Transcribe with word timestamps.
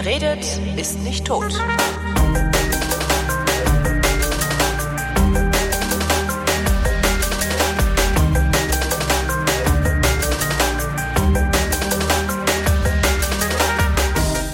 Wer 0.00 0.12
redet, 0.12 0.60
ist 0.76 1.00
nicht 1.00 1.24
tot. 1.24 1.52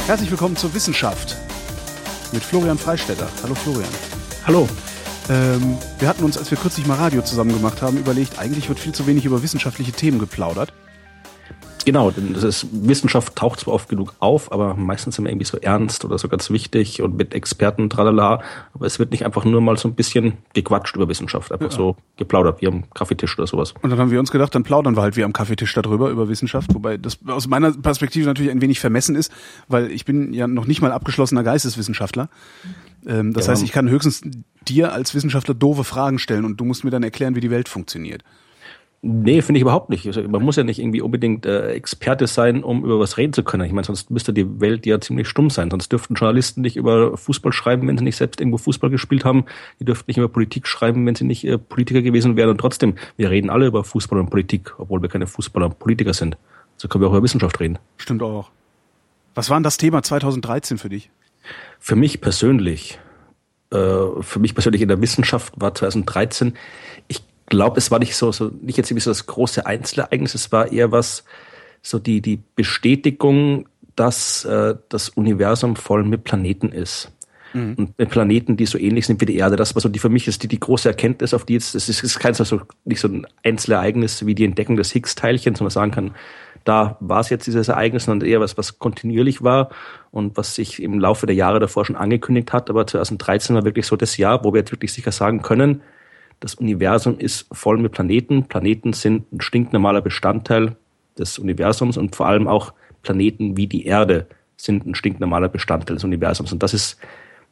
Herzlich 0.07 0.30
willkommen 0.30 0.57
zur 0.57 0.72
Wissenschaft 0.72 1.36
mit 2.32 2.43
Florian 2.43 2.79
Freistetter. 2.79 3.29
Hallo 3.43 3.54
Florian. 3.54 3.85
Hallo. 4.46 4.67
Ähm, 5.29 5.76
wir 5.99 6.08
hatten 6.08 6.25
uns, 6.25 6.39
als 6.39 6.50
wir 6.50 6.57
kürzlich 6.57 6.86
mal 6.86 6.96
Radio 6.96 7.21
zusammen 7.21 7.53
gemacht 7.53 7.82
haben, 7.82 7.99
überlegt, 7.99 8.39
eigentlich 8.39 8.71
wird 8.71 8.79
viel 8.79 8.93
zu 8.93 9.07
wenig 9.07 9.26
über 9.26 9.43
wissenschaftliche 9.43 9.93
Themen 9.93 10.18
geplaudert. 10.18 10.72
Genau, 11.84 12.11
denn 12.11 12.32
das 12.32 12.43
ist, 12.43 12.66
Wissenschaft 12.72 13.36
taucht 13.36 13.61
zwar 13.61 13.74
oft 13.74 13.88
genug 13.88 14.14
auf, 14.18 14.50
aber 14.52 14.74
meistens 14.74 15.18
immer 15.18 15.29
irgendwie 15.29 15.44
so 15.44 15.58
ernst 15.58 16.04
oder 16.04 16.18
so 16.18 16.29
ganz 16.29 16.50
wichtig 16.50 17.02
und 17.02 17.16
mit 17.16 17.34
Experten, 17.34 17.90
tralala. 17.90 18.43
Aber 18.72 18.86
es 18.86 18.98
wird 18.98 19.10
nicht 19.10 19.24
einfach 19.24 19.44
nur 19.44 19.60
mal 19.60 19.76
so 19.76 19.88
ein 19.88 19.94
bisschen 19.94 20.34
gequatscht 20.54 20.96
über 20.96 21.08
Wissenschaft, 21.08 21.52
einfach 21.52 21.70
ja. 21.70 21.76
so 21.76 21.96
geplaudert 22.16 22.62
wie 22.62 22.68
am 22.68 22.90
Kaffeetisch 22.94 23.38
oder 23.38 23.46
sowas. 23.46 23.74
Und 23.82 23.90
dann 23.90 23.98
haben 23.98 24.10
wir 24.10 24.18
uns 24.18 24.30
gedacht, 24.30 24.54
dann 24.54 24.62
plaudern 24.62 24.96
wir 24.96 25.02
halt 25.02 25.16
wie 25.16 25.24
am 25.24 25.32
Kaffeetisch 25.32 25.74
darüber, 25.74 26.08
über 26.08 26.29
Wissenschaft, 26.29 26.74
wobei 26.74 26.96
das 26.96 27.18
aus 27.26 27.48
meiner 27.48 27.72
Perspektive 27.72 28.26
natürlich 28.26 28.50
ein 28.50 28.62
wenig 28.62 28.80
vermessen 28.80 29.14
ist, 29.14 29.30
weil 29.68 29.90
ich 29.90 30.04
bin 30.04 30.32
ja 30.32 30.46
noch 30.46 30.66
nicht 30.66 30.80
mal 30.80 30.93
abgeschlossener 30.93 31.43
Geisteswissenschaftler. 31.43 32.30
Ähm, 33.06 33.34
das 33.34 33.46
ja, 33.46 33.52
heißt, 33.52 33.62
ich 33.62 33.72
kann 33.72 33.91
höchstens 33.91 34.22
dir 34.66 34.92
als 34.92 35.14
Wissenschaftler 35.14 35.55
doofe 35.55 35.84
Fragen 35.84 36.19
stellen 36.19 36.46
und 36.46 36.58
du 36.58 36.64
musst 36.64 36.84
mir 36.84 36.91
dann 36.91 37.02
erklären, 37.02 37.34
wie 37.34 37.41
die 37.41 37.50
Welt 37.50 37.69
funktioniert. 37.69 38.22
Nee, 39.06 39.42
finde 39.42 39.58
ich 39.58 39.62
überhaupt 39.62 39.91
nicht. 39.91 40.06
Also, 40.06 40.22
man 40.22 40.42
muss 40.42 40.56
ja 40.56 40.64
nicht 40.64 40.78
irgendwie 40.78 41.02
unbedingt 41.02 41.44
äh, 41.44 41.72
Experte 41.72 42.27
sein, 42.27 42.64
um 42.64 42.86
über 42.86 42.98
was 42.98 43.19
reden 43.19 43.34
zu 43.34 43.42
können. 43.42 43.66
Ich 43.66 43.72
meine, 43.72 43.84
sonst 43.84 44.10
müsste 44.10 44.33
die 44.33 44.60
Welt 44.62 44.86
ja 44.86 44.98
ziemlich 44.98 45.28
stumm 45.28 45.50
sein. 45.50 45.70
Sonst 45.70 45.92
dürften 45.92 46.14
Journalisten 46.14 46.62
nicht 46.62 46.77
über 46.77 47.14
Fußball 47.14 47.52
schreiben, 47.52 47.86
wenn 47.86 47.98
sie 47.98 48.05
nicht 48.05 48.16
selbst 48.16 48.41
irgendwo 48.41 48.56
Fußball 48.56 48.88
gespielt 48.88 49.27
haben. 49.27 49.44
Die 49.78 49.84
dürften 49.84 50.05
nicht 50.08 50.16
über 50.16 50.28
Politik 50.28 50.66
schreiben, 50.66 51.05
wenn 51.05 51.14
sie 51.14 51.25
nicht 51.25 51.44
äh, 51.44 51.58
Politiker 51.58 52.00
gewesen 52.00 52.36
wären. 52.36 52.48
Und 52.48 52.56
trotzdem, 52.56 52.94
wir 53.19 53.28
reden 53.28 53.50
alle 53.50 53.66
über 53.66 53.84
Fußball 53.84 54.19
und 54.19 54.30
Politik, 54.30 54.72
obwohl 54.78 55.02
wir 55.02 55.10
keine 55.10 55.27
Fußballer 55.27 55.66
und 55.66 55.78
Politiker 55.78 56.14
sind. 56.14 56.38
So 56.78 56.88
können 56.88 57.05
wir 57.05 57.08
auch 57.08 57.12
über 57.12 57.22
Wissenschaft 57.22 57.60
reden. 57.60 57.78
Stimmt 57.98 58.22
auch. 58.22 58.50
Was 59.34 59.50
war 59.50 59.58
denn 59.58 59.64
das 59.64 59.77
Thema 59.77 60.02
2013 60.02 60.78
für 60.78 60.88
dich? 60.88 61.10
Für 61.78 61.94
mich 61.94 62.22
persönlich, 62.22 62.98
äh, 63.70 63.77
für 64.20 64.38
mich 64.38 64.55
persönlich 64.55 64.80
in 64.80 64.88
der 64.88 65.02
Wissenschaft 65.02 65.52
war 65.60 65.75
2013, 65.75 66.55
ich 67.06 67.22
glaube, 67.47 67.78
es 67.78 67.91
war 67.91 67.98
nicht 67.98 68.17
so, 68.17 68.33
so 68.33 68.50
nicht 68.61 68.77
jetzt 68.77 68.91
irgendwie 68.91 69.03
so 69.03 69.11
das 69.11 69.27
große 69.27 69.67
Einzelereignis, 69.67 70.34
es 70.34 70.53
war 70.53 70.73
eher 70.73 70.92
was, 70.92 71.25
so 71.83 71.98
die, 71.98 72.20
die 72.20 72.41
Bestätigung, 72.56 73.69
dass 73.97 74.45
äh, 74.45 74.75
das 74.89 75.11
Universum 75.11 75.77
voll 75.77 76.03
mit 76.03 76.25
Planeten 76.25 76.70
ist. 76.70 77.12
Mhm. 77.53 77.75
Und 77.75 77.98
mit 77.98 78.11
Planeten, 78.11 78.56
die 78.56 78.67
so 78.67 78.78
ähnlich 78.78 79.06
sind 79.06 79.20
wie 79.20 79.27
die 79.27 79.37
Erde. 79.37 79.56
Das 79.56 79.75
war 79.75 79.81
so 79.81 79.89
die 79.89 79.98
für 79.98 80.09
mich 80.09 80.27
ist 80.27 80.42
die, 80.42 80.48
die 80.48 80.59
große 80.59 80.89
Erkenntnis, 80.89 81.33
auf 81.34 81.45
die 81.45 81.55
jetzt, 81.55 81.75
das 81.75 81.89
ist, 81.89 82.03
ist 82.03 82.19
kein 82.19 82.34
so, 82.34 82.61
nicht 82.84 83.00
so 83.00 83.09
ein 83.09 83.27
Einzelereignis 83.45 84.27
wie 84.27 84.34
die 84.34 84.45
Entdeckung 84.45 84.77
des 84.77 84.91
Higgs-Teilchens, 84.92 85.61
wo 85.61 85.65
man 85.65 85.70
sagen 85.70 85.92
kann, 85.92 86.15
da 86.65 86.97
war 87.00 87.20
es 87.20 87.28
jetzt 87.28 87.47
dieses 87.47 87.69
Ereignis, 87.69 88.05
sondern 88.05 88.28
eher 88.28 88.41
was, 88.41 88.56
was 88.56 88.78
kontinuierlich 88.78 89.42
war 89.42 89.69
und 90.11 90.37
was 90.37 90.55
sich 90.55 90.83
im 90.83 90.98
Laufe 90.98 91.27
der 91.27 91.37
Jahre 91.37 91.61
davor 91.61 91.84
schon 91.84 91.97
angekündigt 91.97 92.53
hat. 92.53 92.70
Aber 92.70 92.87
2013 92.87 93.55
war 93.55 93.65
wirklich 93.65 93.87
so 93.87 93.97
das 93.97 94.17
Jahr, 94.17 94.42
wo 94.45 94.53
wir 94.53 94.61
jetzt 94.61 94.72
wirklich 94.72 94.92
sicher 94.92 95.12
sagen 95.12 95.42
können, 95.42 95.83
das 96.40 96.54
Universum 96.54 97.18
ist 97.18 97.46
voll 97.52 97.78
mit 97.78 97.92
Planeten. 97.92 98.44
Planeten 98.44 98.92
sind 98.92 99.32
ein 99.32 99.40
stinknormaler 99.40 100.00
Bestandteil 100.00 100.76
des 101.18 101.38
Universums 101.38 101.96
und 101.96 102.16
vor 102.16 102.26
allem 102.26 102.48
auch 102.48 102.72
Planeten 103.02 103.56
wie 103.56 103.66
die 103.66 103.86
Erde 103.86 104.26
sind 104.56 104.86
ein 104.86 104.94
stinknormaler 104.94 105.48
Bestandteil 105.48 105.97
des 105.97 106.04
Universums. 106.04 106.53
Und 106.53 106.62
das 106.62 106.75
ist, 106.75 106.98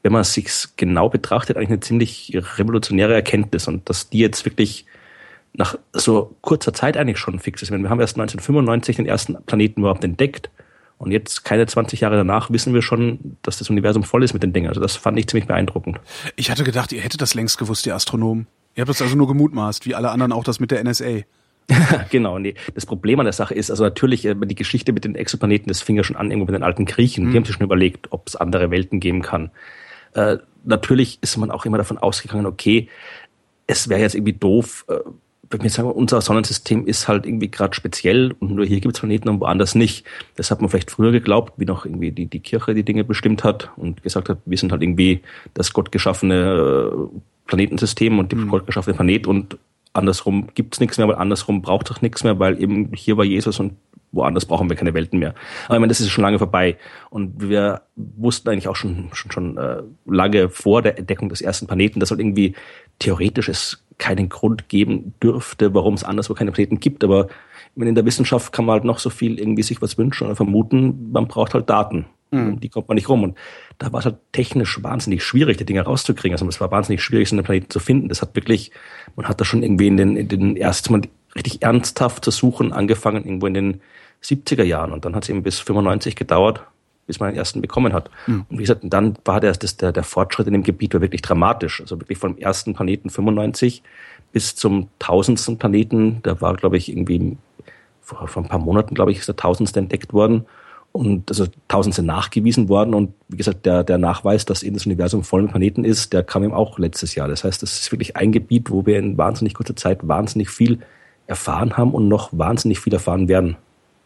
wenn 0.03 0.13
man 0.13 0.23
es 0.23 0.35
sich 0.35 0.49
genau 0.77 1.09
betrachtet, 1.09 1.57
eigentlich 1.57 1.71
eine 1.71 1.81
ziemlich 1.81 2.33
revolutionäre 2.35 3.15
Erkenntnis. 3.15 3.69
Und 3.69 3.89
dass 3.89 4.09
die 4.09 4.19
jetzt 4.19 4.45
wirklich 4.45 4.87
nach 5.55 5.77
so 5.93 6.35
kurzer 6.41 6.73
Zeit 6.73 6.97
eigentlich 6.97 7.19
schon 7.19 7.39
fix 7.39 7.63
ist. 7.63 7.71
Wir 7.71 7.77
haben 7.91 8.01
erst 8.01 8.17
1995 8.17 8.97
den 8.97 9.07
ersten 9.07 9.37
Planeten 9.45 9.81
überhaupt 9.81 10.05
entdeckt. 10.05 10.51
Und 10.97 11.11
jetzt, 11.11 11.45
keine 11.45 11.67
20 11.67 12.01
Jahre 12.01 12.17
danach, 12.17 12.51
wissen 12.51 12.75
wir 12.75 12.83
schon, 12.83 13.37
dass 13.43 13.59
das 13.59 13.69
Universum 13.69 14.05
voll 14.05 14.23
ist 14.23 14.35
mit 14.35 14.43
den 14.43 14.53
Dingen. 14.53 14.69
Also 14.69 14.81
das 14.81 14.97
fand 14.97 15.19
ich 15.19 15.27
ziemlich 15.27 15.49
beeindruckend. 15.49 16.01
Ich 16.37 16.51
hatte 16.51 16.63
gedacht, 16.63 16.93
ihr 16.93 17.01
hättet 17.01 17.21
das 17.21 17.35
längst 17.35 17.59
gewusst, 17.59 17.87
ihr 17.87 17.95
Astronomen. 17.95 18.47
Ihr 18.75 18.83
habt 18.83 18.89
das 18.89 19.03
also 19.03 19.17
nur 19.17 19.29
gemutmaßt, 19.29 19.87
wie 19.87 19.95
alle 19.95 20.11
anderen 20.11 20.33
auch 20.33 20.45
das 20.45 20.61
mit 20.61 20.71
der 20.71 20.83
NSA. 20.83 21.23
genau, 22.11 22.39
nee. 22.39 22.55
Das 22.75 22.87
Problem 22.87 23.21
an 23.21 23.27
der 23.27 23.33
Sache 23.33 23.55
ist, 23.55 23.71
also 23.71 23.85
natürlich, 23.85 24.25
äh, 24.25 24.35
die 24.35 24.55
Geschichte 24.55 24.93
mit 24.93 25.05
den 25.05 25.15
Exoplaneten, 25.15 25.69
das 25.69 25.83
fing 25.83 25.97
ja 25.97 26.05
schon 26.05 26.17
an 26.17 26.31
irgendwo 26.31 26.47
mit 26.47 26.55
den 26.55 26.65
alten 26.65 26.85
Griechen. 26.85 27.27
Mhm. 27.27 27.31
Die 27.31 27.37
haben 27.37 27.45
sich 27.45 27.55
schon 27.55 27.65
überlegt, 27.65 28.09
ob 28.11 28.27
es 28.29 28.37
andere 28.37 28.71
Welten 28.71 29.01
geben 29.01 29.23
kann. 29.23 29.51
Äh, 30.15 30.39
natürlich 30.65 31.19
ist 31.23 31.37
man 31.37 31.51
auch 31.51 31.65
immer 31.65 31.79
davon 31.79 31.99
ausgegangen, 31.99 32.47
okay, 32.47 32.89
es 33.67 33.89
wäre 33.89 34.01
jetzt 34.01 34.15
irgendwie 34.15 34.35
doof, 34.35 34.85
äh, 34.89 34.99
wenn 35.51 35.63
wir 35.63 35.71
sagen, 35.71 35.91
unser 35.91 36.21
Sonnensystem 36.23 36.87
ist 36.87 37.09
halt 37.09 37.27
irgendwie 37.27 37.51
gerade 37.51 37.75
speziell 37.75 38.35
und 38.41 38.53
nur 38.53 38.65
hier 38.65 38.81
gibt 38.81 38.97
es 38.97 39.01
Planeten 39.01 39.29
und 39.29 39.41
woanders 39.41 39.75
nicht. 39.75 40.07
Das 40.35 40.51
hat 40.51 40.63
man 40.63 40.71
vielleicht 40.71 40.91
früher 40.91 41.13
geglaubt, 41.13 41.55
wie 41.59 41.67
noch 41.67 41.85
irgendwie 41.85 42.11
die, 42.11 42.27
die 42.27 42.41
Kirche 42.41 42.75
die 42.75 42.85
Dinge 42.85 43.05
bestimmt 43.05 43.45
hat 43.45 43.71
und 43.77 44.03
gesagt 44.03 44.31
hat, 44.31 44.39
wir 44.47 44.57
sind 44.57 44.73
halt 44.73 44.83
irgendwie 44.83 45.21
das 45.53 45.75
gottgeschaffene 45.75 46.35
äh, 46.35 47.21
Planetensystem 47.53 48.19
und 48.19 48.33
dem 48.33 48.47
mhm. 48.47 48.67
geschaffene 48.67 48.97
Planet 48.97 49.27
und 49.27 49.59
andersrum 49.93 50.49
gibt's 50.55 50.81
nichts 50.81 50.99
mehr, 50.99 51.09
weil 51.09 51.17
andersrum 51.17 51.63
braucht 51.63 51.91
es 51.91 52.03
nichts 52.03 52.25
mehr, 52.25 52.39
weil 52.39 52.61
eben 52.61 52.91
hier 52.95 53.17
war 53.17 53.25
Jesus 53.25 53.61
und 53.61 53.75
woanders 54.11 54.45
brauchen 54.45 54.69
wir 54.69 54.77
keine 54.77 54.95
Welten 54.95 55.19
mehr. 55.19 55.35
Aber 55.67 55.77
ich 55.77 55.81
meine, 55.81 55.89
das 55.89 56.01
ist 56.01 56.11
schon 56.11 56.23
lange 56.23 56.39
vorbei 56.39 56.77
und 57.11 57.49
wir 57.49 57.83
wussten 57.97 58.49
eigentlich 58.49 58.69
auch 58.69 58.77
schon 58.77 59.09
schon 59.13 59.31
schon 59.31 59.57
äh, 59.57 59.83
lange 60.07 60.49
vor 60.49 60.83
der 60.83 60.99
Entdeckung 60.99 61.29
des 61.29 61.41
ersten 61.41 61.67
Planeten, 61.67 62.01
dass 62.01 62.11
halt 62.11 62.21
irgendwie 62.21 62.55
theoretisch 62.99 63.49
es 63.49 63.85
keinen 63.99 64.29
Grund 64.29 64.69
geben 64.69 65.15
dürfte, 65.23 65.75
warum 65.75 65.95
es 65.95 66.05
anderswo 66.05 66.35
keine 66.35 66.53
Planeten 66.53 66.81
gibt. 66.81 67.05
Aber 67.05 67.29
in 67.77 67.95
der 67.95 68.05
Wissenschaft 68.05 68.53
kann 68.53 68.65
man 68.65 68.75
halt 68.75 68.85
noch 68.85 68.99
so 68.99 69.11
viel 69.11 69.39
irgendwie 69.39 69.63
sich 69.63 69.81
was 69.81 69.97
wünschen 69.97 70.27
oder 70.27 70.37
vermuten, 70.37 71.13
man 71.13 71.29
braucht 71.29 71.55
halt 71.55 71.71
Daten. 71.71 72.07
Mhm. 72.33 72.61
Die 72.61 72.69
kommt 72.69 72.89
man 72.89 72.97
nicht 72.97 73.09
rum. 73.09 73.23
Und 73.23 73.39
da 73.79 73.93
war 73.93 74.01
es 74.01 74.07
halt 74.07 74.17
technisch 74.33 74.83
wahnsinnig 74.83 75.23
schwierig, 75.23 75.59
die 75.59 75.65
Dinge 75.65 75.83
rauszukriegen. 75.83 76.35
Also 76.35 76.47
es 76.49 76.61
war 76.61 76.71
wahnsinnig 76.71 77.03
schwierig, 77.03 77.29
so 77.29 77.37
einen 77.37 77.45
Planeten 77.45 77.71
zu 77.71 77.79
finden. 77.79 78.09
Das 78.09 78.23
hat 78.23 78.35
wirklich, 78.35 78.73
man 79.17 79.29
hat 79.29 79.41
da 79.41 79.45
schon 79.45 79.63
irgendwie 79.63 79.87
in 79.87 79.97
den, 79.97 80.17
in 80.17 80.29
den 80.29 80.57
ersten 80.57 80.93
Mal 80.93 81.03
richtig 81.35 81.63
ernsthaft 81.63 82.25
zu 82.25 82.31
suchen, 82.31 82.73
angefangen 82.73 83.25
irgendwo 83.25 83.47
in 83.47 83.55
den 83.55 83.81
70er 84.23 84.65
Jahren. 84.65 84.93
Und 84.93 85.05
dann 85.05 85.15
hat 85.15 85.25
es 85.25 85.29
eben 85.29 85.43
bis 85.43 85.61
95 85.61 86.17
gedauert, 86.17 86.65
bis 87.07 87.21
man 87.21 87.31
den 87.31 87.39
ersten 87.39 87.61
bekommen 87.61 87.93
hat. 87.93 88.11
Mhm. 88.27 88.47
Und 88.49 88.59
wie 88.59 88.63
gesagt, 88.63 88.81
dann 88.85 89.17
war 89.25 89.41
der, 89.41 89.53
das, 89.53 89.77
der, 89.77 89.93
der 89.93 90.05
Fortschritt 90.05 90.47
in 90.47 90.53
dem 90.53 90.63
Gebiet 90.63 90.95
war 90.95 91.01
wirklich 91.01 91.23
dramatisch. 91.23 91.81
Also 91.81 92.01
wirklich 92.01 92.19
vom 92.19 92.39
ersten 92.39 92.75
Planeten 92.75 93.11
95 93.11 93.83
bis 94.33 94.55
zum 94.55 94.89
tausendsten 94.99 95.59
Planeten, 95.59 96.21
da 96.23 96.41
war, 96.41 96.55
glaube 96.55 96.79
ich, 96.79 96.89
irgendwie 96.89 97.37
vor, 98.01 98.27
vor 98.29 98.43
ein 98.43 98.49
paar 98.49 98.59
Monaten, 98.59 98.95
glaube 98.95 99.13
ich, 99.13 99.19
ist 99.19 99.29
der 99.29 99.37
tausendste 99.37 99.81
entdeckt 99.81 100.13
worden. 100.13 100.47
Und 100.93 101.31
also 101.31 101.47
tausend 101.69 101.95
sind 101.95 102.07
nachgewiesen 102.07 102.69
worden. 102.69 102.95
Und 102.95 103.15
wie 103.29 103.39
gesagt, 103.39 103.65
der, 103.65 103.83
der 103.83 103.99
Nachweis, 103.99 104.45
dass 104.45 104.63
eben 104.63 104.75
das 104.75 104.85
Universum 104.85 105.25
voll 105.25 105.43
mit 105.43 105.51
Planeten 105.51 105.85
ist, 105.85 106.13
der 106.13 106.23
kam 106.23 106.45
eben 106.45 106.53
auch 106.53 106.79
letztes 106.79 107.15
Jahr. 107.15 107.29
Das 107.29 107.45
heißt, 107.45 107.63
das 107.63 107.81
ist 107.81 107.93
wirklich 107.93 108.17
ein 108.17 108.31
Gebiet, 108.31 108.71
wo 108.71 108.85
wir 108.85 108.99
in 108.99 109.17
wahnsinnig 109.17 109.55
kurzer 109.55 109.75
Zeit 109.75 110.07
wahnsinnig 110.07 110.51
viel 110.51 110.81
erfahren 111.27 111.77
haben 111.77 111.93
und 111.93 112.09
noch 112.09 112.31
wahnsinnig 112.33 112.79
viel 112.79 112.93
erfahren 112.93 113.29
werden. 113.29 113.57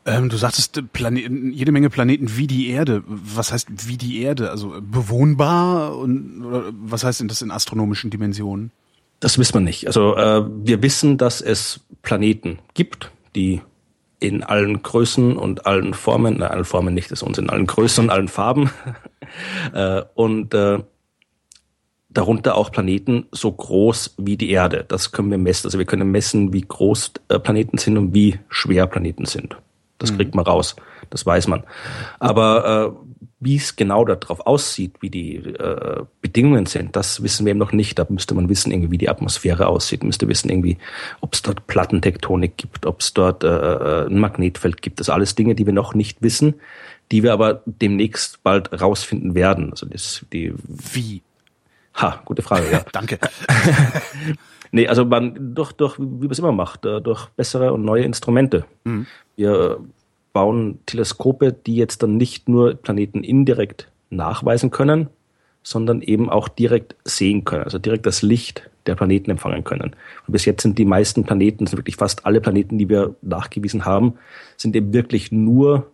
Ähm, 0.07 0.29
du 0.29 0.37
sagtest 0.37 0.81
Planeten, 0.93 1.51
jede 1.51 1.73
Menge 1.73 1.91
Planeten 1.91 2.37
wie 2.37 2.47
die 2.47 2.69
Erde. 2.69 3.03
Was 3.07 3.53
heißt 3.53 3.89
wie 3.89 3.97
die 3.97 4.23
Erde? 4.23 4.51
Also 4.51 4.81
bewohnbar 4.81 5.99
und 5.99 6.45
oder 6.45 6.73
was 6.73 7.03
heißt 7.03 7.21
denn 7.21 7.29
das 7.29 7.43
in 7.43 7.51
astronomischen 7.51 8.11
Dimensionen? 8.11 8.71
Das 9.19 9.39
wissen 9.39 9.55
wir 9.55 9.61
nicht. 9.61 9.89
Also 9.89 10.17
äh, 10.17 10.45
wir 10.65 10.83
wissen, 10.83 11.19
dass 11.19 11.41
es 11.41 11.81
Planeten 12.03 12.61
gibt, 12.75 13.11
die 13.35 13.63
in 14.19 14.43
allen 14.43 14.83
Größen 14.83 15.37
und 15.37 15.67
allen 15.67 15.95
Formen, 15.95 16.37
na, 16.39 16.49
allen 16.49 16.65
Formen 16.65 16.95
nicht, 16.95 17.11
das 17.11 17.21
ist 17.21 17.29
uns 17.29 17.39
in 17.39 17.51
allen 17.51 17.67
Größen 17.67 18.05
und 18.05 18.11
allen 18.11 18.29
Farben. 18.29 18.71
äh, 19.73 20.03
und 20.15 20.55
äh, 20.55 20.79
darunter 22.09 22.57
auch 22.57 22.73
Planeten 22.73 23.27
so 23.31 23.53
groß 23.53 24.15
wie 24.19 24.37
die 24.37 24.51
Erde. 24.51 24.85
Das 24.89 25.13
können 25.13 25.31
wir 25.31 25.39
messen. 25.39 25.67
Also 25.67 25.79
wir 25.79 25.85
können 25.85 26.11
messen, 26.11 26.53
wie 26.53 26.63
groß 26.63 27.13
äh, 27.29 27.39
Planeten 27.39 27.79
sind 27.79 27.99
und 27.99 28.15
wie 28.15 28.39
schwer 28.49 28.87
Planeten 28.87 29.27
sind. 29.27 29.57
Das 29.99 30.13
mhm. 30.13 30.17
kriegt 30.17 30.35
man 30.35 30.47
raus. 30.47 30.77
Das 31.11 31.27
weiß 31.27 31.47
man. 31.49 31.65
Aber 32.19 32.97
äh, 32.97 33.07
wie 33.47 33.57
es 33.57 33.77
genau 33.77 34.05
darauf 34.05 34.45
aussieht, 34.45 34.95
wie 35.01 35.09
die 35.09 35.37
äh, 35.37 36.03
Bedingungen 36.21 36.67
sind, 36.67 36.97
das 36.97 37.23
wissen 37.23 37.47
wir 37.47 37.51
eben 37.51 37.61
noch 37.61 37.71
nicht. 37.71 37.97
Da 37.97 38.05
müsste 38.09 38.35
man 38.35 38.49
wissen, 38.49 38.73
irgendwie, 38.73 38.91
wie 38.91 38.99
die 38.99 39.09
Atmosphäre 39.09 39.69
aussieht, 39.69 40.03
müsste 40.03 40.27
wissen, 40.27 40.49
irgendwie, 40.51 40.79
ob 41.21 41.33
es 41.33 41.43
dort 41.43 41.69
Plattentektonik 41.69 42.57
gibt, 42.57 42.87
ob 42.87 43.01
es 43.01 43.15
dort 43.15 43.45
äh, 43.45 43.47
äh, 43.47 44.07
ein 44.09 44.19
Magnetfeld 44.19 44.83
gibt. 44.83 44.99
Das 44.99 45.07
sind 45.07 45.15
alles 45.15 45.37
Dinge, 45.37 45.55
die 45.55 45.65
wir 45.65 45.73
noch 45.73 45.95
nicht 45.95 46.23
wissen, 46.23 46.55
die 47.13 47.23
wir 47.23 47.33
aber 47.33 47.63
demnächst 47.67 48.43
bald 48.43 48.73
rausfinden 48.81 49.37
werden. 49.37 49.71
Also 49.71 49.87
das, 49.87 50.27
die 50.33 50.53
wie? 50.67 51.23
Ha, 51.95 52.21
gute 52.25 52.43
Frage, 52.43 52.65
ja. 52.73 52.85
Danke. 52.93 53.21
nee, 54.73 54.89
also 54.89 55.05
man 55.05 55.55
durch, 55.55 55.71
durch 55.71 56.01
wie 56.01 56.03
man 56.03 56.31
es 56.33 56.41
immer 56.41 56.51
macht, 56.51 56.85
äh, 56.85 57.01
durch 57.01 57.27
bessere 57.37 57.73
und 57.73 57.85
neue 57.85 58.03
Instrumente. 58.03 58.65
Mhm. 58.83 59.07
Wir 59.37 59.79
bauen 60.37 60.81
Teleskope, 60.85 61.55
die 61.55 61.77
jetzt 61.77 62.03
dann 62.03 62.19
nicht 62.19 62.47
nur 62.47 62.75
Planeten 62.75 63.25
indirekt 63.25 63.89
nachweisen 64.11 64.71
können, 64.71 65.09
sondern 65.63 66.03
eben 66.03 66.29
auch 66.29 66.49
direkt 66.49 66.95
sehen 67.05 67.47
können, 67.47 67.63
also 67.63 67.79
direkt 67.79 68.05
das 68.05 68.21
Licht 68.21 68.69
der 68.85 68.97
Planeten 68.97 69.31
empfangen 69.31 69.65
können. 69.65 69.97
Und 70.27 70.33
bis 70.33 70.45
jetzt 70.45 70.61
sind 70.61 70.77
die 70.77 70.85
meisten 70.85 71.25
Planeten, 71.25 71.67
sind 71.67 71.79
wirklich 71.79 71.97
fast 71.97 72.27
alle 72.27 72.43
Planeten, 72.43 72.77
die 72.77 72.91
wir 72.91 73.15
nachgewiesen 73.23 73.87
haben, 73.87 74.19
sind 74.59 74.77
eben 74.77 74.93
wirklich 74.93 75.33
nur 75.33 75.91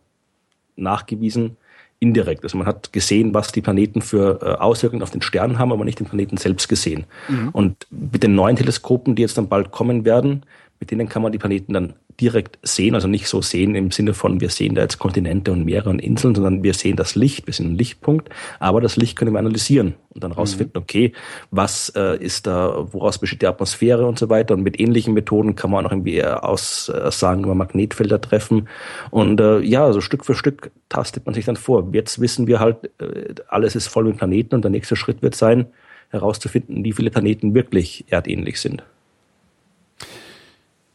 nachgewiesen 0.74 1.56
indirekt. 2.00 2.42
Also 2.42 2.58
man 2.58 2.66
hat 2.66 2.92
gesehen, 2.92 3.34
was 3.34 3.52
die 3.52 3.60
Planeten 3.60 4.02
für 4.02 4.40
äh, 4.42 4.60
Auswirkungen 4.60 5.04
auf 5.04 5.12
den 5.12 5.22
Stern 5.22 5.60
haben, 5.60 5.70
aber 5.70 5.84
nicht 5.84 6.00
den 6.00 6.08
Planeten 6.08 6.36
selbst 6.36 6.68
gesehen. 6.68 7.04
Mhm. 7.28 7.50
Und 7.50 7.86
mit 7.90 8.24
den 8.24 8.34
neuen 8.34 8.56
Teleskopen, 8.56 9.14
die 9.14 9.22
jetzt 9.22 9.38
dann 9.38 9.48
bald 9.48 9.70
kommen 9.70 10.04
werden, 10.04 10.42
mit 10.82 10.90
denen 10.90 11.08
kann 11.08 11.22
man 11.22 11.30
die 11.30 11.38
Planeten 11.38 11.74
dann 11.74 11.92
direkt 12.20 12.58
sehen, 12.64 12.96
also 12.96 13.06
nicht 13.06 13.28
so 13.28 13.40
sehen 13.40 13.76
im 13.76 13.92
Sinne 13.92 14.14
von, 14.14 14.40
wir 14.40 14.48
sehen 14.48 14.74
da 14.74 14.82
jetzt 14.82 14.98
Kontinente 14.98 15.52
und 15.52 15.64
Meere 15.64 15.90
und 15.90 16.00
Inseln, 16.00 16.34
sondern 16.34 16.64
wir 16.64 16.74
sehen 16.74 16.96
das 16.96 17.14
Licht, 17.14 17.46
wir 17.46 17.54
sehen 17.54 17.66
einen 17.66 17.78
Lichtpunkt, 17.78 18.30
aber 18.58 18.80
das 18.80 18.96
Licht 18.96 19.14
können 19.14 19.32
wir 19.32 19.38
analysieren 19.38 19.94
und 20.12 20.24
dann 20.24 20.32
rausfinden, 20.32 20.72
mhm. 20.74 20.82
okay, 20.82 21.12
was 21.52 21.90
äh, 21.90 22.18
ist 22.18 22.48
da, 22.48 22.88
woraus 22.90 23.18
besteht 23.18 23.42
die 23.42 23.46
Atmosphäre 23.46 24.04
und 24.06 24.18
so 24.18 24.28
weiter. 24.28 24.54
Und 24.54 24.64
mit 24.64 24.80
ähnlichen 24.80 25.14
Methoden 25.14 25.54
kann 25.54 25.70
man 25.70 25.86
auch 25.86 25.92
irgendwie 25.92 26.24
aussagen 26.24 27.44
über 27.44 27.54
Magnetfelder 27.54 28.20
treffen. 28.20 28.68
Und 29.12 29.40
äh, 29.40 29.60
ja, 29.60 29.92
so 29.92 30.00
Stück 30.00 30.24
für 30.24 30.34
Stück 30.34 30.72
tastet 30.88 31.26
man 31.26 31.34
sich 31.36 31.44
dann 31.44 31.54
vor. 31.54 31.88
Jetzt 31.92 32.20
wissen 32.20 32.48
wir 32.48 32.58
halt, 32.58 32.90
äh, 33.00 33.36
alles 33.46 33.76
ist 33.76 33.86
voll 33.86 34.02
mit 34.02 34.16
Planeten 34.16 34.56
und 34.56 34.62
der 34.62 34.72
nächste 34.72 34.96
Schritt 34.96 35.22
wird 35.22 35.36
sein, 35.36 35.66
herauszufinden, 36.08 36.82
wie 36.82 36.92
viele 36.92 37.12
Planeten 37.12 37.54
wirklich 37.54 38.04
erdähnlich 38.08 38.60
sind. 38.60 38.82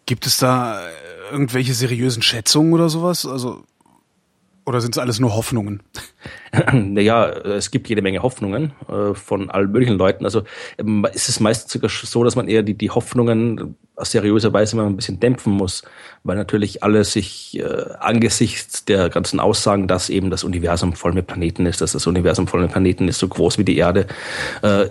Gibt 0.08 0.26
es 0.26 0.38
da 0.38 0.80
äh, 0.80 0.92
irgendwelche 1.32 1.74
seriösen 1.74 2.24
Schätzungen 2.24 2.74
oder 2.74 2.90
sowas? 2.90 3.26
Also 3.26 3.64
oder 4.68 4.82
sind 4.82 4.96
es 4.96 5.00
alles 5.00 5.20
nur 5.20 5.36
Hoffnungen? 5.36 5.82
Naja, 6.74 7.30
es 7.30 7.72
gibt 7.72 7.88
jede 7.88 8.02
Menge 8.02 8.24
Hoffnungen 8.24 8.72
äh, 8.90 9.14
von 9.14 9.50
allen 9.50 9.72
möglichen 9.72 9.98
Leuten. 9.98 10.26
Also 10.26 10.44
ähm, 10.78 11.06
ist 11.14 11.30
es 11.30 11.40
meistens 11.40 11.72
sogar 11.72 11.90
so, 11.90 12.24
dass 12.24 12.36
man 12.36 12.48
eher 12.48 12.64
die, 12.64 12.74
die 12.74 12.90
Hoffnungen 12.90 13.76
aus 13.96 14.12
seriöser 14.12 14.52
Weise 14.54 14.76
mal 14.76 14.86
ein 14.86 14.96
bisschen 14.96 15.20
dämpfen 15.20 15.54
muss, 15.54 15.84
weil 16.24 16.36
natürlich 16.36 16.84
alle 16.84 17.04
sich 17.04 17.60
äh, 17.60 17.94
angesichts 18.00 18.86
der 18.86 19.10
ganzen 19.10 19.40
Aussagen, 19.40 19.88
dass 19.88 20.10
eben 20.10 20.30
das 20.30 20.44
Universum 20.44 20.94
voll 20.94 21.14
mit 21.14 21.28
Planeten 21.28 21.66
ist, 21.66 21.82
dass 21.82 21.92
das 21.92 22.08
Universum 22.08 22.48
voll 22.48 22.62
mit 22.62 22.72
Planeten 22.72 23.08
ist, 23.08 23.20
so 23.20 23.28
groß 23.28 23.58
wie 23.58 23.66
die 23.66 23.78
Erde, 23.78 24.08
äh, 24.64 24.88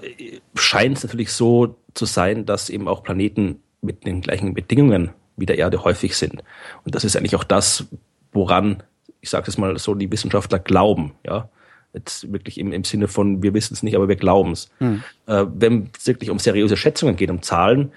scheint 0.55 0.99
es 0.99 1.05
natürlich 1.05 1.33
so 1.33 1.77
zu 1.95 2.05
sein, 2.05 2.47
dass 2.47 2.71
eben 2.71 2.89
auch 2.89 3.03
Planeten 3.03 3.63
mit 3.81 4.07
den 4.07 4.21
gleichen 4.21 4.55
Bedingungen 4.55 5.11
wie 5.37 5.47
der 5.47 5.59
Erde 5.59 5.85
häufig 5.85 6.17
sind. 6.17 6.43
Und 6.85 6.95
das 6.95 7.05
ist 7.05 7.17
eigentlich 7.17 7.37
auch 7.37 7.45
das, 7.45 7.87
woran, 8.33 8.83
ich 9.21 9.31
sage 9.31 9.47
es 9.49 9.59
mal 9.59 9.79
so, 9.79 9.95
die 9.95 10.11
Wissenschaftler 10.11 10.59
glauben, 10.59 11.13
ja. 11.27 11.49
Jetzt 11.93 12.31
wirklich 12.31 12.59
im, 12.59 12.73
im 12.73 12.85
Sinne 12.85 13.09
von, 13.09 13.43
wir 13.43 13.55
wissen 13.55 13.73
es 13.73 13.83
nicht, 13.83 13.97
aber 13.97 14.07
wir 14.07 14.17
glauben 14.17 14.53
es. 14.53 14.69
Hm. 14.79 15.03
Äh, 15.27 15.47
wenn 15.55 15.89
es 15.97 16.07
wirklich 16.07 16.29
um 16.29 16.39
seriöse 16.39 16.77
Schätzungen 16.77 17.17
geht, 17.17 17.31
um 17.31 17.41
Zahlen, 17.41 17.91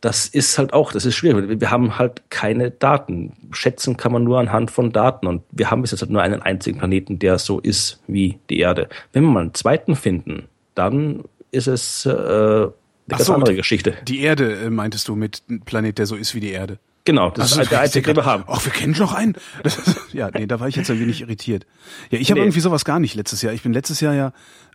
das 0.00 0.26
ist 0.26 0.58
halt 0.58 0.72
auch, 0.72 0.92
das 0.92 1.04
ist 1.04 1.14
schwierig. 1.14 1.60
Wir 1.60 1.70
haben 1.70 1.98
halt 1.98 2.22
keine 2.30 2.70
Daten. 2.70 3.32
Schätzen 3.52 3.96
kann 3.96 4.12
man 4.12 4.24
nur 4.24 4.38
anhand 4.38 4.70
von 4.70 4.92
Daten. 4.92 5.26
Und 5.26 5.42
wir 5.50 5.70
haben 5.70 5.82
bis 5.82 5.90
jetzt 5.90 6.02
halt 6.02 6.10
nur 6.10 6.22
einen 6.22 6.42
einzigen 6.42 6.78
Planeten, 6.78 7.18
der 7.18 7.38
so 7.38 7.58
ist 7.58 8.00
wie 8.06 8.38
die 8.48 8.58
Erde. 8.58 8.88
Wenn 9.12 9.24
wir 9.24 9.30
mal 9.30 9.40
einen 9.40 9.54
zweiten 9.54 9.96
finden, 9.96 10.48
dann 10.74 11.24
ist 11.50 11.66
es 11.66 12.06
äh, 12.06 12.68
eine 13.08 13.18
ganz 13.18 13.30
andere 13.30 13.54
Geschichte. 13.54 13.94
Die 14.06 14.20
Erde, 14.20 14.56
äh, 14.56 14.70
meintest 14.70 15.08
du, 15.08 15.16
mit 15.16 15.42
einem 15.48 15.60
Planet, 15.62 15.98
der 15.98 16.06
so 16.06 16.16
ist 16.16 16.34
wie 16.34 16.40
die 16.40 16.50
Erde. 16.50 16.78
Genau, 17.04 17.30
das 17.30 17.52
also, 17.52 17.62
ist 17.62 17.70
der 17.72 17.80
einzige, 17.80 18.06
den 18.06 18.16
wir 18.16 18.26
haben. 18.26 18.44
Ach, 18.46 18.62
wir 18.62 18.70
kennen 18.70 18.94
noch 18.98 19.14
einen. 19.14 19.34
Ist, 19.64 19.96
ja, 20.12 20.30
nee, 20.30 20.46
da 20.46 20.60
war 20.60 20.68
ich 20.68 20.76
jetzt 20.76 20.90
ein 20.90 21.00
wenig 21.00 21.22
irritiert. 21.22 21.64
Ja, 22.10 22.18
ich 22.18 22.30
habe 22.30 22.40
nee. 22.40 22.46
irgendwie 22.46 22.60
sowas 22.60 22.84
gar 22.84 23.00
nicht 23.00 23.14
letztes 23.14 23.40
Jahr. 23.40 23.54
Ich 23.54 23.62
bin 23.62 23.72
letztes 23.72 24.00
Jahr 24.00 24.14
ja, 24.14 24.32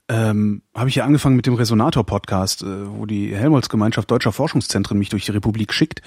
ähm, 0.10 0.64
habe 0.74 0.90
ich 0.90 0.96
ja 0.96 1.06
angefangen 1.06 1.36
mit 1.36 1.46
dem 1.46 1.54
Resonator-Podcast, 1.54 2.64
äh, 2.64 2.90
wo 2.90 3.06
die 3.06 3.36
Helmholtz-Gemeinschaft 3.36 4.10
Deutscher 4.10 4.32
Forschungszentren 4.32 4.98
mich 4.98 5.10
durch 5.10 5.26
die 5.26 5.32
Republik 5.32 5.74
schickt 5.74 6.02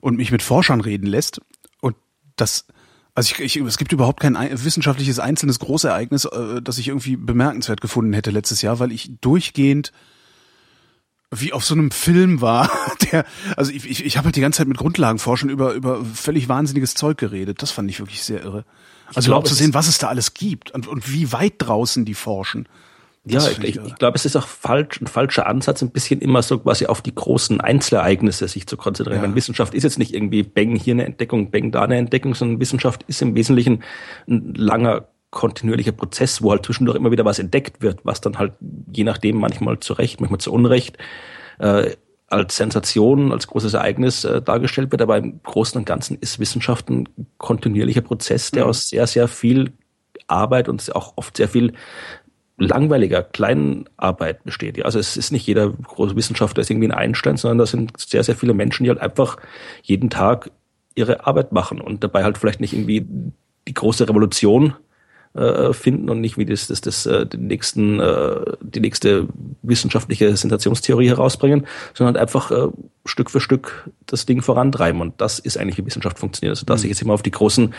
und 0.00 0.16
mich 0.16 0.32
mit 0.32 0.42
Forschern 0.42 0.80
reden 0.80 1.06
lässt. 1.06 1.40
Und 1.80 1.94
das, 2.34 2.66
also 3.14 3.32
ich, 3.38 3.56
ich, 3.56 3.62
es 3.64 3.78
gibt 3.78 3.92
überhaupt 3.92 4.18
kein 4.18 4.36
wissenschaftliches 4.36 5.20
einzelnes 5.20 5.60
Großereignis, 5.60 6.24
äh, 6.24 6.60
das 6.60 6.78
ich 6.78 6.88
irgendwie 6.88 7.16
bemerkenswert 7.16 7.80
gefunden 7.80 8.14
hätte 8.14 8.32
letztes 8.32 8.62
Jahr, 8.62 8.80
weil 8.80 8.90
ich 8.90 9.12
durchgehend 9.20 9.92
wie 11.34 11.52
auf 11.52 11.64
so 11.64 11.74
einem 11.74 11.90
Film 11.90 12.40
war, 12.40 12.70
der, 13.12 13.24
also 13.56 13.72
ich, 13.72 13.88
ich, 13.88 14.04
ich 14.04 14.16
habe 14.16 14.26
halt 14.26 14.36
die 14.36 14.40
ganze 14.40 14.58
Zeit 14.58 14.68
mit 14.68 14.76
Grundlagenforschern 14.76 15.48
über, 15.48 15.72
über 15.72 16.04
völlig 16.04 16.48
wahnsinniges 16.48 16.94
Zeug 16.94 17.18
geredet. 17.18 17.62
Das 17.62 17.70
fand 17.70 17.90
ich 17.90 17.98
wirklich 17.98 18.22
sehr 18.22 18.42
irre. 18.42 18.64
Also 19.14 19.28
überhaupt 19.28 19.48
zu 19.48 19.54
sehen, 19.54 19.74
was 19.74 19.88
es 19.88 19.98
da 19.98 20.08
alles 20.08 20.34
gibt 20.34 20.70
und, 20.70 20.86
und 20.86 21.12
wie 21.12 21.32
weit 21.32 21.54
draußen 21.58 22.04
die 22.04 22.14
forschen. 22.14 22.68
Das 23.24 23.46
ja, 23.46 23.52
ich, 23.52 23.76
ich, 23.76 23.76
ich 23.76 23.94
glaube, 23.96 24.16
es 24.16 24.24
ist 24.24 24.34
auch 24.36 24.46
falsch, 24.46 25.00
ein 25.00 25.06
falscher 25.06 25.46
Ansatz, 25.46 25.80
ein 25.80 25.90
bisschen 25.90 26.20
immer 26.20 26.42
so 26.42 26.58
quasi 26.58 26.86
auf 26.86 27.02
die 27.02 27.14
großen 27.14 27.60
Einzelereignisse 27.60 28.48
sich 28.48 28.66
zu 28.66 28.76
konzentrieren. 28.76 29.18
Ja. 29.18 29.22
Meine 29.22 29.36
Wissenschaft 29.36 29.74
ist 29.74 29.84
jetzt 29.84 29.98
nicht 29.98 30.12
irgendwie 30.12 30.42
Bang 30.42 30.74
hier 30.74 30.94
eine 30.94 31.04
Entdeckung, 31.04 31.50
Bang 31.52 31.70
da 31.70 31.82
eine 31.82 31.98
Entdeckung, 31.98 32.34
sondern 32.34 32.58
Wissenschaft 32.58 33.04
ist 33.06 33.22
im 33.22 33.36
Wesentlichen 33.36 33.84
ein 34.26 34.54
langer 34.54 35.06
kontinuierlicher 35.32 35.92
Prozess, 35.92 36.42
wo 36.42 36.52
halt 36.52 36.64
zwischendurch 36.64 36.96
immer 36.96 37.10
wieder 37.10 37.24
was 37.24 37.38
entdeckt 37.38 37.82
wird, 37.82 38.04
was 38.04 38.20
dann 38.20 38.38
halt 38.38 38.52
je 38.92 39.02
nachdem 39.02 39.38
manchmal 39.38 39.80
zu 39.80 39.94
Recht, 39.94 40.20
manchmal 40.20 40.40
zu 40.40 40.52
Unrecht 40.52 40.98
äh, 41.58 41.96
als 42.28 42.56
Sensation, 42.56 43.32
als 43.32 43.46
großes 43.46 43.74
Ereignis 43.74 44.24
äh, 44.24 44.42
dargestellt 44.42 44.92
wird. 44.92 45.02
Aber 45.02 45.16
im 45.16 45.42
Großen 45.42 45.78
und 45.78 45.86
Ganzen 45.86 46.18
ist 46.20 46.38
Wissenschaft 46.38 46.90
ein 46.90 47.08
kontinuierlicher 47.38 48.02
Prozess, 48.02 48.50
der 48.50 48.64
mhm. 48.64 48.70
aus 48.70 48.90
sehr, 48.90 49.06
sehr 49.06 49.26
viel 49.26 49.72
Arbeit 50.28 50.68
und 50.68 50.94
auch 50.94 51.14
oft 51.16 51.36
sehr 51.36 51.48
viel 51.48 51.72
langweiliger 52.58 53.22
kleinen 53.22 53.88
Arbeit 53.96 54.44
besteht. 54.44 54.76
Ja, 54.76 54.84
also 54.84 54.98
es 54.98 55.16
ist 55.16 55.32
nicht 55.32 55.46
jeder 55.46 55.70
große 55.70 56.14
Wissenschaftler 56.14 56.60
ist 56.60 56.70
irgendwie 56.70 56.88
ein 56.88 56.96
Einstein, 56.96 57.38
sondern 57.38 57.58
da 57.58 57.66
sind 57.66 57.98
sehr, 57.98 58.22
sehr 58.22 58.36
viele 58.36 58.52
Menschen, 58.52 58.84
die 58.84 58.90
halt 58.90 59.00
einfach 59.00 59.38
jeden 59.82 60.10
Tag 60.10 60.50
ihre 60.94 61.26
Arbeit 61.26 61.52
machen 61.52 61.80
und 61.80 62.04
dabei 62.04 62.22
halt 62.22 62.36
vielleicht 62.36 62.60
nicht 62.60 62.74
irgendwie 62.74 63.06
die 63.66 63.74
große 63.74 64.06
Revolution 64.08 64.74
äh, 65.34 65.72
finden 65.72 66.10
und 66.10 66.20
nicht 66.20 66.36
wie 66.36 66.44
das, 66.44 66.66
das, 66.66 66.80
das 66.80 67.06
äh, 67.06 67.26
den 67.26 67.46
nächsten, 67.46 68.00
äh, 68.00 68.40
die 68.60 68.80
nächste 68.80 69.28
wissenschaftliche 69.62 70.36
Sensationstheorie 70.36 71.08
herausbringen, 71.08 71.66
sondern 71.94 72.16
einfach 72.16 72.50
äh, 72.50 72.68
Stück 73.04 73.30
für 73.30 73.40
Stück 73.40 73.90
das 74.06 74.26
Ding 74.26 74.42
vorantreiben. 74.42 75.00
Und 75.00 75.20
das 75.20 75.38
ist 75.38 75.56
eigentlich, 75.56 75.78
wie 75.78 75.86
Wissenschaft 75.86 76.18
funktioniert. 76.18 76.52
Also 76.52 76.66
da 76.66 76.74
mhm. 76.74 76.78
sich 76.78 76.90
jetzt 76.90 77.02
immer 77.02 77.14
auf 77.14 77.22
die 77.22 77.30
großen 77.30 77.74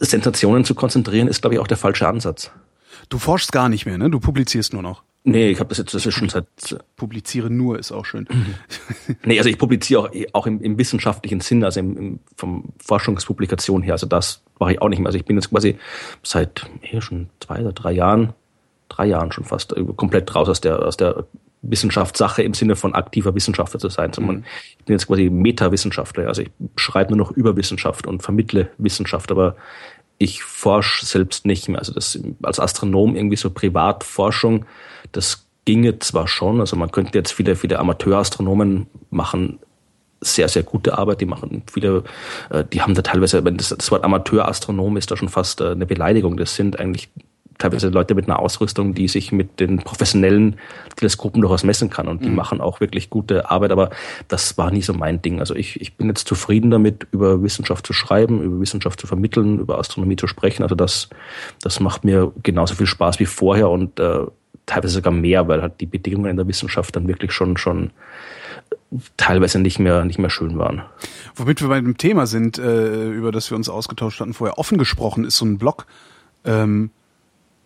Sensationen 0.00 0.64
zu 0.64 0.74
konzentrieren, 0.74 1.28
ist, 1.28 1.40
glaube 1.40 1.54
ich, 1.54 1.60
auch 1.60 1.66
der 1.66 1.78
falsche 1.78 2.06
Ansatz. 2.06 2.50
Du 3.08 3.18
forschst 3.18 3.52
gar 3.52 3.68
nicht 3.68 3.86
mehr, 3.86 3.98
ne? 3.98 4.10
Du 4.10 4.20
publizierst 4.20 4.72
nur 4.72 4.82
noch. 4.82 5.02
Nee, 5.24 5.50
ich 5.50 5.60
habe 5.60 5.68
das 5.68 5.78
jetzt, 5.78 5.94
das 5.94 6.04
ist 6.04 6.14
schon 6.14 6.28
seit. 6.28 6.46
Publiziere 6.96 7.48
nur 7.48 7.78
ist 7.78 7.92
auch 7.92 8.04
schön. 8.04 8.26
nee, 9.24 9.38
also 9.38 9.48
ich 9.48 9.58
publiziere 9.58 10.02
auch, 10.02 10.10
auch 10.32 10.46
im, 10.46 10.60
im 10.60 10.78
wissenschaftlichen 10.78 11.40
Sinn, 11.40 11.62
also 11.62 11.80
im, 11.80 11.96
im, 11.96 12.20
vom 12.36 12.72
Forschungspublikation 12.84 13.82
her. 13.82 13.94
Also 13.94 14.06
das 14.06 14.42
mache 14.62 14.72
ich 14.72 14.82
auch 14.82 14.88
nicht 14.88 15.00
mehr. 15.00 15.08
Also 15.08 15.18
ich 15.18 15.24
bin 15.24 15.36
jetzt 15.36 15.50
quasi 15.50 15.76
seit 16.22 16.66
hier 16.80 17.02
schon 17.02 17.28
zwei 17.40 17.60
oder 17.60 17.72
drei 17.72 17.92
Jahren, 17.92 18.32
drei 18.88 19.06
Jahren 19.06 19.32
schon 19.32 19.44
fast, 19.44 19.74
komplett 19.96 20.34
raus 20.34 20.48
aus 20.48 20.60
der, 20.60 20.80
aus 20.86 20.96
der 20.96 21.24
Wissenschaftssache 21.62 22.42
im 22.42 22.54
Sinne 22.54 22.76
von 22.76 22.94
aktiver 22.94 23.34
Wissenschaftler 23.34 23.80
zu 23.80 23.88
sein, 23.88 24.12
sondern 24.12 24.36
mhm. 24.36 24.44
ich 24.78 24.84
bin 24.84 24.94
jetzt 24.94 25.06
quasi 25.06 25.30
Meta-Wissenschaftler. 25.30 26.28
Also 26.28 26.42
ich 26.42 26.50
schreibe 26.76 27.16
nur 27.16 27.26
noch 27.26 27.32
über 27.32 27.56
Wissenschaft 27.56 28.06
und 28.06 28.22
vermittle 28.22 28.70
Wissenschaft, 28.78 29.30
aber 29.30 29.56
ich 30.18 30.42
forsche 30.42 31.04
selbst 31.04 31.46
nicht 31.46 31.68
mehr. 31.68 31.78
Also 31.78 31.92
das 31.92 32.18
als 32.42 32.60
Astronom 32.60 33.16
irgendwie 33.16 33.36
so 33.36 33.50
Privatforschung, 33.50 34.66
das 35.12 35.46
ginge 35.64 35.98
zwar 36.00 36.28
schon, 36.28 36.60
also 36.60 36.76
man 36.76 36.90
könnte 36.90 37.16
jetzt 37.16 37.32
viele, 37.32 37.56
viele 37.56 37.78
Amateurastronomen 37.78 38.86
machen 39.10 39.58
sehr, 40.22 40.48
sehr 40.48 40.62
gute 40.62 40.96
Arbeit, 40.96 41.20
die 41.20 41.26
machen 41.26 41.62
viele, 41.70 42.04
äh, 42.50 42.64
die 42.72 42.80
haben 42.80 42.94
da 42.94 43.02
teilweise, 43.02 43.44
wenn 43.44 43.56
das, 43.56 43.68
das 43.68 43.90
Wort 43.90 44.04
Amateurastronom 44.04 44.96
ist 44.96 45.10
da 45.10 45.16
schon 45.16 45.28
fast 45.28 45.60
äh, 45.60 45.70
eine 45.70 45.86
Beleidigung. 45.86 46.36
Das 46.36 46.54
sind 46.54 46.78
eigentlich 46.78 47.10
teilweise 47.58 47.88
Leute 47.90 48.14
mit 48.14 48.26
einer 48.26 48.40
Ausrüstung, 48.40 48.94
die 48.94 49.08
sich 49.08 49.30
mit 49.30 49.60
den 49.60 49.78
professionellen 49.78 50.56
Teleskopen 50.96 51.40
durchaus 51.40 51.62
messen 51.64 51.90
kann 51.90 52.08
und 52.08 52.24
die 52.24 52.28
mhm. 52.28 52.34
machen 52.34 52.60
auch 52.60 52.80
wirklich 52.80 53.08
gute 53.08 53.50
Arbeit, 53.50 53.70
aber 53.70 53.90
das 54.28 54.58
war 54.58 54.70
nie 54.70 54.82
so 54.82 54.92
mein 54.94 55.22
Ding. 55.22 55.38
Also 55.38 55.54
ich, 55.54 55.80
ich 55.80 55.96
bin 55.96 56.08
jetzt 56.08 56.26
zufrieden 56.26 56.70
damit, 56.70 57.06
über 57.12 57.42
Wissenschaft 57.42 57.86
zu 57.86 57.92
schreiben, 57.92 58.42
über 58.42 58.60
Wissenschaft 58.60 59.00
zu 59.00 59.06
vermitteln, 59.06 59.60
über 59.60 59.78
Astronomie 59.78 60.16
zu 60.16 60.26
sprechen. 60.26 60.62
Also 60.62 60.74
das, 60.74 61.08
das 61.60 61.78
macht 61.78 62.04
mir 62.04 62.32
genauso 62.42 62.74
viel 62.74 62.86
Spaß 62.86 63.20
wie 63.20 63.26
vorher 63.26 63.70
und 63.70 64.00
äh, 64.00 64.26
teilweise 64.66 64.94
sogar 64.94 65.12
mehr, 65.12 65.48
weil 65.48 65.62
halt 65.62 65.80
die 65.80 65.86
Bedingungen 65.86 66.30
in 66.30 66.36
der 66.36 66.48
Wissenschaft 66.48 66.94
dann 66.96 67.08
wirklich 67.08 67.32
schon, 67.32 67.56
schon 67.56 67.90
teilweise 69.16 69.58
nicht 69.58 69.78
mehr, 69.78 70.04
nicht 70.04 70.18
mehr 70.18 70.30
schön 70.30 70.58
waren. 70.58 70.82
Womit 71.34 71.60
wir 71.60 71.68
bei 71.68 71.80
dem 71.80 71.96
Thema 71.96 72.26
sind, 72.26 72.58
äh, 72.58 73.10
über 73.10 73.32
das 73.32 73.50
wir 73.50 73.56
uns 73.56 73.68
ausgetauscht 73.68 74.20
hatten, 74.20 74.34
vorher 74.34 74.58
offen 74.58 74.78
gesprochen, 74.78 75.24
ist 75.24 75.36
so 75.36 75.44
ein 75.44 75.58
Blog, 75.58 75.86
ähm, 76.44 76.90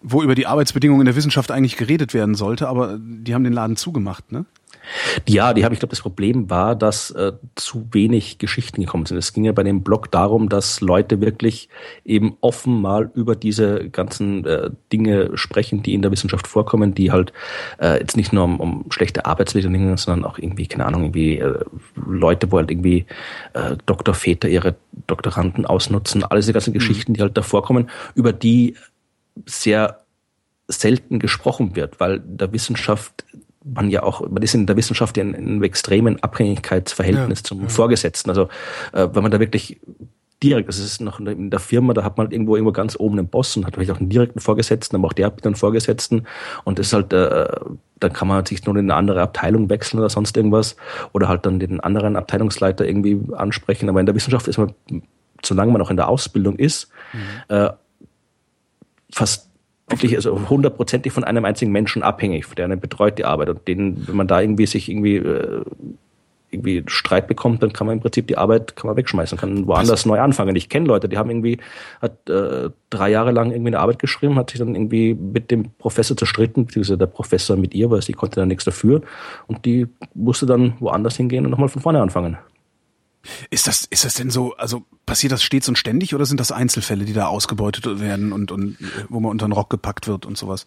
wo 0.02 0.22
über 0.22 0.34
die 0.34 0.46
Arbeitsbedingungen 0.46 1.02
in 1.02 1.06
der 1.06 1.16
Wissenschaft 1.16 1.50
eigentlich 1.50 1.76
geredet 1.76 2.14
werden 2.14 2.34
sollte, 2.34 2.68
aber 2.68 2.98
die 3.00 3.34
haben 3.34 3.44
den 3.44 3.52
Laden 3.52 3.76
zugemacht, 3.76 4.30
ne? 4.30 4.44
Ja, 5.28 5.52
die 5.52 5.64
haben, 5.64 5.72
ich 5.72 5.78
glaube, 5.78 5.90
das 5.90 6.00
Problem 6.00 6.50
war, 6.50 6.76
dass 6.76 7.10
äh, 7.10 7.32
zu 7.54 7.88
wenig 7.92 8.38
Geschichten 8.38 8.80
gekommen 8.80 9.06
sind. 9.06 9.16
Es 9.16 9.32
ging 9.32 9.44
ja 9.44 9.52
bei 9.52 9.62
dem 9.62 9.82
Blog 9.82 10.10
darum, 10.10 10.48
dass 10.48 10.80
Leute 10.80 11.20
wirklich 11.20 11.68
eben 12.04 12.36
offen 12.40 12.80
mal 12.80 13.10
über 13.14 13.36
diese 13.36 13.88
ganzen 13.90 14.44
äh, 14.44 14.70
Dinge 14.92 15.36
sprechen, 15.36 15.82
die 15.82 15.94
in 15.94 16.02
der 16.02 16.12
Wissenschaft 16.12 16.46
vorkommen, 16.46 16.94
die 16.94 17.10
halt 17.10 17.32
äh, 17.80 17.98
jetzt 18.00 18.16
nicht 18.16 18.32
nur 18.32 18.44
um, 18.44 18.60
um 18.60 18.84
schlechte 18.90 19.26
Arbeitsbedingungen, 19.26 19.96
sondern 19.96 20.30
auch 20.30 20.38
irgendwie, 20.38 20.66
keine 20.66 20.86
Ahnung, 20.86 21.04
irgendwie 21.04 21.38
äh, 21.38 21.64
Leute, 21.94 22.50
wo 22.52 22.58
halt 22.58 22.70
irgendwie 22.70 23.06
äh, 23.54 23.76
Doktorväter 23.86 24.48
ihre 24.48 24.76
Doktoranden 25.06 25.66
ausnutzen, 25.66 26.24
all 26.24 26.38
diese 26.38 26.52
ganzen 26.52 26.70
mhm. 26.70 26.78
Geschichten, 26.78 27.14
die 27.14 27.20
halt 27.20 27.36
da 27.36 27.42
vorkommen, 27.42 27.90
über 28.14 28.32
die 28.32 28.74
sehr 29.44 30.00
selten 30.68 31.18
gesprochen 31.18 31.76
wird, 31.76 32.00
weil 32.00 32.20
der 32.20 32.52
Wissenschaft 32.52 33.24
man 33.74 33.90
ja 33.90 34.02
auch, 34.02 34.20
man 34.28 34.42
ist 34.42 34.54
in 34.54 34.66
der 34.66 34.76
Wissenschaft 34.76 35.18
in, 35.18 35.34
in 35.34 35.46
einem 35.48 35.62
extremen 35.62 36.22
Abhängigkeitsverhältnis 36.22 37.40
ja, 37.40 37.44
zum 37.44 37.62
ja. 37.62 37.68
Vorgesetzten. 37.68 38.30
Also 38.30 38.48
äh, 38.92 39.08
wenn 39.12 39.22
man 39.22 39.30
da 39.30 39.40
wirklich 39.40 39.80
direkt, 40.42 40.68
das 40.68 40.78
ist 40.78 41.00
noch 41.00 41.18
in 41.18 41.50
der 41.50 41.60
Firma, 41.60 41.94
da 41.94 42.04
hat 42.04 42.18
man 42.18 42.26
halt 42.26 42.32
irgendwo 42.32 42.56
irgendwo 42.56 42.72
ganz 42.72 42.98
oben 42.98 43.18
einen 43.18 43.28
Boss 43.28 43.56
und 43.56 43.66
hat 43.66 43.74
vielleicht 43.74 43.90
auch 43.90 43.98
einen 43.98 44.10
direkten 44.10 44.40
Vorgesetzten, 44.40 44.96
aber 44.96 45.08
auch 45.08 45.12
der 45.14 45.26
hat 45.26 45.46
einen 45.46 45.54
Vorgesetzten 45.54 46.26
und 46.64 46.78
das 46.78 46.88
ist 46.88 46.92
halt, 46.92 47.12
äh, 47.12 47.46
dann 47.98 48.12
kann 48.12 48.28
man 48.28 48.44
sich 48.44 48.64
nur 48.66 48.76
in 48.76 48.90
eine 48.90 48.94
andere 48.94 49.22
Abteilung 49.22 49.70
wechseln 49.70 49.98
oder 49.98 50.10
sonst 50.10 50.36
irgendwas 50.36 50.76
oder 51.12 51.28
halt 51.28 51.46
dann 51.46 51.58
den 51.58 51.80
anderen 51.80 52.16
Abteilungsleiter 52.16 52.86
irgendwie 52.86 53.18
ansprechen. 53.34 53.88
Aber 53.88 54.00
in 54.00 54.06
der 54.06 54.14
Wissenschaft 54.14 54.46
ist 54.48 54.58
man, 54.58 54.74
solange 55.42 55.72
man 55.72 55.80
auch 55.80 55.90
in 55.90 55.96
der 55.96 56.08
Ausbildung 56.08 56.56
ist, 56.56 56.90
mhm. 57.14 57.54
äh, 57.54 57.70
fast 59.10 59.48
wirklich 59.88 60.16
also 60.16 60.48
hundertprozentig 60.48 61.12
von 61.12 61.24
einem 61.24 61.44
einzigen 61.44 61.72
Menschen 61.72 62.02
abhängig, 62.02 62.46
der 62.56 62.64
eine 62.64 62.76
betreut 62.76 63.18
die 63.18 63.24
Arbeit 63.24 63.48
und 63.48 63.68
den, 63.68 64.06
wenn 64.08 64.16
man 64.16 64.26
da 64.26 64.40
irgendwie 64.40 64.66
sich 64.66 64.88
irgendwie 64.88 65.16
äh, 65.16 65.62
irgendwie 66.50 66.84
Streit 66.86 67.26
bekommt, 67.26 67.62
dann 67.62 67.72
kann 67.72 67.86
man 67.86 67.96
im 67.96 68.00
Prinzip 68.00 68.26
die 68.28 68.38
Arbeit 68.38 68.76
kann 68.76 68.88
man 68.88 68.96
wegschmeißen, 68.96 69.36
kann 69.36 69.66
woanders 69.66 69.90
Was? 69.90 70.06
neu 70.06 70.20
anfangen. 70.20 70.54
Ich 70.56 70.68
kenne 70.68 70.86
Leute, 70.86 71.08
die 71.08 71.18
haben 71.18 71.30
irgendwie 71.30 71.58
hat 72.00 72.28
äh, 72.28 72.70
drei 72.90 73.10
Jahre 73.10 73.32
lang 73.32 73.50
irgendwie 73.50 73.70
eine 73.70 73.80
Arbeit 73.80 73.98
geschrieben, 73.98 74.36
hat 74.36 74.50
sich 74.50 74.58
dann 74.58 74.74
irgendwie 74.74 75.14
mit 75.14 75.50
dem 75.50 75.70
Professor 75.78 76.16
zerstritten, 76.16 76.66
beziehungsweise 76.66 76.98
der 76.98 77.06
Professor 77.06 77.56
mit 77.56 77.74
ihr, 77.74 77.90
weil 77.90 78.02
sie 78.02 78.12
konnte 78.12 78.40
dann 78.40 78.48
nichts 78.48 78.64
dafür 78.64 79.02
und 79.46 79.64
die 79.64 79.86
musste 80.14 80.46
dann 80.46 80.74
woanders 80.80 81.16
hingehen 81.16 81.44
und 81.44 81.50
nochmal 81.50 81.68
von 81.68 81.82
vorne 81.82 82.00
anfangen. 82.00 82.38
Ist 83.50 83.66
das, 83.66 83.84
ist 83.90 84.04
das 84.04 84.14
denn 84.14 84.30
so, 84.30 84.54
also 84.56 84.84
passiert 85.04 85.32
das 85.32 85.42
stets 85.42 85.68
und 85.68 85.78
ständig 85.78 86.14
oder 86.14 86.26
sind 86.26 86.40
das 86.40 86.52
Einzelfälle, 86.52 87.04
die 87.04 87.12
da 87.12 87.26
ausgebeutet 87.26 88.00
werden 88.00 88.32
und, 88.32 88.50
und 88.50 88.76
wo 89.08 89.20
man 89.20 89.30
unter 89.30 89.46
den 89.46 89.52
Rock 89.52 89.70
gepackt 89.70 90.08
wird 90.08 90.26
und 90.26 90.36
sowas? 90.36 90.66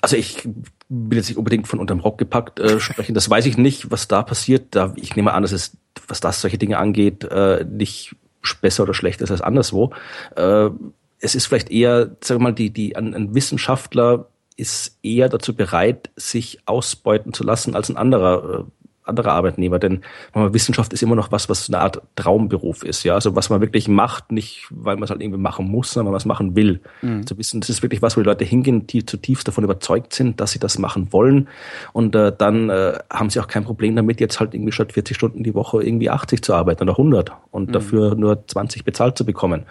Also 0.00 0.16
ich 0.16 0.48
will 0.88 1.18
jetzt 1.18 1.28
nicht 1.28 1.38
unbedingt 1.38 1.68
von 1.68 1.78
unterm 1.78 2.00
Rock 2.00 2.18
gepackt 2.18 2.60
äh, 2.60 2.80
sprechen. 2.80 3.14
Das 3.14 3.28
weiß 3.30 3.46
ich 3.46 3.56
nicht, 3.56 3.90
was 3.90 4.08
da 4.08 4.22
passiert. 4.22 4.74
Da, 4.74 4.92
ich 4.96 5.16
nehme 5.16 5.32
an, 5.32 5.42
dass 5.42 5.52
es, 5.52 5.76
was 6.08 6.20
das 6.20 6.40
solche 6.40 6.58
Dinge 6.58 6.78
angeht, 6.78 7.24
äh, 7.24 7.64
nicht 7.64 8.16
besser 8.60 8.84
oder 8.84 8.94
schlechter 8.94 9.24
ist 9.24 9.30
als 9.30 9.40
anderswo. 9.40 9.92
Äh, 10.36 10.70
es 11.18 11.34
ist 11.34 11.46
vielleicht 11.46 11.70
eher, 11.70 12.16
sagen 12.22 12.40
wir 12.40 12.44
mal, 12.44 12.52
die, 12.52 12.70
die, 12.70 12.96
ein, 12.96 13.14
ein 13.14 13.34
Wissenschaftler 13.34 14.28
ist 14.56 14.98
eher 15.02 15.28
dazu 15.28 15.54
bereit, 15.54 16.10
sich 16.16 16.60
ausbeuten 16.66 17.32
zu 17.32 17.44
lassen 17.44 17.74
als 17.74 17.90
ein 17.90 17.96
anderer 17.96 18.60
äh, 18.60 18.64
anderer 19.06 19.32
Arbeitnehmer, 19.32 19.78
denn 19.78 20.00
Wissenschaft 20.34 20.92
ist 20.92 21.02
immer 21.02 21.14
noch 21.14 21.32
was, 21.32 21.48
was 21.48 21.68
eine 21.68 21.80
Art 21.80 22.02
Traumberuf 22.16 22.82
ist, 22.82 23.04
ja, 23.04 23.14
also 23.14 23.36
was 23.36 23.50
man 23.50 23.60
wirklich 23.60 23.88
macht, 23.88 24.32
nicht 24.32 24.66
weil 24.70 24.96
man 24.96 25.04
es 25.04 25.10
halt 25.10 25.20
irgendwie 25.20 25.40
machen 25.40 25.68
muss, 25.68 25.92
sondern 25.92 26.06
weil 26.06 26.12
man 26.12 26.18
es 26.18 26.24
machen 26.26 26.56
will. 26.56 26.80
Mhm. 27.02 27.26
Zu 27.26 27.38
wissen, 27.38 27.60
das 27.60 27.70
ist 27.70 27.82
wirklich 27.82 28.02
was, 28.02 28.16
wo 28.16 28.20
die 28.20 28.26
Leute 28.26 28.44
hingehen, 28.44 28.86
die 28.86 29.04
zutiefst 29.04 29.46
davon 29.48 29.64
überzeugt 29.64 30.12
sind, 30.12 30.40
dass 30.40 30.52
sie 30.52 30.58
das 30.58 30.78
machen 30.78 31.12
wollen 31.12 31.48
und 31.92 32.14
äh, 32.14 32.32
dann 32.36 32.70
äh, 32.70 32.98
haben 33.10 33.30
sie 33.30 33.40
auch 33.40 33.48
kein 33.48 33.64
Problem 33.64 33.96
damit, 33.96 34.20
jetzt 34.20 34.40
halt 34.40 34.54
irgendwie 34.54 34.72
statt 34.72 34.92
40 34.92 35.16
Stunden 35.16 35.42
die 35.42 35.54
Woche 35.54 35.82
irgendwie 35.82 36.10
80 36.10 36.42
zu 36.42 36.54
arbeiten 36.54 36.82
oder 36.82 36.92
100 36.92 37.32
und 37.50 37.68
mhm. 37.68 37.72
dafür 37.72 38.14
nur 38.14 38.46
20 38.46 38.84
bezahlt 38.84 39.16
zu 39.16 39.24
bekommen 39.24 39.64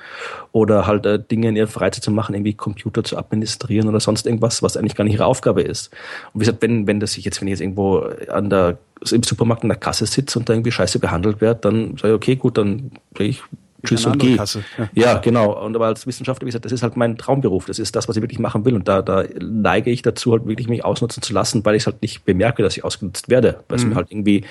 oder 0.52 0.88
halt 0.88 1.06
äh, 1.06 1.20
Dinge 1.20 1.50
in 1.50 1.56
ihrer 1.56 1.68
Freizeit 1.68 2.04
zu 2.04 2.12
machen, 2.12 2.36
irgendwie 2.36 2.54
Computer 2.54 3.04
zu 3.04 3.18
administrieren 3.18 3.90
oder 3.90 4.00
sonst 4.00 4.26
irgendwas, 4.26 4.64
was 4.64 4.78
eigentlich 4.78 4.96
gar 4.96 5.04
nicht 5.04 5.14
ihre 5.14 5.26
Aufgabe 5.26 5.62
ist. 5.62 5.92
Und 6.34 6.42
wie 6.42 6.46
gesagt, 6.46 6.62
wenn, 6.62 6.88
wenn 6.88 7.00
das 7.00 7.14
sich 7.14 7.26
jetzt, 7.26 7.42
wenn 7.42 7.48
ich 7.48 7.54
jetzt 7.54 7.62
irgendwo 7.62 8.00
an 8.30 8.50
der 8.50 8.78
im 9.12 9.24
Supermarkt 9.24 9.64
in 9.64 9.70
der 9.70 9.78
Kasse 9.78 10.06
sitze 10.06 10.40
und 10.40 10.50
da 10.50 10.54
irgendwie 10.54 10.72
scheiße 10.72 11.00
behandelt 11.00 11.42
werde, 11.42 11.62
dann 11.62 11.98
sage 11.98 12.10
ich, 12.10 12.16
okay, 12.16 12.36
gut, 12.36 12.58
dann 12.58 12.92
kriege 13.14 13.30
ich 13.30 13.44
Tschüss 13.86 14.06
und 14.06 14.18
geh. 14.18 14.36
Ja. 14.36 14.90
ja. 14.94 15.18
genau. 15.20 15.64
Und 15.64 15.76
aber 15.76 15.86
als 15.88 16.08
Wissenschaftler, 16.08 16.46
wie 16.46 16.50
gesagt, 16.50 16.66
das 16.66 16.72
ist 16.72 16.84
halt 16.84 16.98
mein 16.98 17.18
Traumberuf. 17.18 17.66
Das 17.66 17.80
ist 17.80 17.96
das, 17.96 18.08
was 18.08 18.16
ich 18.16 18.22
wirklich 18.22 18.40
machen 18.40 18.66
will. 18.66 18.74
Und 18.74 18.88
da, 18.88 19.02
da 19.02 19.24
neige 19.40 19.92
ich 19.92 20.02
dazu, 20.02 20.32
halt 20.32 20.48
wirklich 20.48 20.68
mich 20.68 20.84
ausnutzen 20.84 21.22
zu 21.22 21.34
lassen, 21.34 21.64
weil 21.66 21.76
ich 21.76 21.84
es 21.84 21.88
halt 21.88 22.02
nicht 22.02 22.26
bemerke, 22.26 22.64
dass 22.64 22.76
ich 22.76 22.84
ausgenutzt 22.84 23.30
werde, 23.30 23.64
weil 23.70 23.78
es 23.78 23.84
mhm. 23.84 23.92
mir 23.92 23.96
halt 23.96 24.12
irgendwie 24.12 24.44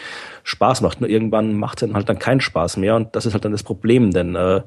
Spaß 0.44 0.80
macht. 0.82 1.00
Nur 1.00 1.10
irgendwann 1.10 1.54
macht 1.54 1.78
es 1.78 1.88
dann 1.88 1.96
halt 1.96 2.08
dann 2.08 2.18
keinen 2.18 2.40
Spaß 2.40 2.76
mehr. 2.76 2.96
Und 2.96 3.16
das 3.16 3.26
ist 3.26 3.32
halt 3.32 3.44
dann 3.44 3.52
das 3.52 3.62
Problem, 3.62 4.12
denn 4.12 4.34
äh, 4.34 4.62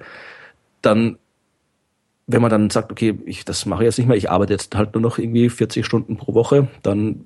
dann 0.81 1.17
wenn 2.29 2.41
man 2.41 2.51
dann 2.51 2.69
sagt, 2.69 2.91
okay, 2.91 3.17
ich, 3.25 3.46
das 3.46 3.65
mache 3.65 3.84
ich 3.84 3.86
jetzt 3.86 3.98
nicht 3.98 4.07
mehr, 4.07 4.17
ich 4.17 4.29
arbeite 4.29 4.51
jetzt 4.51 4.75
halt 4.75 4.93
nur 4.93 5.01
noch 5.01 5.17
irgendwie 5.17 5.50
40 5.50 5.86
Stunden 5.86 6.17
pro 6.17 6.34
Woche, 6.34 6.67
dann 6.84 7.25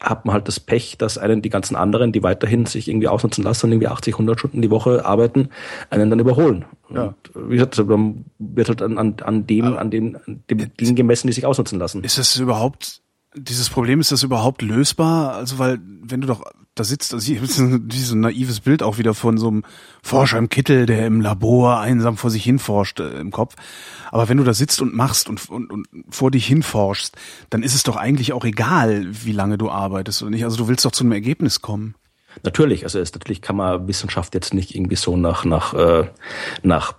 hat 0.00 0.26
man 0.26 0.34
halt 0.34 0.48
das 0.48 0.60
Pech, 0.60 0.98
dass 0.98 1.16
einen 1.16 1.42
die 1.42 1.48
ganzen 1.48 1.74
anderen, 1.74 2.12
die 2.12 2.22
weiterhin 2.22 2.66
sich 2.66 2.88
irgendwie 2.88 3.08
ausnutzen 3.08 3.42
lassen 3.42 3.66
und 3.66 3.72
irgendwie 3.72 3.88
80, 3.88 4.14
100 4.14 4.38
Stunden 4.38 4.62
die 4.62 4.70
Woche 4.70 5.06
arbeiten, 5.06 5.48
einen 5.90 6.10
dann 6.10 6.18
überholen. 6.18 6.66
Ja. 6.90 7.04
Und 7.04 7.16
wie 7.34 7.54
gesagt, 7.54 7.78
dann 7.78 8.26
wird 8.38 8.68
halt 8.68 8.82
an, 8.82 8.98
an, 8.98 9.16
an 9.22 9.46
dem, 9.46 9.76
an 9.76 9.90
den, 9.90 10.16
an 10.16 10.42
dem 10.50 10.76
Dingen 10.76 10.96
gemessen, 10.96 11.28
die 11.28 11.32
sich 11.32 11.46
ausnutzen 11.46 11.78
lassen. 11.78 12.04
Ist 12.04 12.18
es 12.18 12.36
überhaupt, 12.36 13.00
dieses 13.36 13.68
Problem, 13.68 14.00
ist 14.00 14.12
das 14.12 14.22
überhaupt 14.22 14.62
lösbar? 14.62 15.34
Also, 15.34 15.58
weil, 15.58 15.78
wenn 16.02 16.20
du 16.20 16.26
doch 16.26 16.42
da 16.74 16.84
sitzt, 16.84 17.14
also 17.14 17.24
hier 17.24 17.42
ist 17.42 17.60
dieses 17.86 18.14
naives 18.14 18.60
Bild 18.60 18.82
auch 18.82 18.98
wieder 18.98 19.14
von 19.14 19.38
so 19.38 19.48
einem 19.48 19.64
Forscher 20.02 20.38
im 20.38 20.48
Kittel, 20.48 20.86
der 20.86 21.06
im 21.06 21.20
Labor 21.20 21.80
einsam 21.80 22.16
vor 22.16 22.30
sich 22.30 22.44
hin 22.44 22.58
forscht 22.58 23.00
äh, 23.00 23.18
im 23.18 23.30
Kopf. 23.30 23.56
Aber 24.10 24.28
wenn 24.28 24.36
du 24.36 24.44
da 24.44 24.54
sitzt 24.54 24.80
und 24.80 24.94
machst 24.94 25.28
und, 25.28 25.48
und, 25.48 25.70
und 25.70 25.86
vor 26.08 26.30
dich 26.30 26.46
hinforschst, 26.46 27.16
dann 27.50 27.62
ist 27.62 27.74
es 27.74 27.82
doch 27.82 27.96
eigentlich 27.96 28.32
auch 28.32 28.44
egal, 28.44 29.06
wie 29.24 29.32
lange 29.32 29.58
du 29.58 29.70
arbeitest 29.70 30.22
oder 30.22 30.30
nicht. 30.30 30.44
Also 30.44 30.56
du 30.56 30.68
willst 30.68 30.84
doch 30.84 30.92
zu 30.92 31.04
einem 31.04 31.12
Ergebnis 31.12 31.60
kommen. 31.60 31.94
Natürlich, 32.42 32.84
also 32.84 32.98
es, 32.98 33.12
natürlich 33.14 33.40
kann 33.40 33.56
man 33.56 33.88
Wissenschaft 33.88 34.34
jetzt 34.34 34.52
nicht 34.52 34.74
irgendwie 34.74 34.96
so 34.96 35.16
nach, 35.16 35.44
nach, 35.44 35.72
äh, 35.74 36.08
nach 36.62 36.94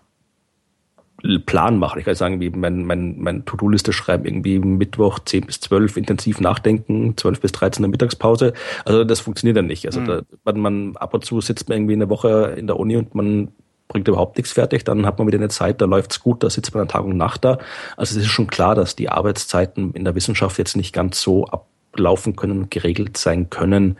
Plan 1.46 1.80
machen. 1.80 1.98
Ich 1.98 2.06
kann 2.06 2.16
sagen, 2.16 2.40
wie 2.40 2.50
mein, 2.52 2.86
mein, 2.86 3.16
mein 3.18 3.46
To-Do-Liste 3.46 3.92
schreiben, 3.92 4.26
irgendwie 4.26 4.60
Mittwoch 4.60 5.20
10 5.20 5.48
bis 5.48 5.60
12 5.62 5.98
intensiv 5.98 6.40
nachdenken, 6.40 7.18
12 7.18 7.42
bis 7.42 7.52
13 7.54 7.80
in 7.80 7.84
der 7.84 7.92
Mittagspause. 7.92 8.54
Also 8.86 9.04
das 9.04 9.20
funktioniert 9.20 9.58
dann 9.58 9.66
nicht. 9.66 9.86
Also 9.88 10.02
mhm. 10.02 10.06
da, 10.06 10.22
wenn 10.46 10.60
man 10.60 10.96
ab 10.98 11.14
und 11.16 11.26
zu 11.26 11.42
sitzt 11.42 11.70
man 11.70 11.80
irgendwie 11.80 11.94
eine 11.94 12.10
Woche 12.10 12.56
in 12.58 12.68
der 12.68 12.78
Uni 12.78 12.98
und 12.98 13.16
man 13.16 13.50
bringt 13.88 14.08
überhaupt 14.08 14.38
nichts 14.38 14.52
fertig, 14.52 14.84
dann 14.84 15.06
hat 15.06 15.18
man 15.18 15.28
wieder 15.28 15.40
eine 15.40 15.50
Zeit, 15.50 15.82
da 15.82 15.86
läuft's 15.86 16.20
gut, 16.20 16.44
da 16.44 16.50
sitzt 16.50 16.74
man 16.74 16.82
an 16.82 16.88
Tag 16.88 17.04
und 17.04 17.18
Nacht 17.18 17.44
da. 17.46 17.58
Also 17.96 18.18
es 18.18 18.26
ist 18.26 18.32
schon 18.32 18.48
klar, 18.48 18.76
dass 18.76 18.96
die 18.96 19.10
Arbeitszeiten 19.10 19.94
in 19.94 20.04
der 20.04 20.14
Wissenschaft 20.14 20.58
jetzt 20.58 20.76
nicht 20.76 20.94
ganz 20.94 21.22
so 21.22 21.46
ablaufen 21.46 22.36
können 22.36 22.64
und 22.64 22.72
geregelt 22.72 23.18
sein 23.18 23.50
können, 23.50 23.98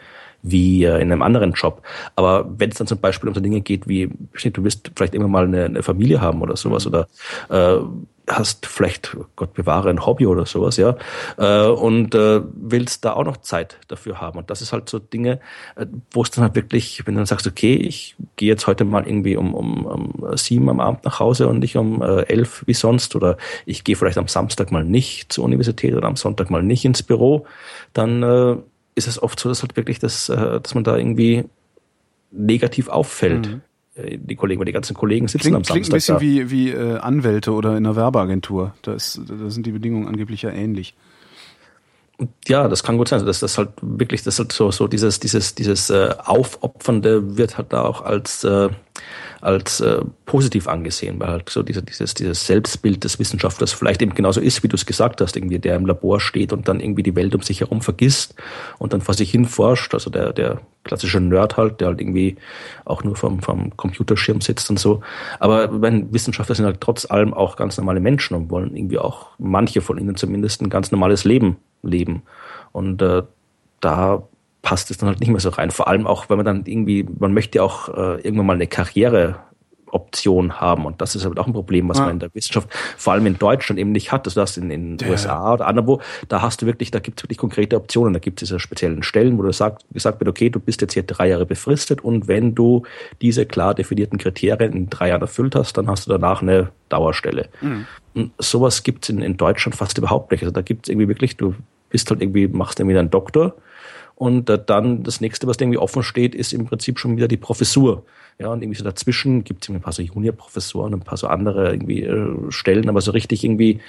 wie 0.50 0.84
äh, 0.84 1.02
in 1.02 1.12
einem 1.12 1.22
anderen 1.22 1.54
Job. 1.54 1.82
Aber 2.16 2.46
wenn 2.58 2.72
es 2.72 2.78
dann 2.78 2.88
zum 2.88 3.00
Beispiel 3.00 3.30
um 3.30 3.36
so 3.36 3.42
Dinge 3.42 3.62
geht 3.62 3.88
wie, 3.88 4.08
du 4.08 4.64
wirst 4.64 4.92
vielleicht 4.96 5.16
immer 5.16 5.28
mal 5.28 5.46
eine, 5.46 5.66
eine 5.66 5.84
Familie 5.84 6.22
haben 6.22 6.42
oder 6.42 6.56
sowas 6.58 6.88
oder 6.88 7.08
äh, 7.50 7.80
hast 8.30 8.66
vielleicht, 8.66 9.16
Gott 9.36 9.54
bewahre, 9.54 9.90
ein 9.90 10.06
Hobby 10.06 10.26
oder 10.26 10.46
sowas, 10.46 10.78
ja, 10.78 10.98
äh, 11.38 11.68
und 11.68 12.14
äh, 12.14 12.42
willst 12.54 13.06
da 13.06 13.14
auch 13.14 13.24
noch 13.24 13.38
Zeit 13.38 13.78
dafür 13.88 14.20
haben. 14.20 14.38
Und 14.38 14.50
das 14.50 14.62
ist 14.62 14.74
halt 14.74 14.90
so 14.90 15.00
Dinge, 15.00 15.40
äh, 15.76 15.86
wo 16.12 16.24
es 16.24 16.32
dann 16.32 16.44
halt 16.44 16.56
wirklich, 16.56 17.06
wenn 17.06 17.14
du 17.14 17.20
dann 17.20 17.26
sagst, 17.26 17.48
okay, 17.48 17.76
ich 17.76 18.16
gehe 18.36 18.50
jetzt 18.50 18.68
heute 18.68 18.84
mal 18.84 19.08
irgendwie 19.08 19.38
um, 19.38 19.54
um, 19.54 19.86
um 19.86 20.38
sieben 20.38 20.70
am 20.70 20.80
Abend 20.80 21.06
nach 21.06 21.20
Hause 21.20 21.48
und 21.48 21.60
nicht 21.60 21.78
um 21.78 22.02
äh, 22.02 22.24
elf 22.24 22.64
wie 22.66 22.74
sonst, 22.74 23.16
oder 23.16 23.38
ich 23.66 23.84
gehe 23.84 23.96
vielleicht 23.96 24.18
am 24.18 24.28
Samstag 24.28 24.72
mal 24.72 24.84
nicht 24.84 25.32
zur 25.32 25.46
Universität 25.46 25.96
oder 25.96 26.08
am 26.08 26.18
Sonntag 26.18 26.50
mal 26.50 26.64
nicht 26.64 26.84
ins 26.84 27.04
Büro, 27.04 27.46
dann 27.94 28.24
äh, 28.24 28.58
ist 28.98 29.08
es 29.08 29.22
oft 29.22 29.40
so, 29.40 29.50
dass 29.50 29.62
halt 29.62 29.78
wirklich 29.78 30.00
das, 30.00 30.30
äh, 30.30 30.60
dass 30.60 30.74
man 30.76 30.84
da 30.84 30.98
irgendwie 30.98 31.46
negativ 32.32 32.90
auffällt. 32.90 33.48
Mhm. 33.48 33.62
Äh, 33.96 34.18
die 34.18 34.36
Kollegen, 34.36 34.60
weil 34.60 34.66
die 34.66 34.72
ganzen 34.72 34.96
Kollegen 34.96 35.28
sitzen 35.28 35.44
klingt, 35.44 35.56
am 35.56 35.64
Samstag. 35.64 35.74
Klingt 35.74 35.94
ein 35.94 35.96
bisschen 35.96 36.16
da. 36.16 36.22
wie, 36.22 36.52
wie 36.52 36.72
äh, 36.72 36.98
Anwälte 36.98 37.54
oder 37.54 37.72
in 37.72 37.86
einer 37.86 37.96
Werbeagentur. 37.96 38.74
Da, 38.82 38.94
ist, 38.94 39.22
da 39.28 39.50
sind 39.50 39.66
die 39.66 39.72
Bedingungen 39.72 40.08
angeblich 40.08 40.42
ja 40.42 40.50
ähnlich. 40.50 40.96
Ja, 42.48 42.68
das 42.68 42.82
kann 42.84 42.98
gut 42.98 43.10
sein. 43.10 43.24
dass 43.26 43.40
das 43.40 43.58
halt 43.60 43.70
wirklich, 43.82 44.24
das 44.24 44.40
halt 44.40 44.52
so, 44.52 44.72
so 44.72 44.88
dieses, 44.88 45.20
dieses, 45.20 45.54
dieses 45.54 45.90
äh, 45.92 46.16
Aufopfernde 46.18 47.38
wird 47.38 47.58
halt 47.58 47.72
da 47.72 47.84
auch 47.84 48.02
als 48.02 48.44
äh, 48.44 48.70
als 49.42 49.80
äh, 49.82 50.02
positiv 50.26 50.68
angesehen, 50.68 51.20
weil 51.20 51.30
halt 51.30 51.50
so 51.50 51.64
dieser, 51.64 51.82
dieses, 51.82 52.14
dieses 52.14 52.46
Selbstbild 52.46 53.04
des 53.04 53.20
Wissenschaftlers 53.20 53.74
vielleicht 53.74 54.02
eben 54.02 54.14
genauso 54.14 54.42
ist, 54.42 54.64
wie 54.64 54.68
du 54.68 54.76
es 54.76 54.86
gesagt 54.86 55.22
hast, 55.22 55.36
irgendwie 55.36 55.60
der 55.60 55.76
im 55.76 55.86
Labor 55.86 56.20
steht 56.20 56.54
und 56.54 56.68
dann 56.68 56.80
irgendwie 56.80 57.04
die 57.04 57.16
Welt 57.16 57.36
um 57.36 57.42
sich 57.42 57.62
herum 57.62 57.82
vergisst 57.82 58.36
und 58.80 58.94
dann 58.94 59.02
vor 59.02 59.14
sich 59.14 59.32
hin 59.32 59.46
forscht, 59.46 59.94
also 59.94 60.10
der, 60.10 60.34
der 60.34 60.62
klassische 60.84 61.20
Nerd 61.20 61.58
halt, 61.58 61.82
der 61.82 61.90
halt 61.90 62.02
irgendwie 62.02 62.38
auch 62.86 63.04
nur 63.04 63.16
vom, 63.16 63.42
vom 63.42 63.76
Computerschirm 63.78 64.42
sitzt 64.42 64.70
und 64.70 64.80
so. 64.80 65.02
Aber 65.40 65.82
wenn 65.82 66.12
Wissenschaftler 66.14 66.56
sind 66.56 66.66
halt 66.66 66.82
trotz 66.82 67.10
allem 67.10 67.34
auch 67.34 67.56
ganz 67.56 67.78
normale 67.78 68.00
Menschen 68.00 68.36
und 68.36 68.50
wollen 68.50 68.76
irgendwie 68.76 68.98
auch 68.98 69.28
manche 69.38 69.82
von 69.82 69.98
ihnen 69.98 70.16
zumindest 70.16 70.62
ein 70.62 70.70
ganz 70.70 70.92
normales 70.92 71.24
Leben 71.24 71.58
leben. 71.84 72.24
Und 72.72 73.02
äh, 73.02 73.24
da 73.80 74.24
passt 74.68 74.92
es 74.92 74.98
dann 74.98 75.08
halt 75.08 75.22
nicht 75.22 75.30
mehr 75.30 75.40
so 75.40 75.48
rein. 75.48 75.72
Vor 75.72 75.88
allem 75.88 76.06
auch, 76.06 76.30
wenn 76.30 76.36
man 76.36 76.46
dann 76.46 76.66
irgendwie, 76.66 77.06
man 77.20 77.34
möchte 77.34 77.60
ja 77.60 77.64
auch 77.64 77.88
äh, 77.88 78.20
irgendwann 78.20 78.48
mal 78.48 78.54
eine 78.56 78.68
Karriere 78.68 79.38
Option 79.92 80.60
haben. 80.60 80.86
Und 80.86 81.00
das 81.00 81.16
ist 81.16 81.26
aber 81.26 81.40
auch 81.40 81.48
ein 81.48 81.54
Problem, 81.54 81.88
was 81.88 82.00
ja. 82.00 82.04
man 82.04 82.16
in 82.16 82.20
der 82.20 82.36
Wissenschaft, 82.36 82.68
vor 82.98 83.14
allem 83.14 83.26
in 83.28 83.38
Deutschland 83.38 83.80
eben 83.80 83.94
nicht 83.94 84.12
hat. 84.12 84.28
Also 84.28 84.42
das 84.42 84.58
in 84.58 84.68
den 84.68 84.98
ja. 84.98 85.08
USA 85.08 85.54
oder 85.54 85.68
anderswo, 85.68 86.02
da 86.28 86.42
hast 86.42 86.62
du 86.62 86.66
wirklich, 86.66 86.92
da 86.92 87.00
gibt 87.00 87.18
es 87.18 87.24
wirklich 87.24 87.38
konkrete 87.38 87.78
Optionen. 87.78 88.12
Da 88.12 88.20
gibt 88.20 88.42
es 88.42 88.50
diese 88.50 88.60
speziellen 88.60 89.04
Stellen, 89.04 89.38
wo 89.38 89.44
du 89.44 89.54
sagst, 89.54 89.86
gesagt 89.94 90.20
wird, 90.20 90.28
okay, 90.28 90.50
du 90.50 90.60
bist 90.60 90.82
jetzt 90.82 90.96
hier 90.96 91.04
drei 91.04 91.30
Jahre 91.30 91.46
befristet 91.46 92.04
und 92.04 92.28
wenn 92.28 92.54
du 92.54 92.84
diese 93.22 93.46
klar 93.46 93.74
definierten 93.74 94.20
Kriterien 94.20 94.74
in 94.74 94.90
drei 94.90 95.08
Jahren 95.08 95.22
erfüllt 95.22 95.56
hast, 95.56 95.78
dann 95.78 95.88
hast 95.88 96.08
du 96.08 96.12
danach 96.12 96.42
eine 96.42 96.72
Dauerstelle. 96.90 97.48
Mhm. 97.62 97.86
Und 98.16 98.32
sowas 98.38 98.84
gibt 98.84 99.06
es 99.06 99.12
in, 99.12 99.22
in 99.22 99.38
Deutschland 99.38 99.78
fast 99.78 99.98
überhaupt 99.98 100.32
nicht. 100.32 100.42
Also 100.42 100.52
da 100.52 100.62
gibt 100.62 100.88
es 100.88 100.90
irgendwie 100.90 101.08
wirklich, 101.08 101.38
du 101.38 101.56
bist 101.90 102.10
halt 102.10 102.22
irgendwie, 102.22 102.50
machst 102.50 102.82
irgendwie 102.82 102.98
einen 102.98 103.10
Doktor 103.10 103.56
und 104.18 104.50
äh, 104.50 104.60
dann 104.64 105.04
das 105.04 105.22
nächste, 105.22 105.48
was 105.48 105.58
irgendwie 105.58 105.78
offen 105.78 106.02
steht, 106.02 106.34
ist 106.34 106.52
im 106.52 106.66
Prinzip 106.66 107.00
schon 107.00 107.18
wieder 107.18 107.28
die 107.28 107.38
Professur. 107.38 108.04
Ja, 108.40 108.50
und 108.50 108.62
irgendwie 108.62 108.78
so 108.78 108.84
dazwischen 108.84 109.44
gibt 109.44 109.64
es 109.64 109.70
ein 109.70 109.80
paar 109.80 109.94
so 109.94 110.02
Juniorprofessoren, 110.02 110.94
ein 110.94 111.02
paar 111.02 111.18
so 111.18 111.28
andere 111.28 111.72
irgendwie 111.72 112.04
äh, 112.04 112.52
Stellen, 112.52 112.90
aber 112.90 113.02
so 113.02 113.12
richtig 113.12 113.44
irgendwie 113.44 113.80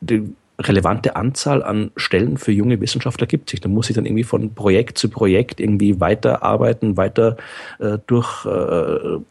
die 0.00 0.34
relevante 0.58 1.16
Anzahl 1.16 1.62
an 1.62 1.90
Stellen 1.96 2.36
für 2.36 2.52
junge 2.52 2.80
Wissenschaftler 2.80 3.26
gibt 3.26 3.50
sich. 3.50 3.60
Da 3.60 3.68
muss 3.68 3.90
ich 3.90 3.96
dann 3.96 4.06
irgendwie 4.06 4.24
von 4.24 4.54
Projekt 4.54 4.98
zu 4.98 5.08
Projekt 5.08 5.60
irgendwie 5.60 6.00
weiterarbeiten, 6.00 6.96
weiter 6.96 7.36
äh, 7.78 7.98
durch 8.06 8.44
äh, 8.46 8.48
warum. 8.48 9.24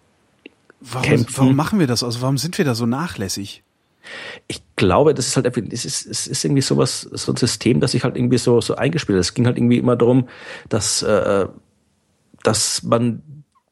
Warum 0.82 1.56
machen 1.56 1.80
wir 1.80 1.88
das? 1.88 2.03
Also 2.03 2.22
warum 2.22 2.38
sind 2.38 2.58
wir 2.58 2.65
da 2.65 2.75
so 2.75 2.86
nachlässig? 2.86 3.63
Ich 4.48 4.62
glaube, 4.75 5.13
das 5.13 5.27
ist 5.27 5.36
halt 5.36 5.45
es 5.72 5.86
ist, 5.86 6.05
es 6.05 6.27
ist 6.27 6.43
irgendwie 6.43 6.62
sowas, 6.62 7.01
so 7.01 7.31
ein 7.31 7.38
System, 7.38 7.79
das 7.79 7.91
sich 7.91 8.03
halt 8.03 8.17
irgendwie 8.17 8.38
so, 8.38 8.62
so 8.62 8.75
eingespielt 8.75 9.17
hat. 9.17 9.22
Es 9.22 9.33
ging 9.33 9.45
halt 9.45 9.57
irgendwie 9.57 9.77
immer 9.77 9.95
darum, 9.95 10.27
dass, 10.69 11.03
äh, 11.03 11.48
dass 12.43 12.83
man 12.83 13.22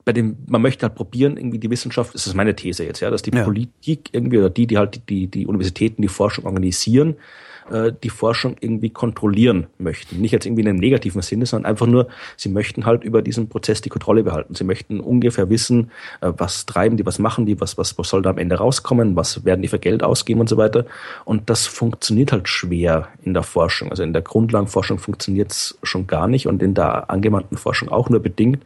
bei 0.05 0.13
dem, 0.13 0.37
man 0.47 0.61
möchte 0.61 0.85
halt 0.85 0.95
probieren, 0.95 1.37
irgendwie 1.37 1.59
die 1.59 1.69
Wissenschaft, 1.69 2.13
das 2.15 2.25
ist 2.25 2.33
meine 2.33 2.55
These 2.55 2.83
jetzt, 2.83 3.01
ja, 3.01 3.09
dass 3.09 3.21
die 3.21 3.35
ja. 3.35 3.43
Politik 3.43 4.09
irgendwie 4.11 4.39
oder 4.39 4.49
die, 4.49 4.67
die 4.67 4.77
halt 4.77 5.09
die, 5.09 5.27
die 5.27 5.45
Universitäten 5.45 6.01
die 6.01 6.07
Forschung 6.07 6.45
organisieren, 6.45 7.17
äh, 7.71 7.93
die 8.03 8.09
Forschung 8.09 8.55
irgendwie 8.59 8.89
kontrollieren 8.89 9.67
möchten. 9.77 10.19
Nicht 10.21 10.31
jetzt 10.31 10.45
irgendwie 10.45 10.61
in 10.61 10.67
einem 10.67 10.79
negativen 10.79 11.21
Sinne, 11.21 11.45
sondern 11.45 11.69
einfach 11.69 11.87
nur, 11.87 12.07
sie 12.37 12.49
möchten 12.49 12.85
halt 12.85 13.03
über 13.03 13.21
diesen 13.21 13.49
Prozess 13.49 13.81
die 13.81 13.89
Kontrolle 13.89 14.23
behalten. 14.23 14.55
Sie 14.55 14.63
möchten 14.63 14.99
ungefähr 14.99 15.49
wissen, 15.49 15.91
äh, 16.21 16.31
was 16.37 16.65
treiben 16.65 16.97
die, 16.97 17.05
was 17.05 17.19
machen 17.19 17.45
die, 17.45 17.59
was, 17.61 17.77
was, 17.77 17.97
was 17.97 18.09
soll 18.09 18.21
da 18.21 18.31
am 18.31 18.37
Ende 18.37 18.55
rauskommen, 18.55 19.15
was 19.15 19.45
werden 19.45 19.61
die 19.61 19.67
für 19.67 19.79
Geld 19.79 20.03
ausgeben 20.03 20.41
und 20.41 20.49
so 20.49 20.57
weiter. 20.57 20.85
Und 21.25 21.49
das 21.49 21.67
funktioniert 21.67 22.31
halt 22.31 22.47
schwer 22.47 23.07
in 23.23 23.33
der 23.33 23.43
Forschung. 23.43 23.89
Also 23.89 24.03
in 24.03 24.13
der 24.13 24.21
Grundlagenforschung 24.21 24.99
funktioniert 24.99 25.51
es 25.51 25.77
schon 25.83 26.07
gar 26.07 26.27
nicht 26.27 26.47
und 26.47 26.61
in 26.61 26.73
der 26.73 27.09
angewandten 27.09 27.57
Forschung 27.57 27.89
auch 27.89 28.09
nur 28.09 28.19
bedingt. 28.19 28.63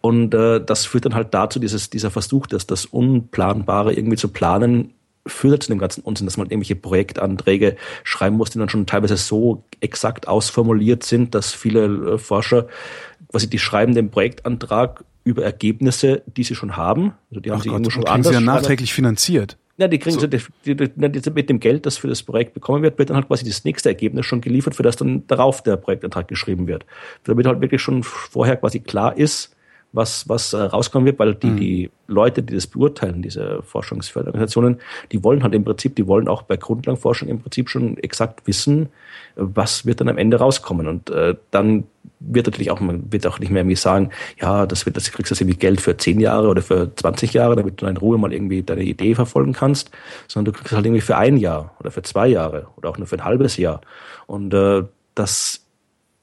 Und 0.00 0.34
äh, 0.34 0.60
das 0.64 0.84
führt 0.84 1.06
dann 1.06 1.14
halt 1.14 1.32
dazu, 1.32 1.58
dieses, 1.58 1.90
dieser 1.90 2.10
Versuch, 2.10 2.46
dass 2.46 2.66
das 2.66 2.84
Unplanbare 2.84 3.94
irgendwie 3.94 4.16
zu 4.16 4.28
planen, 4.28 4.92
führt 5.26 5.62
zu 5.62 5.70
dem 5.70 5.78
ganzen 5.78 6.02
Unsinn, 6.02 6.26
dass 6.26 6.36
man 6.36 6.48
irgendwelche 6.48 6.76
Projektanträge 6.76 7.76
schreiben 8.02 8.36
muss, 8.36 8.50
die 8.50 8.58
dann 8.58 8.68
schon 8.68 8.86
teilweise 8.86 9.16
so 9.16 9.64
exakt 9.80 10.28
ausformuliert 10.28 11.02
sind, 11.02 11.34
dass 11.34 11.52
viele 11.52 12.14
äh, 12.14 12.18
Forscher 12.18 12.68
quasi 13.30 13.48
die 13.48 13.58
schreiben 13.58 13.94
den 13.94 14.10
Projektantrag 14.10 15.04
über 15.24 15.42
Ergebnisse, 15.42 16.22
die 16.26 16.44
sie 16.44 16.54
schon 16.54 16.76
haben. 16.76 17.14
Also 17.30 17.40
die 17.40 17.50
haben 17.50 17.58
Ach 17.58 17.62
sie 17.62 17.68
Gott, 17.70 17.76
irgendwo 17.76 17.90
schon 17.90 18.06
anders. 18.06 18.28
Sie 18.28 18.34
ja 18.34 18.40
nachträglich 18.40 18.92
finanziert. 18.92 19.56
Ja, 19.76 19.88
die 19.88 19.98
kriegen 19.98 20.20
so. 20.20 20.26
die, 20.28 20.40
die, 20.64 20.76
die, 20.76 21.30
mit 21.30 21.48
dem 21.50 21.58
Geld, 21.58 21.84
das 21.84 21.96
für 21.96 22.06
das 22.06 22.22
Projekt 22.22 22.54
bekommen 22.54 22.82
wird, 22.84 22.96
wird 22.98 23.10
dann 23.10 23.16
halt 23.16 23.26
quasi 23.26 23.44
das 23.44 23.64
nächste 23.64 23.88
Ergebnis 23.88 24.24
schon 24.24 24.40
geliefert, 24.40 24.76
für 24.76 24.84
das 24.84 24.94
dann 24.96 25.26
darauf 25.26 25.62
der 25.62 25.76
Projektantrag 25.76 26.28
geschrieben 26.28 26.68
wird. 26.68 26.86
Damit 27.24 27.46
halt 27.46 27.60
wirklich 27.60 27.82
schon 27.82 28.04
vorher 28.04 28.56
quasi 28.56 28.78
klar 28.78 29.16
ist, 29.16 29.56
was, 29.94 30.28
was 30.28 30.52
äh, 30.52 30.58
rauskommen 30.58 31.06
wird, 31.06 31.18
weil 31.18 31.34
die, 31.34 31.46
mhm. 31.46 31.56
die 31.56 31.90
Leute, 32.08 32.42
die 32.42 32.54
das 32.54 32.66
beurteilen, 32.66 33.22
diese 33.22 33.62
Forschungsförderorganisationen, 33.62 34.80
die 35.12 35.22
wollen 35.22 35.42
halt 35.42 35.54
im 35.54 35.64
Prinzip, 35.64 35.94
die 35.96 36.06
wollen 36.06 36.28
auch 36.28 36.42
bei 36.42 36.56
Grundlagenforschung 36.56 37.28
im 37.28 37.40
Prinzip 37.40 37.70
schon 37.70 37.96
exakt 37.98 38.46
wissen, 38.46 38.88
was 39.36 39.86
wird 39.86 40.00
dann 40.00 40.08
am 40.08 40.18
Ende 40.18 40.38
rauskommen. 40.38 40.88
Und 40.88 41.10
äh, 41.10 41.36
dann 41.50 41.84
wird 42.18 42.46
natürlich 42.46 42.70
auch, 42.70 42.80
man 42.80 43.12
wird 43.12 43.26
auch 43.26 43.38
nicht 43.38 43.50
mehr 43.50 43.62
irgendwie 43.62 43.76
sagen, 43.76 44.10
ja, 44.40 44.66
das 44.66 44.84
wird, 44.84 44.96
das 44.96 45.10
kriegst 45.12 45.30
du 45.30 45.36
irgendwie 45.36 45.58
Geld 45.58 45.80
für 45.80 45.96
zehn 45.96 46.18
Jahre 46.18 46.48
oder 46.48 46.62
für 46.62 46.94
20 46.94 47.32
Jahre, 47.32 47.54
damit 47.54 47.80
du 47.80 47.86
in 47.86 47.96
Ruhe 47.96 48.18
mal 48.18 48.32
irgendwie 48.32 48.62
deine 48.62 48.82
Idee 48.82 49.14
verfolgen 49.14 49.52
kannst, 49.52 49.90
sondern 50.26 50.52
du 50.52 50.58
kriegst 50.58 50.74
halt 50.74 50.84
irgendwie 50.84 51.02
für 51.02 51.16
ein 51.16 51.36
Jahr 51.36 51.74
oder 51.78 51.90
für 51.90 52.02
zwei 52.02 52.26
Jahre 52.26 52.66
oder 52.76 52.90
auch 52.90 52.98
nur 52.98 53.06
für 53.06 53.16
ein 53.16 53.24
halbes 53.24 53.56
Jahr. 53.56 53.80
Und 54.26 54.52
äh, 54.54 54.82
das 55.14 55.63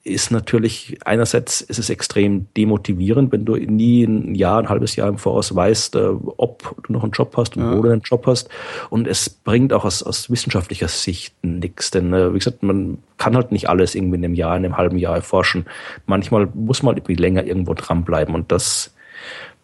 ist 0.03 0.31
natürlich 0.31 0.97
einerseits 1.05 1.61
ist 1.61 1.77
es 1.77 1.89
extrem 1.89 2.47
demotivierend, 2.57 3.31
wenn 3.31 3.45
du 3.45 3.55
nie 3.55 4.03
ein 4.03 4.33
Jahr, 4.33 4.59
ein 4.59 4.69
halbes 4.69 4.95
Jahr 4.95 5.07
im 5.07 5.19
Voraus 5.19 5.55
weißt, 5.55 5.95
äh, 5.95 6.09
ob 6.37 6.75
du 6.87 6.93
noch 6.93 7.03
einen 7.03 7.11
Job 7.11 7.35
hast 7.37 7.55
und 7.55 7.63
ja. 7.63 7.77
wo 7.77 7.81
du 7.83 7.89
einen 7.89 8.01
Job 8.01 8.25
hast. 8.25 8.49
Und 8.89 9.07
es 9.07 9.29
bringt 9.29 9.73
auch 9.73 9.85
aus, 9.85 10.01
aus 10.01 10.31
wissenschaftlicher 10.31 10.87
Sicht 10.87 11.35
nichts, 11.43 11.91
denn 11.91 12.13
äh, 12.13 12.33
wie 12.33 12.39
gesagt, 12.39 12.63
man 12.63 12.97
kann 13.17 13.35
halt 13.35 13.51
nicht 13.51 13.69
alles 13.69 13.93
irgendwie 13.93 14.17
in 14.17 14.25
einem 14.25 14.33
Jahr, 14.33 14.57
in 14.57 14.65
einem 14.65 14.77
halben 14.77 14.97
Jahr 14.97 15.15
erforschen. 15.15 15.65
Manchmal 16.07 16.47
muss 16.53 16.81
man 16.81 16.97
irgendwie 16.97 17.15
länger 17.15 17.43
irgendwo 17.43 17.73
dranbleiben 17.75 18.33
und 18.33 18.51
das 18.51 18.93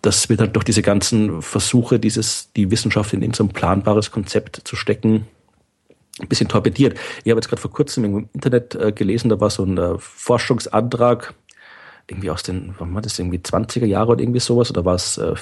das 0.04 0.30
wird 0.30 0.39
halt 0.39 0.56
durch 0.56 0.63
diese 0.63 0.84
ganzen 0.84 1.41
Versuche, 1.41 2.00
dieses, 2.00 2.52
die 2.56 2.69
Wissenschaft 2.69 3.13
in 3.13 3.34
so 3.34 3.43
ein 3.43 3.50
planbares 3.50 4.12
Konzept 4.12 4.62
zu 4.63 4.76
stecken, 4.76 5.26
ein 6.19 6.27
bisschen 6.27 6.47
torpediert. 6.47 6.97
Ich 7.23 7.32
habe 7.32 7.39
jetzt 7.39 7.49
gerade 7.49 7.62
vor 7.62 7.71
kurzem 7.71 8.03
im 8.06 8.30
Internet 8.34 8.75
äh, 8.75 8.91
gelesen, 8.91 9.30
da 9.30 9.39
war 9.39 9.49
so 9.49 9.63
ein 9.63 9.77
äh, 9.77 9.97
Forschungsantrag, 9.97 11.34
irgendwie 12.08 12.30
aus 12.30 12.41
den, 12.41 12.73
wann 12.80 12.93
war 12.95 13.01
das, 13.01 13.19
irgendwie 13.19 13.38
20er 13.38 13.86
Jahre 13.86 14.13
oder 14.13 14.21
irgendwie 14.21 14.39
sowas, 14.39 14.71
oder 14.71 14.86
war 14.86 14.95
es 14.95 15.17
äh, 15.17 15.36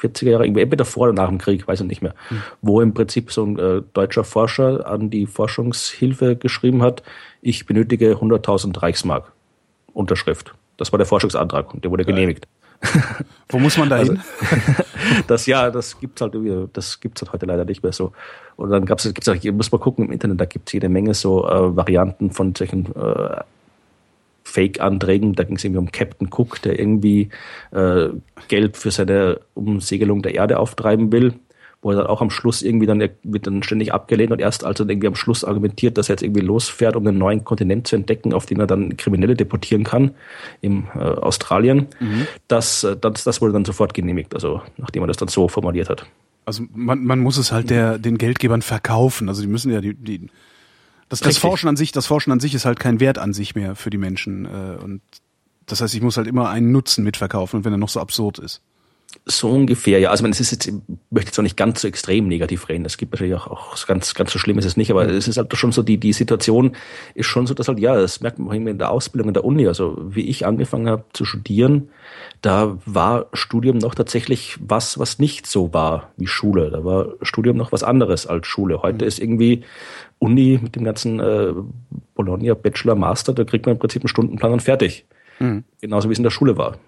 40er 0.00 0.30
Jahre, 0.30 0.46
irgendwie 0.46 0.60
entweder 0.60 0.84
vor 0.84 1.08
oder 1.08 1.14
nach 1.14 1.28
dem 1.28 1.38
Krieg, 1.38 1.66
weiß 1.66 1.80
ich 1.80 1.86
nicht 1.86 2.02
mehr, 2.02 2.14
mhm. 2.30 2.42
wo 2.60 2.80
im 2.80 2.94
Prinzip 2.94 3.32
so 3.32 3.44
ein 3.44 3.58
äh, 3.58 3.82
deutscher 3.94 4.24
Forscher 4.24 4.86
an 4.86 5.10
die 5.10 5.26
Forschungshilfe 5.26 6.36
geschrieben 6.36 6.82
hat, 6.82 7.02
ich 7.40 7.66
benötige 7.66 8.14
100.000 8.14 8.80
Reichsmark 8.82 9.32
Unterschrift. 9.92 10.54
Das 10.76 10.92
war 10.92 10.98
der 10.98 11.06
Forschungsantrag 11.06 11.72
und 11.72 11.84
der 11.84 11.90
wurde 11.90 12.04
genehmigt. 12.04 12.46
Wo 13.48 13.58
muss 13.58 13.78
man 13.78 13.88
da 13.88 13.96
also, 13.98 14.12
hin? 14.12 14.22
das 15.26 15.46
ja, 15.46 15.70
das 15.70 15.98
gibt's 16.00 16.20
halt 16.20 16.34
das 16.72 17.00
gibt's 17.00 17.22
halt 17.22 17.32
heute 17.32 17.46
leider 17.46 17.64
nicht 17.64 17.82
mehr 17.82 17.92
so. 17.92 18.12
Und 18.56 18.70
dann 18.70 18.86
gab's, 18.86 19.04
gibt's 19.04 19.28
auch, 19.28 19.42
muss 19.52 19.72
man 19.72 19.80
gucken 19.80 20.06
im 20.06 20.12
Internet, 20.12 20.40
da 20.40 20.44
gibt's 20.44 20.72
jede 20.72 20.88
Menge 20.88 21.14
so 21.14 21.46
äh, 21.46 21.76
Varianten 21.76 22.30
von 22.30 22.54
solchen 22.54 22.86
äh, 22.94 23.42
Fake-Anträgen. 24.44 25.34
Da 25.34 25.44
ging 25.44 25.56
es 25.56 25.64
irgendwie 25.64 25.80
um 25.80 25.92
Captain 25.92 26.28
Cook, 26.30 26.62
der 26.62 26.78
irgendwie 26.78 27.30
äh, 27.72 28.08
Geld 28.48 28.76
für 28.76 28.90
seine 28.90 29.40
Umsegelung 29.54 30.22
der 30.22 30.34
Erde 30.34 30.58
auftreiben 30.58 31.10
will 31.12 31.34
wo 31.84 31.90
er 31.90 31.98
dann 31.98 32.06
auch 32.06 32.22
am 32.22 32.30
Schluss 32.30 32.62
irgendwie 32.62 32.86
dann, 32.86 33.10
wird 33.22 33.46
dann 33.46 33.62
ständig 33.62 33.92
abgelehnt 33.92 34.32
und 34.32 34.40
erst 34.40 34.64
als 34.64 34.80
er 34.80 34.88
irgendwie 34.88 35.06
am 35.06 35.14
Schluss 35.14 35.44
argumentiert, 35.44 35.98
dass 35.98 36.08
er 36.08 36.14
jetzt 36.14 36.22
irgendwie 36.22 36.40
losfährt, 36.40 36.96
um 36.96 37.06
einen 37.06 37.18
neuen 37.18 37.44
Kontinent 37.44 37.86
zu 37.86 37.94
entdecken, 37.94 38.32
auf 38.32 38.46
den 38.46 38.58
er 38.58 38.66
dann 38.66 38.96
Kriminelle 38.96 39.34
deportieren 39.34 39.84
kann, 39.84 40.12
im 40.62 40.86
äh, 40.94 40.98
Australien, 40.98 41.88
mhm. 42.00 42.26
das, 42.48 42.84
äh, 42.84 42.96
das, 42.96 43.24
das 43.24 43.42
wurde 43.42 43.52
dann 43.52 43.66
sofort 43.66 43.92
genehmigt, 43.92 44.34
also 44.34 44.62
nachdem 44.78 45.02
er 45.02 45.08
das 45.08 45.18
dann 45.18 45.28
so 45.28 45.46
formuliert 45.46 45.90
hat. 45.90 46.06
Also 46.44 46.64
man, 46.72 47.04
man 47.04 47.20
muss 47.20 47.38
es 47.38 47.52
halt 47.52 47.70
der, 47.70 47.98
den 47.98 48.18
Geldgebern 48.18 48.62
verkaufen, 48.62 49.28
also 49.28 49.40
die 49.40 49.48
müssen 49.48 49.72
ja 49.72 49.80
die, 49.80 49.94
die 49.94 50.28
das, 51.08 51.20
das 51.20 51.38
Forschen 51.38 51.68
an 51.68 51.76
sich, 51.76 51.92
das 51.92 52.06
Forschen 52.06 52.32
an 52.32 52.40
sich 52.40 52.54
ist 52.54 52.64
halt 52.64 52.78
kein 52.80 53.00
Wert 53.00 53.18
an 53.18 53.32
sich 53.32 53.54
mehr 53.54 53.76
für 53.76 53.90
die 53.90 53.98
Menschen 53.98 54.44
äh, 54.44 54.82
und 54.82 55.00
das 55.66 55.80
heißt, 55.80 55.94
ich 55.94 56.02
muss 56.02 56.16
halt 56.16 56.26
immer 56.26 56.50
einen 56.50 56.72
Nutzen 56.72 57.04
mitverkaufen, 57.04 57.64
wenn 57.64 57.72
er 57.72 57.78
noch 57.78 57.88
so 57.88 58.00
absurd 58.00 58.38
ist. 58.38 58.60
So 59.26 59.50
ungefähr, 59.50 59.98
ja. 59.98 60.10
Also 60.10 60.22
man, 60.22 60.32
es 60.32 60.40
ist 60.40 60.50
jetzt, 60.52 60.66
ich 60.66 60.74
möchte 61.10 61.28
jetzt 61.28 61.38
auch 61.38 61.42
nicht 61.42 61.56
ganz 61.56 61.80
so 61.80 61.88
extrem 61.88 62.28
negativ 62.28 62.68
reden. 62.68 62.84
Es 62.84 62.96
gibt 62.96 63.12
natürlich 63.12 63.34
auch, 63.34 63.46
auch 63.46 63.86
ganz, 63.86 64.14
ganz 64.14 64.32
so 64.32 64.38
schlimm 64.38 64.58
ist 64.58 64.64
es 64.64 64.76
nicht, 64.76 64.90
aber 64.90 65.08
es 65.08 65.28
ist 65.28 65.36
halt 65.36 65.56
schon 65.56 65.72
so, 65.72 65.82
die, 65.82 65.98
die 65.98 66.12
Situation 66.12 66.76
ist 67.14 67.26
schon 67.26 67.46
so, 67.46 67.54
dass 67.54 67.68
halt, 67.68 67.78
ja, 67.78 67.94
das 67.96 68.20
merkt 68.20 68.38
man 68.38 68.66
in 68.66 68.78
der 68.78 68.90
Ausbildung 68.90 69.28
in 69.28 69.34
der 69.34 69.44
Uni. 69.44 69.66
Also 69.66 69.96
wie 70.00 70.28
ich 70.28 70.46
angefangen 70.46 70.88
habe 70.88 71.04
zu 71.12 71.24
studieren, 71.24 71.88
da 72.42 72.78
war 72.84 73.26
Studium 73.32 73.78
noch 73.78 73.94
tatsächlich 73.94 74.58
was, 74.60 74.98
was 74.98 75.18
nicht 75.18 75.46
so 75.46 75.72
war 75.72 76.12
wie 76.16 76.26
Schule. 76.26 76.70
Da 76.70 76.84
war 76.84 77.14
Studium 77.22 77.56
noch 77.56 77.72
was 77.72 77.82
anderes 77.82 78.26
als 78.26 78.46
Schule. 78.46 78.82
Heute 78.82 79.04
mhm. 79.04 79.08
ist 79.08 79.18
irgendwie 79.18 79.64
Uni 80.18 80.58
mit 80.62 80.76
dem 80.76 80.84
ganzen 80.84 81.20
äh, 81.20 81.52
Bologna, 82.14 82.54
Bachelor, 82.54 82.94
Master, 82.94 83.32
da 83.32 83.44
kriegt 83.44 83.66
man 83.66 83.74
im 83.74 83.78
Prinzip 83.78 84.02
einen 84.02 84.08
Stundenplan 84.08 84.52
und 84.52 84.62
fertig. 84.62 85.06
Mhm. 85.38 85.64
Genauso 85.80 86.08
wie 86.08 86.12
es 86.12 86.18
in 86.18 86.24
der 86.24 86.30
Schule 86.30 86.56
war. 86.56 86.78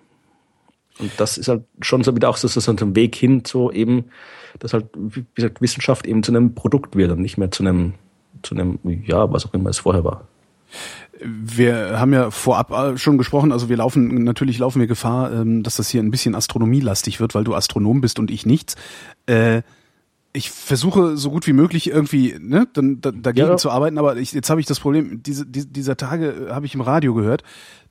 Und 0.98 1.10
das 1.18 1.38
ist 1.38 1.48
halt 1.48 1.64
schon 1.80 2.02
so 2.04 2.14
wieder 2.14 2.28
auch 2.28 2.36
so, 2.36 2.48
so 2.48 2.72
ein 2.72 2.96
Weg 2.96 3.14
hin 3.14 3.44
zu 3.44 3.70
eben, 3.70 4.06
dass 4.58 4.72
halt, 4.72 4.86
wie 4.94 5.24
gesagt, 5.34 5.60
Wissenschaft 5.60 6.06
eben 6.06 6.22
zu 6.22 6.32
einem 6.32 6.54
Produkt 6.54 6.96
wird 6.96 7.12
und 7.12 7.20
nicht 7.20 7.36
mehr 7.36 7.50
zu 7.50 7.62
einem, 7.62 7.94
zu 8.42 8.54
einem, 8.54 8.78
ja, 9.04 9.30
was 9.32 9.44
auch 9.46 9.54
immer 9.54 9.70
es 9.70 9.78
vorher 9.78 10.04
war. 10.04 10.26
Wir 11.22 11.98
haben 11.98 12.12
ja 12.12 12.30
vorab 12.30 12.70
äh, 12.72 12.98
schon 12.98 13.16
gesprochen, 13.18 13.52
also 13.52 13.68
wir 13.68 13.76
laufen, 13.76 14.24
natürlich 14.24 14.58
laufen 14.58 14.80
wir 14.80 14.86
Gefahr, 14.86 15.32
ähm, 15.32 15.62
dass 15.62 15.76
das 15.76 15.88
hier 15.88 16.02
ein 16.02 16.10
bisschen 16.10 16.34
astronomielastig 16.34 17.20
wird, 17.20 17.34
weil 17.34 17.44
du 17.44 17.54
Astronom 17.54 18.00
bist 18.00 18.18
und 18.18 18.30
ich 18.30 18.44
nichts. 18.44 18.76
Äh, 19.26 19.62
ich 20.32 20.50
versuche 20.50 21.16
so 21.16 21.30
gut 21.30 21.46
wie 21.46 21.54
möglich 21.54 21.88
irgendwie 21.88 22.36
ne, 22.38 22.68
dann, 22.74 23.00
da, 23.00 23.10
dagegen 23.12 23.48
Ja. 23.48 23.56
zu 23.56 23.70
arbeiten, 23.70 23.96
aber 23.96 24.16
ich, 24.18 24.32
jetzt 24.32 24.50
habe 24.50 24.60
ich 24.60 24.66
das 24.66 24.80
Problem, 24.80 25.22
diese, 25.22 25.46
die, 25.46 25.66
dieser 25.66 25.96
Tage 25.96 26.48
äh, 26.48 26.50
habe 26.52 26.66
ich 26.66 26.74
im 26.74 26.82
Radio 26.82 27.14
gehört, 27.14 27.42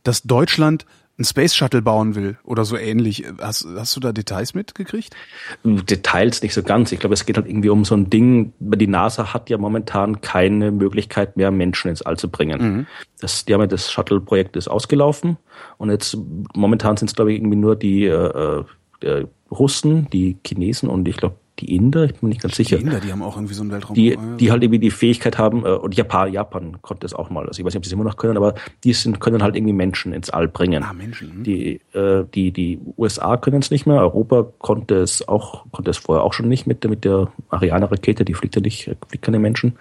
dass 0.04 0.22
Deutschland 0.22 0.86
ein 1.18 1.24
Space 1.24 1.56
Shuttle 1.56 1.82
bauen 1.82 2.16
will 2.16 2.38
oder 2.44 2.66
so 2.66 2.76
ähnlich. 2.78 3.24
Hast, 3.40 3.66
hast 3.76 3.96
du 3.96 4.00
da 4.02 4.12
Details 4.12 4.54
mitgekriegt? 4.54 5.16
Details 5.64 6.42
nicht 6.42 6.54
so 6.54 6.62
ganz. 6.62 6.92
Ich 6.92 7.00
glaube, 7.00 7.14
es 7.14 7.26
geht 7.26 7.38
halt 7.38 7.48
irgendwie 7.48 7.70
um 7.70 7.86
so 7.86 7.96
ein 7.96 8.10
Ding. 8.10 8.54
Die 8.60 8.88
NASA 8.88 9.34
hat 9.34 9.50
ja 9.50 9.58
momentan 9.58 10.20
keine 10.20 10.72
Möglichkeit 10.72 11.38
mehr, 11.38 11.52
Menschen 11.52 11.90
ins 11.90 12.02
All 12.02 12.18
zu 12.18 12.30
bringen. 12.30 12.88
Das, 13.22 13.46
die 13.46 13.54
haben 13.54 13.62
ja 13.62 13.68
das 13.68 13.92
Shuttle-Projekt 13.92 14.58
ist 14.58 14.68
ausgelaufen 14.68 15.38
und 15.78 15.90
jetzt 15.90 16.18
momentan 16.54 16.98
sind 16.98 17.10
es, 17.10 17.16
glaube 17.16 17.32
ich, 17.32 17.40
irgendwie 17.40 17.56
nur 17.56 17.78
die 17.78 18.06
äh, 18.06 18.64
äh, 19.02 19.26
Russen, 19.52 20.10
die 20.10 20.38
Chinesen 20.46 20.90
und 20.90 21.08
ich 21.08 21.18
glaube 21.18 21.36
die 21.60 21.74
Inder, 21.76 22.04
ich 22.06 22.12
bin 22.14 22.20
mir 22.24 22.30
nicht 22.30 22.42
ganz 22.42 22.56
sicher. 22.56 22.78
Die 22.78 22.84
Inder, 22.84 23.00
die 23.00 23.12
haben 23.12 23.22
auch 23.22 23.38
irgendwie 23.38 23.54
so 23.54 23.62
einen 23.62 23.72
Weltraum. 23.72 23.94
die, 23.96 24.18
die 24.40 24.52
halt 24.52 24.62
irgendwie 24.62 24.80
die 24.80 24.92
Fähigkeit 24.92 25.38
haben, 25.38 25.66
äh, 25.66 25.70
und 25.70 25.96
Japan, 25.96 26.32
Japan 26.34 26.82
konnte 26.82 27.06
es 27.06 27.14
auch 27.14 27.30
mal, 27.30 27.48
also 27.48 27.60
ich 27.60 27.66
weiß 27.66 27.74
nicht, 27.74 27.78
ob 27.80 27.86
sie 27.86 27.90
es 27.90 27.94
immer 27.94 28.04
noch 28.04 28.18
können, 28.18 28.36
aber 28.38 28.56
die 28.84 28.92
sind, 28.94 29.20
können 29.22 29.42
halt 29.42 29.56
irgendwie 29.56 29.74
Menschen 29.74 30.12
ins 30.12 30.30
All 30.30 30.48
bringen. 30.50 30.84
Ah, 30.84 30.92
Menschen, 30.94 31.32
hm. 31.32 31.44
Die, 31.44 31.80
äh, 31.94 32.26
die, 32.34 32.52
die 32.52 32.80
USA 32.98 33.38
können 33.38 33.60
es 33.62 33.72
nicht 33.72 33.86
mehr, 33.86 33.98
Europa 34.00 34.46
konnte 34.60 34.96
es 34.96 35.28
auch, 35.28 35.66
konnte 35.72 35.92
es 35.92 35.98
vorher 35.98 36.24
auch 36.24 36.34
schon 36.34 36.50
nicht 36.50 36.68
mit, 36.68 36.84
der- 36.84 36.90
mit 36.90 37.06
der 37.06 37.32
Ariane-Rakete, 37.50 38.26
die 38.26 38.34
fliegt 38.34 38.56
ja 38.56 38.62
nicht, 38.62 38.88
äh, 38.88 38.96
fliegt 39.08 39.24
keine 39.24 39.40
Menschen. 39.40 39.78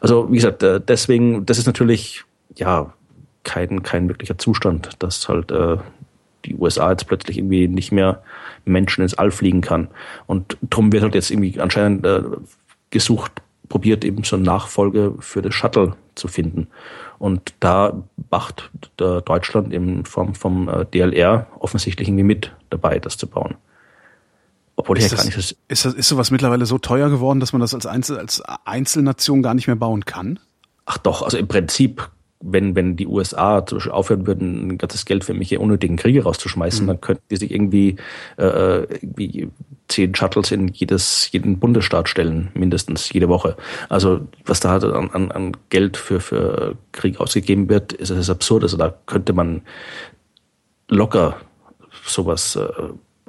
Also, 0.00 0.30
wie 0.30 0.36
gesagt, 0.36 0.62
äh, 0.62 0.80
deswegen, 0.80 1.44
das 1.46 1.58
ist 1.58 1.66
natürlich, 1.66 2.22
ja, 2.54 2.92
kein, 3.44 3.82
kein 3.82 4.08
wirklicher 4.08 4.36
Zustand, 4.38 4.90
dass 4.98 5.28
halt 5.28 5.50
äh, 5.50 5.78
die 6.44 6.54
USA 6.56 6.90
jetzt 6.90 7.06
plötzlich 7.06 7.38
irgendwie 7.38 7.68
nicht 7.68 7.92
mehr 7.92 8.22
Menschen 8.64 9.02
ins 9.02 9.14
All 9.14 9.30
fliegen 9.30 9.60
kann. 9.60 9.88
Und 10.26 10.56
drum 10.62 10.92
wird 10.92 11.02
halt 11.02 11.14
jetzt 11.14 11.30
irgendwie 11.30 11.60
anscheinend 11.60 12.06
äh, 12.06 12.22
gesucht, 12.90 13.32
probiert 13.68 14.04
eben 14.04 14.24
so 14.24 14.36
eine 14.36 14.44
Nachfolge 14.44 15.14
für 15.20 15.42
das 15.42 15.54
Shuttle 15.54 15.94
zu 16.14 16.28
finden. 16.28 16.68
Und 17.18 17.54
da 17.60 18.02
macht 18.30 18.70
Deutschland 18.96 19.72
in 19.72 20.04
Form 20.04 20.34
vom 20.34 20.68
äh, 20.68 20.84
DLR 20.86 21.46
offensichtlich 21.58 22.08
irgendwie 22.08 22.24
mit 22.24 22.52
dabei, 22.70 22.98
das 22.98 23.16
zu 23.16 23.26
bauen. 23.26 23.56
Obwohl 24.76 24.98
ich 24.98 25.04
Ist 25.04 25.10
ja 25.10 25.16
gar 25.16 25.24
das, 25.24 25.36
nicht 25.36 25.38
das, 25.38 25.56
ist, 25.66 25.84
das, 25.84 25.94
ist 25.94 26.08
sowas 26.08 26.30
mittlerweile 26.30 26.64
so 26.64 26.78
teuer 26.78 27.10
geworden, 27.10 27.40
dass 27.40 27.52
man 27.52 27.60
das 27.60 27.74
als, 27.74 27.86
Einzel, 27.86 28.18
als 28.18 28.40
Einzelnation 28.64 29.42
gar 29.42 29.54
nicht 29.54 29.66
mehr 29.66 29.74
bauen 29.74 30.04
kann? 30.04 30.38
Ach 30.86 30.98
doch, 30.98 31.22
also 31.22 31.36
im 31.36 31.48
Prinzip, 31.48 32.08
wenn, 32.40 32.76
wenn 32.76 32.96
die 32.96 33.06
USA 33.06 33.66
zum 33.66 33.78
Beispiel 33.78 33.92
aufhören 33.92 34.26
würden, 34.26 34.68
ein 34.68 34.78
ganzes 34.78 35.04
Geld 35.04 35.24
für 35.24 35.34
mich 35.34 35.56
unnötigen 35.58 35.96
Kriege 35.96 36.22
rauszuschmeißen, 36.22 36.86
dann 36.86 37.00
könnten 37.00 37.24
die 37.30 37.36
sich 37.36 37.50
irgendwie, 37.50 37.96
äh, 38.36 38.84
irgendwie 39.02 39.48
zehn 39.88 40.14
Shuttles 40.14 40.52
in 40.52 40.68
jedes, 40.68 41.32
jeden 41.32 41.58
Bundesstaat 41.58 42.08
stellen, 42.08 42.50
mindestens 42.54 43.12
jede 43.12 43.28
Woche. 43.28 43.56
Also 43.88 44.20
was 44.44 44.60
da 44.60 44.76
an, 44.76 45.10
an, 45.10 45.32
an 45.32 45.56
Geld 45.70 45.96
für, 45.96 46.20
für 46.20 46.76
Krieg 46.92 47.18
ausgegeben 47.20 47.68
wird, 47.68 47.92
ist, 47.92 48.10
ist 48.10 48.30
absurd. 48.30 48.62
Also 48.62 48.76
da 48.76 48.94
könnte 49.06 49.32
man 49.32 49.62
locker 50.88 51.36
sowas 52.04 52.56
äh, 52.56 52.68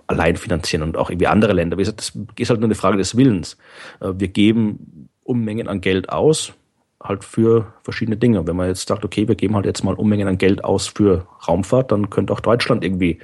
allein 0.06 0.38
finanzieren 0.38 0.84
und 0.84 0.98
auch 0.98 1.10
irgendwie 1.10 1.28
andere 1.28 1.54
Länder. 1.54 1.78
Wie 1.78 1.82
gesagt, 1.82 2.00
das 2.00 2.14
ist 2.38 2.50
halt 2.50 2.60
nur 2.60 2.68
eine 2.68 2.76
Frage 2.76 2.98
des 2.98 3.18
Willens. 3.18 3.58
Äh, 4.02 4.14
wir 4.18 4.28
geben 4.28 5.10
Unmengen 5.24 5.68
an 5.68 5.82
Geld 5.82 6.10
aus, 6.10 6.54
halt 7.02 7.24
für 7.24 7.74
verschiedene 7.84 8.18
Dinge. 8.18 8.46
Wenn 8.46 8.56
man 8.56 8.68
jetzt 8.68 8.88
sagt, 8.88 9.06
okay, 9.06 9.28
wir 9.28 9.36
geben 9.36 9.56
halt 9.56 9.66
jetzt 9.66 9.84
mal 9.84 9.94
Unmengen 9.94 10.28
an 10.28 10.38
Geld 10.38 10.64
aus 10.64 10.88
für 10.88 11.26
Raumfahrt, 11.48 11.92
dann 11.92 12.10
könnte 12.10 12.34
auch 12.34 12.40
Deutschland 12.42 12.84
irgendwie 12.84 13.20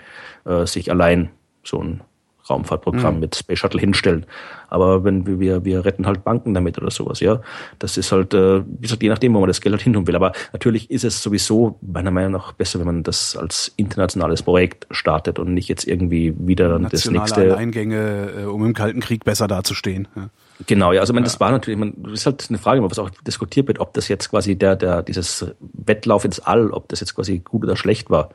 äh, 0.46 0.66
sich 0.66 0.90
allein 0.92 1.30
so 1.64 1.82
ein 1.82 2.02
Raumfahrtprogramm 2.50 3.20
mit 3.20 3.36
Space 3.36 3.60
Shuttle 3.60 3.80
hinstellen. 3.80 4.26
Aber 4.70 5.04
wenn 5.04 5.26
wir, 5.26 5.40
wir, 5.40 5.66
wir 5.66 5.86
retten 5.86 6.06
halt 6.06 6.24
Banken 6.24 6.54
damit 6.54 6.78
oder 6.78 6.92
sowas, 6.92 7.20
ja. 7.20 7.42
Das 7.80 7.98
ist 7.98 8.12
halt, 8.12 8.34
äh, 8.34 8.64
wie 8.66 8.82
gesagt, 8.82 9.02
je 9.02 9.10
nachdem, 9.10 9.34
wo 9.34 9.40
man 9.40 9.48
das 9.48 9.62
Geld 9.62 9.74
halt 9.74 9.82
hin 9.82 9.94
tun 9.94 10.06
will. 10.06 10.16
Aber 10.16 10.32
natürlich 10.54 10.92
ist 10.92 11.04
es 11.04 11.22
sowieso 11.22 11.80
meiner 11.82 12.12
Meinung 12.12 12.34
nach 12.34 12.52
besser, 12.52 12.80
wenn 12.80 12.86
man 12.86 13.04
das 13.04 13.36
als 13.36 13.74
internationales 13.78 14.44
Projekt 14.44 14.86
startet 14.92 15.40
und 15.40 15.54
nicht 15.54 15.70
jetzt 15.70 15.88
irgendwie 15.88 16.36
wieder 16.38 16.70
dann 16.70 16.84
das 16.84 17.06
Nationale 17.06 17.20
nächste. 17.22 17.42
Alleingänge, 17.56 18.32
äh, 18.42 18.46
um 18.46 18.64
im 18.66 18.74
Kalten 18.74 19.00
Krieg 19.00 19.24
besser 19.24 19.48
dazustehen. 19.48 20.08
Ja. 20.16 20.30
Genau, 20.68 20.94
ja, 20.94 21.02
also 21.02 21.12
ich 21.12 21.16
meine, 21.16 21.26
das 21.26 21.40
war 21.40 21.52
natürlich, 21.52 21.78
man, 21.78 21.94
das 21.98 22.14
ist 22.14 22.26
halt 22.26 22.46
eine 22.50 22.58
Frage, 22.58 22.82
was 22.82 23.00
auch 23.00 23.10
diskutiert 23.28 23.68
wird, 23.68 23.80
ob 23.80 23.94
das 23.94 24.08
jetzt 24.08 24.30
quasi 24.30 24.56
der, 24.56 24.76
der, 24.76 25.04
dieses 25.04 25.46
Wettlauf 25.60 26.24
ins 26.24 26.40
All, 26.40 26.72
ob 26.72 26.88
das 26.88 27.02
jetzt 27.02 27.16
quasi 27.16 27.40
gut 27.40 27.64
oder 27.64 27.76
schlecht 27.76 28.10
war. 28.10 28.30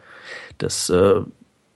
Das, 0.59 0.91
äh, 0.91 1.21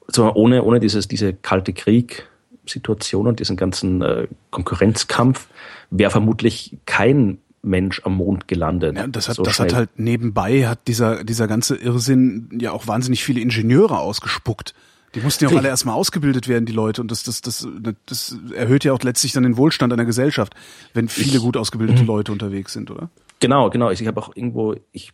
so 0.07 0.35
ohne, 0.35 0.63
ohne 0.63 0.81
dieses, 0.81 1.09
diese 1.09 1.33
kalte 1.33 1.73
Krieg-Situation 1.73 3.27
und 3.27 3.41
diesen 3.41 3.57
ganzen 3.57 4.03
äh, 4.03 4.29
Konkurrenzkampf 4.51 5.49
wäre 5.91 6.11
vermutlich 6.11 6.77
kein 6.85 7.39
Mensch 7.63 8.03
am 8.05 8.17
Mond 8.17 8.47
gelandet. 8.47 8.97
Ja, 8.97 9.07
das 9.07 9.29
hat, 9.29 9.37
so 9.37 9.43
das 9.43 9.59
hat 9.59 9.73
halt 9.73 9.99
nebenbei 9.99 10.69
hat 10.69 10.87
dieser, 10.87 11.25
dieser 11.25 11.49
ganze 11.49 11.77
Irrsinn 11.77 12.51
ja 12.61 12.73
auch 12.73 12.87
wahnsinnig 12.87 13.25
viele 13.25 13.41
Ingenieure 13.41 13.99
ausgespuckt. 13.99 14.75
Die 15.14 15.20
mussten 15.20 15.44
ja 15.44 15.50
auch 15.50 15.57
alle 15.57 15.68
erstmal 15.68 15.94
ausgebildet 15.94 16.48
werden, 16.48 16.66
die 16.66 16.72
Leute. 16.72 17.00
Und 17.00 17.11
das, 17.11 17.22
das, 17.22 17.40
das, 17.40 17.66
das 18.07 18.37
erhöht 18.55 18.85
ja 18.85 18.92
auch 18.92 19.03
letztlich 19.03 19.33
dann 19.33 19.44
den 19.44 19.57
Wohlstand 19.57 19.92
einer 19.92 20.05
Gesellschaft, 20.05 20.55
wenn 20.92 21.09
viele 21.09 21.38
gut 21.38 21.57
ausgebildete 21.57 22.03
Mhm. 22.03 22.07
Leute 22.09 22.33
unterwegs 22.33 22.72
sind, 22.72 22.90
oder? 22.90 23.11
Genau, 23.40 23.70
genau. 23.70 23.90
Ich 23.90 24.05
habe 24.07 24.20
auch 24.20 24.35
irgendwo, 24.35 24.74
ich 24.92 25.12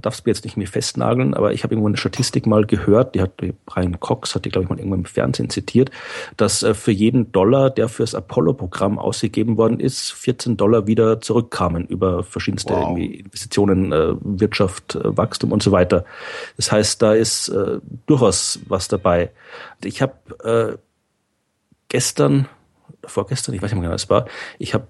darf 0.00 0.14
es 0.14 0.24
mir 0.24 0.30
jetzt 0.32 0.44
nicht 0.44 0.56
mehr 0.56 0.66
festnageln, 0.66 1.34
aber 1.34 1.52
ich 1.52 1.64
habe 1.64 1.74
irgendwo 1.74 1.88
eine 1.88 1.96
Statistik 1.96 2.46
mal 2.46 2.64
gehört, 2.64 3.14
die 3.14 3.20
hat 3.20 3.40
die 3.40 3.52
Brian 3.66 3.98
Cox, 4.00 4.34
hat 4.34 4.44
die, 4.44 4.50
glaube 4.50 4.64
ich, 4.64 4.70
mal 4.70 4.78
irgendwann 4.78 5.00
im 5.00 5.04
Fernsehen 5.04 5.50
zitiert, 5.50 5.90
dass 6.36 6.62
äh, 6.62 6.74
für 6.74 6.92
jeden 6.92 7.32
Dollar, 7.32 7.70
der 7.70 7.88
fürs 7.88 8.14
Apollo-Programm 8.14 8.98
ausgegeben 8.98 9.56
worden 9.56 9.80
ist, 9.80 10.12
14 10.12 10.56
Dollar 10.56 10.86
wieder 10.86 11.20
zurückkamen 11.20 11.86
über 11.86 12.22
verschiedenste 12.22 12.74
Wow. 12.74 12.98
Investitionen, 12.98 13.92
äh, 13.92 14.14
Wirtschaft, 14.20 14.94
äh, 14.94 15.16
Wachstum 15.16 15.52
und 15.52 15.62
so 15.62 15.72
weiter. 15.72 16.04
Das 16.56 16.70
heißt, 16.70 17.02
da 17.02 17.14
ist 17.14 17.48
äh, 17.48 17.78
durchaus 18.06 18.60
was 18.68 18.88
dabei. 18.88 19.30
Ich 19.82 20.02
habe 20.02 20.14
äh, 20.44 20.78
gestern, 21.88 22.48
vorgestern, 23.04 23.54
ich 23.54 23.62
weiß 23.62 23.70
nicht 23.70 23.80
mehr 23.80 23.88
genau, 23.88 23.94
was 23.94 24.04
es 24.04 24.10
war, 24.10 24.26
ich 24.58 24.74
habe 24.74 24.86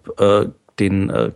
äh, 0.46 0.50
den 0.78 1.10
äh, 1.10 1.32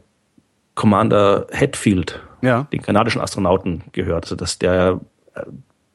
Commander 0.74 1.46
Hatfield, 1.52 2.20
Ja. 2.42 2.66
den 2.72 2.82
kanadischen 2.82 3.20
Astronauten, 3.20 3.82
gehört. 3.92 4.24
Also 4.24 4.36
dass 4.36 4.58
der 4.58 5.00
äh, 5.34 5.42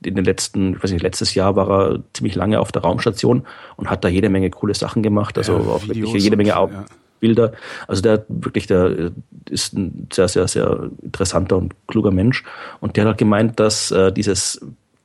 in 0.04 0.16
den 0.16 0.26
letzten, 0.26 0.74
ich 0.76 0.84
weiß 0.84 0.92
nicht, 0.92 1.02
letztes 1.02 1.34
Jahr 1.34 1.56
war 1.56 1.70
er 1.70 2.00
ziemlich 2.14 2.36
lange 2.36 2.60
auf 2.60 2.72
der 2.72 2.84
Raumstation 2.84 3.46
und 3.76 3.90
hat 3.90 4.04
da 4.04 4.08
jede 4.08 4.30
Menge 4.30 4.50
coole 4.52 4.76
Sachen 4.76 5.02
gemacht, 5.02 5.38
also 5.38 5.54
Ja, 5.54 5.60
auch 5.60 5.88
wirklich 5.88 6.24
jede 6.24 6.38
Menge 6.38 6.60
und- 6.62 6.72
ja. 6.74 6.86
Bilder. 7.22 7.54
Also 7.88 8.02
der 8.02 8.26
wirklich, 8.28 8.68
der 8.68 8.86
äh, 8.86 9.12
ist 9.50 9.74
ein 9.74 10.08
sehr, 10.14 10.28
sehr, 10.28 10.48
sehr 10.48 10.90
interessanter 11.02 11.58
und 11.58 11.74
kluger 11.88 12.12
Mensch. 12.12 12.44
Und 12.82 12.98
der 12.98 13.06
hat 13.06 13.18
gemeint, 13.18 13.60
dass 13.60 13.90
äh, 13.92 14.12
dieses, 14.12 14.60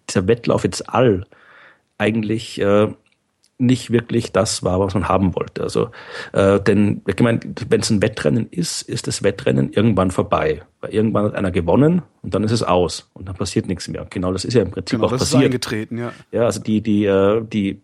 dieser 0.09 0.27
Wettlauf 0.27 0.65
ins 0.65 0.83
All 0.83 1.25
eigentlich 1.99 2.61
äh, 2.61 2.89
nicht 3.61 3.91
wirklich 3.91 4.33
das 4.33 4.63
war, 4.63 4.81
was 4.81 4.95
man 4.95 5.09
haben 5.09 5.35
wollte. 5.37 5.63
Also, 5.63 5.91
äh, 6.33 6.61
denn 6.61 7.03
hat 7.07 7.17
gemeint, 7.17 7.67
wenn 7.69 7.81
es 7.81 7.91
ein 7.91 8.03
Wettrennen 8.03 8.49
ist, 8.51 8.83
ist 8.83 9.07
das 9.07 9.23
Wettrennen 9.23 9.73
irgendwann 9.73 10.11
vorbei. 10.11 10.63
Weil 10.81 10.95
irgendwann 10.95 11.27
hat 11.27 11.35
einer 11.35 11.51
gewonnen 11.51 12.03
und 12.23 12.35
dann 12.35 12.43
ist 12.43 12.53
es 12.53 12.63
aus 12.63 13.11
und 13.13 13.29
dann 13.29 13.37
passiert 13.37 13.67
nichts 13.69 13.87
mehr. 13.89 14.07
Genau, 14.09 14.33
das 14.33 14.45
ist 14.45 14.55
ja 14.55 14.63
im 14.63 14.71
Prinzip 14.71 14.99
Genau, 14.99 15.07
auch 15.07 15.13
das 15.13 15.23
ist 15.23 15.31
passiert. 15.33 15.45
eingetreten, 15.45 15.99
ja. 15.99 16.13
Ja, 16.33 16.45
also 16.47 16.61
die, 16.61 16.81
die, 16.81 17.05
äh, 17.05 17.45
die 17.45 17.81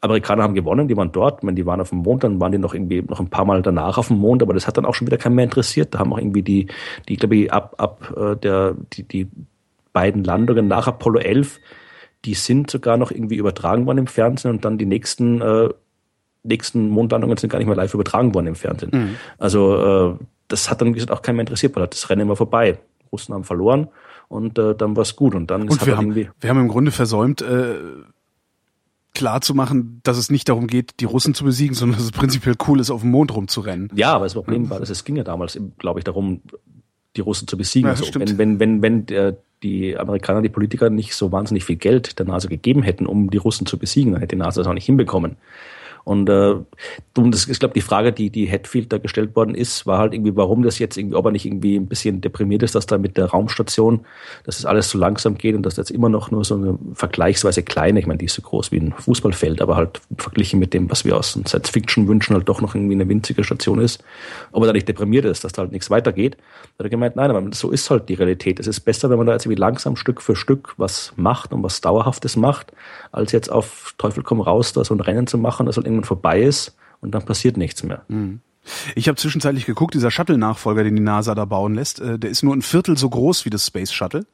Amerikaner 0.00 0.42
haben 0.42 0.54
gewonnen, 0.54 0.88
die 0.88 0.96
waren 0.96 1.12
dort, 1.12 1.44
wenn 1.46 1.54
die 1.54 1.64
waren 1.64 1.80
auf 1.80 1.90
dem 1.90 1.98
Mond, 1.98 2.24
dann 2.24 2.40
waren 2.40 2.50
die 2.50 2.58
noch 2.58 2.74
irgendwie 2.74 3.02
noch 3.02 3.20
ein 3.20 3.28
paar 3.28 3.44
Mal 3.44 3.62
danach 3.62 3.98
auf 3.98 4.08
dem 4.08 4.18
Mond, 4.18 4.42
aber 4.42 4.52
das 4.52 4.66
hat 4.66 4.76
dann 4.76 4.84
auch 4.84 4.94
schon 4.94 5.06
wieder 5.06 5.18
keinen 5.18 5.36
mehr 5.36 5.44
interessiert. 5.44 5.94
Da 5.94 6.00
haben 6.00 6.12
auch 6.12 6.18
irgendwie 6.18 6.42
die, 6.42 6.66
die 7.08 7.16
glaube 7.16 7.36
ich, 7.36 7.52
ab, 7.52 7.74
ab 7.78 8.12
äh, 8.16 8.36
der, 8.36 8.74
die, 8.94 9.04
die 9.04 9.28
beiden 9.92 10.24
Landungen 10.24 10.66
nach 10.66 10.88
Apollo 10.88 11.20
11, 11.20 11.60
die 12.24 12.34
sind 12.34 12.70
sogar 12.70 12.96
noch 12.96 13.10
irgendwie 13.10 13.36
übertragen 13.36 13.86
worden 13.86 13.98
im 13.98 14.06
Fernsehen 14.06 14.50
und 14.50 14.64
dann 14.64 14.78
die 14.78 14.86
nächsten, 14.86 15.40
äh, 15.40 15.68
nächsten 16.42 16.88
Mondlandungen 16.88 17.36
sind 17.36 17.50
gar 17.50 17.58
nicht 17.58 17.66
mehr 17.66 17.76
live 17.76 17.94
übertragen 17.94 18.34
worden 18.34 18.48
im 18.48 18.54
Fernsehen. 18.54 19.16
Also 19.38 20.16
äh, 20.18 20.24
das 20.48 20.70
hat 20.70 20.80
dann 20.80 20.88
wie 20.88 20.92
gesagt 20.92 21.10
auch 21.10 21.22
keinen 21.22 21.36
mehr 21.36 21.42
interessiert, 21.42 21.74
weil 21.76 21.86
das 21.86 22.10
Rennen 22.10 22.28
war 22.28 22.36
vorbei. 22.36 22.78
Russen 23.12 23.34
haben 23.34 23.44
verloren 23.44 23.88
und 24.28 24.58
äh, 24.58 24.74
dann 24.74 24.96
war 24.96 25.02
es 25.02 25.16
gut 25.16 25.34
und 25.34 25.50
dann 25.50 25.62
ist 25.68 25.72
Und 25.72 25.80
halt 25.80 25.86
wir 25.86 25.96
haben, 25.96 26.14
wir 26.14 26.50
haben 26.50 26.60
im 26.60 26.68
Grunde 26.68 26.90
versäumt, 26.90 27.42
äh, 27.42 27.74
klar 29.14 29.42
zu 29.42 29.54
machen, 29.54 30.00
dass 30.04 30.16
es 30.16 30.30
nicht 30.30 30.48
darum 30.48 30.66
geht, 30.66 31.00
die 31.00 31.04
Russen 31.04 31.34
zu 31.34 31.44
besiegen, 31.44 31.74
sondern 31.74 31.98
dass 31.98 32.06
es 32.06 32.12
prinzipiell 32.12 32.54
cool 32.66 32.80
ist, 32.80 32.90
auf 32.90 33.02
dem 33.02 33.10
Mond 33.10 33.34
rumzurennen. 33.34 33.90
Ja, 33.94 34.14
aber 34.14 34.24
das 34.24 34.34
Problem 34.34 34.70
war, 34.70 34.80
dass 34.80 34.88
es 34.88 35.04
ging 35.04 35.16
ja 35.16 35.24
damals, 35.24 35.58
glaube 35.78 36.00
ich, 36.00 36.04
darum, 36.04 36.40
die 37.16 37.20
Russen 37.20 37.46
zu 37.46 37.58
besiegen. 37.58 37.88
Ja, 37.88 37.94
also, 37.94 38.18
wenn, 38.18 38.38
wenn, 38.38 38.58
wenn, 38.58 38.82
wenn 38.82 39.06
der, 39.06 39.36
die 39.62 39.96
Amerikaner, 39.96 40.42
die 40.42 40.48
Politiker 40.48 40.90
nicht 40.90 41.14
so 41.14 41.32
wahnsinnig 41.32 41.64
viel 41.64 41.76
Geld 41.76 42.18
der 42.18 42.26
NASA 42.26 42.48
gegeben 42.48 42.82
hätten, 42.82 43.06
um 43.06 43.30
die 43.30 43.38
Russen 43.38 43.66
zu 43.66 43.78
besiegen, 43.78 44.12
dann 44.12 44.20
hätte 44.20 44.36
die 44.36 44.42
NASA 44.42 44.60
das 44.60 44.68
auch 44.68 44.74
nicht 44.74 44.86
hinbekommen. 44.86 45.36
Und 46.04 46.28
äh, 46.28 46.54
das 47.14 47.44
ist, 47.44 47.60
glaube 47.60 47.74
die 47.74 47.80
Frage, 47.80 48.12
die 48.12 48.30
die 48.30 48.50
Hatfield 48.50 48.92
da 48.92 48.98
gestellt 48.98 49.36
worden 49.36 49.54
ist, 49.54 49.86
war 49.86 49.98
halt 49.98 50.14
irgendwie, 50.14 50.34
warum 50.34 50.62
das 50.62 50.78
jetzt 50.78 50.96
irgendwie, 50.96 51.16
ob 51.16 51.26
er 51.26 51.32
nicht 51.32 51.46
irgendwie 51.46 51.76
ein 51.76 51.86
bisschen 51.86 52.20
deprimiert 52.20 52.62
ist, 52.62 52.74
dass 52.74 52.86
da 52.86 52.98
mit 52.98 53.16
der 53.16 53.26
Raumstation, 53.26 54.00
dass 54.44 54.56
das 54.56 54.66
alles 54.66 54.90
so 54.90 54.98
langsam 54.98 55.38
geht 55.38 55.54
und 55.54 55.62
dass 55.64 55.74
das 55.74 55.88
jetzt 55.88 55.96
immer 55.96 56.08
noch 56.08 56.30
nur 56.30 56.44
so 56.44 56.54
eine 56.54 56.78
vergleichsweise 56.94 57.62
kleine, 57.62 58.00
ich 58.00 58.06
meine, 58.06 58.18
die 58.18 58.26
ist 58.26 58.34
so 58.34 58.42
groß 58.42 58.72
wie 58.72 58.78
ein 58.78 58.92
Fußballfeld, 58.92 59.62
aber 59.62 59.76
halt 59.76 60.00
verglichen 60.16 60.58
mit 60.58 60.74
dem, 60.74 60.90
was 60.90 61.04
wir 61.04 61.16
aus 61.16 61.32
Science 61.32 61.70
Fiction 61.70 62.08
wünschen, 62.08 62.34
halt 62.34 62.48
doch 62.48 62.60
noch 62.60 62.74
irgendwie 62.74 62.94
eine 62.94 63.08
winzige 63.08 63.44
Station 63.44 63.78
ist, 63.78 64.02
ob 64.50 64.62
er 64.62 64.68
da 64.68 64.72
nicht 64.72 64.88
deprimiert 64.88 65.24
ist, 65.24 65.44
dass 65.44 65.52
da 65.52 65.62
halt 65.62 65.72
nichts 65.72 65.90
weitergeht. 65.90 66.36
Da 66.76 66.84
hat 66.84 66.86
er 66.86 66.90
gemeint, 66.90 67.16
nein, 67.16 67.30
aber 67.30 67.52
so 67.52 67.70
ist 67.70 67.90
halt 67.90 68.08
die 68.08 68.14
Realität. 68.14 68.58
Es 68.58 68.66
ist 68.66 68.80
besser, 68.80 69.10
wenn 69.10 69.18
man 69.18 69.26
da 69.26 69.34
jetzt 69.34 69.44
irgendwie 69.44 69.60
langsam 69.60 69.96
Stück 69.96 70.20
für 70.20 70.34
Stück 70.34 70.74
was 70.76 71.12
macht 71.16 71.52
und 71.52 71.62
was 71.62 71.80
Dauerhaftes 71.80 72.36
macht, 72.36 72.72
als 73.12 73.32
jetzt 73.32 73.50
auf 73.50 73.94
Teufel 73.98 74.22
komm 74.22 74.40
raus 74.40 74.72
da 74.72 74.84
so 74.84 74.94
ein 74.94 75.00
Rennen 75.00 75.26
zu 75.26 75.38
machen, 75.38 75.66
das 75.66 75.76
halt 75.76 75.86
irgendwann 75.92 76.04
vorbei 76.04 76.42
ist 76.42 76.76
und 77.00 77.12
dann 77.12 77.24
passiert 77.24 77.56
nichts 77.56 77.82
mehr. 77.82 78.04
Mhm. 78.08 78.40
Ich 78.94 79.08
habe 79.08 79.16
zwischenzeitlich 79.16 79.66
geguckt, 79.66 79.94
dieser 79.94 80.10
Shuttle-Nachfolger, 80.10 80.84
den 80.84 80.96
die 80.96 81.02
NASA 81.02 81.34
da 81.34 81.44
bauen 81.44 81.74
lässt, 81.74 82.00
äh, 82.00 82.18
der 82.18 82.30
ist 82.30 82.42
nur 82.42 82.54
ein 82.54 82.62
Viertel 82.62 82.96
so 82.96 83.10
groß 83.10 83.44
wie 83.44 83.50
das 83.50 83.66
Space 83.66 83.92
Shuttle. 83.92 84.24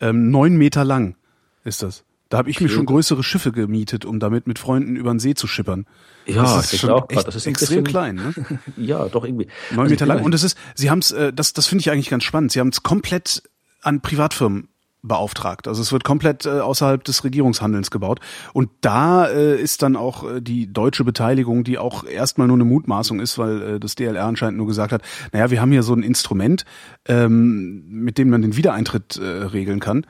Ähm, 0.00 0.30
neun 0.30 0.56
Meter 0.56 0.84
lang 0.84 1.16
ist 1.64 1.82
das. 1.82 2.04
Da 2.28 2.38
habe 2.38 2.50
ich 2.50 2.56
okay. 2.56 2.64
mir 2.64 2.70
schon 2.70 2.86
größere 2.86 3.22
Schiffe 3.22 3.52
gemietet, 3.52 4.04
um 4.04 4.18
damit 4.18 4.46
mit 4.46 4.58
Freunden 4.58 4.96
über 4.96 5.12
den 5.12 5.20
See 5.20 5.34
zu 5.34 5.46
schippern. 5.46 5.86
Ja, 6.26 6.42
das 6.42 6.72
ist 6.72 6.80
schon 6.80 6.90
auch 6.90 7.08
echt 7.10 7.26
das 7.26 7.36
ist 7.36 7.46
extrem 7.46 7.84
klein. 7.84 8.14
Ne? 8.16 8.34
ja, 8.76 9.06
doch 9.08 9.24
irgendwie. 9.24 9.48
Neun 9.70 9.80
also 9.80 9.90
Meter 9.90 10.06
lang. 10.06 10.24
Und 10.24 10.34
es 10.34 10.42
ist, 10.42 10.56
sie 10.74 10.90
haben 10.90 11.00
es, 11.00 11.10
äh, 11.10 11.32
das, 11.32 11.52
das 11.52 11.66
finde 11.66 11.82
ich 11.82 11.90
eigentlich 11.90 12.08
ganz 12.08 12.24
spannend. 12.24 12.50
Sie 12.50 12.58
haben 12.58 12.70
es 12.70 12.82
komplett 12.82 13.42
an 13.82 14.00
Privatfirmen 14.00 14.68
beauftragt. 15.02 15.66
Also 15.66 15.82
es 15.82 15.92
wird 15.92 16.04
komplett 16.04 16.46
äh, 16.46 16.60
außerhalb 16.60 17.02
des 17.02 17.24
Regierungshandelns 17.24 17.90
gebaut. 17.90 18.20
Und 18.52 18.70
da 18.80 19.26
äh, 19.26 19.60
ist 19.60 19.82
dann 19.82 19.96
auch 19.96 20.28
äh, 20.28 20.40
die 20.40 20.72
deutsche 20.72 21.04
Beteiligung, 21.04 21.64
die 21.64 21.76
auch 21.76 22.04
erstmal 22.04 22.46
nur 22.46 22.56
eine 22.56 22.64
Mutmaßung 22.64 23.18
ist, 23.18 23.36
weil 23.36 23.62
äh, 23.62 23.80
das 23.80 23.96
DLR 23.96 24.24
anscheinend 24.24 24.58
nur 24.58 24.68
gesagt 24.68 24.92
hat, 24.92 25.02
naja, 25.32 25.50
wir 25.50 25.60
haben 25.60 25.72
hier 25.72 25.82
so 25.82 25.94
ein 25.94 26.04
Instrument, 26.04 26.64
ähm, 27.06 27.82
mit 27.88 28.16
dem 28.16 28.30
man 28.30 28.42
den 28.42 28.56
Wiedereintritt 28.56 29.16
äh, 29.16 29.24
regeln 29.24 29.80
kann. 29.80 30.06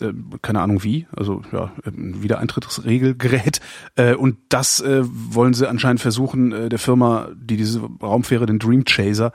Äh, 0.00 0.12
keine 0.42 0.60
Ahnung 0.60 0.84
wie, 0.84 1.06
also 1.16 1.42
ja, 1.52 1.72
ein 1.84 2.22
Wiedereintrittsregelgerät. 2.22 3.60
Äh, 3.96 4.14
und 4.14 4.36
das 4.48 4.80
äh, 4.80 5.02
wollen 5.04 5.54
sie 5.54 5.68
anscheinend 5.68 6.00
versuchen, 6.00 6.52
äh, 6.52 6.68
der 6.68 6.78
Firma, 6.78 7.30
die 7.34 7.56
diese 7.56 7.80
Raumfähre, 7.80 8.46
den 8.46 8.60
Dream 8.60 8.84
Chaser, 8.84 9.32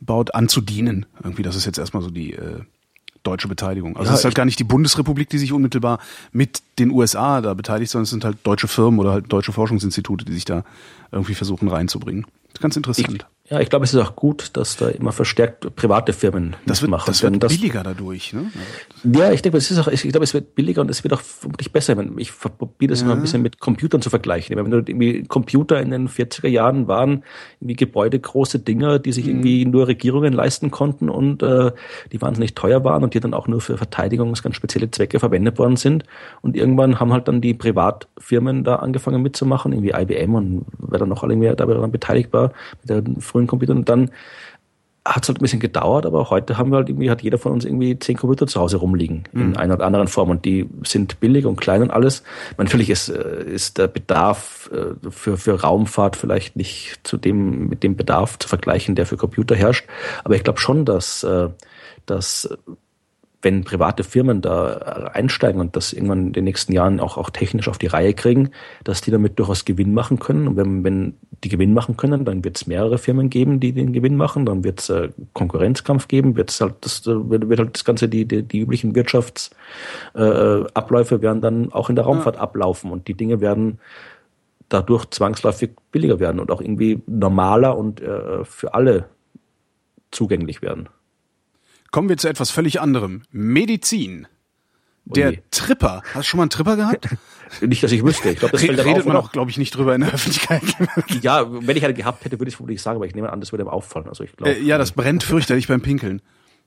baut, 0.00 0.34
anzudienen. 0.34 1.06
Irgendwie, 1.22 1.42
das 1.42 1.56
ist 1.56 1.64
jetzt 1.64 1.78
erstmal 1.78 2.02
so 2.02 2.10
die 2.10 2.34
äh, 2.34 2.60
deutsche 3.22 3.48
Beteiligung. 3.48 3.96
Also 3.96 4.08
ja, 4.08 4.14
es 4.14 4.20
ist 4.20 4.24
halt 4.24 4.34
gar 4.34 4.44
nicht 4.44 4.58
die 4.58 4.64
Bundesrepublik, 4.64 5.28
die 5.28 5.38
sich 5.38 5.52
unmittelbar 5.52 5.98
mit 6.32 6.62
den 6.78 6.90
USA 6.90 7.40
da 7.40 7.54
beteiligt, 7.54 7.90
sondern 7.90 8.04
es 8.04 8.10
sind 8.10 8.24
halt 8.24 8.38
deutsche 8.44 8.68
Firmen 8.68 9.00
oder 9.00 9.12
halt 9.12 9.32
deutsche 9.32 9.52
Forschungsinstitute, 9.52 10.24
die 10.24 10.32
sich 10.32 10.44
da 10.44 10.64
irgendwie 11.12 11.34
versuchen 11.34 11.68
reinzubringen. 11.68 12.26
Ganz 12.60 12.76
interessant. 12.76 13.08
Ich, 13.08 13.26
ja, 13.50 13.58
ich 13.58 13.68
glaube, 13.68 13.84
es 13.84 13.92
ist 13.92 14.00
auch 14.00 14.14
gut, 14.14 14.50
dass 14.56 14.76
da 14.76 14.88
immer 14.88 15.10
verstärkt 15.10 15.74
private 15.74 16.12
Firmen 16.12 16.54
das 16.66 16.82
wird, 16.82 16.90
machen. 16.92 17.04
Das 17.06 17.20
wird 17.24 17.42
das, 17.42 17.52
billiger 17.52 17.82
dadurch, 17.82 18.32
ne? 18.32 18.52
Ja, 19.02 19.32
ich 19.32 19.42
denke, 19.42 19.58
es 19.58 19.68
ist 19.72 19.78
auch, 19.80 19.88
ich 19.88 20.02
glaube, 20.02 20.22
es 20.22 20.32
wird 20.34 20.54
billiger 20.54 20.82
und 20.82 20.88
es 20.88 21.02
wird 21.02 21.14
auch 21.14 21.20
vermutlich 21.20 21.72
besser. 21.72 21.96
Ich 22.16 22.32
probiere 22.38 22.90
das 22.90 23.00
ja. 23.00 23.06
immer 23.06 23.16
ein 23.16 23.22
bisschen 23.22 23.42
mit 23.42 23.58
Computern 23.58 24.02
zu 24.02 24.08
vergleichen. 24.08 24.56
Wenn 24.56 24.70
du 24.70 24.76
irgendwie 24.76 25.24
Computer 25.24 25.80
in 25.80 25.90
den 25.90 26.08
40er 26.08 26.46
Jahren 26.46 26.86
waren, 26.86 27.24
irgendwie 27.60 27.74
gebäudegroße 27.74 28.60
Dinger, 28.60 29.00
die 29.00 29.10
sich 29.10 29.24
mhm. 29.24 29.30
irgendwie 29.30 29.64
nur 29.66 29.88
Regierungen 29.88 30.32
leisten 30.32 30.70
konnten 30.70 31.10
und 31.10 31.42
äh, 31.42 31.72
die 32.12 32.22
wahnsinnig 32.22 32.54
teuer 32.54 32.84
waren 32.84 33.02
und 33.02 33.14
die 33.14 33.20
dann 33.20 33.34
auch 33.34 33.48
nur 33.48 33.60
für 33.60 33.76
Verteidigungs 33.76 34.44
ganz 34.44 34.54
spezielle 34.54 34.92
Zwecke 34.92 35.18
verwendet 35.18 35.58
worden 35.58 35.74
sind. 35.74 36.04
Und 36.40 36.56
irgendwann 36.56 37.00
haben 37.00 37.12
halt 37.12 37.26
dann 37.26 37.40
die 37.40 37.54
Privatfirmen 37.54 38.62
da 38.62 38.76
angefangen 38.76 39.22
mitzumachen, 39.22 39.72
irgendwie 39.72 39.90
IBM 39.90 40.36
und 40.36 40.66
wer 40.78 41.00
dann 41.00 41.08
noch 41.08 41.24
alle 41.24 41.34
mehr 41.34 41.56
daran 41.56 41.90
beteiligt 41.90 42.32
war, 42.32 42.52
mit 42.82 42.90
der 42.90 43.02
frühen 43.20 43.39
Computern. 43.46 43.78
Und 43.78 43.88
dann 43.88 44.10
hat 45.04 45.22
es 45.22 45.28
halt 45.28 45.38
ein 45.38 45.42
bisschen 45.42 45.60
gedauert, 45.60 46.04
aber 46.04 46.28
heute 46.28 46.58
haben 46.58 46.70
wir 46.70 46.76
halt 46.76 46.88
irgendwie, 46.90 47.10
hat 47.10 47.22
jeder 47.22 47.38
von 47.38 47.52
uns 47.52 47.64
irgendwie 47.64 47.98
zehn 47.98 48.16
Computer 48.16 48.46
zu 48.46 48.60
Hause 48.60 48.76
rumliegen 48.76 49.24
mhm. 49.32 49.40
in 49.40 49.56
einer 49.56 49.74
oder 49.74 49.86
anderen 49.86 50.08
Form 50.08 50.28
und 50.28 50.44
die 50.44 50.68
sind 50.84 51.20
billig 51.20 51.46
und 51.46 51.58
klein 51.58 51.82
und 51.82 51.90
alles. 51.90 52.22
Natürlich 52.58 52.90
ist, 52.90 53.08
äh, 53.08 53.44
ist 53.44 53.78
der 53.78 53.88
Bedarf 53.88 54.70
äh, 54.72 55.10
für, 55.10 55.38
für 55.38 55.60
Raumfahrt 55.60 56.16
vielleicht 56.16 56.56
nicht 56.56 57.00
zu 57.02 57.16
dem, 57.16 57.68
mit 57.68 57.82
dem 57.82 57.96
Bedarf 57.96 58.38
zu 58.38 58.48
vergleichen, 58.48 58.94
der 58.94 59.06
für 59.06 59.16
Computer 59.16 59.56
herrscht, 59.56 59.86
aber 60.22 60.34
ich 60.36 60.44
glaube 60.44 60.60
schon, 60.60 60.84
dass, 60.84 61.24
äh, 61.24 61.48
dass 62.04 62.56
wenn 63.42 63.64
private 63.64 64.04
Firmen 64.04 64.42
da 64.42 64.74
einsteigen 65.12 65.60
und 65.60 65.74
das 65.74 65.94
irgendwann 65.94 66.28
in 66.28 66.34
den 66.34 66.44
nächsten 66.44 66.72
Jahren 66.72 67.00
auch, 67.00 67.16
auch 67.16 67.30
technisch 67.30 67.68
auf 67.68 67.78
die 67.78 67.86
Reihe 67.86 68.12
kriegen, 68.12 68.50
dass 68.84 69.00
die 69.00 69.10
damit 69.10 69.38
durchaus 69.38 69.64
Gewinn 69.64 69.94
machen 69.94 70.18
können. 70.18 70.46
Und 70.46 70.56
wenn, 70.56 70.84
wenn 70.84 71.14
die 71.42 71.48
Gewinn 71.48 71.72
machen 71.72 71.96
können, 71.96 72.26
dann 72.26 72.44
wird 72.44 72.58
es 72.58 72.66
mehrere 72.66 72.98
Firmen 72.98 73.30
geben, 73.30 73.58
die 73.58 73.72
den 73.72 73.94
Gewinn 73.94 74.16
machen, 74.16 74.44
dann 74.44 74.62
wird 74.62 74.80
es 74.80 74.90
äh, 74.90 75.08
Konkurrenzkampf 75.32 76.06
geben, 76.06 76.36
wird's 76.36 76.60
halt 76.60 76.74
das, 76.82 77.06
äh, 77.06 77.30
wird, 77.30 77.48
wird 77.48 77.60
halt 77.60 77.74
das 77.74 77.86
Ganze, 77.86 78.10
die, 78.10 78.26
die, 78.26 78.42
die 78.42 78.60
üblichen 78.60 78.94
Wirtschaftsabläufe 78.94 81.14
äh, 81.14 81.22
werden 81.22 81.40
dann 81.40 81.72
auch 81.72 81.88
in 81.88 81.96
der 81.96 82.04
Raumfahrt 82.04 82.36
ja. 82.36 82.42
ablaufen 82.42 82.90
und 82.90 83.08
die 83.08 83.14
Dinge 83.14 83.40
werden 83.40 83.78
dadurch 84.68 85.06
zwangsläufig 85.06 85.70
billiger 85.90 86.20
werden 86.20 86.40
und 86.40 86.50
auch 86.50 86.60
irgendwie 86.60 87.00
normaler 87.06 87.74
und 87.76 88.02
äh, 88.02 88.44
für 88.44 88.74
alle 88.74 89.06
zugänglich 90.10 90.60
werden. 90.60 90.90
Kommen 91.90 92.08
wir 92.08 92.16
zu 92.16 92.28
etwas 92.28 92.50
völlig 92.50 92.80
anderem. 92.80 93.22
Medizin. 93.30 94.26
Der 95.04 95.30
Oje. 95.30 95.42
Tripper. 95.50 96.02
Hast 96.14 96.16
du 96.16 96.22
schon 96.22 96.38
mal 96.38 96.44
einen 96.44 96.50
Tripper 96.50 96.76
gehabt? 96.76 97.08
nicht, 97.60 97.82
dass 97.82 97.90
ich 97.90 98.04
wüsste. 98.04 98.30
Ich 98.30 98.38
glaube, 98.38 98.52
das 98.52 98.62
Re 98.62 98.66
fällt 98.66 98.84
redet 98.84 99.06
man 99.06 99.16
auch, 99.16 99.32
glaube 99.32 99.50
ich, 99.50 99.58
nicht 99.58 99.74
drüber 99.76 99.94
in 99.94 100.02
der 100.02 100.12
Öffentlichkeit. 100.12 100.62
ja, 101.22 101.46
wenn 101.50 101.76
ich 101.76 101.84
einen 101.84 101.94
gehabt 101.94 102.24
hätte, 102.24 102.38
würde 102.38 102.48
ich 102.48 102.54
es 102.54 102.56
vermutlich 102.56 102.80
sagen, 102.80 102.96
aber 102.96 103.06
ich 103.06 103.14
nehme 103.14 103.32
an, 103.32 103.40
das 103.40 103.52
würde 103.52 103.64
ihm 103.64 103.68
auffallen. 103.68 104.08
Also 104.08 104.24
ich 104.24 104.36
glaube. 104.36 104.52
Äh, 104.52 104.62
ja, 104.62 104.78
das 104.78 104.92
brennt 104.92 105.24
fürchterlich 105.24 105.66
beim 105.66 105.80
Pinkeln. 105.80 106.22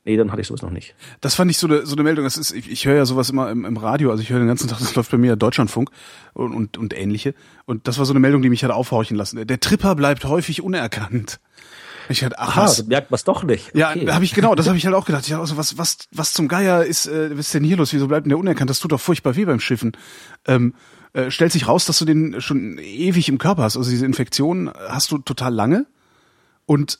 Nee, 0.05 0.17
dann 0.17 0.31
hatte 0.31 0.41
ich 0.41 0.47
sowas 0.47 0.61
noch 0.61 0.71
nicht. 0.71 0.95
Das 1.21 1.35
fand 1.35 1.49
ich 1.49 1.57
so 1.57 1.67
eine, 1.67 1.85
so 1.85 1.95
eine 1.95 2.03
Meldung. 2.03 2.25
Das 2.25 2.35
ist, 2.35 2.51
ich, 2.51 2.69
ich 2.69 2.85
höre 2.85 2.95
ja 2.95 3.05
sowas 3.05 3.29
immer 3.29 3.49
im, 3.49 3.63
im 3.63 3.77
Radio, 3.77 4.11
also 4.11 4.21
ich 4.21 4.29
höre 4.29 4.39
den 4.39 4.49
ganzen 4.49 4.67
Tag, 4.67 4.79
das 4.79 4.95
läuft 4.95 5.11
bei 5.11 5.17
mir 5.17 5.37
Deutschlandfunk 5.37 5.89
und, 6.33 6.53
und, 6.53 6.77
und 6.77 6.93
ähnliche. 6.93 7.33
Und 7.65 7.87
das 7.87 7.99
war 7.99 8.05
so 8.05 8.11
eine 8.11 8.19
Meldung, 8.19 8.41
die 8.41 8.49
mich 8.49 8.65
hat 8.65 8.71
aufhorchen 8.71 9.15
lassen. 9.15 9.47
Der 9.47 9.59
Tripper 9.61 9.95
bleibt 9.95 10.25
häufig 10.25 10.61
unerkannt. 10.61 11.39
Ich 12.09 12.19
dachte, 12.19 12.37
ach, 12.39 12.49
Aha, 12.49 12.63
was? 12.63 12.85
merkt 12.85 13.11
man 13.11 13.15
es 13.15 13.23
doch 13.23 13.43
nicht. 13.43 13.75
Ja, 13.75 13.91
okay. 13.91 14.09
habe 14.09 14.25
ich 14.25 14.33
genau, 14.33 14.55
das 14.55 14.67
habe 14.67 14.77
ich 14.77 14.85
halt 14.85 14.95
auch 14.95 15.05
gedacht. 15.05 15.23
Ich 15.23 15.29
dachte, 15.29 15.41
also, 15.41 15.57
was, 15.57 15.77
was, 15.77 15.97
was 16.11 16.33
zum 16.33 16.47
Geier 16.47 16.83
ist, 16.83 17.07
äh, 17.07 17.31
was 17.31 17.47
ist 17.47 17.53
denn 17.53 17.63
hier 17.63 17.77
los? 17.77 17.93
Wieso 17.93 18.07
bleibt 18.07 18.25
denn 18.25 18.29
der 18.29 18.37
unerkannt? 18.37 18.69
Das 18.69 18.79
tut 18.79 18.91
doch 18.91 19.01
furchtbar 19.01 19.35
weh 19.35 19.45
beim 19.45 19.59
Schiffen. 19.59 19.93
Ähm, 20.45 20.73
äh, 21.13 21.29
stellt 21.29 21.51
sich 21.51 21.67
raus, 21.67 21.85
dass 21.85 21.99
du 21.99 22.05
den 22.05 22.41
schon 22.41 22.77
ewig 22.79 23.29
im 23.29 23.37
Körper 23.37 23.63
hast. 23.63 23.77
Also 23.77 23.89
diese 23.89 24.05
Infektion 24.05 24.71
hast 24.89 25.11
du 25.11 25.19
total 25.19 25.53
lange 25.53 25.85
und 26.65 26.99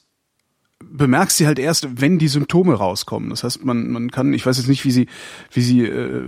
bemerkst 0.83 1.37
sie 1.37 1.47
halt 1.47 1.59
erst, 1.59 2.01
wenn 2.01 2.19
die 2.19 2.27
Symptome 2.27 2.75
rauskommen. 2.75 3.29
Das 3.29 3.43
heißt, 3.43 3.63
man, 3.63 3.89
man 3.89 4.11
kann, 4.11 4.33
ich 4.33 4.45
weiß 4.45 4.57
jetzt 4.57 4.67
nicht, 4.67 4.85
wie 4.85 4.91
sie, 4.91 5.07
wie 5.51 5.61
sie, 5.61 5.85
äh, 5.85 6.21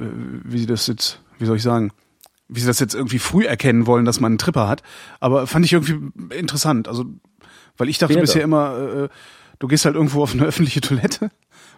wie 0.43 0.59
sie 0.59 0.65
das 0.65 0.87
jetzt, 0.87 1.21
wie 1.37 1.45
soll 1.45 1.57
ich 1.57 1.63
sagen, 1.63 1.91
wie 2.47 2.59
sie 2.59 2.67
das 2.67 2.79
jetzt 2.79 2.95
irgendwie 2.95 3.19
früh 3.19 3.45
erkennen 3.45 3.87
wollen, 3.87 4.05
dass 4.05 4.19
man 4.19 4.33
einen 4.33 4.37
Tripper 4.37 4.67
hat. 4.67 4.83
Aber 5.19 5.47
fand 5.47 5.65
ich 5.65 5.73
irgendwie 5.73 5.97
interessant. 6.35 6.87
Also 6.87 7.05
weil 7.77 7.89
ich 7.89 7.97
dachte 7.97 8.13
Bin 8.13 8.21
bisher 8.21 8.43
immer, 8.43 8.77
äh, 8.77 9.09
du 9.59 9.67
gehst 9.67 9.85
halt 9.85 9.95
irgendwo 9.95 10.23
auf 10.23 10.33
eine 10.33 10.43
öffentliche 10.45 10.81
Toilette, 10.81 11.31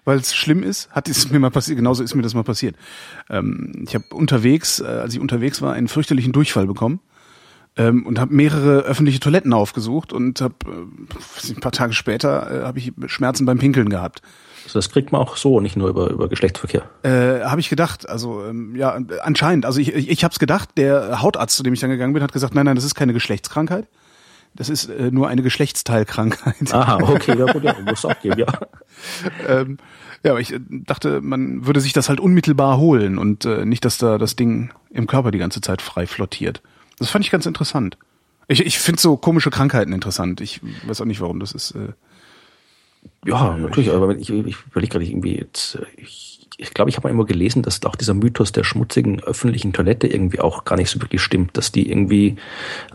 weil 0.06 0.18
es 0.18 0.36
schlimm 0.36 0.64
ist. 0.64 0.90
Hat 0.92 1.08
es 1.10 1.30
mir 1.30 1.40
mal 1.40 1.52
passiert, 1.52 1.78
genauso 1.78 2.04
ist 2.04 2.16
mir 2.16 2.22
das 2.22 2.34
mal 2.34 2.44
passiert. 2.44 2.76
Ähm, 3.30 3.84
ich 3.88 3.96
habe 3.96 4.06
unterwegs, 4.14 4.80
äh, 4.80 4.86
als 4.86 5.14
ich 5.14 5.20
unterwegs 5.20 5.62
war, 5.62 5.74
einen 5.74 5.88
fürchterlichen 5.88 6.32
Durchfall 6.32 6.68
bekommen 6.68 7.00
ähm, 7.78 8.06
und 8.06 8.20
habe 8.20 8.34
mehrere 8.34 8.82
öffentliche 8.82 9.20
Toiletten 9.20 9.54
aufgesucht 9.54 10.12
und 10.12 10.42
habe 10.42 10.56
äh, 10.66 11.52
ein 11.52 11.60
paar 11.60 11.72
Tage 11.72 11.94
später 11.94 12.64
äh, 12.64 12.66
habe 12.66 12.80
ich 12.80 12.92
Schmerzen 13.08 13.46
beim 13.46 13.60
Pinkeln 13.60 13.90
gehabt. 13.90 14.22
Also 14.66 14.80
das 14.80 14.90
kriegt 14.90 15.14
man 15.14 15.22
auch 15.22 15.38
so, 15.38 15.62
nicht 15.62 15.78
nur 15.78 15.88
über, 15.88 16.10
über 16.10 16.28
Geschlechtsverkehr. 16.28 16.90
Äh, 17.04 17.46
habe 17.46 17.62
ich 17.62 17.70
gedacht, 17.70 18.10
also 18.10 18.44
ähm, 18.44 18.76
ja, 18.76 19.00
anscheinend. 19.22 19.66
Also 19.66 19.80
ich, 19.80 19.94
ich, 19.94 20.10
ich 20.10 20.24
habe 20.26 20.34
es 20.34 20.40
gedacht, 20.40 20.72
der 20.76 21.22
Hautarzt, 21.22 21.56
zu 21.56 21.64
dem 21.64 21.74
ich 21.74 21.80
dann 21.80 21.90
gegangen 21.90 22.14
bin, 22.14 22.22
hat 22.22 22.34
gesagt, 22.34 22.54
nein, 22.54 22.66
nein, 22.66 22.76
das 22.76 22.84
ist 22.84 22.96
keine 22.96 23.14
Geschlechtskrankheit. 23.14 23.88
Das 24.58 24.70
ist 24.70 24.90
äh, 24.90 25.12
nur 25.12 25.28
eine 25.28 25.44
Geschlechtsteilkrankheit. 25.44 26.74
Aha, 26.74 26.98
okay, 27.02 27.38
ja 27.38 27.52
gut, 27.52 27.64
ja, 27.64 27.76
muss 27.86 28.04
auch 28.04 28.20
geben, 28.20 28.40
ja. 28.40 28.48
ähm, 29.48 29.78
ja, 30.24 30.32
aber 30.32 30.42
ich 30.42 30.52
äh, 30.52 30.60
dachte, 30.68 31.22
man 31.22 31.66
würde 31.66 31.80
sich 31.80 31.94
das 31.94 32.10
halt 32.10 32.20
unmittelbar 32.20 32.78
holen 32.78 33.18
und 33.18 33.46
äh, 33.46 33.66
nicht, 33.66 33.86
dass 33.86 34.00
da 34.00 34.18
das 34.18 34.36
Ding 34.36 34.74
im 34.90 35.08
Körper 35.08 35.32
die 35.32 35.38
ganze 35.38 35.62
Zeit 35.62 35.82
frei 35.82 36.08
flottiert. 36.08 36.62
Das 36.98 37.10
fand 37.10 37.24
ich 37.24 37.32
ganz 37.32 37.46
interessant. 37.46 37.98
Ich, 38.48 38.66
ich 38.66 38.80
finde 38.80 39.00
so 39.00 39.16
komische 39.16 39.52
Krankheiten 39.52 39.94
interessant. 39.94 40.42
Ich 40.42 40.62
weiß 40.86 41.02
auch 41.02 41.06
nicht, 41.06 41.22
warum 41.22 41.40
das 41.40 41.52
ist. 41.52 41.72
Äh, 41.72 41.94
ja, 43.26 43.56
natürlich, 43.58 43.92
aber 43.92 44.18
ich, 44.18 44.30
ich 44.30 44.58
überlege 44.72 44.92
gerade 44.92 45.06
irgendwie 45.06 45.38
jetzt, 45.38 45.76
äh, 45.76 45.86
ich 45.98 46.37
ich 46.58 46.74
glaube, 46.74 46.90
ich 46.90 46.98
habe 46.98 47.08
mal 47.08 47.14
immer 47.14 47.26
gelesen, 47.26 47.62
dass 47.62 47.86
auch 47.86 47.96
dieser 47.96 48.16
Mythos 48.16 48.52
der 48.52 48.64
schmutzigen 48.64 49.24
öffentlichen 49.24 49.74
Toilette 49.74 50.08
irgendwie 50.08 50.40
auch 50.40 50.66
gar 50.66 50.76
nicht 50.76 50.90
so 50.90 51.00
wirklich 51.00 51.22
stimmt, 51.22 51.56
dass 51.56 51.72
die 51.72 51.90
irgendwie 51.90 52.38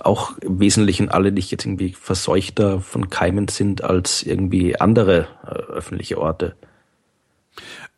auch 0.02 0.36
im 0.38 0.58
Wesentlichen 0.58 1.08
alle 1.08 1.30
nicht 1.30 1.50
jetzt 1.52 1.64
irgendwie 1.64 1.92
verseuchter 1.92 2.80
von 2.80 3.08
Keimen 3.08 3.46
sind 3.46 3.84
als 3.84 4.24
irgendwie 4.24 4.80
andere 4.80 5.28
äh, 5.44 5.50
öffentliche 5.72 6.18
Orte. 6.18 6.56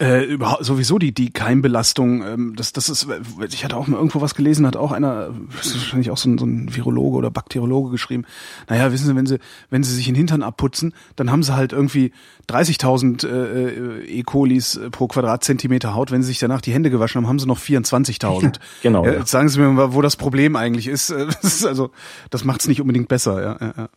Äh, 0.02 0.24
überhaupt, 0.24 0.64
sowieso 0.64 0.98
die, 0.98 1.14
die 1.14 1.30
Keimbelastung, 1.30 2.24
ähm, 2.26 2.56
das, 2.56 2.72
das 2.72 2.88
ist, 2.88 3.06
ich 3.48 3.64
hatte 3.64 3.76
auch 3.76 3.86
mal 3.86 3.96
irgendwo 3.96 4.20
was 4.20 4.34
gelesen, 4.34 4.66
hat 4.66 4.76
auch 4.76 4.90
einer, 4.90 5.32
das 5.56 5.66
ist 5.66 5.76
wahrscheinlich 5.76 6.10
auch 6.10 6.16
so 6.16 6.28
ein, 6.28 6.36
so 6.36 6.44
ein 6.44 6.74
Virologe 6.74 7.16
oder 7.16 7.30
Bakteriologe 7.30 7.92
geschrieben, 7.92 8.24
naja, 8.68 8.90
wissen 8.90 9.06
Sie, 9.06 9.14
wenn 9.14 9.26
Sie, 9.26 9.38
wenn 9.70 9.84
Sie 9.84 9.94
sich 9.94 10.06
den 10.06 10.16
Hintern 10.16 10.42
abputzen, 10.42 10.94
dann 11.14 11.30
haben 11.30 11.44
Sie 11.44 11.54
halt 11.54 11.72
irgendwie 11.72 12.10
30.000 12.48 13.24
äh, 13.24 14.04
E. 14.06 14.24
colis 14.24 14.80
pro 14.90 15.06
Quadratzentimeter 15.06 15.94
Haut, 15.94 16.10
wenn 16.10 16.22
Sie 16.22 16.28
sich 16.28 16.40
danach 16.40 16.60
die 16.60 16.72
Hände 16.72 16.90
gewaschen 16.90 17.20
haben, 17.20 17.28
haben 17.28 17.38
Sie 17.38 17.46
noch 17.46 17.60
24.000. 17.60 18.58
genau. 18.82 19.04
Ja, 19.04 19.12
jetzt 19.12 19.30
sagen 19.30 19.48
Sie 19.48 19.60
mir 19.60 19.68
mal, 19.68 19.94
wo 19.94 20.02
das 20.02 20.16
Problem 20.16 20.56
eigentlich 20.56 20.88
ist. 20.88 21.14
Das 21.44 21.54
ist 21.54 21.66
also, 21.66 21.90
das 22.30 22.44
macht 22.44 22.60
es 22.60 22.68
nicht 22.68 22.80
unbedingt 22.80 23.08
besser, 23.08 23.40
ja. 23.40 23.56
ja, 23.60 23.74
ja. 23.76 23.88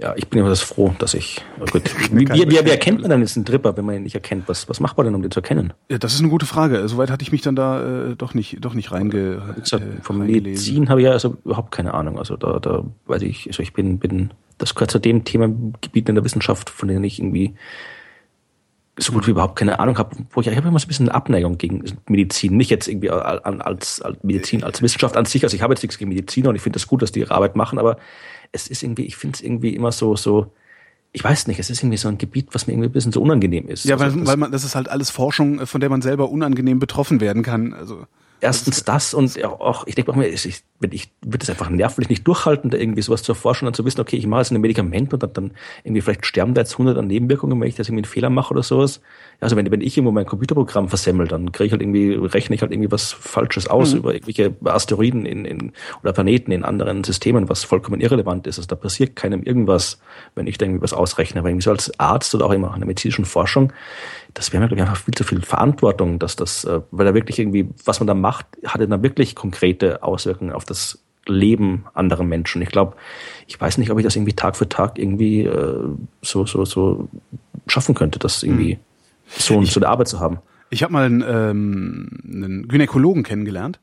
Ja, 0.00 0.14
ich 0.16 0.28
bin 0.28 0.40
immer 0.40 0.48
das 0.48 0.62
froh, 0.62 0.94
dass 0.98 1.12
ich. 1.12 1.44
Oh 1.60 1.66
gut. 1.66 1.82
Wie, 2.10 2.26
wie, 2.26 2.50
wie, 2.50 2.64
wie 2.64 2.70
erkennt 2.70 3.02
man 3.02 3.10
dann 3.10 3.20
jetzt 3.20 3.36
einen 3.36 3.44
Tripper, 3.44 3.76
wenn 3.76 3.84
man 3.84 3.96
ihn 3.96 4.02
nicht 4.04 4.14
erkennt? 4.14 4.48
Was, 4.48 4.66
was 4.66 4.80
macht 4.80 4.96
man 4.96 5.04
denn, 5.04 5.14
um 5.14 5.20
den 5.20 5.30
zu 5.30 5.40
erkennen? 5.40 5.74
Ja, 5.90 5.98
das 5.98 6.14
ist 6.14 6.20
eine 6.20 6.30
gute 6.30 6.46
Frage. 6.46 6.88
Soweit 6.88 7.10
hatte 7.10 7.22
ich 7.22 7.32
mich 7.32 7.42
dann 7.42 7.54
da 7.54 8.10
äh, 8.10 8.16
doch 8.16 8.32
nicht, 8.32 8.64
doch 8.64 8.72
nicht 8.72 8.92
reinge. 8.92 9.42
Gesagt, 9.60 9.84
äh, 9.84 10.02
vom 10.02 10.18
Medizin 10.18 10.88
habe 10.88 11.02
ich 11.02 11.04
ja 11.04 11.12
also 11.12 11.36
überhaupt 11.44 11.70
keine 11.70 11.92
Ahnung. 11.92 12.18
Also 12.18 12.38
da, 12.38 12.58
da 12.58 12.84
weiß 13.06 13.20
ich, 13.22 13.46
also 13.48 13.62
ich 13.62 13.74
bin, 13.74 13.98
bin, 13.98 14.30
das 14.56 14.74
gehört 14.74 14.90
zu 14.90 14.98
dem 14.98 15.24
Themengebiet 15.24 16.08
in 16.08 16.14
der 16.14 16.24
Wissenschaft, 16.24 16.70
von 16.70 16.88
dem 16.88 17.04
ich 17.04 17.18
irgendwie 17.18 17.54
so 18.98 19.12
gut 19.12 19.26
wie 19.26 19.32
überhaupt 19.32 19.56
keine 19.56 19.80
Ahnung 19.80 19.98
habe, 19.98 20.16
wo 20.30 20.40
ich, 20.40 20.46
ich 20.46 20.56
habe 20.56 20.68
immer 20.68 20.78
so 20.78 20.86
ein 20.86 20.88
bisschen 20.88 21.08
Abneigung 21.08 21.58
gegen 21.58 21.84
Medizin, 22.08 22.56
nicht 22.56 22.70
jetzt 22.70 22.88
irgendwie 22.88 23.10
als, 23.10 24.00
als 24.00 24.22
Medizin, 24.22 24.64
als 24.64 24.82
Wissenschaft 24.82 25.16
an 25.16 25.24
sich. 25.24 25.42
Also 25.42 25.56
ich 25.56 25.62
habe 25.62 25.72
jetzt 25.74 25.82
nichts 25.82 25.98
gegen 25.98 26.10
Mediziner 26.10 26.50
und 26.50 26.56
ich 26.56 26.62
finde 26.62 26.78
es 26.78 26.82
das 26.82 26.88
gut, 26.88 27.02
dass 27.02 27.12
die 27.12 27.20
ihre 27.20 27.34
Arbeit 27.34 27.56
machen, 27.56 27.78
aber 27.78 27.98
es 28.52 28.68
ist 28.68 28.82
irgendwie, 28.82 29.04
ich 29.04 29.16
finde 29.16 29.36
es 29.36 29.42
irgendwie 29.42 29.74
immer 29.74 29.92
so, 29.92 30.16
so, 30.16 30.52
ich 31.12 31.24
weiß 31.24 31.46
nicht, 31.46 31.58
es 31.58 31.70
ist 31.70 31.82
irgendwie 31.82 31.96
so 31.96 32.08
ein 32.08 32.18
Gebiet, 32.18 32.48
was 32.52 32.66
mir 32.66 32.74
irgendwie 32.74 32.88
ein 32.88 32.92
bisschen 32.92 33.12
so 33.12 33.22
unangenehm 33.22 33.68
ist. 33.68 33.84
Ja, 33.84 33.96
also 33.96 34.16
weil, 34.16 34.26
weil 34.26 34.36
man, 34.36 34.52
das 34.52 34.64
ist 34.64 34.74
halt 34.74 34.88
alles 34.88 35.10
Forschung, 35.10 35.66
von 35.66 35.80
der 35.80 35.90
man 35.90 36.02
selber 36.02 36.30
unangenehm 36.30 36.78
betroffen 36.78 37.20
werden 37.20 37.42
kann. 37.42 37.72
Also 37.72 38.06
erstens 38.40 38.84
das 38.84 39.14
und 39.14 39.42
auch, 39.44 39.86
ich 39.86 39.94
denke 39.94 40.12
mir, 40.12 40.28
ich, 40.28 40.46
ich, 40.46 40.62
ich 40.90 41.10
würde 41.22 41.42
es 41.42 41.50
einfach 41.50 41.68
nervlich 41.70 42.08
nicht 42.08 42.26
durchhalten, 42.26 42.70
da 42.70 42.78
irgendwie 42.78 43.02
sowas 43.02 43.22
zu 43.22 43.32
erforschen 43.32 43.68
und 43.68 43.76
zu 43.76 43.84
wissen, 43.84 44.00
okay, 44.00 44.16
ich 44.16 44.26
mache 44.26 44.40
jetzt 44.40 44.50
ein 44.50 44.60
Medikament 44.60 45.12
und 45.12 45.22
dann, 45.22 45.32
dann 45.32 45.50
irgendwie 45.84 46.00
vielleicht 46.00 46.26
sterben 46.26 46.54
da 46.54 46.62
jetzt 46.62 46.78
hundert 46.78 46.98
an 46.98 47.06
Nebenwirkungen, 47.06 47.60
wenn 47.60 47.68
ich 47.68 47.74
da 47.74 47.82
irgendwie 47.82 47.98
einen 47.98 48.04
Fehler 48.04 48.30
mache 48.30 48.52
oder 48.52 48.62
sowas. 48.62 49.00
Also 49.40 49.56
wenn, 49.56 49.70
wenn 49.70 49.80
ich 49.80 49.96
irgendwo 49.96 50.12
mein 50.12 50.26
Computerprogramm 50.26 50.88
versemmel, 50.88 51.28
dann 51.28 51.52
kriege 51.52 51.66
ich 51.66 51.72
halt 51.72 51.82
irgendwie, 51.82 52.12
rechne 52.12 52.54
ich 52.54 52.62
halt 52.62 52.72
irgendwie 52.72 52.90
was 52.90 53.12
Falsches 53.12 53.68
aus 53.68 53.92
mhm. 53.92 53.98
über 53.98 54.14
irgendwelche 54.14 54.54
Asteroiden 54.64 55.26
in, 55.26 55.44
in, 55.44 55.72
oder 56.02 56.12
Planeten 56.12 56.52
in 56.52 56.64
anderen 56.64 57.04
Systemen, 57.04 57.48
was 57.48 57.64
vollkommen 57.64 58.00
irrelevant 58.00 58.46
ist. 58.46 58.58
Also 58.58 58.68
da 58.68 58.76
passiert 58.76 59.16
keinem 59.16 59.42
irgendwas, 59.42 60.00
wenn 60.34 60.46
ich 60.46 60.58
da 60.58 60.66
irgendwie 60.66 60.82
was 60.82 60.92
ausrechne. 60.92 61.40
Aber 61.40 61.48
irgendwie 61.48 61.64
so 61.64 61.70
als 61.70 61.98
Arzt 61.98 62.34
oder 62.34 62.46
auch 62.46 62.52
immer 62.52 62.72
in 62.74 62.80
der 62.80 62.86
medizinischen 62.86 63.24
Forschung, 63.24 63.72
das 64.34 64.52
wäre 64.52 64.62
mir, 64.62 64.68
glaube 64.68 64.82
ich, 64.82 64.88
einfach 64.88 65.02
viel 65.02 65.14
zu 65.14 65.24
viel 65.24 65.42
Verantwortung, 65.42 66.18
dass 66.18 66.36
das, 66.36 66.64
äh, 66.64 66.80
weil 66.90 67.06
da 67.06 67.14
wirklich 67.14 67.38
irgendwie, 67.38 67.68
was 67.84 68.00
man 68.00 68.06
da 68.06 68.14
macht, 68.14 68.46
hat 68.64 68.80
dann 68.80 69.02
wirklich 69.02 69.34
konkrete 69.34 70.02
Auswirkungen 70.02 70.52
auf 70.52 70.64
das 70.64 71.02
Leben 71.26 71.84
anderer 71.94 72.24
Menschen. 72.24 72.62
Ich 72.62 72.70
glaube, 72.70 72.96
ich 73.46 73.60
weiß 73.60 73.78
nicht, 73.78 73.90
ob 73.90 73.98
ich 73.98 74.04
das 74.04 74.16
irgendwie 74.16 74.34
Tag 74.34 74.56
für 74.56 74.68
Tag 74.68 74.98
irgendwie 74.98 75.42
äh, 75.44 75.84
so, 76.22 76.46
so, 76.46 76.64
so 76.64 77.08
schaffen 77.66 77.94
könnte, 77.94 78.18
das 78.18 78.42
irgendwie. 78.42 78.76
Mhm 78.76 78.80
so, 79.38 79.62
ich, 79.62 79.72
so 79.72 79.80
eine 79.80 79.88
Arbeit 79.88 80.08
zu 80.08 80.20
haben. 80.20 80.38
Ich 80.70 80.82
habe 80.82 80.92
mal 80.92 81.04
einen, 81.04 81.24
ähm, 81.26 82.08
einen 82.24 82.68
Gynäkologen 82.68 83.22
kennengelernt 83.22 83.80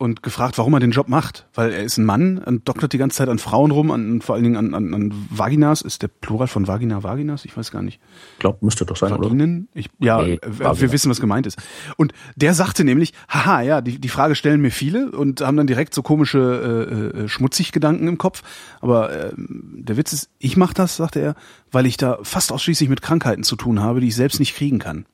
und 0.00 0.22
gefragt, 0.22 0.56
warum 0.56 0.72
er 0.72 0.80
den 0.80 0.92
Job 0.92 1.08
macht. 1.08 1.46
Weil 1.52 1.72
er 1.72 1.82
ist 1.82 1.98
ein 1.98 2.06
Mann 2.06 2.38
und 2.38 2.66
doktert 2.66 2.94
die 2.94 2.98
ganze 2.98 3.18
Zeit 3.18 3.28
an 3.28 3.38
Frauen 3.38 3.70
rum, 3.70 3.90
an, 3.90 4.22
vor 4.22 4.34
allen 4.34 4.44
Dingen 4.44 4.56
an, 4.56 4.74
an, 4.74 4.94
an 4.94 5.26
Vaginas. 5.28 5.82
Ist 5.82 6.00
der 6.00 6.08
Plural 6.08 6.48
von 6.48 6.66
Vagina 6.66 7.02
Vaginas? 7.02 7.44
Ich 7.44 7.54
weiß 7.54 7.70
gar 7.70 7.82
nicht. 7.82 8.00
Ich 8.32 8.38
glaube, 8.38 8.58
müsste 8.62 8.86
doch 8.86 8.96
sein, 8.96 9.10
Vaginen? 9.10 9.68
oder? 9.74 9.78
Ich, 9.78 9.90
ja, 9.98 10.22
nee, 10.22 10.40
wir 10.42 10.92
wissen, 10.92 11.10
was 11.10 11.20
gemeint 11.20 11.46
ist. 11.46 11.58
Und 11.98 12.14
der 12.34 12.54
sagte 12.54 12.82
nämlich, 12.82 13.12
haha, 13.28 13.60
ja, 13.60 13.82
die, 13.82 13.98
die 13.98 14.08
Frage 14.08 14.34
stellen 14.36 14.62
mir 14.62 14.70
viele 14.70 15.10
und 15.10 15.42
haben 15.42 15.58
dann 15.58 15.66
direkt 15.66 15.92
so 15.92 16.00
komische 16.00 17.12
äh, 17.14 17.18
äh, 17.24 17.28
schmutzig 17.28 17.70
Gedanken 17.70 18.08
im 18.08 18.16
Kopf. 18.16 18.42
Aber 18.80 19.12
äh, 19.12 19.32
der 19.36 19.98
Witz 19.98 20.14
ist, 20.14 20.30
ich 20.38 20.56
mache 20.56 20.72
das, 20.72 20.96
sagte 20.96 21.20
er, 21.20 21.34
weil 21.72 21.84
ich 21.84 21.98
da 21.98 22.18
fast 22.22 22.52
ausschließlich 22.52 22.88
mit 22.88 23.02
Krankheiten 23.02 23.42
zu 23.42 23.54
tun 23.54 23.80
habe, 23.80 24.00
die 24.00 24.08
ich 24.08 24.16
selbst 24.16 24.40
nicht 24.40 24.56
kriegen 24.56 24.78
kann. 24.78 25.04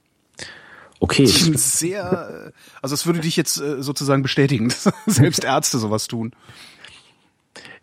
Okay. 1.01 1.27
Sehr, 1.27 2.53
also 2.83 2.95
es 2.95 3.07
würde 3.07 3.21
dich 3.21 3.37
jetzt 3.37 3.61
äh, 3.61 3.83
sozusagen 3.83 4.23
bestätigen, 4.23 4.69
dass 4.85 4.93
selbst 5.07 5.45
Ärzte 5.45 5.79
sowas 5.79 6.07
tun. 6.07 6.33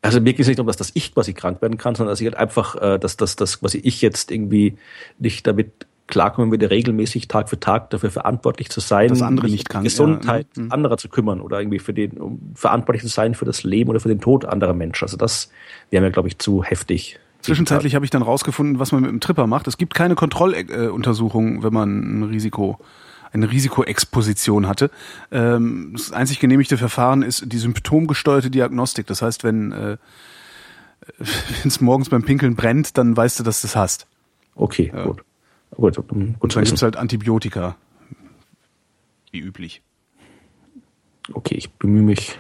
Also 0.02 0.19
mir 0.19 0.34
geht 0.34 0.41
es 0.41 0.47
nicht 0.47 0.60
darum, 0.60 0.67
dass 0.67 0.78
das 0.78 0.91
ich 0.95 1.13
quasi 1.13 1.34
krank 1.34 1.62
werden 1.62 1.78
kann, 1.78 1.95
sondern 1.95 2.12
dass 2.12 2.19
ich 2.19 2.28
halt 2.28 2.36
einfach, 2.36 2.76
äh, 2.76 2.99
dass 2.99 3.15
das, 3.15 3.36
das 3.36 3.60
quasi 3.60 3.78
ich 3.78 4.02
jetzt 4.02 4.32
irgendwie 4.32 4.78
nicht 5.17 5.47
damit 5.47 5.88
klarkommen 6.08 6.52
würde, 6.52 6.69
regelmäßig 6.69 7.28
Tag 7.30 7.49
für 7.49 7.60
Tag 7.60 7.89
dafür 7.89 8.12
verantwortlich 8.12 8.69
zu 8.69 8.82
sein, 8.82 9.08
dass 9.08 9.21
andere 9.21 9.47
nicht 9.47 9.69
krank, 9.69 9.86
Gesundheit 9.86 10.47
ja. 10.58 10.63
Mhm. 10.63 10.71
anderer 10.71 10.97
zu 10.97 11.08
kümmern 11.08 11.39
oder 11.39 11.60
irgendwie 11.60 11.80
für 11.80 11.93
den, 11.93 12.17
um 12.17 12.52
verantwortlich 12.56 13.04
zu 13.04 13.10
sein 13.10 13.34
für 13.36 13.45
das 13.45 13.63
Leben 13.63 13.89
oder 13.89 14.02
für 14.02 14.10
den 14.10 14.19
Tod 14.19 14.45
anderer 14.45 14.73
Menschen. 14.73 15.06
Also 15.06 15.15
das 15.15 15.49
wäre 15.89 16.04
mir, 16.04 16.12
glaube 16.12 16.28
ich, 16.28 16.38
zu 16.38 16.63
heftig. 16.63 17.19
Zwischenzeitlich 17.43 17.93
habe 17.95 18.06
ich 18.06 18.12
dann 18.12 18.21
rausgefunden, 18.21 18.79
was 18.79 18.91
man 18.91 19.01
mit 19.01 19.12
dem 19.12 19.19
Tripper 19.19 19.47
macht. 19.47 19.67
Es 19.67 19.77
gibt 19.77 19.93
keine 19.93 20.15
Kontrolluntersuchung, 20.15 21.62
wenn 21.62 21.73
man 21.73 22.19
ein 22.19 22.23
Risiko 22.23 22.79
eine 23.34 23.51
Risikoexposition 23.51 24.67
hatte. 24.67 24.91
Ähm, 25.32 25.93
das 25.93 26.12
einzig 26.12 26.39
genehmigte 26.39 26.77
Verfahren 26.77 27.23
ist 27.23 27.51
die 27.51 27.58
symptomgesteuerte 27.58 28.51
Diagnostik. 28.51 29.08
Das 29.08 29.21
heißt, 29.21 29.43
wenn 29.43 29.71
äh, 29.71 29.97
es 31.65 31.82
morgens 31.82 32.10
beim 32.10 32.23
Pinkeln 32.23 32.56
brennt, 32.56 32.97
dann 32.97 33.17
weißt 33.17 33.39
du, 33.39 33.43
dass 33.43 33.62
du 33.62 33.67
das 33.67 33.75
hast. 33.75 34.08
Okay, 34.56 34.91
ja. 34.93 35.03
gut. 35.06 35.23
Gut, 35.71 35.95
gut, 35.95 36.12
Und 36.12 36.56
dann 36.56 36.63
gibt 36.63 36.77
es 36.77 36.84
halt 36.84 36.95
Antibiotika. 36.95 37.75
Wie 39.32 39.39
üblich. 39.39 39.82
Okay, 41.34 41.56
ich 41.56 41.71
bemühe 41.71 42.03
mich 42.03 42.39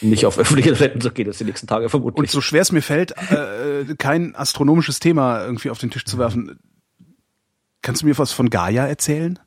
nicht 0.00 0.26
auf 0.26 0.38
öffentliche 0.38 0.72
Toiletten 0.72 1.00
zu 1.00 1.10
gehen, 1.10 1.26
das 1.26 1.38
die 1.38 1.44
nächsten 1.44 1.66
Tage 1.66 1.88
vermutlich. 1.88 2.18
Und 2.18 2.30
so 2.30 2.40
schwer 2.40 2.62
es 2.62 2.72
mir 2.72 2.82
fällt, 2.82 3.12
äh, 3.12 3.94
kein 3.98 4.34
astronomisches 4.34 5.00
Thema 5.00 5.44
irgendwie 5.44 5.70
auf 5.70 5.78
den 5.78 5.90
Tisch 5.90 6.04
zu 6.04 6.18
werfen, 6.18 6.58
kannst 7.82 8.02
du 8.02 8.06
mir 8.06 8.16
was 8.18 8.32
von 8.32 8.50
Gaia 8.50 8.86
erzählen? 8.86 9.38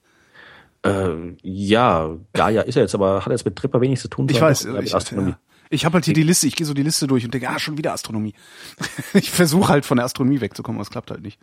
Äh, 0.84 1.36
ja, 1.42 2.18
Gaia 2.34 2.62
ist 2.62 2.76
ja 2.76 2.82
jetzt, 2.82 2.94
aber 2.94 3.26
hat 3.26 3.32
jetzt 3.32 3.46
mit 3.46 3.56
Tripper 3.56 3.82
wenig 3.82 4.00
zu 4.00 4.10
tun. 4.10 4.28
Ich 4.30 4.42
weiß, 4.42 4.66
ich, 4.82 4.96
Astronomie. 4.96 5.32
Ja. 5.32 5.40
Ich 5.70 5.86
habe 5.86 5.96
halt 5.96 6.06
hier 6.06 6.14
die 6.14 6.24
Liste, 6.24 6.46
ich 6.46 6.56
gehe 6.56 6.68
so 6.68 6.74
die 6.74 6.84
Liste 6.84 7.08
durch 7.08 7.26
und 7.26 7.34
denke, 7.34 7.50
ah, 7.50 7.58
schon 7.58 7.78
wieder 7.78 7.94
Astronomie. 7.94 8.34
ich 9.14 9.32
versuche 9.32 9.70
halt 9.70 9.86
von 9.86 9.98
der 9.98 10.06
Astronomie 10.06 10.42
wegzukommen, 10.42 10.78
aber 10.78 10.84
es 10.84 10.92
klappt 10.92 11.10
halt 11.10 11.22
nicht. 11.22 11.40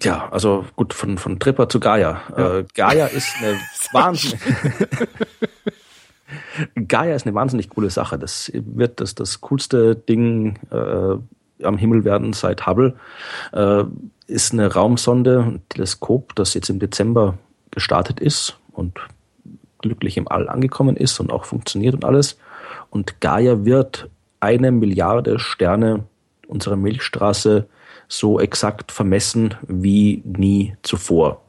Ja, 0.00 0.28
also 0.30 0.64
gut, 0.76 0.94
von, 0.94 1.18
von 1.18 1.38
Tripper 1.38 1.68
zu 1.68 1.80
Gaia. 1.80 2.22
Ja. 2.36 2.58
Äh, 2.58 2.64
Gaia 2.74 3.06
ist 3.06 3.28
eine 3.38 3.58
Wahnsinn. 3.92 4.38
Gaia 6.88 7.14
ist 7.14 7.26
eine 7.26 7.34
wahnsinnig 7.34 7.70
coole 7.70 7.90
Sache. 7.90 8.18
Das 8.18 8.50
wird 8.54 9.00
das, 9.00 9.14
das 9.14 9.40
coolste 9.40 9.96
Ding 9.96 10.58
äh, 10.70 11.16
am 11.64 11.78
Himmel 11.78 12.04
werden 12.04 12.32
seit 12.32 12.66
Hubble. 12.66 12.94
Äh, 13.52 13.84
ist 14.26 14.52
eine 14.52 14.72
Raumsonde, 14.72 15.40
ein 15.40 15.62
Teleskop, 15.68 16.34
das 16.34 16.54
jetzt 16.54 16.70
im 16.70 16.78
Dezember 16.78 17.38
gestartet 17.70 18.20
ist 18.20 18.58
und 18.72 18.98
glücklich 19.78 20.16
im 20.16 20.28
All 20.28 20.48
angekommen 20.48 20.96
ist 20.96 21.18
und 21.20 21.32
auch 21.32 21.44
funktioniert 21.44 21.94
und 21.94 22.04
alles. 22.04 22.38
Und 22.90 23.20
Gaia 23.20 23.64
wird 23.64 24.08
eine 24.40 24.72
Milliarde 24.72 25.38
Sterne 25.38 26.04
unserer 26.46 26.76
Milchstraße 26.76 27.66
so 28.08 28.38
exakt 28.38 28.92
vermessen 28.92 29.54
wie 29.66 30.22
nie 30.24 30.76
zuvor. 30.82 31.42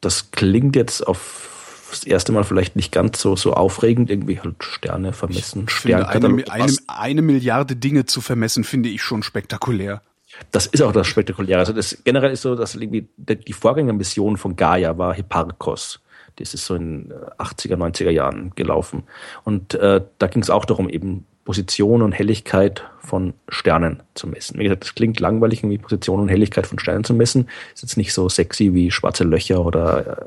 Das 0.00 0.30
klingt 0.30 0.76
jetzt 0.76 1.06
auf 1.06 1.53
das 1.90 2.04
erste 2.04 2.32
Mal 2.32 2.44
vielleicht 2.44 2.76
nicht 2.76 2.92
ganz 2.92 3.20
so, 3.20 3.36
so 3.36 3.54
aufregend, 3.54 4.10
irgendwie 4.10 4.40
halt 4.40 4.62
Sterne 4.62 5.12
vermessen. 5.12 5.68
Sterne 5.68 6.08
eine, 6.08 6.44
eine, 6.50 6.76
eine 6.86 7.22
Milliarde 7.22 7.76
Dinge 7.76 8.06
zu 8.06 8.20
vermessen, 8.20 8.64
finde 8.64 8.88
ich 8.88 9.02
schon 9.02 9.22
spektakulär. 9.22 10.02
Das 10.50 10.66
ist 10.66 10.82
auch 10.82 10.92
das 10.92 11.06
Spektakuläre. 11.06 11.60
Also 11.60 11.72
das 11.72 11.98
generell 12.04 12.32
ist 12.32 12.42
so, 12.42 12.54
dass 12.56 12.74
irgendwie 12.74 13.08
die 13.16 13.52
Vorgängermission 13.52 14.36
von 14.36 14.56
Gaia 14.56 14.98
war 14.98 15.14
Hipparcos. 15.14 16.00
Das 16.36 16.54
ist 16.54 16.66
so 16.66 16.74
in 16.74 17.12
80er, 17.38 17.76
90er 17.76 18.10
Jahren 18.10 18.52
gelaufen. 18.56 19.04
Und 19.44 19.74
äh, 19.74 20.00
da 20.18 20.26
ging 20.26 20.42
es 20.42 20.50
auch 20.50 20.64
darum, 20.64 20.88
eben 20.88 21.26
Position 21.44 22.02
und 22.02 22.12
Helligkeit 22.12 22.84
von 23.00 23.34
Sternen 23.48 24.02
zu 24.14 24.26
messen. 24.26 24.58
Wie 24.58 24.64
gesagt, 24.64 24.84
das 24.84 24.94
klingt 24.94 25.20
langweilig, 25.20 25.60
irgendwie 25.60 25.78
Position 25.78 26.20
und 26.20 26.28
Helligkeit 26.28 26.66
von 26.66 26.78
Sternen 26.78 27.04
zu 27.04 27.14
messen. 27.14 27.48
Ist 27.74 27.82
jetzt 27.82 27.96
nicht 27.96 28.14
so 28.14 28.28
sexy 28.28 28.72
wie 28.74 28.90
schwarze 28.90 29.24
Löcher 29.24 29.64
oder 29.64 30.22
äh, 30.22 30.24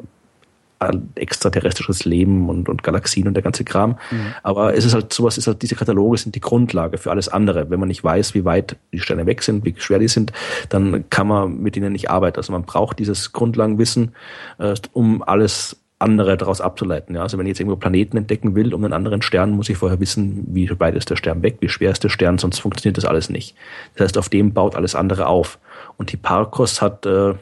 extraterrestrisches 1.15 2.05
Leben 2.05 2.49
und, 2.49 2.69
und 2.69 2.83
Galaxien 2.83 3.27
und 3.27 3.33
der 3.33 3.43
ganze 3.43 3.63
Kram. 3.63 3.97
Mhm. 4.11 4.33
Aber 4.43 4.75
es 4.75 4.85
ist 4.85 4.93
halt 4.93 5.11
sowas, 5.11 5.37
ist 5.37 5.47
halt, 5.47 5.61
diese 5.61 5.75
Kataloge 5.75 6.17
sind 6.17 6.35
die 6.35 6.39
Grundlage 6.39 6.97
für 6.97 7.11
alles 7.11 7.29
andere. 7.29 7.69
Wenn 7.69 7.79
man 7.79 7.87
nicht 7.87 8.03
weiß, 8.03 8.33
wie 8.33 8.45
weit 8.45 8.77
die 8.93 8.99
Sterne 8.99 9.25
weg 9.25 9.41
sind, 9.41 9.65
wie 9.65 9.73
schwer 9.77 9.99
die 9.99 10.07
sind, 10.07 10.31
dann 10.69 11.09
kann 11.09 11.27
man 11.27 11.57
mit 11.61 11.75
ihnen 11.77 11.93
nicht 11.93 12.09
arbeiten. 12.09 12.37
Also 12.37 12.51
man 12.51 12.63
braucht 12.63 12.99
dieses 12.99 13.34
Grundlagenwissen, 13.34 14.13
äh, 14.59 14.75
um 14.93 15.23
alles 15.23 15.78
andere 15.99 16.38
daraus 16.38 16.61
abzuleiten. 16.61 17.15
Ja, 17.15 17.23
also 17.23 17.38
wenn 17.38 17.47
ich 17.47 17.51
jetzt 17.51 17.59
irgendwo 17.59 17.78
Planeten 17.78 18.17
entdecken 18.17 18.55
will 18.55 18.73
um 18.73 18.84
einen 18.84 18.93
anderen 18.93 19.21
Stern, 19.21 19.51
muss 19.51 19.69
ich 19.69 19.78
vorher 19.78 19.99
wissen, 19.99 20.45
wie 20.49 20.69
weit 20.80 20.95
ist 20.95 21.09
der 21.09 21.15
Stern 21.15 21.41
weg, 21.41 21.57
wie 21.59 21.69
schwer 21.69 21.91
ist 21.91 22.03
der 22.03 22.09
Stern, 22.09 22.38
sonst 22.38 22.59
funktioniert 22.59 22.97
das 22.97 23.05
alles 23.05 23.30
nicht. 23.30 23.55
Das 23.95 24.05
heißt, 24.05 24.17
auf 24.17 24.30
dem 24.30 24.53
baut 24.53 24.75
alles 24.75 24.93
andere 24.93 25.25
auf. 25.25 25.57
Und 25.97 26.11
Hipparchos 26.11 26.82
hat 26.82 27.05
äh, 27.07 27.34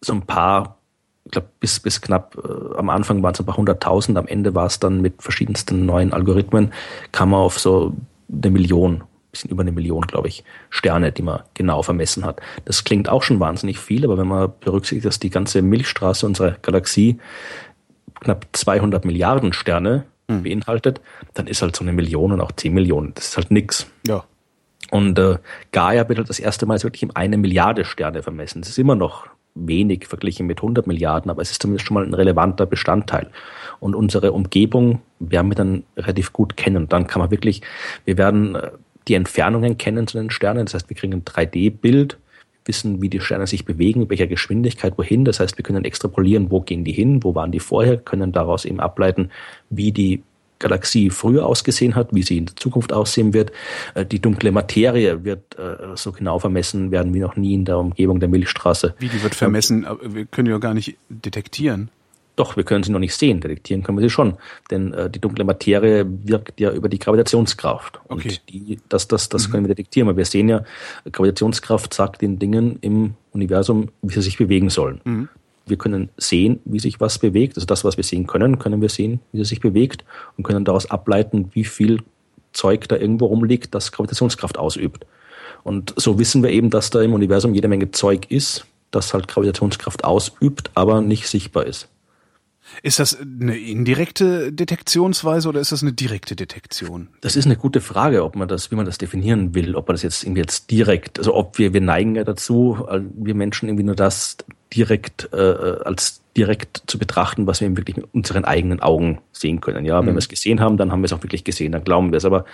so 0.00 0.12
ein 0.12 0.22
paar, 0.22 0.78
ich 1.30 1.32
glaube, 1.32 1.48
bis, 1.60 1.78
bis 1.78 2.00
knapp 2.00 2.36
äh, 2.42 2.76
am 2.76 2.90
Anfang 2.90 3.22
waren 3.22 3.34
es 3.34 3.38
ein 3.38 3.46
paar 3.46 3.56
hunderttausend, 3.56 4.18
am 4.18 4.26
Ende 4.26 4.56
war 4.56 4.66
es 4.66 4.80
dann 4.80 5.00
mit 5.00 5.22
verschiedensten 5.22 5.86
neuen 5.86 6.12
Algorithmen, 6.12 6.72
kam 7.12 7.30
man 7.30 7.38
auf 7.38 7.60
so 7.60 7.94
eine 8.32 8.50
Million, 8.50 9.04
bisschen 9.30 9.48
über 9.48 9.60
eine 9.60 9.70
Million, 9.70 10.02
glaube 10.02 10.26
ich, 10.26 10.42
Sterne, 10.70 11.12
die 11.12 11.22
man 11.22 11.42
genau 11.54 11.84
vermessen 11.84 12.24
hat. 12.24 12.40
Das 12.64 12.82
klingt 12.82 13.08
auch 13.08 13.22
schon 13.22 13.38
wahnsinnig 13.38 13.78
viel, 13.78 14.04
aber 14.04 14.18
wenn 14.18 14.26
man 14.26 14.52
berücksichtigt, 14.58 15.06
dass 15.06 15.20
die 15.20 15.30
ganze 15.30 15.62
Milchstraße 15.62 16.26
unserer 16.26 16.56
Galaxie 16.62 17.20
knapp 18.18 18.48
200 18.50 19.04
Milliarden 19.04 19.52
Sterne 19.52 20.06
mhm. 20.26 20.42
beinhaltet, 20.42 21.00
dann 21.34 21.46
ist 21.46 21.62
halt 21.62 21.76
so 21.76 21.84
eine 21.84 21.92
Million 21.92 22.32
und 22.32 22.40
auch 22.40 22.50
10 22.50 22.74
Millionen. 22.74 23.14
Das 23.14 23.28
ist 23.28 23.36
halt 23.36 23.52
nix. 23.52 23.86
Ja. 24.04 24.24
Und 24.90 25.16
äh, 25.20 25.38
Gaia 25.70 26.08
wird 26.08 26.18
halt 26.18 26.28
das 26.28 26.40
erste 26.40 26.66
Mal 26.66 26.82
wirklich 26.82 27.04
im 27.04 27.14
eine 27.14 27.38
Milliarde 27.38 27.84
Sterne 27.84 28.24
vermessen. 28.24 28.62
Das 28.62 28.70
ist 28.70 28.78
immer 28.80 28.96
noch 28.96 29.28
wenig 29.54 30.06
verglichen 30.06 30.46
mit 30.46 30.58
100 30.58 30.86
Milliarden, 30.86 31.30
aber 31.30 31.42
es 31.42 31.50
ist 31.50 31.62
zumindest 31.62 31.86
schon 31.86 31.94
mal 31.94 32.04
ein 32.04 32.14
relevanter 32.14 32.66
Bestandteil. 32.66 33.28
Und 33.80 33.94
unsere 33.94 34.32
Umgebung 34.32 35.00
werden 35.18 35.50
wir 35.50 35.56
dann 35.56 35.84
relativ 35.96 36.32
gut 36.32 36.56
kennen. 36.56 36.88
Dann 36.88 37.06
kann 37.06 37.20
man 37.20 37.30
wirklich, 37.30 37.62
wir 38.04 38.18
werden 38.18 38.54
äh, 38.54 38.70
die 39.08 39.14
Entfernungen 39.14 39.78
kennen 39.78 40.06
zu 40.06 40.18
den 40.18 40.30
Sternen. 40.30 40.66
Das 40.66 40.74
heißt, 40.74 40.88
wir 40.88 40.96
kriegen 40.96 41.14
ein 41.14 41.24
3D-Bild, 41.24 42.18
wissen, 42.64 43.00
wie 43.02 43.08
die 43.08 43.20
Sterne 43.20 43.46
sich 43.46 43.64
bewegen, 43.64 44.00
mit 44.00 44.10
welcher 44.10 44.26
Geschwindigkeit, 44.26 44.96
wohin. 44.98 45.24
Das 45.24 45.40
heißt, 45.40 45.56
wir 45.56 45.62
können 45.62 45.84
extrapolieren, 45.84 46.50
wo 46.50 46.60
gehen 46.60 46.84
die 46.84 46.92
hin, 46.92 47.24
wo 47.24 47.34
waren 47.34 47.52
die 47.52 47.58
vorher, 47.60 47.96
können 47.96 48.32
daraus 48.32 48.64
eben 48.64 48.80
ableiten, 48.80 49.30
wie 49.70 49.92
die 49.92 50.22
Galaxie 50.60 51.10
früher 51.10 51.44
ausgesehen 51.44 51.96
hat, 51.96 52.10
wie 52.12 52.22
sie 52.22 52.38
in 52.38 52.46
der 52.46 52.54
Zukunft 52.54 52.92
aussehen 52.92 53.34
wird. 53.34 53.50
Äh, 53.94 54.06
die 54.06 54.20
dunkle 54.20 54.52
Materie 54.52 55.24
wird 55.24 55.58
äh, 55.58 55.96
so 55.96 56.12
genau 56.12 56.38
vermessen 56.38 56.92
werden 56.92 57.12
wie 57.12 57.18
noch 57.18 57.34
nie 57.34 57.54
in 57.54 57.64
der 57.64 57.78
Umgebung 57.78 58.20
der 58.20 58.28
Milchstraße. 58.28 58.94
Wie 58.98 59.08
die 59.08 59.22
wird 59.22 59.34
vermessen? 59.34 59.86
Wir 60.04 60.26
können 60.26 60.48
ja 60.48 60.58
gar 60.58 60.74
nicht 60.74 60.96
detektieren. 61.08 61.90
Doch, 62.36 62.56
wir 62.56 62.64
können 62.64 62.82
sie 62.82 62.92
noch 62.92 63.00
nicht 63.00 63.14
sehen. 63.14 63.40
Detektieren 63.40 63.82
können 63.82 63.98
wir 63.98 64.02
sie 64.02 64.10
schon. 64.10 64.38
Denn 64.70 64.94
äh, 64.94 65.10
die 65.10 65.18
dunkle 65.18 65.44
Materie 65.44 66.06
wirkt 66.06 66.60
ja 66.60 66.70
über 66.70 66.88
die 66.88 66.98
Gravitationskraft. 66.98 68.00
Okay. 68.08 68.28
Und 68.28 68.48
die, 68.48 68.78
das, 68.88 69.08
das, 69.08 69.28
das 69.28 69.48
mhm. 69.48 69.52
können 69.52 69.64
wir 69.64 69.74
detektieren. 69.74 70.08
Aber 70.08 70.16
wir 70.16 70.24
sehen 70.24 70.48
ja, 70.48 70.64
Gravitationskraft 71.10 71.92
sagt 71.92 72.22
den 72.22 72.38
Dingen 72.38 72.78
im 72.80 73.14
Universum, 73.32 73.90
wie 74.00 74.14
sie 74.14 74.22
sich 74.22 74.38
bewegen 74.38 74.70
sollen. 74.70 75.00
Mhm. 75.04 75.28
Wir 75.70 75.78
können 75.78 76.10
sehen, 76.16 76.60
wie 76.64 76.78
sich 76.78 77.00
was 77.00 77.18
bewegt. 77.18 77.56
Also 77.56 77.66
das, 77.66 77.84
was 77.84 77.96
wir 77.96 78.04
sehen 78.04 78.26
können, 78.26 78.58
können 78.58 78.82
wir 78.82 78.88
sehen, 78.88 79.20
wie 79.32 79.40
es 79.40 79.48
sich 79.48 79.60
bewegt 79.60 80.04
und 80.36 80.44
können 80.44 80.64
daraus 80.64 80.90
ableiten, 80.90 81.50
wie 81.52 81.64
viel 81.64 82.02
Zeug 82.52 82.88
da 82.88 82.96
irgendwo 82.96 83.26
rumliegt, 83.26 83.74
das 83.74 83.92
Gravitationskraft 83.92 84.58
ausübt. 84.58 85.06
Und 85.62 85.94
so 85.96 86.18
wissen 86.18 86.42
wir 86.42 86.50
eben, 86.50 86.70
dass 86.70 86.90
da 86.90 87.00
im 87.02 87.14
Universum 87.14 87.54
jede 87.54 87.68
Menge 87.68 87.90
Zeug 87.90 88.30
ist, 88.30 88.66
das 88.90 89.14
halt 89.14 89.28
Gravitationskraft 89.28 90.04
ausübt, 90.04 90.70
aber 90.74 91.00
nicht 91.00 91.28
sichtbar 91.28 91.66
ist. 91.66 91.88
Ist 92.82 92.98
das 92.98 93.18
eine 93.20 93.58
indirekte 93.58 94.52
Detektionsweise 94.52 95.48
oder 95.48 95.60
ist 95.60 95.72
das 95.72 95.82
eine 95.82 95.92
direkte 95.92 96.36
Detektion? 96.36 97.08
Das 97.20 97.34
ist 97.34 97.46
eine 97.46 97.56
gute 97.56 97.80
Frage, 97.80 98.22
ob 98.22 98.36
man 98.36 98.48
das, 98.48 98.70
wie 98.70 98.76
man 98.76 98.86
das 98.86 98.98
definieren 98.98 99.54
will, 99.54 99.74
ob 99.74 99.88
man 99.88 99.94
das 99.94 100.02
jetzt 100.02 100.22
irgendwie 100.22 100.42
jetzt 100.42 100.70
direkt, 100.70 101.18
also 101.18 101.34
ob 101.34 101.58
wir, 101.58 101.72
wir 101.72 101.80
neigen 101.80 102.14
ja 102.14 102.24
dazu, 102.24 102.86
wir 103.14 103.34
Menschen 103.34 103.68
irgendwie 103.68 103.84
nur 103.84 103.96
das 103.96 104.36
direkt 104.72 105.28
äh, 105.32 105.36
als 105.36 106.20
direkt 106.36 106.84
zu 106.86 106.98
betrachten, 106.98 107.46
was 107.46 107.60
wir 107.60 107.66
eben 107.66 107.76
wirklich 107.76 107.96
mit 107.96 108.06
unseren 108.12 108.44
eigenen 108.44 108.80
Augen 108.80 109.20
sehen 109.32 109.60
können. 109.60 109.84
Ja, 109.84 109.98
wenn 109.98 110.10
mhm. 110.10 110.14
wir 110.14 110.18
es 110.18 110.28
gesehen 110.28 110.60
haben, 110.60 110.76
dann 110.76 110.92
haben 110.92 111.00
wir 111.00 111.06
es 111.06 111.12
auch 111.12 111.22
wirklich 111.22 111.42
gesehen, 111.42 111.72
dann 111.72 111.82
glauben 111.82 112.12
wir 112.12 112.18
es. 112.18 112.24
Aber 112.24 112.44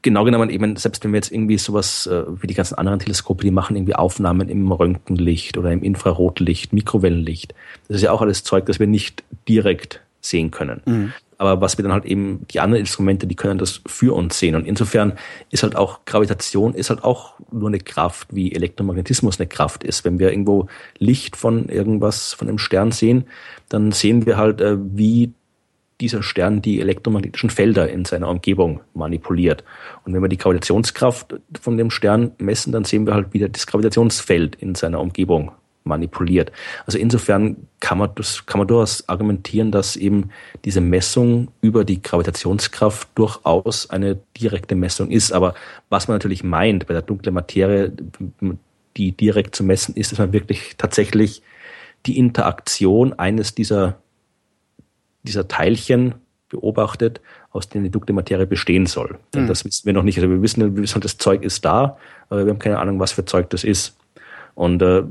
genau 0.00 0.24
genommen 0.24 0.48
eben, 0.48 0.76
selbst 0.76 1.04
wenn 1.04 1.12
wir 1.12 1.18
jetzt 1.18 1.30
irgendwie 1.30 1.58
sowas 1.58 2.06
äh, 2.06 2.22
wie 2.40 2.46
die 2.46 2.54
ganzen 2.54 2.76
anderen 2.76 2.98
Teleskope, 2.98 3.44
die 3.44 3.50
machen 3.50 3.76
irgendwie 3.76 3.94
Aufnahmen 3.94 4.48
im 4.48 4.72
Röntgenlicht 4.72 5.58
oder 5.58 5.70
im 5.70 5.82
Infrarotlicht, 5.82 6.72
Mikrowellenlicht. 6.72 7.54
Das 7.88 7.96
ist 7.98 8.02
ja 8.02 8.12
auch 8.12 8.22
alles 8.22 8.42
Zeug, 8.42 8.66
das 8.66 8.80
wir 8.80 8.86
nicht 8.86 9.22
direkt 9.46 10.00
sehen 10.22 10.50
können. 10.50 10.80
Mhm. 10.86 11.12
Aber 11.40 11.62
was 11.62 11.78
wir 11.78 11.82
dann 11.82 11.94
halt 11.94 12.04
eben, 12.04 12.46
die 12.50 12.60
anderen 12.60 12.82
Instrumente, 12.82 13.26
die 13.26 13.34
können 13.34 13.58
das 13.58 13.80
für 13.86 14.14
uns 14.14 14.38
sehen. 14.38 14.54
Und 14.56 14.66
insofern 14.66 15.14
ist 15.48 15.62
halt 15.62 15.74
auch 15.74 16.04
Gravitation 16.04 16.74
ist 16.74 16.90
halt 16.90 17.02
auch 17.02 17.32
nur 17.50 17.70
eine 17.70 17.78
Kraft, 17.78 18.28
wie 18.30 18.52
Elektromagnetismus 18.52 19.40
eine 19.40 19.48
Kraft 19.48 19.82
ist. 19.82 20.04
Wenn 20.04 20.18
wir 20.18 20.32
irgendwo 20.32 20.66
Licht 20.98 21.36
von 21.36 21.70
irgendwas, 21.70 22.34
von 22.34 22.46
einem 22.46 22.58
Stern 22.58 22.92
sehen, 22.92 23.24
dann 23.70 23.90
sehen 23.90 24.26
wir 24.26 24.36
halt, 24.36 24.60
äh, 24.60 24.76
wie 24.78 25.32
dieser 26.02 26.22
Stern 26.22 26.60
die 26.60 26.78
elektromagnetischen 26.78 27.48
Felder 27.48 27.88
in 27.88 28.04
seiner 28.04 28.28
Umgebung 28.28 28.80
manipuliert. 28.92 29.64
Und 30.04 30.12
wenn 30.12 30.20
wir 30.20 30.28
die 30.28 30.36
Gravitationskraft 30.36 31.36
von 31.58 31.78
dem 31.78 31.90
Stern 31.90 32.32
messen, 32.36 32.70
dann 32.70 32.84
sehen 32.84 33.06
wir 33.06 33.14
halt 33.14 33.32
wieder 33.32 33.48
das 33.48 33.66
Gravitationsfeld 33.66 34.56
in 34.56 34.74
seiner 34.74 35.00
Umgebung 35.00 35.52
manipuliert. 35.84 36.52
Also 36.86 36.98
insofern 36.98 37.56
kann 37.80 37.98
man, 37.98 38.10
das, 38.14 38.46
kann 38.46 38.58
man 38.58 38.68
durchaus 38.68 39.08
argumentieren, 39.08 39.72
dass 39.72 39.96
eben 39.96 40.30
diese 40.64 40.80
Messung 40.80 41.48
über 41.60 41.84
die 41.84 42.02
Gravitationskraft 42.02 43.08
durchaus 43.14 43.88
eine 43.90 44.18
direkte 44.38 44.74
Messung 44.74 45.10
ist. 45.10 45.32
Aber 45.32 45.54
was 45.88 46.08
man 46.08 46.16
natürlich 46.16 46.44
meint 46.44 46.86
bei 46.86 46.94
der 46.94 47.02
dunklen 47.02 47.34
Materie, 47.34 47.92
die 48.96 49.12
direkt 49.12 49.54
zu 49.54 49.64
messen 49.64 49.94
ist, 49.94 50.12
dass 50.12 50.18
man 50.18 50.32
wirklich 50.32 50.74
tatsächlich 50.76 51.42
die 52.06 52.18
Interaktion 52.18 53.12
eines 53.14 53.54
dieser, 53.54 53.98
dieser 55.22 55.48
Teilchen 55.48 56.14
beobachtet, 56.48 57.20
aus 57.52 57.68
denen 57.68 57.84
die 57.84 57.90
dunkle 57.90 58.14
Materie 58.14 58.46
bestehen 58.46 58.86
soll. 58.86 59.18
Denn 59.34 59.44
mhm. 59.44 59.48
das 59.48 59.64
wissen 59.64 59.86
wir 59.86 59.92
noch 59.92 60.02
nicht. 60.02 60.18
Also 60.18 60.28
wir 60.28 60.42
wissen, 60.42 60.76
wir 60.76 60.82
wissen, 60.82 61.00
das 61.00 61.18
Zeug 61.18 61.42
ist 61.42 61.64
da, 61.64 61.96
aber 62.28 62.44
wir 62.44 62.52
haben 62.52 62.58
keine 62.58 62.78
Ahnung, 62.78 62.98
was 62.98 63.12
für 63.12 63.24
Zeug 63.24 63.50
das 63.50 63.64
ist. 63.64 63.96
Und 64.54 64.82
äh, 64.82 65.04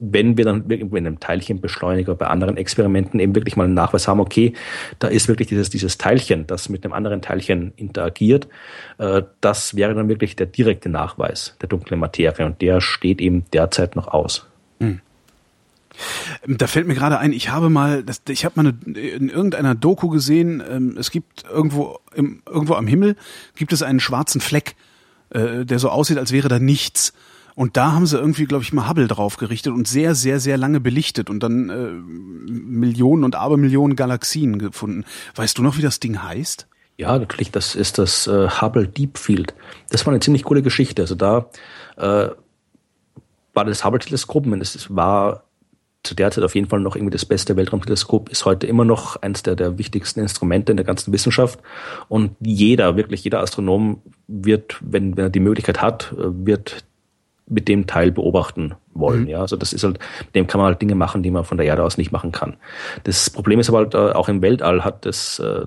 wenn 0.00 0.38
wir 0.38 0.46
dann 0.46 0.68
in 0.70 0.96
einem 0.96 1.20
Teilchenbeschleuniger 1.20 2.14
bei 2.14 2.26
anderen 2.26 2.56
Experimenten 2.56 3.20
eben 3.20 3.34
wirklich 3.34 3.56
mal 3.56 3.64
einen 3.64 3.74
Nachweis 3.74 4.08
haben, 4.08 4.18
okay, 4.18 4.54
da 4.98 5.08
ist 5.08 5.28
wirklich 5.28 5.48
dieses, 5.48 5.68
dieses 5.68 5.98
Teilchen, 5.98 6.46
das 6.46 6.70
mit 6.70 6.84
einem 6.84 6.94
anderen 6.94 7.20
Teilchen 7.20 7.72
interagiert, 7.76 8.48
äh, 8.98 9.22
das 9.42 9.76
wäre 9.76 9.94
dann 9.94 10.08
wirklich 10.08 10.36
der 10.36 10.46
direkte 10.46 10.88
Nachweis 10.88 11.54
der 11.60 11.68
dunklen 11.68 12.00
Materie 12.00 12.46
und 12.46 12.62
der 12.62 12.80
steht 12.80 13.20
eben 13.20 13.44
derzeit 13.52 13.94
noch 13.94 14.08
aus. 14.08 14.46
Hm. 14.80 15.00
Da 16.46 16.66
fällt 16.66 16.86
mir 16.86 16.94
gerade 16.94 17.18
ein, 17.18 17.34
ich 17.34 17.50
habe 17.50 17.68
mal, 17.68 18.02
ich 18.28 18.44
habe 18.46 18.62
mal 18.62 18.72
eine, 18.86 18.98
in 18.98 19.28
irgendeiner 19.28 19.74
Doku 19.74 20.08
gesehen, 20.08 20.62
ähm, 20.66 20.96
es 20.98 21.10
gibt 21.10 21.44
irgendwo, 21.50 21.98
irgendwo 22.14 22.74
am 22.74 22.86
Himmel 22.86 23.16
gibt 23.54 23.74
es 23.74 23.82
einen 23.82 24.00
schwarzen 24.00 24.40
Fleck, 24.40 24.76
äh, 25.28 25.66
der 25.66 25.78
so 25.78 25.90
aussieht, 25.90 26.16
als 26.16 26.32
wäre 26.32 26.48
da 26.48 26.58
nichts. 26.58 27.12
Und 27.60 27.76
da 27.76 27.92
haben 27.92 28.06
sie 28.06 28.16
irgendwie, 28.16 28.46
glaube 28.46 28.64
ich, 28.64 28.72
mal 28.72 28.88
Hubble 28.88 29.06
drauf 29.06 29.36
gerichtet 29.36 29.74
und 29.74 29.86
sehr, 29.86 30.14
sehr, 30.14 30.40
sehr 30.40 30.56
lange 30.56 30.80
belichtet 30.80 31.28
und 31.28 31.42
dann 31.42 31.68
äh, 31.68 31.90
Millionen 32.50 33.22
und 33.22 33.34
Abermillionen 33.36 33.96
Galaxien 33.96 34.58
gefunden. 34.58 35.04
Weißt 35.34 35.58
du 35.58 35.62
noch, 35.62 35.76
wie 35.76 35.82
das 35.82 36.00
Ding 36.00 36.22
heißt? 36.22 36.66
Ja, 36.96 37.18
natürlich, 37.18 37.50
das 37.50 37.74
ist 37.74 37.98
das 37.98 38.26
äh, 38.26 38.48
Hubble 38.48 38.88
Deep 38.88 39.18
Field. 39.18 39.52
Das 39.90 40.06
war 40.06 40.14
eine 40.14 40.20
ziemlich 40.20 40.44
coole 40.44 40.62
Geschichte. 40.62 41.02
Also 41.02 41.14
da 41.14 41.50
äh, 41.98 42.30
war 43.52 43.64
das 43.66 43.84
Hubble-Teleskop, 43.84 44.46
es 44.54 44.96
war 44.96 45.44
zu 46.02 46.14
der 46.14 46.30
Zeit 46.30 46.44
auf 46.44 46.54
jeden 46.54 46.70
Fall 46.70 46.80
noch 46.80 46.96
irgendwie 46.96 47.12
das 47.12 47.26
beste 47.26 47.56
Weltraumteleskop, 47.56 48.30
ist 48.30 48.46
heute 48.46 48.68
immer 48.68 48.86
noch 48.86 49.16
eines 49.16 49.42
der, 49.42 49.54
der 49.54 49.76
wichtigsten 49.76 50.20
Instrumente 50.20 50.72
in 50.72 50.78
der 50.78 50.86
ganzen 50.86 51.12
Wissenschaft. 51.12 51.60
Und 52.08 52.36
jeder, 52.40 52.96
wirklich 52.96 53.22
jeder 53.22 53.40
Astronom 53.40 54.00
wird, 54.28 54.78
wenn, 54.80 55.18
wenn 55.18 55.26
er 55.26 55.30
die 55.30 55.40
Möglichkeit 55.40 55.82
hat, 55.82 56.12
äh, 56.12 56.46
wird 56.46 56.84
mit 57.50 57.68
dem 57.68 57.86
Teil 57.86 58.12
beobachten 58.12 58.74
wollen. 58.94 59.22
Mhm. 59.22 59.28
Ja, 59.28 59.40
also 59.40 59.56
das 59.56 59.72
ist 59.72 59.84
halt, 59.84 59.98
mit 60.26 60.34
dem 60.34 60.46
kann 60.46 60.60
man 60.60 60.68
halt 60.68 60.80
Dinge 60.80 60.94
machen, 60.94 61.22
die 61.22 61.30
man 61.30 61.44
von 61.44 61.58
der 61.58 61.66
Erde 61.66 61.82
aus 61.82 61.98
nicht 61.98 62.12
machen 62.12 62.32
kann. 62.32 62.56
Das 63.04 63.28
Problem 63.28 63.60
ist 63.60 63.68
aber 63.68 63.78
halt, 63.78 63.94
äh, 63.94 64.12
auch 64.12 64.28
im 64.28 64.40
Weltall 64.40 64.84
hat 64.84 65.04
das, 65.04 65.40
äh, 65.40 65.66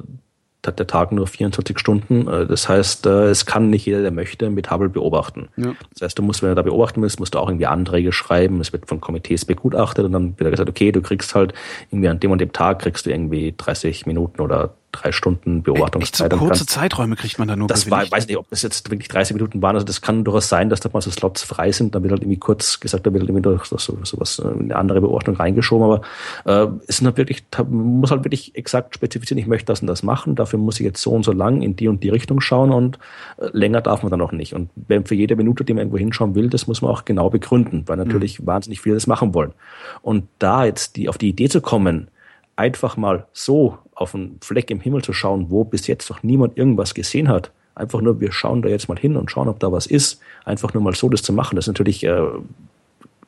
hat 0.66 0.80
der 0.80 0.88
Tag 0.88 1.12
nur 1.12 1.28
24 1.28 1.78
Stunden. 1.78 2.28
Äh, 2.28 2.48
das 2.48 2.70
heißt, 2.70 3.06
es 3.06 3.46
kann 3.46 3.70
nicht 3.70 3.86
jeder, 3.86 4.02
der 4.02 4.12
möchte, 4.12 4.50
mit 4.50 4.72
Hubble 4.72 4.90
beobachten. 4.90 5.50
Ja. 5.58 5.74
Das 5.92 6.04
heißt, 6.04 6.18
du 6.18 6.24
musst, 6.24 6.42
wenn 6.42 6.50
du 6.50 6.56
da 6.56 6.62
beobachten 6.62 7.02
willst, 7.02 7.20
musst 7.20 7.36
du 7.36 7.40
auch 7.40 7.50
irgendwie 7.50 7.68
Anträge 7.68 8.14
schreiben. 8.14 8.62
Es 8.62 8.72
wird 8.72 8.88
von 8.88 9.02
Komitees 9.02 9.44
begutachtet 9.44 10.06
und 10.06 10.14
dann 10.14 10.40
wird 10.40 10.52
gesagt, 10.52 10.70
okay, 10.70 10.94
du 10.94 11.02
kriegst 11.02 11.36
halt 11.36 11.54
irgendwie 11.92 12.08
an 12.08 12.20
dem 12.20 12.32
und 12.32 12.40
dem 12.40 12.54
Tag 12.54 12.80
kriegst 12.80 13.06
du 13.06 13.10
irgendwie 13.10 13.54
30 13.58 14.06
Minuten 14.06 14.42
oder 14.42 14.76
drei 14.94 15.12
Stunden 15.12 15.64
Beobachtungszeit. 15.64 16.32
Echt 16.32 16.40
so 16.40 16.46
kurze 16.46 16.66
Zeiträume 16.66 17.16
kriegt 17.16 17.40
man 17.40 17.48
da 17.48 17.56
nur 17.56 17.68
Das 17.68 17.90
war, 17.92 18.10
weiß 18.10 18.28
nicht, 18.28 18.38
ob 18.38 18.50
das 18.50 18.62
jetzt 18.62 18.90
wirklich 18.90 19.10
30 19.10 19.34
Minuten 19.34 19.62
waren. 19.62 19.76
Also 19.76 19.86
das 19.86 20.02
kann 20.02 20.24
durchaus 20.24 20.48
sein, 20.48 20.70
dass 20.70 20.80
da 20.80 20.90
mal 20.94 21.02
so 21.02 21.12
Slots 21.12 21.44
frei 21.44 21.72
sind. 21.72 21.96
Dann 21.96 22.04
wird 22.04 22.12
halt 22.12 22.22
irgendwie 22.22 22.40
kurz 22.40 22.80
gesagt, 22.80 23.06
da 23.06 23.12
wird 23.12 23.24
halt 23.24 23.30
irgendwie 23.30 23.42
durch 23.42 23.66
so, 23.66 23.78
so 23.78 24.20
was, 24.20 24.40
äh, 24.40 24.48
eine 24.48 24.76
andere 24.76 25.02
Beobachtung 25.02 25.36
reingeschoben. 25.36 25.84
Aber 25.84 26.02
äh, 26.46 26.72
es 26.88 26.98
sind 26.98 27.08
halt 27.08 27.18
wirklich, 27.18 27.44
muss 27.70 28.12
halt 28.12 28.24
wirklich 28.24 28.56
exakt 28.56 28.96
spezifizieren, 28.96 29.40
ich 29.40 29.48
möchte 29.48 29.66
das 29.66 29.82
und 29.82 29.88
das 29.88 30.04
machen. 30.04 30.36
Dafür 30.36 30.60
muss 30.60 30.80
ich 30.80 30.86
jetzt 30.86 31.02
so 31.02 31.12
und 31.12 31.24
so 31.24 31.32
lang 31.34 31.62
in 31.62 31.76
die 31.76 31.88
und 31.88 32.04
die 32.04 32.10
Richtung 32.10 32.40
schauen 32.40 32.72
und 32.72 33.00
äh, 33.38 33.50
länger 33.52 33.82
darf 33.82 34.04
man 34.04 34.12
dann 34.12 34.22
auch 34.22 34.32
nicht. 34.32 34.54
Und 34.54 34.70
wenn 34.76 35.06
für 35.06 35.16
jede 35.16 35.36
Minute, 35.36 35.66
die 35.66 35.74
man 35.74 35.82
irgendwo 35.82 35.98
hinschauen 35.98 36.36
will, 36.36 36.50
das 36.50 36.68
muss 36.68 36.82
man 36.82 36.92
auch 36.92 37.04
genau 37.04 37.30
begründen, 37.30 37.84
weil 37.88 37.98
natürlich 37.98 38.40
mhm. 38.40 38.48
wahnsinnig 38.48 38.82
viele 38.82 38.96
das 38.96 39.08
machen 39.08 39.34
wollen. 39.34 39.54
Und 40.02 40.28
da 40.40 40.66
jetzt 40.66 40.96
die 40.96 41.10
auf 41.10 41.18
die 41.18 41.30
Idee 41.30 41.50
zu 41.50 41.62
kommen, 41.62 42.10
einfach 42.56 42.98
mal 42.98 43.26
so 43.34 43.80
auf 43.96 44.16
einen 44.16 44.38
Fleck 44.42 44.72
im 44.72 44.80
Himmel 44.80 45.04
zu 45.04 45.14
schauen, 45.14 45.50
wo 45.50 45.64
bis 45.64 45.88
jetzt 45.88 46.10
noch 46.10 46.24
niemand 46.24 46.58
irgendwas 46.58 46.94
gesehen 46.94 47.30
hat. 47.30 47.52
Einfach 47.76 48.02
nur, 48.02 48.20
wir 48.20 48.32
schauen 48.32 48.62
da 48.62 48.70
jetzt 48.70 48.88
mal 48.88 48.98
hin 48.98 49.16
und 49.16 49.32
schauen, 49.32 49.48
ob 49.48 49.60
da 49.60 49.72
was 49.72 49.88
ist. 49.88 50.20
Einfach 50.46 50.74
nur 50.74 50.84
mal 50.84 50.94
so 50.94 51.10
das 51.10 51.24
zu 51.24 51.34
machen, 51.34 51.56
das 51.56 51.66
ist 51.66 51.70
natürlich 51.70 52.04
äh, 52.04 52.22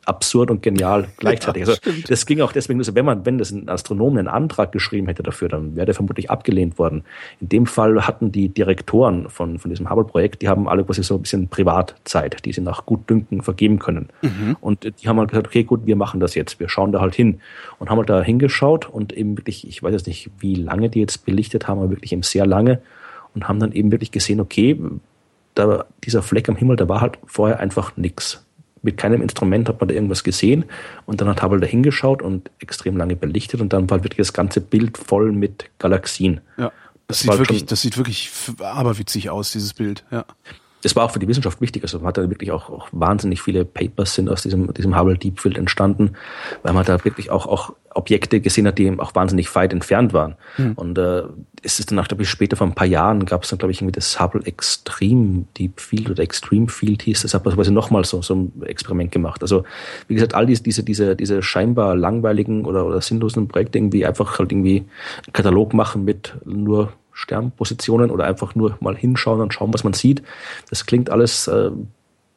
absurd 0.05 0.51
und 0.51 0.61
genial 0.61 1.07
gleichzeitig. 1.17 1.67
Ja, 1.67 1.73
also 1.73 2.01
das 2.07 2.25
ging 2.25 2.41
auch 2.41 2.51
deswegen, 2.51 2.81
wenn 2.95 3.05
man, 3.05 3.25
wenn 3.25 3.37
das 3.37 3.51
ein 3.51 3.69
Astronom 3.69 4.17
einen 4.17 4.27
Antrag 4.27 4.71
geschrieben 4.71 5.07
hätte 5.07 5.23
dafür, 5.23 5.49
dann 5.49 5.75
wäre 5.75 5.85
der 5.85 5.95
vermutlich 5.95 6.29
abgelehnt 6.29 6.77
worden. 6.79 7.03
In 7.41 7.49
dem 7.49 7.65
Fall 7.65 8.07
hatten 8.07 8.31
die 8.31 8.49
Direktoren 8.49 9.29
von, 9.29 9.59
von 9.59 9.69
diesem 9.69 9.89
Hubble-Projekt, 9.89 10.41
die 10.41 10.49
haben 10.49 10.67
alle 10.67 10.83
quasi 10.83 11.03
so 11.03 11.15
ein 11.15 11.21
bisschen 11.21 11.47
Privatzeit, 11.49 12.45
die 12.45 12.53
sie 12.53 12.61
nach 12.61 12.85
Gutdünken 12.85 13.41
vergeben 13.41 13.79
können. 13.79 14.09
Mhm. 14.21 14.57
Und 14.61 14.83
die 15.01 15.07
haben 15.07 15.19
halt 15.19 15.29
gesagt, 15.29 15.47
okay, 15.47 15.63
gut, 15.63 15.85
wir 15.85 15.95
machen 15.95 16.19
das 16.19 16.35
jetzt, 16.35 16.59
wir 16.59 16.69
schauen 16.69 16.91
da 16.91 17.01
halt 17.01 17.15
hin. 17.15 17.39
Und 17.79 17.89
haben 17.89 17.97
halt 17.97 18.09
da 18.09 18.21
hingeschaut 18.21 18.89
und 18.89 19.13
eben 19.13 19.37
wirklich, 19.37 19.67
ich 19.67 19.81
weiß 19.81 19.93
jetzt 19.93 20.07
nicht, 20.07 20.29
wie 20.39 20.55
lange 20.55 20.89
die 20.89 20.99
jetzt 20.99 21.25
belichtet 21.25 21.67
haben, 21.67 21.79
aber 21.79 21.89
wirklich 21.89 22.11
eben 22.11 22.23
sehr 22.23 22.45
lange 22.45 22.81
und 23.33 23.47
haben 23.47 23.59
dann 23.59 23.71
eben 23.71 23.91
wirklich 23.91 24.11
gesehen, 24.11 24.39
okay, 24.39 24.79
da, 25.55 25.85
dieser 26.03 26.21
Fleck 26.21 26.49
am 26.49 26.55
Himmel, 26.55 26.75
da 26.75 26.87
war 26.89 27.01
halt 27.01 27.17
vorher 27.25 27.59
einfach 27.59 27.97
nichts 27.97 28.44
mit 28.85 28.97
keinem 28.97 29.21
Instrument 29.21 29.67
hat 29.67 29.81
man 29.81 29.89
da 29.89 29.95
irgendwas 29.95 30.23
gesehen 30.23 30.65
und 31.05 31.19
dann 31.19 31.27
hat 31.27 31.43
Hubble 31.43 31.59
da 31.59 31.67
hingeschaut 31.67 32.21
und 32.21 32.49
extrem 32.59 32.95
lange 32.95 33.15
belichtet 33.15 33.59
und 33.59 33.73
dann 33.73 33.89
war 33.89 34.03
wirklich 34.03 34.17
das 34.17 34.33
ganze 34.33 34.61
Bild 34.61 34.97
voll 34.97 35.31
mit 35.31 35.69
Galaxien. 35.79 36.39
Ja, 36.57 36.71
das, 37.07 37.19
das 37.19 37.19
sieht 37.19 37.39
wirklich, 37.39 37.65
das 37.65 37.81
sieht 37.81 37.97
wirklich 37.97 38.31
aberwitzig 38.59 39.29
aus, 39.29 39.51
dieses 39.51 39.73
Bild, 39.73 40.05
ja 40.11 40.25
das 40.85 40.95
war 40.95 41.03
auch 41.03 41.09
für 41.09 41.17
die 41.17 41.27
Wissenschaft 41.27 41.61
wichtig. 41.61 41.81
Also 41.81 41.97
man 41.97 42.09
hat 42.09 42.17
da 42.19 42.29
wirklich 42.29 42.51
auch, 42.51 42.69
auch 42.69 42.87
wahnsinnig 42.91 43.41
viele 43.41 43.65
Papers 43.65 44.13
sind 44.13 44.29
aus 44.29 44.43
diesem, 44.43 44.71
diesem 44.71 44.95
Hubble 44.95 45.17
Deep 45.17 45.39
Field 45.39 45.57
entstanden, 45.57 46.11
weil 46.61 46.73
man 46.73 46.85
da 46.85 47.03
wirklich 47.03 47.31
auch, 47.31 47.47
auch 47.47 47.73
Objekte 47.95 48.39
gesehen 48.39 48.67
hat, 48.67 48.77
die 48.77 48.93
auch 48.99 49.15
wahnsinnig 49.15 49.53
weit 49.55 49.73
entfernt 49.73 50.13
waren. 50.13 50.35
Mhm. 50.59 50.73
Und 50.73 50.99
äh, 50.99 51.23
es 51.65 51.79
ist 51.79 51.89
dann 51.89 51.97
auch, 51.97 52.07
glaube 52.07 52.21
ich, 52.21 52.29
später 52.29 52.55
vor 52.55 52.67
ein 52.67 52.75
paar 52.75 52.85
Jahren 52.85 53.25
gab 53.25 53.43
es 53.43 53.49
dann, 53.49 53.57
glaube 53.57 53.71
ich, 53.71 53.79
irgendwie 53.79 53.93
das 53.93 54.19
Hubble 54.19 54.45
Extreme 54.45 55.45
Deep 55.57 55.81
Field 55.81 56.11
oder 56.11 56.21
Extreme 56.21 56.67
Field 56.67 57.01
hieß 57.01 57.23
das, 57.23 57.33
hat 57.33 57.43
man 57.43 57.55
quasi 57.55 57.71
nochmal 57.71 58.05
so, 58.05 58.21
so 58.21 58.35
ein 58.35 58.61
Experiment 58.65 59.11
gemacht. 59.11 59.41
Also 59.41 59.63
wie 60.07 60.13
gesagt, 60.13 60.35
all 60.35 60.45
diese, 60.45 60.61
diese, 60.83 61.15
diese, 61.15 61.41
scheinbar 61.41 61.95
langweiligen 61.95 62.65
oder, 62.65 62.85
oder 62.85 63.01
sinnlosen 63.01 63.47
Projekte 63.47 63.79
irgendwie 63.79 64.05
einfach 64.05 64.37
halt 64.37 64.51
irgendwie 64.51 64.85
einen 65.25 65.33
Katalog 65.33 65.73
machen 65.73 66.05
mit 66.05 66.35
nur 66.45 66.93
Sternpositionen 67.13 68.11
oder 68.11 68.25
einfach 68.25 68.53
nur 68.53 68.77
mal 68.79 68.95
hinschauen 68.95 69.41
und 69.41 69.53
schauen, 69.53 69.73
was 69.73 69.83
man 69.83 69.93
sieht. 69.93 70.21
Das 70.69 70.85
klingt 70.85 71.09
alles 71.09 71.47
äh, 71.47 71.71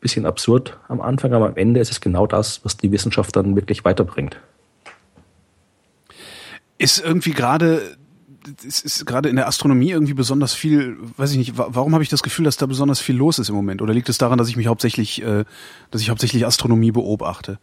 bisschen 0.01 0.25
absurd 0.25 0.79
am 0.89 1.03
Anfang, 1.03 1.35
aber 1.35 1.49
am 1.49 1.57
Ende 1.57 1.81
ist 1.81 1.91
es 1.91 2.01
genau 2.01 2.27
das, 2.27 2.65
was 2.65 2.79
die 2.79 2.93
Wissenschaft 2.93 3.37
dann 3.37 3.57
wirklich 3.57 3.85
weiterbringt. 3.85 4.41
Ist 6.79 7.05
irgendwie 7.05 7.33
gerade 7.33 7.98
es 8.67 8.81
ist 8.81 9.07
gerade 9.07 9.29
in 9.29 9.37
der 9.37 9.47
Astronomie 9.47 9.91
irgendwie 9.91 10.15
besonders 10.15 10.55
viel, 10.55 10.97
weiß 11.17 11.33
ich 11.33 11.39
nicht, 11.39 11.53
warum 11.57 11.93
habe 11.95 12.03
ich 12.03 12.09
das 12.09 12.23
Gefühl, 12.23 12.45
dass 12.45 12.57
da 12.57 12.67
besonders 12.67 13.01
viel 13.01 13.17
los 13.17 13.39
ist 13.39 13.49
im 13.49 13.55
Moment? 13.55 13.83
Oder 13.83 13.95
liegt 13.95 14.09
es 14.09 14.19
daran, 14.19 14.39
dass 14.39 14.49
ich 14.49 14.57
mich 14.57 14.67
hauptsächlich, 14.67 15.23
äh, 15.23 15.45
dass 15.91 16.01
ich 16.01 16.11
hauptsächlich 16.11 16.47
Astronomie 16.47 16.93
beobachte? 16.93 17.59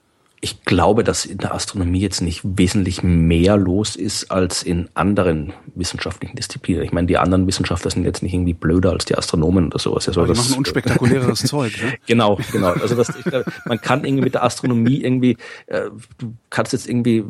ich 0.46 0.64
glaube, 0.64 1.04
dass 1.04 1.26
in 1.26 1.40
der 1.40 1.56
Astronomie 1.56 2.02
jetzt 2.02 2.22
nicht 2.22 2.42
wesentlich 2.44 3.02
mehr 3.02 3.58
los 3.58 3.96
ist 3.96 4.30
als 4.30 4.62
in 4.62 4.90
anderen 4.94 5.54
wissenschaftlichen 5.74 6.36
Disziplinen. 6.36 6.84
Ich 6.84 6.92
meine, 6.92 7.08
die 7.08 7.18
anderen 7.18 7.48
Wissenschaftler 7.48 7.90
sind 7.90 8.04
jetzt 8.04 8.22
nicht 8.22 8.34
irgendwie 8.34 8.54
blöder 8.54 8.92
als 8.92 9.06
die 9.06 9.18
Astronomen 9.18 9.68
oder 9.68 9.80
sowas. 9.80 10.08
Also 10.08 10.22
die 10.22 10.28
das, 10.28 10.38
machen 10.38 10.60
unspektakuläres 10.60 11.40
Zeug. 11.46 11.74
Ne? 11.82 11.96
Genau, 12.06 12.38
genau. 12.52 12.74
Also 12.74 12.94
das, 12.94 13.10
ich 13.10 13.24
glaube, 13.24 13.46
man 13.66 13.82
kann 13.82 14.06
irgendwie 14.06 14.24
mit 14.24 14.36
der 14.36 14.44
Astronomie 14.44 15.02
irgendwie, 15.02 15.38
äh, 15.66 15.90
du 16.20 16.36
kannst 16.52 16.74
jetzt 16.74 16.88
irgendwie 16.88 17.24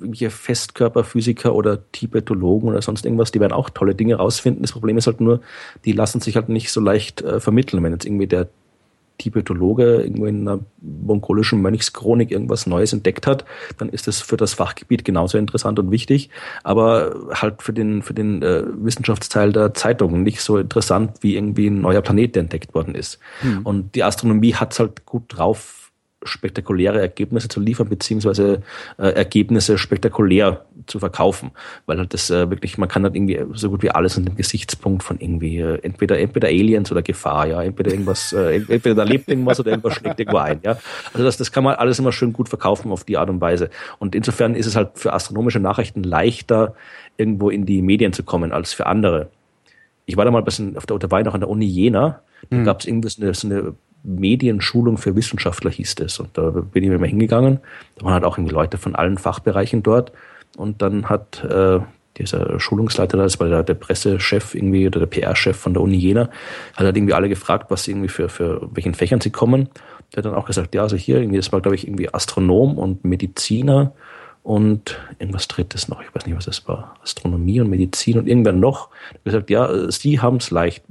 irgendwelche 0.00 0.30
Festkörperphysiker 0.30 1.54
oder 1.54 1.90
Tibetologen 1.92 2.68
oder 2.68 2.82
sonst 2.82 3.04
irgendwas, 3.04 3.32
die 3.32 3.40
werden 3.40 3.52
auch 3.52 3.70
tolle 3.70 3.94
Dinge 3.94 4.16
rausfinden. 4.16 4.62
Das 4.62 4.72
Problem 4.72 4.98
ist 4.98 5.06
halt 5.06 5.20
nur, 5.20 5.40
die 5.84 5.92
lassen 5.92 6.20
sich 6.20 6.36
halt 6.36 6.48
nicht 6.48 6.70
so 6.70 6.80
leicht 6.80 7.22
äh, 7.22 7.40
vermitteln. 7.40 7.82
Wenn 7.82 7.92
jetzt 7.92 8.06
irgendwie 8.06 8.26
der 8.26 8.48
Tibetologe 9.20 10.02
irgendwo 10.02 10.26
in 10.26 10.48
einer 10.48 10.60
mongolischen 10.80 11.60
Mönchschronik 11.60 12.30
irgendwas 12.30 12.66
Neues 12.66 12.92
entdeckt 12.92 13.26
hat, 13.26 13.44
dann 13.76 13.90
ist 13.90 14.06
das 14.06 14.22
für 14.22 14.38
das 14.38 14.54
Fachgebiet 14.54 15.04
genauso 15.04 15.36
interessant 15.36 15.78
und 15.78 15.90
wichtig, 15.90 16.30
aber 16.64 17.14
halt 17.34 17.62
für 17.62 17.74
den, 17.74 18.02
für 18.02 18.14
den 18.14 18.42
äh, 18.42 18.62
Wissenschaftsteil 18.66 19.52
der 19.52 19.74
Zeitung 19.74 20.22
nicht 20.22 20.40
so 20.40 20.56
interessant 20.56 21.18
wie 21.20 21.36
irgendwie 21.36 21.66
ein 21.68 21.82
neuer 21.82 22.00
Planet, 22.00 22.34
der 22.34 22.40
entdeckt 22.44 22.74
worden 22.74 22.94
ist. 22.94 23.18
Hm. 23.42 23.60
Und 23.64 23.94
die 23.94 24.04
Astronomie 24.04 24.54
hat 24.54 24.72
es 24.72 24.80
halt 24.80 25.04
gut 25.04 25.24
drauf, 25.28 25.79
spektakuläre 26.22 27.00
Ergebnisse 27.00 27.48
zu 27.48 27.60
liefern, 27.60 27.88
beziehungsweise 27.88 28.62
äh, 28.98 29.08
Ergebnisse 29.08 29.78
spektakulär 29.78 30.66
zu 30.86 30.98
verkaufen. 30.98 31.50
Weil 31.86 31.98
halt 31.98 32.12
das 32.12 32.30
äh, 32.30 32.50
wirklich, 32.50 32.76
man 32.76 32.88
kann 32.88 33.04
halt 33.04 33.14
irgendwie 33.14 33.40
so 33.54 33.70
gut 33.70 33.82
wie 33.82 33.90
alles 33.90 34.16
in 34.16 34.26
dem 34.26 34.36
Gesichtspunkt 34.36 35.02
von 35.02 35.18
irgendwie 35.18 35.58
äh, 35.58 35.78
entweder 35.82 36.18
entweder 36.18 36.48
Aliens 36.48 36.92
oder 36.92 37.02
Gefahr, 37.02 37.46
ja, 37.46 37.62
entweder 37.62 37.90
irgendwas, 37.90 38.32
äh, 38.32 38.56
entweder 38.56 38.94
da 38.94 39.02
lebt 39.04 39.28
irgendwas 39.28 39.60
oder 39.60 39.70
irgendwas 39.70 39.94
schlägt 39.94 40.20
irgendwo 40.20 40.38
ein, 40.38 40.60
ja. 40.62 40.78
Also 41.12 41.24
das, 41.24 41.38
das 41.38 41.52
kann 41.52 41.64
man 41.64 41.76
alles 41.76 41.98
immer 41.98 42.12
schön 42.12 42.32
gut 42.32 42.48
verkaufen 42.48 42.92
auf 42.92 43.04
die 43.04 43.16
Art 43.16 43.30
und 43.30 43.40
Weise. 43.40 43.70
Und 43.98 44.14
insofern 44.14 44.54
ist 44.54 44.66
es 44.66 44.76
halt 44.76 44.90
für 44.94 45.12
astronomische 45.12 45.60
Nachrichten 45.60 46.02
leichter, 46.02 46.74
irgendwo 47.16 47.50
in 47.50 47.66
die 47.66 47.82
Medien 47.82 48.12
zu 48.12 48.22
kommen 48.22 48.52
als 48.52 48.72
für 48.72 48.86
andere. 48.86 49.30
Ich 50.06 50.16
war 50.16 50.24
da 50.24 50.30
mal 50.30 50.38
ein 50.38 50.44
bisschen 50.44 50.76
auf 50.76 50.86
der, 50.86 50.98
da 50.98 51.10
war 51.10 51.20
ich 51.20 51.26
noch 51.26 51.34
an 51.34 51.40
der 51.40 51.48
Uni 51.48 51.66
Jena, 51.66 52.22
da 52.48 52.56
mhm. 52.56 52.64
gab 52.64 52.80
es 52.80 52.86
irgendwie 52.86 53.08
so 53.08 53.22
eine, 53.22 53.34
so 53.34 53.46
eine 53.46 53.74
Medienschulung 54.02 54.96
für 54.96 55.16
Wissenschaftler 55.16 55.70
hieß 55.70 55.96
das. 55.96 56.18
Und 56.18 56.36
da 56.36 56.50
bin 56.50 56.82
ich 56.82 56.90
immer 56.90 57.06
hingegangen. 57.06 57.60
Da 57.96 58.04
waren 58.04 58.14
halt 58.14 58.24
auch 58.24 58.38
irgendwie 58.38 58.54
Leute 58.54 58.78
von 58.78 58.94
allen 58.94 59.18
Fachbereichen 59.18 59.82
dort. 59.82 60.12
Und 60.56 60.82
dann 60.82 61.08
hat 61.08 61.44
äh, 61.44 61.80
dieser 62.16 62.58
Schulungsleiter, 62.58 63.16
das 63.16 63.40
war 63.40 63.48
der, 63.48 63.62
der 63.62 63.74
Pressechef 63.74 64.54
irgendwie 64.54 64.86
oder 64.86 65.00
der 65.00 65.06
PR-Chef 65.06 65.56
von 65.56 65.74
der 65.74 65.82
Uni 65.82 65.96
Jena, 65.96 66.28
hat 66.74 66.84
halt 66.86 66.96
irgendwie 66.96 67.14
alle 67.14 67.28
gefragt, 67.28 67.70
was 67.70 67.84
sie 67.84 67.92
irgendwie 67.92 68.08
für, 68.08 68.28
für 68.28 68.68
welchen 68.72 68.94
Fächern 68.94 69.20
sie 69.20 69.30
kommen. 69.30 69.68
Der 70.12 70.18
hat 70.18 70.24
dann 70.24 70.34
auch 70.34 70.46
gesagt, 70.46 70.74
ja, 70.74 70.82
also 70.82 70.96
hier 70.96 71.18
irgendwie, 71.18 71.36
das 71.38 71.52
war, 71.52 71.60
glaube 71.60 71.76
ich, 71.76 71.86
irgendwie 71.86 72.12
Astronom 72.12 72.78
und 72.78 73.04
Mediziner 73.04 73.92
und 74.42 74.98
irgendwas 75.18 75.48
drittes 75.48 75.88
noch, 75.88 76.02
ich 76.02 76.14
weiß 76.14 76.26
nicht, 76.26 76.36
was 76.36 76.46
das 76.46 76.66
war, 76.66 76.96
Astronomie 77.02 77.60
und 77.60 77.70
Medizin 77.70 78.18
und 78.18 78.26
irgendwer 78.26 78.52
noch. 78.52 78.88
Gesagt, 79.24 79.50
ja, 79.50 79.90
sie 79.90 80.20
haben 80.20 80.36
es 80.36 80.50
leicht 80.50 80.82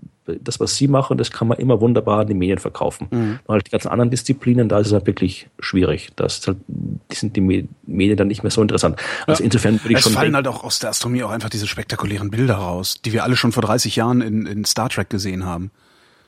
das, 0.42 0.60
was 0.60 0.76
sie 0.76 0.88
machen, 0.88 1.18
das 1.18 1.32
kann 1.32 1.48
man 1.48 1.58
immer 1.58 1.82
wunderbar 1.82 2.20
an 2.20 2.28
die 2.28 2.34
Medien 2.34 2.60
verkaufen. 2.60 3.08
Mhm. 3.10 3.40
Halt 3.48 3.68
die 3.68 3.72
ganzen 3.72 3.90
anderen 3.90 4.10
Disziplinen, 4.10 4.70
da 4.70 4.80
ist 4.80 4.88
es 4.88 4.94
halt 4.94 5.08
wirklich 5.08 5.48
schwierig. 5.60 6.10
Das 6.16 6.46
halt, 6.46 6.58
die 6.68 7.16
sind 7.16 7.36
die 7.36 7.42
Medien 7.42 8.18
dann 8.18 8.28
nicht 8.28 8.44
mehr 8.44 8.52
so 8.52 8.62
interessant. 8.62 9.00
Also 9.28 9.42
ja. 9.42 9.46
insofern 9.46 9.84
würde 9.84 9.94
ich 9.94 9.98
es 9.98 10.04
schon. 10.04 10.12
Es 10.12 10.18
fallen 10.18 10.36
halt 10.36 10.48
auch 10.48 10.64
aus 10.64 10.80
der 10.80 10.92
Astronomie 10.92 11.24
auch 11.24 11.32
einfach 11.32 11.50
diese 11.50 11.68
spektakulären 11.68 12.30
Bilder 12.30 12.56
raus, 12.56 13.02
die 13.04 13.14
wir 13.14 13.24
alle 13.24 13.36
schon 13.36 13.52
vor 13.52 13.64
30 13.64 13.96
Jahren 13.96 14.22
in, 14.22 14.46
in 14.46 14.66
Star 14.66 14.90
Trek 14.90 15.10
gesehen 15.10 15.46
haben. 15.46 15.72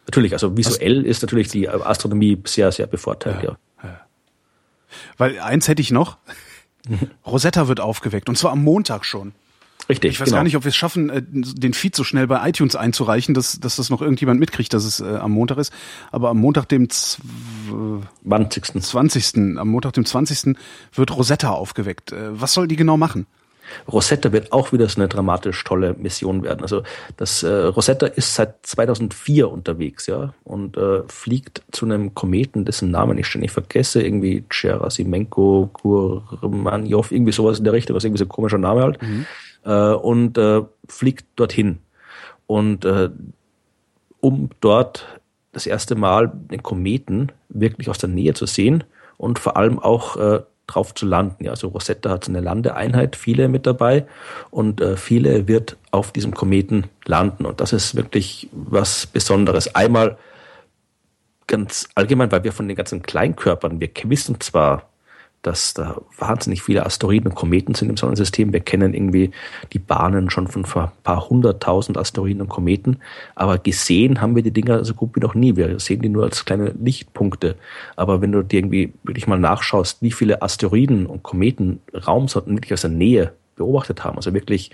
Natürlich, 0.07 0.34
also 0.34 0.57
visuell 0.57 1.05
ist 1.05 1.22
natürlich 1.22 1.49
die 1.49 1.69
Astronomie 1.69 2.41
sehr, 2.45 2.72
sehr 2.72 2.88
bevorteilt, 2.88 3.43
ja. 3.43 3.57
ja. 3.84 4.01
Weil 5.17 5.39
eins 5.39 5.67
hätte 5.67 5.82
ich 5.82 5.91
noch. 5.91 6.17
Rosetta 7.25 7.67
wird 7.67 7.79
aufgeweckt 7.79 8.29
und 8.29 8.38
zwar 8.38 8.51
am 8.51 8.63
Montag 8.63 9.05
schon. 9.05 9.34
Richtig. 9.89 10.11
Ich 10.11 10.19
weiß 10.19 10.25
genau. 10.25 10.38
gar 10.38 10.43
nicht, 10.43 10.55
ob 10.55 10.63
wir 10.63 10.69
es 10.69 10.75
schaffen, 10.75 11.09
äh, 11.09 11.21
den 11.25 11.73
Feed 11.73 11.95
so 11.95 12.03
schnell 12.03 12.27
bei 12.27 12.47
iTunes 12.47 12.75
einzureichen, 12.75 13.34
dass, 13.34 13.59
dass 13.59 13.75
das 13.75 13.89
noch 13.89 14.01
irgendjemand 14.01 14.39
mitkriegt, 14.39 14.73
dass 14.73 14.86
es 14.86 14.99
äh, 14.99 15.17
am 15.17 15.32
Montag 15.32 15.57
ist. 15.57 15.73
Aber 16.11 16.29
am 16.29 16.38
Montag, 16.38 16.69
dem 16.69 16.88
20. 16.89 18.82
20. 18.82 19.57
Am 19.57 19.67
Montag, 19.67 19.93
dem 19.93 20.05
20. 20.05 20.55
wird 20.93 21.15
Rosetta 21.15 21.49
aufgeweckt. 21.49 22.11
Äh, 22.11 22.39
was 22.39 22.53
soll 22.53 22.67
die 22.67 22.75
genau 22.75 22.95
machen? 22.97 23.25
Rosetta 23.91 24.32
wird 24.32 24.51
auch 24.51 24.72
wieder 24.72 24.88
so 24.88 24.99
eine 24.99 25.07
dramatisch 25.07 25.63
tolle 25.63 25.93
Mission 25.93 26.43
werden. 26.43 26.61
Also 26.61 26.84
das 27.17 27.43
äh, 27.43 27.49
Rosetta 27.49 28.07
ist 28.07 28.36
seit 28.36 28.65
2004 28.65 29.49
unterwegs, 29.51 30.07
ja, 30.07 30.34
und 30.43 30.78
äh, 30.78 31.03
fliegt 31.07 31.63
zu 31.72 31.86
einem 31.86 32.13
Kometen, 32.13 32.65
dessen 32.65 32.91
Namen 32.91 33.17
ich 33.17 33.28
ständig 33.28 33.51
vergesse, 33.51 34.01
irgendwie 34.01 34.43
Cherasimenko, 34.49 35.69
Kurmanjov, 35.74 37.11
irgendwie 37.11 37.32
sowas 37.32 37.59
in 37.59 37.63
der 37.63 37.74
Richtung, 37.74 37.95
was 37.95 38.03
irgendwie 38.03 38.19
so 38.19 38.26
ein 38.26 38.30
komischer 38.30 38.57
Name 38.57 38.82
halt. 38.84 39.01
Mhm 39.01 39.26
äh, 39.65 39.93
und 39.93 40.38
äh, 40.38 40.61
fliegt 40.88 41.26
dorthin. 41.36 41.80
Und 42.47 42.86
äh, 42.86 43.09
um 44.19 44.49
dort 44.59 45.19
das 45.51 45.65
erste 45.65 45.95
Mal 45.95 46.32
den 46.34 46.63
Kometen 46.63 47.32
wirklich 47.49 47.89
aus 47.89 47.97
der 47.97 48.09
Nähe 48.09 48.34
zu 48.34 48.45
sehen 48.45 48.84
und 49.17 49.39
vor 49.39 49.57
allem 49.57 49.80
auch 49.80 50.17
äh, 50.17 50.41
drauf 50.74 50.93
zu 50.93 51.05
landen. 51.05 51.43
Ja, 51.43 51.51
also 51.51 51.67
Rosetta 51.69 52.09
hat 52.09 52.28
eine 52.28 52.41
Landeeinheit, 52.41 53.15
viele 53.15 53.47
mit 53.47 53.65
dabei 53.65 54.05
und 54.49 54.82
äh, 54.82 54.97
viele 54.97 55.47
wird 55.47 55.78
auf 55.91 56.11
diesem 56.11 56.34
Kometen 56.34 56.86
landen 57.05 57.45
und 57.45 57.61
das 57.61 57.74
ist 57.74 57.95
wirklich 57.95 58.49
was 58.51 59.05
Besonderes. 59.05 59.76
Einmal 59.76 60.17
ganz 61.47 61.89
allgemein, 61.95 62.32
weil 62.32 62.43
wir 62.43 62.53
von 62.53 62.67
den 62.67 62.78
ganzen 62.78 63.01
Kleinkörpern, 63.01 63.80
wir 63.80 63.89
wissen 64.05 64.39
zwar, 64.39 64.91
dass 65.42 65.74
da 65.74 66.02
wahnsinnig 66.18 66.62
viele 66.62 66.86
Asteroiden 66.86 67.32
und 67.32 67.36
Kometen 67.36 67.74
sind 67.74 67.89
im 67.89 67.98
Sonnensystem. 67.98 68.54
Wir 68.54 68.60
kennen 68.60 68.94
irgendwie 68.94 69.32
die 69.74 69.80
Bahnen 69.80 70.30
schon 70.30 70.48
von 70.48 70.66
ein 70.66 70.92
paar 71.04 71.30
hunderttausend 71.30 71.98
Asteroiden 71.98 72.42
und 72.42 72.50
Kometen, 72.50 72.98
aber 73.36 73.58
gesehen 73.58 74.22
haben 74.22 74.36
wir 74.36 74.44
die 74.44 74.52
Dinger 74.52 74.86
so 74.86 74.94
gut 74.94 75.16
wie 75.16 75.20
noch 75.20 75.34
nie. 75.34 75.56
Wir 75.56 75.80
sehen 75.80 76.02
die 76.02 76.10
nur 76.10 76.24
als 76.24 76.46
kleine 76.46 76.74
Lichtpunkte. 76.80 77.56
Aber 77.96 78.22
wenn 78.22 78.32
du 78.32 78.44
dir 78.44 78.60
irgendwie 78.60 78.94
wirklich 79.04 79.28
mal 79.28 79.39
nachschaust, 79.39 80.02
wie 80.02 80.12
viele 80.12 80.42
Asteroiden 80.42 81.06
und 81.06 81.24
Kometen 81.24 81.80
Raumsonden 81.94 82.56
wirklich 82.56 82.74
aus 82.74 82.82
der 82.82 82.92
Nähe 82.92 83.34
beobachtet 83.56 84.04
haben. 84.04 84.18
Also 84.18 84.34
wirklich 84.34 84.72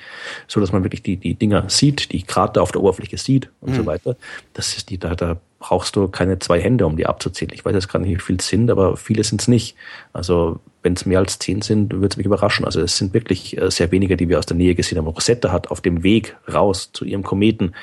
so, 0.47 0.59
dass 0.59 0.72
man 0.72 0.84
wirklich 0.84 1.03
die, 1.03 1.18
die 1.18 1.34
Dinger 1.36 1.65
sieht, 1.68 2.11
die 2.11 2.24
Krater 2.24 2.61
auf 2.61 2.72
der 2.72 2.82
Oberfläche 2.82 3.18
sieht 3.18 3.49
und 3.59 3.72
mhm. 3.72 3.76
so 3.76 3.86
weiter. 3.86 4.15
Das 4.53 4.78
ist 4.78 4.89
die, 4.89 4.97
da, 4.97 5.15
da 5.15 5.38
brauchst 5.59 5.95
du 5.95 6.07
keine 6.07 6.39
zwei 6.39 6.59
Hände, 6.59 6.85
um 6.85 6.97
die 6.97 7.07
abzuzählen. 7.07 7.53
Ich 7.53 7.65
weiß 7.65 7.73
jetzt 7.73 7.91
gar 7.91 7.99
nicht, 7.99 8.09
wie 8.09 8.21
viel 8.21 8.37
es 8.37 8.47
sind, 8.47 8.69
aber 8.69 8.97
viele 8.97 9.23
sind 9.23 9.41
es 9.41 9.47
nicht. 9.47 9.75
Also 10.13 10.59
wenn 10.83 10.93
es 10.93 11.05
mehr 11.05 11.19
als 11.19 11.39
zehn 11.39 11.61
sind, 11.61 11.93
würde 11.93 12.07
es 12.07 12.17
mich 12.17 12.25
überraschen. 12.25 12.65
Also 12.65 12.81
es 12.81 12.97
sind 12.97 13.13
wirklich 13.13 13.59
äh, 13.59 13.71
sehr 13.71 13.91
wenige, 13.91 14.17
die 14.17 14.29
wir 14.29 14.39
aus 14.39 14.45
der 14.45 14.57
Nähe 14.57 14.75
gesehen 14.75 14.97
haben. 14.97 15.07
Rosetta 15.07 15.51
hat 15.51 15.69
auf 15.71 15.81
dem 15.81 16.03
Weg 16.03 16.35
raus 16.51 16.91
zu 16.93 17.05
ihrem 17.05 17.23
Kometen 17.23 17.73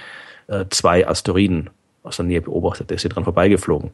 äh, 0.46 0.66
zwei 0.70 1.06
Asteroiden 1.06 1.70
aus 2.02 2.16
der 2.16 2.26
Nähe 2.26 2.42
beobachtet. 2.42 2.90
Der 2.90 2.96
ist 2.96 3.02
hier 3.02 3.10
dran 3.10 3.24
vorbeigeflogen. 3.24 3.90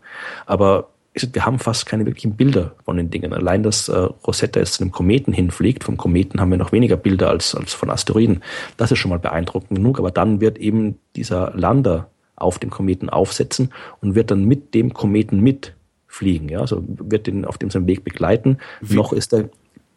Aber 0.46 0.88
wir 1.14 1.44
haben 1.44 1.58
fast 1.58 1.86
keine 1.86 2.06
wirklichen 2.06 2.36
Bilder 2.36 2.72
von 2.84 2.96
den 2.96 3.10
Dingen. 3.10 3.32
Allein, 3.32 3.62
dass 3.62 3.88
äh, 3.88 3.96
Rosetta 3.96 4.60
jetzt 4.60 4.74
zu 4.74 4.82
einem 4.82 4.92
Kometen 4.92 5.32
hinfliegt, 5.32 5.84
vom 5.84 5.96
Kometen 5.96 6.40
haben 6.40 6.50
wir 6.50 6.58
noch 6.58 6.72
weniger 6.72 6.96
Bilder 6.96 7.30
als, 7.30 7.54
als 7.54 7.74
von 7.74 7.90
Asteroiden. 7.90 8.42
Das 8.76 8.92
ist 8.92 8.98
schon 8.98 9.10
mal 9.10 9.18
beeindruckend 9.18 9.76
genug. 9.76 9.98
Aber 9.98 10.10
dann 10.10 10.40
wird 10.40 10.58
eben 10.58 10.98
dieser 11.16 11.52
Lander 11.56 12.10
auf 12.40 12.58
dem 12.58 12.70
Kometen 12.70 13.08
aufsetzen 13.08 13.72
und 14.00 14.14
wird 14.14 14.30
dann 14.30 14.44
mit 14.44 14.74
dem 14.74 14.92
Kometen 14.94 15.40
mitfliegen. 15.40 16.48
Ja? 16.48 16.60
Also 16.60 16.82
wird 16.86 17.26
den 17.26 17.44
auf 17.44 17.58
dem 17.58 17.70
seinen 17.70 17.86
Weg 17.86 18.04
begleiten. 18.04 18.58
Wie? 18.80 18.94
Noch 18.94 19.12
ist 19.12 19.32
der 19.32 19.50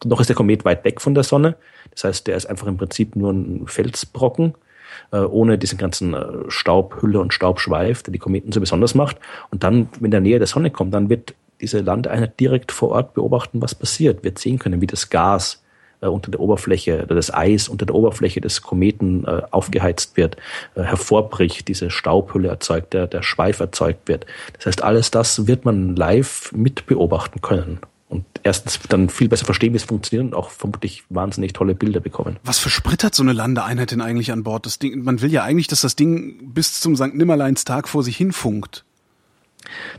noch 0.04 0.20
ist 0.20 0.28
der 0.28 0.36
Komet 0.36 0.64
weit 0.64 0.84
weg 0.84 1.00
von 1.00 1.14
der 1.14 1.24
Sonne. 1.24 1.56
Das 1.92 2.04
heißt, 2.04 2.26
der 2.26 2.36
ist 2.36 2.46
einfach 2.46 2.66
im 2.66 2.76
Prinzip 2.76 3.16
nur 3.16 3.32
ein 3.32 3.66
Felsbrocken, 3.66 4.54
äh, 5.12 5.18
ohne 5.18 5.58
diesen 5.58 5.78
ganzen 5.78 6.14
äh, 6.14 6.26
Staubhülle 6.48 7.20
und 7.20 7.32
Staubschweif, 7.32 8.02
der 8.02 8.12
die 8.12 8.18
Kometen 8.18 8.52
so 8.52 8.60
besonders 8.60 8.94
macht. 8.94 9.18
Und 9.50 9.64
dann, 9.64 9.88
wenn 10.00 10.10
der 10.10 10.20
Nähe 10.20 10.38
der 10.38 10.46
Sonne 10.46 10.70
kommt, 10.70 10.94
dann 10.94 11.08
wird 11.08 11.34
diese 11.60 11.80
Landeinheit 11.80 12.38
direkt 12.40 12.72
vor 12.72 12.90
Ort 12.90 13.14
beobachten, 13.14 13.62
was 13.62 13.74
passiert, 13.74 14.24
wird 14.24 14.38
sehen 14.38 14.58
können, 14.58 14.80
wie 14.80 14.86
das 14.86 15.08
Gas 15.08 15.63
äh, 16.04 16.08
unter 16.08 16.30
der 16.30 16.40
Oberfläche 16.40 17.06
das 17.08 17.32
Eis 17.32 17.68
unter 17.68 17.86
der 17.86 17.94
Oberfläche 17.94 18.40
des 18.40 18.62
Kometen 18.62 19.24
äh, 19.24 19.42
aufgeheizt 19.50 20.16
wird, 20.16 20.36
äh, 20.74 20.82
hervorbricht, 20.82 21.68
diese 21.68 21.90
Staubhülle 21.90 22.48
erzeugt, 22.48 22.92
der, 22.92 23.06
der 23.06 23.22
Schweif 23.22 23.60
erzeugt 23.60 24.08
wird. 24.08 24.26
Das 24.56 24.66
heißt, 24.66 24.82
alles 24.82 25.10
das 25.10 25.46
wird 25.46 25.64
man 25.64 25.96
live 25.96 26.52
mit 26.52 26.86
beobachten 26.86 27.40
können 27.40 27.78
und 28.08 28.24
erstens 28.42 28.78
dann 28.88 29.08
viel 29.08 29.28
besser 29.28 29.44
verstehen, 29.44 29.72
wie 29.72 29.78
es 29.78 29.84
funktioniert 29.84 30.32
und 30.32 30.38
auch 30.38 30.50
vermutlich 30.50 31.04
wahnsinnig 31.08 31.52
tolle 31.52 31.74
Bilder 31.74 32.00
bekommen. 32.00 32.36
Was 32.44 32.58
versprittert 32.58 33.14
so 33.14 33.22
eine 33.22 33.32
Landeeinheit 33.32 33.90
denn 33.90 34.00
eigentlich 34.00 34.30
an 34.32 34.44
Bord? 34.44 34.66
Das 34.66 34.78
Ding, 34.78 35.02
man 35.02 35.20
will 35.20 35.32
ja 35.32 35.42
eigentlich, 35.42 35.66
dass 35.66 35.80
das 35.80 35.96
Ding 35.96 36.52
bis 36.52 36.80
zum 36.80 36.96
St. 36.96 37.14
Nimmerleins 37.14 37.64
Tag 37.64 37.88
vor 37.88 38.02
sich 38.02 38.16
hin 38.16 38.32
funkt. 38.32 38.84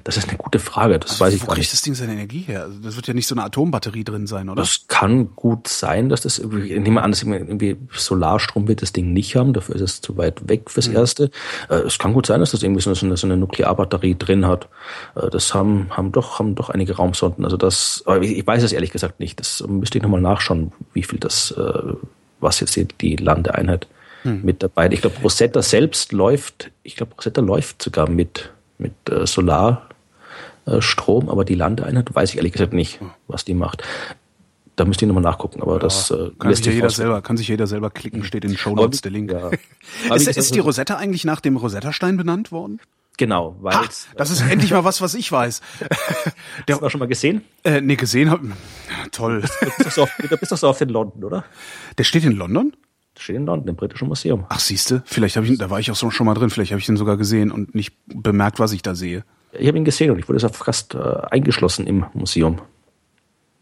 Das 0.03 0.17
ist 0.17 0.29
eine 0.29 0.37
gute 0.37 0.59
Frage. 0.59 0.99
Das 0.99 1.11
also 1.11 1.25
weiß 1.25 1.33
ich 1.33 1.41
wo 1.41 1.47
kriegt 1.47 1.71
das 1.71 1.81
Ding 1.81 1.95
seine 1.95 2.13
Energie 2.13 2.41
her? 2.41 2.63
Also 2.63 2.79
das 2.79 2.95
wird 2.95 3.07
ja 3.07 3.13
nicht 3.13 3.27
so 3.27 3.35
eine 3.35 3.43
Atombatterie 3.43 4.03
drin 4.03 4.27
sein, 4.27 4.49
oder? 4.49 4.61
Das 4.61 4.85
kann 4.87 5.35
gut 5.35 5.67
sein, 5.67 6.09
dass 6.09 6.21
das 6.21 6.39
irgendwie, 6.39 6.73
ich 6.73 6.79
nehme 6.79 7.01
an, 7.01 7.11
dass 7.11 7.23
irgendwie 7.23 7.77
Solarstrom 7.91 8.67
wird 8.67 8.81
das 8.81 8.93
Ding 8.93 9.13
nicht 9.13 9.35
haben. 9.35 9.53
Dafür 9.53 9.75
ist 9.75 9.81
es 9.81 10.01
zu 10.01 10.17
weit 10.17 10.47
weg 10.47 10.69
fürs 10.69 10.89
mhm. 10.89 10.95
Erste. 10.95 11.31
Äh, 11.69 11.75
es 11.77 11.97
kann 11.97 12.13
gut 12.13 12.25
sein, 12.25 12.39
dass 12.39 12.51
das 12.51 12.63
irgendwie 12.63 12.81
so 12.81 12.89
eine, 12.89 13.17
so 13.17 13.27
eine 13.27 13.37
Nuklearbatterie 13.37 14.15
drin 14.15 14.45
hat. 14.45 14.67
Äh, 15.15 15.29
das 15.29 15.53
haben, 15.53 15.87
haben 15.89 16.11
doch, 16.11 16.39
haben 16.39 16.55
doch 16.55 16.69
einige 16.69 16.95
Raumsonden. 16.95 17.43
Also 17.43 17.57
das, 17.57 18.03
aber 18.05 18.21
ich 18.21 18.45
weiß 18.45 18.63
es 18.63 18.71
ehrlich 18.71 18.91
gesagt 18.91 19.19
nicht. 19.19 19.39
Das 19.39 19.63
müsste 19.67 19.97
ich 19.97 20.03
nochmal 20.03 20.21
nachschauen, 20.21 20.71
wie 20.93 21.03
viel 21.03 21.19
das, 21.19 21.51
äh, 21.51 21.93
was 22.39 22.59
jetzt 22.59 22.79
die 23.01 23.15
Landeeinheit 23.15 23.87
hm. 24.23 24.41
mit 24.43 24.61
dabei. 24.63 24.89
Ich 24.91 25.01
glaube, 25.01 25.15
Rosetta 25.23 25.61
selbst 25.61 26.11
läuft, 26.11 26.71
ich 26.83 26.95
glaube, 26.95 27.15
Rosetta 27.15 27.41
läuft 27.41 27.81
sogar 27.81 28.09
mit 28.09 28.51
mit 28.77 28.93
äh, 29.09 29.25
Solarstrom, 29.25 31.29
aber 31.29 31.45
die 31.45 31.55
Landeeinheit 31.55 32.13
weiß 32.13 32.31
ich 32.31 32.37
ehrlich 32.37 32.53
gesagt 32.53 32.73
nicht, 32.73 32.99
was 33.27 33.45
die 33.45 33.53
macht. 33.53 33.83
Da 34.75 34.83
müsste 34.83 35.05
ich 35.05 35.07
nochmal 35.07 35.23
nachgucken, 35.23 35.61
aber 35.61 35.73
ja, 35.73 35.79
das 35.79 36.11
äh, 36.11 36.31
kann 36.37 36.53
sich 36.53 36.65
ja 36.65 36.73
jeder 36.73 36.89
selber, 36.89 37.21
kann 37.21 37.37
sich 37.37 37.47
jeder 37.47 37.65
selber 37.65 37.89
klicken, 37.89 38.25
steht 38.25 38.43
in 38.43 38.51
den 38.51 38.57
Show 38.57 38.75
Notes 38.75 39.01
der 39.01 39.11
Link. 39.11 39.31
Ja. 39.31 39.51
ist, 40.15 40.27
ist 40.27 40.53
die 40.53 40.59
Rosetta 40.59 40.97
eigentlich 40.97 41.23
nach 41.23 41.39
dem 41.39 41.55
Rosetta-Stein 41.55 42.17
benannt 42.17 42.51
worden? 42.51 42.81
Genau, 43.17 43.55
weil 43.61 43.75
ha, 43.75 43.85
das 44.17 44.29
ist 44.29 44.41
endlich 44.41 44.71
mal 44.71 44.83
was, 44.83 44.99
was 44.99 45.13
ich 45.13 45.31
weiß. 45.31 45.61
Der, 46.67 46.75
Hast 46.75 46.81
du 46.81 46.89
schon 46.89 46.99
mal 46.99 47.07
gesehen? 47.07 47.45
Äh, 47.63 47.79
nee, 47.79 47.95
gesehen 47.95 48.29
hab, 48.29 48.41
toll. 49.11 49.41
Du 49.41 49.65
bist, 49.65 49.85
doch 49.85 49.91
so 49.91 50.07
du 50.27 50.37
bist 50.37 50.51
doch 50.51 50.57
so 50.57 50.67
oft 50.67 50.81
in 50.81 50.89
London, 50.89 51.23
oder? 51.23 51.45
Der 51.97 52.03
steht 52.03 52.25
in 52.25 52.33
London? 52.33 52.75
Steht 53.17 53.35
in 53.35 53.45
London, 53.45 53.67
im 53.69 53.75
Britischen 53.75 54.07
Museum. 54.07 54.45
Ach, 54.49 54.59
siehste, 54.59 55.03
vielleicht 55.05 55.35
habe 55.35 55.45
ich, 55.45 55.57
da 55.57 55.69
war 55.69 55.79
ich 55.79 55.91
auch 55.91 55.95
so 55.95 56.11
schon 56.11 56.25
mal 56.25 56.33
drin, 56.33 56.49
vielleicht 56.49 56.71
habe 56.71 56.79
ich 56.79 56.85
den 56.85 56.97
sogar 56.97 57.17
gesehen 57.17 57.51
und 57.51 57.75
nicht 57.75 57.95
bemerkt, 58.07 58.59
was 58.59 58.71
ich 58.71 58.81
da 58.81 58.95
sehe. 58.95 59.23
Ich 59.57 59.67
habe 59.67 59.77
ihn 59.77 59.85
gesehen 59.85 60.11
und 60.11 60.19
ich 60.19 60.27
wurde 60.27 60.39
fast 60.49 60.95
äh, 60.95 60.99
eingeschlossen 61.31 61.87
im 61.87 62.05
Museum. 62.13 62.61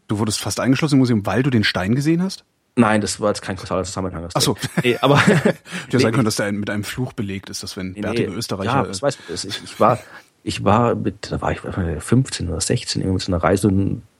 Du 0.08 0.18
wurdest 0.18 0.40
fast 0.40 0.60
eingeschlossen 0.60 0.94
im 0.94 0.98
Museum, 1.00 1.26
weil 1.26 1.42
du 1.42 1.50
den 1.50 1.64
Stein 1.64 1.94
gesehen 1.94 2.22
hast? 2.22 2.44
Nein, 2.76 3.00
das 3.00 3.20
war 3.20 3.28
jetzt 3.28 3.42
kein 3.42 3.56
kausaler 3.56 3.84
Zusammenhang. 3.84 4.28
Ach 4.34 4.40
so. 4.40 4.56
Nee, 4.82 4.98
aber 5.00 5.22
ja 5.90 6.00
sein 6.00 6.12
können, 6.12 6.24
dass 6.24 6.36
der 6.36 6.50
mit 6.50 6.68
einem 6.70 6.82
Fluch 6.82 7.12
belegt 7.12 7.48
ist, 7.48 7.62
dass 7.62 7.76
wenn 7.76 7.92
nee, 7.92 8.00
bärtige 8.00 8.32
Österreicher. 8.32 8.72
Ja, 8.72 8.82
das 8.82 9.00
weißt 9.00 9.18
du. 9.28 9.34
Ich, 9.34 9.44
ich 9.62 9.80
war, 9.80 10.00
ich 10.46 10.62
war 10.62 10.94
mit, 10.94 11.32
da 11.32 11.40
war 11.40 11.52
ich 11.52 11.60
15 11.60 12.50
oder 12.50 12.60
16, 12.60 13.00
irgendwie 13.00 13.14
mit 13.14 13.22
so 13.22 13.32
einer 13.32 13.42
Reise, 13.42 13.72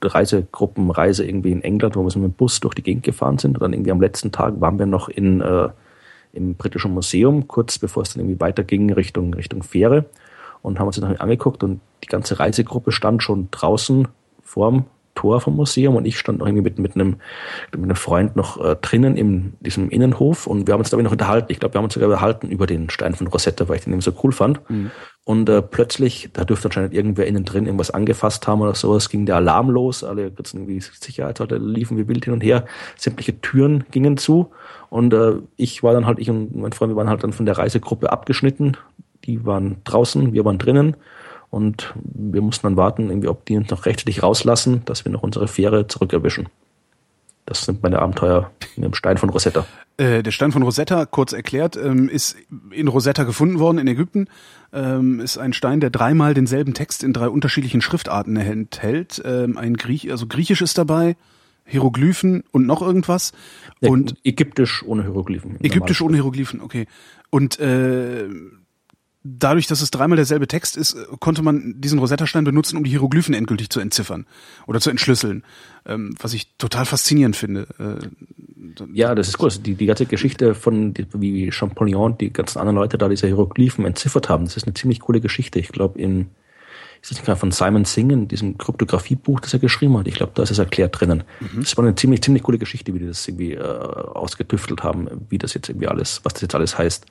Reisegruppenreise 0.03 1.25
irgendwie 1.25 1.53
in 1.53 1.63
England, 1.63 1.97
wo 1.97 2.03
wir 2.03 2.11
so 2.11 2.19
mit 2.19 2.33
dem 2.33 2.35
Bus 2.35 2.61
durch 2.61 2.75
die 2.75 2.83
Gegend 2.83 3.05
gefahren 3.05 3.37
sind. 3.37 3.57
Und 3.57 3.63
dann 3.63 3.75
irgendwie 3.75 3.93
am 3.93 4.01
letzten 4.01 4.33
Tag 4.33 4.59
waren 4.59 4.79
wir 4.79 4.87
noch 4.87 5.11
in, 5.11 5.43
äh, 5.43 5.69
im 6.33 6.55
Britischen 6.55 6.95
Museum, 6.95 7.47
kurz 7.47 7.79
bevor 7.79 8.05
es 8.05 8.15
dann 8.15 8.23
irgendwie 8.23 8.41
weiterging 8.41 8.91
Richtung, 8.91 9.35
Richtung 9.35 9.63
Fähre. 9.63 10.07
Und 10.63 10.81
haben 10.81 10.87
uns 10.87 10.97
das 10.97 11.07
noch 11.07 11.21
angeguckt 11.21 11.63
und 11.63 11.81
die 12.03 12.09
ganze 12.09 12.41
Reisegruppe 12.41 12.91
stand 12.91 13.23
schon 13.23 13.49
draußen 13.51 14.09
vorm 14.43 14.87
Tor 15.15 15.41
vom 15.41 15.57
Museum 15.57 15.97
und 15.97 16.07
ich 16.07 16.19
stand 16.19 16.39
noch 16.39 16.47
irgendwie 16.47 16.63
mit, 16.63 16.79
mit, 16.79 16.95
einem, 16.95 17.17
mit 17.73 17.83
einem 17.83 17.97
Freund 17.97 18.37
noch 18.37 18.63
äh, 18.63 18.77
drinnen 18.81 19.17
in 19.17 19.55
diesem 19.61 19.91
Innenhof 19.91 20.47
und 20.47 20.67
wir 20.67 20.75
haben 20.75 20.81
uns 20.81 20.91
da 20.91 20.97
noch 20.97 21.13
unterhalten. 21.13 21.51
Ich 21.51 21.61
glaube, 21.61 21.75
wir 21.75 21.79
haben 21.79 21.85
uns 21.85 21.95
sogar 21.95 22.09
unterhalten 22.09 22.49
über 22.49 22.67
den 22.67 22.91
Stein 22.91 23.15
von 23.15 23.27
Rosetta, 23.27 23.69
weil 23.69 23.77
ich 23.77 23.85
den 23.85 23.93
eben 23.93 24.03
so 24.03 24.13
cool 24.23 24.33
fand. 24.33 24.61
Mhm. 24.69 24.91
Und 25.25 25.49
äh, 25.49 25.63
plötzlich, 25.63 26.29
da 26.35 26.45
dürfte 26.45 26.69
anscheinend 26.69 26.93
irgendwer 26.93 27.27
innen 27.27 27.47
drin 27.47 27.65
irgendwas 27.65 27.91
angefasst 27.91 28.47
haben 28.47 28.61
oder 28.61 28.75
sowas, 28.75 29.09
ging 29.09 29.25
der 29.25 29.37
Alarm 29.37 29.71
los, 29.71 30.05
alle 30.05 30.31
irgendwie 30.37 30.81
Sicherheitsleute 30.81 31.57
liefen 31.57 31.97
wie 31.97 32.09
wild 32.09 32.25
hin 32.25 32.35
und 32.35 32.43
her, 32.43 32.67
sämtliche 32.97 33.41
Türen 33.41 33.85
gingen 33.91 34.19
zu 34.19 34.51
und 34.95 35.13
äh, 35.13 35.39
ich 35.57 35.83
war 35.83 35.93
dann 35.93 36.07
halt, 36.07 36.21
ich 36.21 36.31
und 36.31 36.55
mein 36.55 36.73
Freund, 36.73 36.93
wir 36.93 36.97
waren 36.97 37.09
halt 37.09 37.25
dann 37.25 37.33
von 37.33 37.47
der 37.47 37.59
Reisegruppe 37.59 38.13
abgeschnitten. 38.13 38.77
Die 39.25 39.45
waren 39.45 39.79
draußen, 39.83 40.33
wir 40.33 40.45
waren 40.45 40.59
drinnen 40.59 40.97
und 41.55 41.95
wir 42.03 42.43
mussten 42.43 42.67
dann 42.67 42.77
warten, 42.77 43.09
irgendwie, 43.09 43.29
ob 43.29 43.47
die 43.47 43.57
uns 43.57 43.71
noch 43.71 43.87
rechtlich 43.87 44.23
rauslassen, 44.23 44.83
dass 44.87 45.05
wir 45.05 45.13
noch 45.13 45.23
unsere 45.23 45.47
Fähre 45.47 45.87
zurückerwischen. 45.87 46.49
Das 47.47 47.65
sind 47.65 47.83
meine 47.83 48.01
Abenteuer 48.01 48.51
mit 48.77 48.87
dem 48.87 48.95
Stein 48.95 49.19
von 49.19 49.29
Rosetta. 49.29 49.67
Äh, 49.97 50.23
der 50.23 50.31
Stein 50.31 50.51
von 50.51 50.63
Rosetta, 50.63 51.07
kurz 51.07 51.33
erklärt, 51.33 51.77
ähm, 51.77 52.09
ist 52.09 52.37
in 52.71 52.89
Rosetta 52.89 53.25
gefunden 53.25 53.59
worden 53.59 53.79
in 53.79 53.87
Ägypten. 53.87 54.27
Ähm, 54.73 55.21
ist 55.21 55.39
ein 55.39 55.53
Stein, 55.53 55.81
der 55.81 55.91
dreimal 55.91 56.35
denselben 56.35 56.75
Text 56.75 57.05
in 57.05 57.13
drei 57.13 57.29
unterschiedlichen 57.29 57.83
Schriftarten 57.83 58.37
enthält. 58.37 59.23
Ähm, 59.25 59.57
ein 59.57 59.77
Griech, 59.77 60.11
also 60.11 60.27
Griechisch 60.27 60.63
ist 60.63 60.79
dabei, 60.79 61.17
Hieroglyphen 61.67 62.43
und 62.51 62.67
noch 62.67 62.83
irgendwas. 62.83 63.33
Ja, 63.81 63.91
und 63.91 64.17
Ägyptisch 64.25 64.83
ohne 64.85 65.03
Hieroglyphen. 65.03 65.59
Ägyptisch 65.63 66.01
ohne 66.01 66.17
Hieroglyphen, 66.17 66.61
okay. 66.61 66.87
Und 67.31 67.61
äh, 67.61 68.29
dadurch, 69.25 69.67
dass 69.67 69.81
es 69.81 69.91
dreimal 69.91 70.17
derselbe 70.17 70.47
Text 70.47 70.77
ist, 70.77 70.97
konnte 71.19 71.43
man 71.43 71.81
diesen 71.81 71.99
Rosetta-Stein 71.99 72.45
benutzen, 72.45 72.77
um 72.77 72.85
die 72.85 72.91
Hieroglyphen 72.91 73.35
endgültig 73.35 73.71
zu 73.71 73.81
entziffern 73.81 74.27
oder 74.67 74.81
zu 74.81 74.91
entschlüsseln, 74.91 75.43
ähm, 75.87 76.15
was 76.21 76.35
ich 76.35 76.55
total 76.59 76.85
faszinierend 76.85 77.35
finde. 77.35 77.67
Äh, 77.79 78.85
ja, 78.93 79.15
das 79.15 79.29
ist 79.29 79.41
cool. 79.41 79.47
Also 79.47 79.63
die, 79.63 79.75
die 79.75 79.87
ganze 79.87 80.07
Geschichte 80.07 80.55
von, 80.55 80.95
wie 81.15 81.51
Champollion 81.51 82.13
und 82.13 82.21
die 82.21 82.33
ganzen 82.33 82.59
anderen 82.59 82.77
Leute 82.77 82.99
da 82.99 83.09
diese 83.09 83.27
Hieroglyphen 83.27 83.87
entziffert 83.87 84.29
haben, 84.29 84.45
das 84.45 84.59
ist 84.59 84.65
eine 84.65 84.75
ziemlich 84.75 85.01
coole 85.01 85.21
Geschichte. 85.21 85.59
Ich 85.59 85.69
glaube, 85.69 85.99
in 85.99 86.31
ist 87.01 87.11
das 87.11 87.27
nicht 87.27 87.39
von 87.39 87.51
Simon 87.51 87.85
Singh, 87.85 88.29
diesem 88.29 88.57
Kryptografiebuch, 88.57 89.41
das 89.41 89.53
er 89.53 89.59
geschrieben 89.59 89.99
hat. 89.99 90.09
Ich 90.09 90.15
glaube, 90.15 90.33
da 90.35 90.43
ist 90.43 90.51
es 90.51 90.59
erklärt 90.59 90.99
drinnen. 90.99 91.23
Mhm. 91.41 91.61
Das 91.61 91.77
war 91.77 91.85
eine 91.85 91.95
ziemlich, 91.95 92.23
ziemlich 92.23 92.43
coole 92.43 92.57
Geschichte, 92.57 92.95
wie 92.95 92.99
die 92.99 93.07
das 93.07 93.29
irgendwie 93.29 93.53
äh, 93.53 93.61
ausgetüftelt 93.61 94.83
haben, 94.83 95.27
wie 95.29 95.37
das 95.37 95.53
jetzt 95.53 95.69
irgendwie 95.69 95.87
alles, 95.87 96.23
was 96.25 96.33
das 96.33 96.43
jetzt 96.43 96.55
alles 96.55 96.79
heißt. 96.79 97.05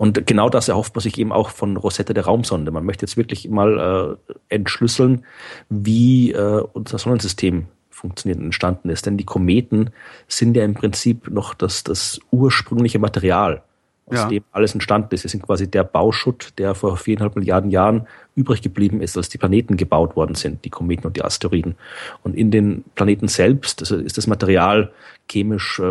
Und 0.00 0.26
genau 0.26 0.48
das 0.48 0.70
erhofft 0.70 0.94
man 0.94 1.02
sich 1.02 1.18
eben 1.18 1.30
auch 1.30 1.50
von 1.50 1.76
Rosetta 1.76 2.14
der 2.14 2.24
Raumsonde. 2.24 2.70
Man 2.70 2.86
möchte 2.86 3.04
jetzt 3.04 3.18
wirklich 3.18 3.50
mal 3.50 4.16
äh, 4.30 4.32
entschlüsseln, 4.48 5.26
wie 5.68 6.32
äh, 6.32 6.64
unser 6.72 6.96
Sonnensystem 6.96 7.66
funktioniert 7.90 8.38
und 8.38 8.46
entstanden 8.46 8.88
ist. 8.88 9.04
Denn 9.04 9.18
die 9.18 9.26
Kometen 9.26 9.90
sind 10.26 10.56
ja 10.56 10.64
im 10.64 10.72
Prinzip 10.72 11.28
noch 11.30 11.52
das, 11.52 11.84
das 11.84 12.18
ursprüngliche 12.30 12.98
Material 12.98 13.62
aus 14.06 14.20
ja. 14.20 14.28
dem 14.28 14.42
alles 14.52 14.72
entstanden 14.72 15.14
ist. 15.14 15.20
Sie 15.20 15.28
sind 15.28 15.42
quasi 15.42 15.70
der 15.70 15.84
Bauschutt, 15.84 16.54
der 16.56 16.74
vor 16.74 16.96
viereinhalb 16.96 17.36
Milliarden 17.36 17.70
Jahren 17.70 18.06
übrig 18.34 18.62
geblieben 18.62 19.02
ist, 19.02 19.18
als 19.18 19.28
die 19.28 19.36
Planeten 19.36 19.76
gebaut 19.76 20.16
worden 20.16 20.34
sind, 20.34 20.64
die 20.64 20.70
Kometen 20.70 21.06
und 21.08 21.18
die 21.18 21.24
Asteroiden. 21.24 21.74
Und 22.22 22.34
in 22.36 22.50
den 22.50 22.84
Planeten 22.94 23.28
selbst 23.28 23.82
also 23.82 23.96
ist 23.96 24.16
das 24.16 24.26
Material 24.26 24.92
chemisch 25.30 25.78
äh, 25.78 25.82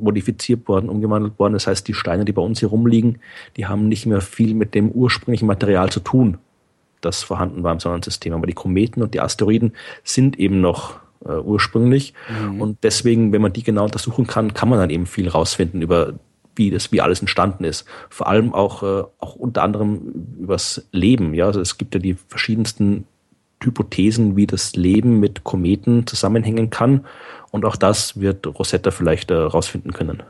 modifiziert 0.00 0.68
worden, 0.68 0.88
umgewandelt 0.88 1.38
worden. 1.38 1.54
Das 1.54 1.66
heißt, 1.66 1.86
die 1.88 1.94
Steine, 1.94 2.24
die 2.24 2.32
bei 2.32 2.42
uns 2.42 2.60
hier 2.60 2.68
rumliegen, 2.68 3.18
die 3.56 3.66
haben 3.66 3.88
nicht 3.88 4.06
mehr 4.06 4.20
viel 4.20 4.54
mit 4.54 4.74
dem 4.74 4.90
ursprünglichen 4.90 5.46
Material 5.46 5.90
zu 5.90 6.00
tun, 6.00 6.38
das 7.00 7.22
vorhanden 7.22 7.62
war 7.62 7.72
im 7.72 7.80
Sonnensystem. 7.80 8.32
Aber 8.32 8.46
die 8.46 8.54
Kometen 8.54 9.02
und 9.02 9.14
die 9.14 9.20
Asteroiden 9.20 9.72
sind 10.02 10.38
eben 10.38 10.60
noch 10.60 11.00
äh, 11.24 11.32
ursprünglich. 11.32 12.14
Mhm. 12.28 12.60
Und 12.60 12.78
deswegen, 12.82 13.32
wenn 13.32 13.42
man 13.42 13.52
die 13.52 13.62
genau 13.62 13.84
untersuchen 13.84 14.26
kann, 14.26 14.54
kann 14.54 14.68
man 14.68 14.78
dann 14.78 14.90
eben 14.90 15.06
viel 15.06 15.28
rausfinden 15.28 15.82
über 15.82 16.14
wie 16.56 16.70
das, 16.70 16.92
wie 16.92 17.00
alles 17.00 17.20
entstanden 17.20 17.64
ist. 17.64 17.84
Vor 18.10 18.28
allem 18.28 18.54
auch, 18.54 18.82
äh, 18.82 19.02
auch 19.18 19.34
unter 19.34 19.62
anderem 19.62 20.36
übers 20.38 20.86
Leben. 20.92 21.34
Ja, 21.34 21.46
also 21.46 21.60
es 21.60 21.78
gibt 21.78 21.94
ja 21.94 22.00
die 22.00 22.14
verschiedensten 22.28 23.06
Hypothesen, 23.64 24.36
wie 24.36 24.46
das 24.46 24.76
Leben 24.76 25.20
mit 25.20 25.44
Kometen 25.44 26.06
zusammenhängen 26.06 26.70
kann. 26.70 27.04
Und 27.50 27.64
auch 27.64 27.76
das 27.76 28.20
wird 28.20 28.46
Rosetta 28.46 28.90
vielleicht 28.90 29.30
herausfinden 29.30 29.90
äh, 29.90 29.92
können. 29.92 30.22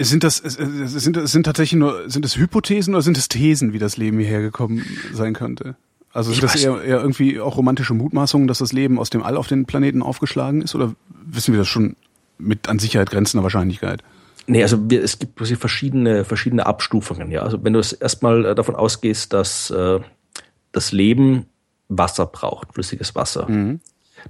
Sind 0.00 0.22
das 0.22 0.36
sind, 0.36 1.28
sind 1.28 1.42
tatsächlich 1.44 1.78
nur 1.78 2.08
sind 2.08 2.24
es 2.24 2.36
Hypothesen 2.36 2.94
oder 2.94 3.02
sind 3.02 3.18
es 3.18 3.28
Thesen, 3.28 3.72
wie 3.72 3.80
das 3.80 3.96
Leben 3.96 4.18
hierher 4.18 4.40
gekommen 4.40 4.84
sein 5.12 5.34
könnte? 5.34 5.74
Also 6.12 6.30
sind 6.30 6.44
ich 6.44 6.52
das 6.52 6.62
eher, 6.62 6.82
eher 6.82 7.00
irgendwie 7.00 7.40
auch 7.40 7.56
romantische 7.56 7.94
Mutmaßungen, 7.94 8.46
dass 8.46 8.58
das 8.58 8.72
Leben 8.72 8.98
aus 8.98 9.10
dem 9.10 9.22
All 9.22 9.36
auf 9.36 9.48
den 9.48 9.66
Planeten 9.66 10.02
aufgeschlagen 10.02 10.62
ist? 10.62 10.76
Oder 10.76 10.94
wissen 11.26 11.52
wir 11.52 11.58
das 11.58 11.68
schon 11.68 11.96
mit 12.38 12.68
an 12.68 12.78
Sicherheit 12.78 13.10
grenzender 13.10 13.42
Wahrscheinlichkeit? 13.42 14.04
Nee, 14.46 14.62
also 14.62 14.88
wir, 14.88 15.02
es 15.02 15.18
gibt 15.18 15.38
verschiedene, 15.38 16.24
verschiedene 16.24 16.64
Abstufungen. 16.64 17.30
Ja, 17.30 17.42
also 17.42 17.62
wenn 17.62 17.74
du 17.74 17.80
erstmal 17.80 18.46
äh, 18.46 18.54
davon 18.54 18.76
ausgehst, 18.76 19.32
dass 19.32 19.70
äh, 19.70 20.00
das 20.78 20.92
Leben 20.92 21.46
Wasser 21.88 22.26
braucht, 22.26 22.74
flüssiges 22.74 23.16
Wasser, 23.16 23.48
mhm. 23.48 23.80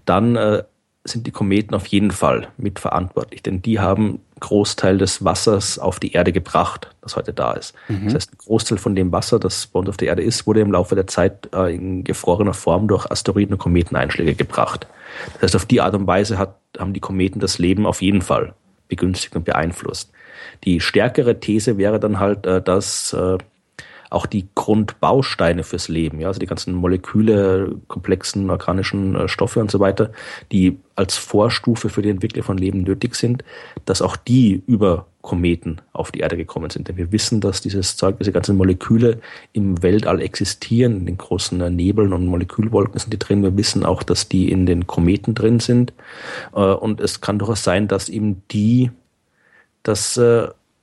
dann 0.07 0.37
äh, 0.37 0.63
sind 1.05 1.27
die 1.27 1.31
Kometen 1.31 1.75
auf 1.75 1.87
jeden 1.87 2.11
Fall 2.11 2.49
mitverantwortlich, 2.57 3.43
denn 3.43 3.61
die 3.61 3.81
haben 3.81 4.21
Großteil 4.41 4.97
des 4.97 5.25
Wassers 5.25 5.79
auf 5.79 6.01
die 6.01 6.13
Erde 6.13 6.33
gebracht, 6.33 6.95
das 7.03 7.17
heute 7.17 7.35
da 7.35 7.53
ist. 7.53 7.75
Mhm. 7.89 8.07
Das 8.07 8.15
heißt, 8.15 8.33
ein 8.33 8.39
Großteil 8.39 8.79
von 8.79 8.95
dem 8.95 9.13
Wasser, 9.13 9.39
das 9.39 9.67
bei 9.67 9.81
uns 9.81 9.91
auf 9.91 9.97
der 9.99 10.09
Erde 10.09 10.23
ist, 10.23 10.47
wurde 10.47 10.61
im 10.61 10.73
Laufe 10.73 10.95
der 10.95 11.07
Zeit 11.07 11.51
äh, 11.53 11.75
in 11.75 12.05
gefrorener 12.05 12.55
Form 12.55 12.89
durch 12.89 13.11
Asteroiden 13.11 13.55
und 13.55 13.59
Kometeneinschläge 13.59 14.35
gebracht. 14.35 14.87
Das 15.35 15.43
heißt, 15.43 15.57
auf 15.57 15.67
die 15.67 15.81
Art 15.81 15.95
und 15.95 16.07
Weise 16.07 16.39
hat, 16.39 16.57
haben 16.79 16.95
die 16.95 17.01
Kometen 17.01 17.41
das 17.41 17.59
Leben 17.59 17.85
auf 17.85 18.01
jeden 18.01 18.23
Fall 18.23 18.55
begünstigt 18.89 19.37
und 19.37 19.45
beeinflusst. 19.45 20.11
Die 20.65 20.81
stärkere 20.81 21.41
These 21.41 21.77
wäre 21.77 22.01
dann 22.01 22.19
halt, 22.19 22.47
äh, 22.47 22.63
dass 22.63 23.13
äh, 23.13 23.39
auch 24.11 24.27
die 24.27 24.49
Grundbausteine 24.55 25.65
fürs 25.65 25.89
Leben, 25.89 26.21
ja, 26.21 26.29
also 26.29 26.41
die 26.41 26.47
ganzen 26.47 26.75
Moleküle, 26.75 27.77
komplexen 27.89 28.49
organischen 28.51 29.15
äh, 29.15 29.29
Stoffe 29.29 29.61
und 29.61 29.71
so 29.71 29.81
weiter, 29.81 30.13
die 30.51 30.79
als 30.95 31.17
Vorstufe 31.17 31.89
für 31.89 32.03
die 32.03 32.11
Entwicklung 32.11 32.45
von 32.45 32.59
Leben 32.59 32.83
nötig 32.83 33.15
sind, 33.15 33.45
dass 33.85 34.03
auch 34.03 34.17
die 34.17 34.63
über 34.67 35.07
Kometen 35.21 35.81
auf 35.93 36.11
die 36.11 36.21
Erde 36.21 36.37
gekommen 36.37 36.71
sind. 36.71 36.89
Denn 36.89 36.97
wir 36.97 37.13
wissen, 37.13 37.41
dass 37.41 37.61
dieses 37.61 37.97
Zeug, 37.97 38.17
diese 38.19 38.33
ganzen 38.33 38.57
Moleküle 38.57 39.21
im 39.53 39.83
Weltall 39.83 40.23
existieren, 40.23 40.99
in 40.99 41.07
den 41.07 41.19
großen 41.19 41.61
äh, 41.61 41.71
Nebeln 41.71 42.13
und 42.13 42.27
Molekülwolken 42.27 42.99
sind 42.99 43.13
die 43.13 43.19
drin. 43.19 43.43
Wir 43.43 43.57
wissen 43.57 43.85
auch, 43.85 44.03
dass 44.03 44.29
die 44.29 44.51
in 44.51 44.65
den 44.65 44.87
Kometen 44.87 45.35
drin 45.35 45.61
sind. 45.61 45.93
Äh, 46.55 46.61
und 46.61 47.01
es 47.01 47.21
kann 47.21 47.39
durchaus 47.39 47.63
sein, 47.63 47.89
dass 47.89 48.09
eben 48.09 48.43
die 48.51 48.91
das 49.85 50.21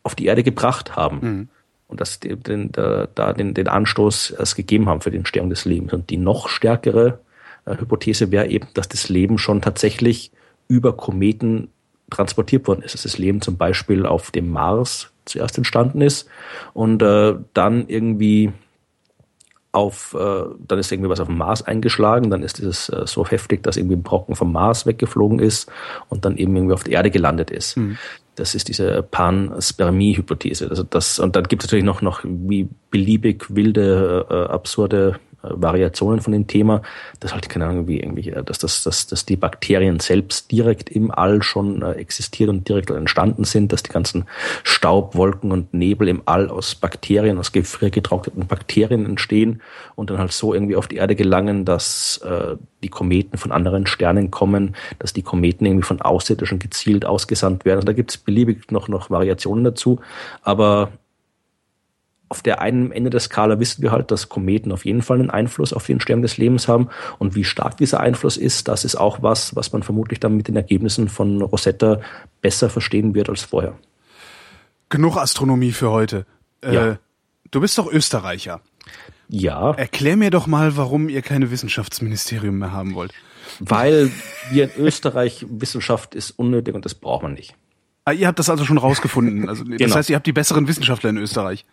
auf 0.03 0.15
die 0.15 0.25
Erde 0.25 0.41
gebracht 0.41 0.95
haben. 0.95 1.19
Mhm 1.21 1.49
und 1.87 2.01
dass 2.01 2.19
die, 2.19 2.35
den, 2.35 2.71
da, 2.71 3.07
da 3.13 3.33
den, 3.33 3.53
den 3.53 3.67
Anstoß 3.67 4.35
es 4.39 4.55
gegeben 4.55 4.89
haben 4.89 5.01
für 5.01 5.11
die 5.11 5.17
Entstehung 5.17 5.49
des 5.49 5.65
Lebens. 5.65 5.93
Und 5.93 6.09
die 6.09 6.17
noch 6.17 6.49
stärkere 6.49 7.19
äh, 7.65 7.77
Hypothese 7.77 8.31
wäre 8.31 8.47
eben, 8.47 8.67
dass 8.73 8.89
das 8.89 9.09
Leben 9.09 9.37
schon 9.37 9.61
tatsächlich 9.61 10.31
über 10.67 10.97
Kometen 10.97 11.69
transportiert 12.09 12.67
worden 12.67 12.81
ist. 12.81 12.93
Dass 12.93 13.03
das 13.03 13.17
Leben 13.17 13.41
zum 13.41 13.57
Beispiel 13.57 14.05
auf 14.05 14.31
dem 14.31 14.49
Mars 14.49 15.11
zuerst 15.25 15.57
entstanden 15.57 16.01
ist 16.01 16.27
und 16.73 17.01
äh, 17.01 17.35
dann 17.53 17.87
irgendwie 17.87 18.51
auf, 19.71 20.15
äh, 20.17 20.43
dann 20.67 20.79
ist 20.79 20.91
irgendwie 20.91 21.09
was 21.09 21.19
auf 21.19 21.27
dem 21.27 21.37
Mars 21.37 21.61
eingeschlagen, 21.61 22.29
dann 22.29 22.43
ist 22.43 22.59
dieses 22.59 22.89
äh, 22.89 23.03
so 23.05 23.27
heftig, 23.27 23.61
dass 23.63 23.75
irgendwie 23.75 23.97
ein 23.97 24.03
Brocken 24.03 24.35
vom 24.35 24.51
Mars 24.53 24.85
weggeflogen 24.85 25.39
ist 25.39 25.69
und 26.07 26.23
dann 26.23 26.37
eben 26.37 26.55
irgendwie 26.55 26.73
auf 26.73 26.83
der 26.83 26.93
Erde 26.93 27.11
gelandet 27.11 27.51
ist. 27.51 27.75
Mhm. 27.75 27.97
Das 28.35 28.53
ist 28.53 28.67
diese 28.67 29.01
Panspermie-Hypothese. 29.01 30.69
Also 30.69 30.83
das, 30.83 31.19
und 31.19 31.35
dann 31.35 31.45
gibt 31.45 31.63
es 31.63 31.67
natürlich 31.67 31.85
noch, 31.85 32.01
noch 32.01 32.21
wie 32.23 32.67
beliebig 32.91 33.55
wilde, 33.55 34.25
äh, 34.29 34.51
absurde 34.51 35.19
Variationen 35.51 36.21
von 36.21 36.33
dem 36.33 36.47
Thema, 36.47 36.81
dass 37.19 37.33
halt, 37.33 37.49
keine 37.49 37.65
Ahnung, 37.65 37.87
wie 37.87 37.99
irgendwie, 37.99 38.29
äh, 38.29 38.43
dass, 38.43 38.59
das, 38.59 38.83
dass, 38.83 39.07
dass 39.07 39.25
die 39.25 39.35
Bakterien 39.35 39.99
selbst 39.99 40.51
direkt 40.51 40.89
im 40.89 41.11
All 41.11 41.43
schon 41.43 41.81
äh, 41.81 41.91
existiert 41.93 42.49
und 42.49 42.67
direkt 42.67 42.89
entstanden 42.89 43.43
sind, 43.43 43.71
dass 43.71 43.83
die 43.83 43.91
ganzen 43.91 44.25
Staub, 44.63 45.15
Wolken 45.15 45.51
und 45.51 45.73
Nebel 45.73 46.07
im 46.07 46.21
All 46.25 46.49
aus 46.49 46.75
Bakterien, 46.75 47.37
aus 47.37 47.51
gefriergetrockneten 47.51 48.47
Bakterien 48.47 49.05
entstehen 49.05 49.61
und 49.95 50.09
dann 50.09 50.17
halt 50.17 50.31
so 50.31 50.53
irgendwie 50.53 50.75
auf 50.75 50.87
die 50.87 50.97
Erde 50.97 51.15
gelangen, 51.15 51.65
dass 51.65 52.17
äh, 52.25 52.55
die 52.83 52.89
Kometen 52.89 53.37
von 53.37 53.51
anderen 53.51 53.87
Sternen 53.87 54.31
kommen, 54.31 54.75
dass 54.99 55.13
die 55.13 55.23
Kometen 55.23 55.65
irgendwie 55.65 55.85
von 55.85 56.01
Außerirdischen 56.01 56.59
gezielt 56.59 57.05
ausgesandt 57.05 57.65
werden. 57.65 57.77
Also 57.77 57.87
da 57.87 57.93
gibt 57.93 58.11
es 58.11 58.17
beliebig 58.17 58.71
noch, 58.71 58.87
noch 58.87 59.09
Variationen 59.09 59.63
dazu, 59.63 59.99
aber 60.43 60.91
auf 62.35 62.41
der 62.41 62.59
einen 62.59 62.91
Ende 62.91 63.09
der 63.09 63.21
Skala 63.21 63.61
wissen 63.61 63.81
wir 63.81 63.91
halt, 63.91 64.11
dass 64.11 64.27
Kometen 64.27 64.73
auf 64.73 64.83
jeden 64.83 65.01
Fall 65.01 65.19
einen 65.19 65.29
Einfluss 65.29 65.71
auf 65.71 65.85
die 65.85 65.93
Entstehung 65.93 66.21
des 66.21 66.35
Lebens 66.35 66.67
haben. 66.67 66.89
Und 67.17 67.33
wie 67.33 67.45
stark 67.45 67.77
dieser 67.77 68.01
Einfluss 68.01 68.35
ist, 68.35 68.67
das 68.67 68.83
ist 68.83 68.97
auch 68.97 69.21
was, 69.21 69.55
was 69.55 69.71
man 69.71 69.83
vermutlich 69.83 70.19
dann 70.19 70.35
mit 70.35 70.49
den 70.49 70.57
Ergebnissen 70.57 71.07
von 71.07 71.41
Rosetta 71.41 72.01
besser 72.41 72.69
verstehen 72.69 73.15
wird 73.15 73.29
als 73.29 73.43
vorher. 73.43 73.77
Genug 74.89 75.15
Astronomie 75.15 75.71
für 75.71 75.91
heute. 75.91 76.25
Äh, 76.61 76.73
ja. 76.73 76.97
du 77.51 77.61
bist 77.61 77.77
doch 77.77 77.89
Österreicher. 77.89 78.59
Ja. 79.29 79.71
Erklär 79.71 80.17
mir 80.17 80.29
doch 80.29 80.45
mal, 80.45 80.75
warum 80.75 81.07
ihr 81.07 81.21
keine 81.21 81.51
Wissenschaftsministerium 81.51 82.57
mehr 82.59 82.73
haben 82.73 82.95
wollt. 82.95 83.13
Weil 83.59 84.11
wir 84.51 84.65
in 84.65 84.83
Österreich 84.83 85.45
Wissenschaft 85.49 86.15
ist 86.15 86.31
unnötig 86.31 86.75
und 86.75 86.83
das 86.83 86.95
braucht 86.95 87.23
man 87.23 87.33
nicht. 87.33 87.55
Ah, 88.03 88.11
ihr 88.11 88.27
habt 88.27 88.37
das 88.37 88.51
also 88.51 88.65
schon 88.65 88.77
rausgefunden. 88.77 89.49
Also, 89.49 89.63
das 89.67 89.77
genau. 89.77 89.95
heißt, 89.95 90.09
ihr 90.09 90.15
habt 90.15 90.27
die 90.27 90.33
besseren 90.33 90.67
Wissenschaftler 90.67 91.09
in 91.09 91.17
Österreich. 91.17 91.65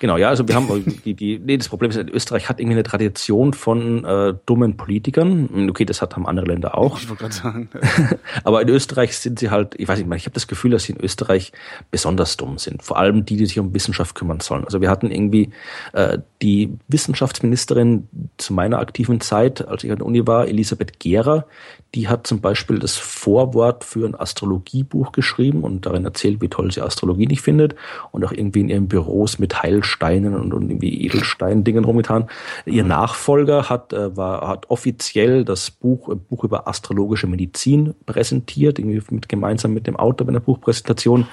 Genau, 0.00 0.16
ja, 0.16 0.28
also 0.28 0.46
wir 0.46 0.54
haben 0.54 0.84
die, 1.04 1.14
die, 1.14 1.38
nee, 1.38 1.56
das 1.56 1.68
Problem 1.68 1.90
ist, 1.90 1.96
Österreich 1.96 2.48
hat 2.48 2.60
irgendwie 2.60 2.76
eine 2.76 2.84
Tradition 2.84 3.52
von 3.52 4.04
äh, 4.04 4.34
dummen 4.46 4.76
Politikern. 4.76 5.68
Okay, 5.70 5.84
das 5.84 6.00
hat, 6.00 6.14
haben 6.14 6.26
andere 6.26 6.46
Länder 6.46 6.78
auch. 6.78 6.98
Ich 7.00 7.08
wollte 7.08 7.22
gerade 7.22 7.34
sagen. 7.34 7.68
Aber 8.44 8.62
in 8.62 8.68
Österreich 8.68 9.16
sind 9.18 9.40
sie 9.40 9.50
halt, 9.50 9.74
ich 9.76 9.88
weiß 9.88 9.98
nicht, 9.98 10.08
ich 10.14 10.26
habe 10.26 10.34
das 10.34 10.46
Gefühl, 10.46 10.70
dass 10.70 10.84
sie 10.84 10.92
in 10.92 11.00
Österreich 11.00 11.52
besonders 11.90 12.36
dumm 12.36 12.58
sind. 12.58 12.82
Vor 12.82 12.98
allem 12.98 13.24
die, 13.24 13.36
die 13.36 13.46
sich 13.46 13.58
um 13.58 13.74
Wissenschaft 13.74 14.14
kümmern 14.14 14.40
sollen. 14.40 14.64
Also 14.64 14.80
wir 14.80 14.88
hatten 14.88 15.10
irgendwie 15.10 15.50
äh, 15.92 16.18
die 16.42 16.78
Wissenschaftsministerin 16.86 18.08
zu 18.36 18.52
meiner 18.52 18.78
aktiven 18.78 19.20
Zeit, 19.20 19.66
als 19.66 19.82
ich 19.82 19.90
an 19.90 19.98
der 19.98 20.06
Uni 20.06 20.26
war, 20.26 20.46
Elisabeth 20.46 21.00
Gera, 21.00 21.44
die 21.94 22.08
hat 22.08 22.26
zum 22.26 22.40
Beispiel 22.40 22.78
das 22.78 22.96
Vorwort 22.96 23.82
für 23.82 24.06
ein 24.06 24.14
Astrologiebuch 24.14 25.12
geschrieben 25.12 25.64
und 25.64 25.86
darin 25.86 26.04
erzählt, 26.04 26.40
wie 26.40 26.48
toll 26.48 26.70
sie 26.70 26.82
Astrologie 26.82 27.26
nicht 27.26 27.40
findet 27.40 27.74
und 28.12 28.24
auch 28.24 28.32
irgendwie 28.32 28.60
in 28.60 28.68
ihren 28.68 28.88
Büros 28.88 29.38
mit 29.38 29.62
Heilsteinen 29.88 30.34
und, 30.34 30.52
und 30.52 30.70
irgendwie 30.70 31.04
Edelstein-Dingen 31.04 31.84
rumgetan. 31.84 32.28
Ihr 32.66 32.84
Nachfolger 32.84 33.68
hat, 33.68 33.92
äh, 33.92 34.16
war, 34.16 34.46
hat 34.46 34.70
offiziell 34.70 35.44
das 35.44 35.70
Buch, 35.70 36.14
Buch 36.28 36.44
über 36.44 36.68
astrologische 36.68 37.26
Medizin 37.26 37.94
präsentiert, 38.06 38.78
irgendwie 38.78 39.02
mit, 39.10 39.28
gemeinsam 39.28 39.72
mit 39.72 39.86
dem 39.86 39.96
Autor 39.96 40.26
bei 40.26 40.32
einer 40.32 40.40
Buchpräsentation, 40.40 41.26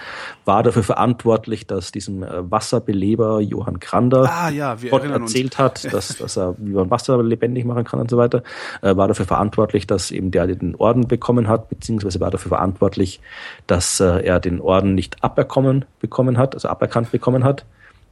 war 0.45 0.63
dafür 0.63 0.83
verantwortlich, 0.83 1.67
dass 1.67 1.91
diesem 1.91 2.23
äh, 2.23 2.49
Wasserbeleber 2.49 3.41
Johann 3.41 3.79
Grander 3.79 4.29
ah, 4.31 4.49
ja, 4.49 4.75
Gott 4.89 5.03
erzählt 5.03 5.45
uns. 5.53 5.59
hat, 5.59 5.85
dass, 5.93 6.17
dass 6.17 6.37
er, 6.37 6.55
wie 6.57 6.73
man 6.73 6.89
Wasser 6.89 7.21
lebendig 7.21 7.65
machen 7.65 7.83
kann 7.83 7.99
und 7.99 8.09
so 8.09 8.17
weiter, 8.17 8.43
äh, 8.81 8.95
war 8.95 9.07
dafür 9.07 9.25
verantwortlich, 9.25 9.87
dass 9.87 10.11
eben 10.11 10.31
der 10.31 10.47
den 10.47 10.75
Orden 10.75 11.07
bekommen 11.07 11.47
hat, 11.47 11.69
beziehungsweise 11.69 12.19
war 12.19 12.31
dafür 12.31 12.49
verantwortlich, 12.49 13.19
dass 13.67 13.99
äh, 13.99 14.23
er 14.23 14.39
den 14.39 14.61
Orden 14.61 14.95
nicht 14.95 15.23
aberkommen 15.23 15.85
bekommen 15.99 16.37
hat, 16.37 16.53
also 16.53 16.67
aberkannt 16.67 17.11
bekommen 17.11 17.43
hat, 17.43 17.65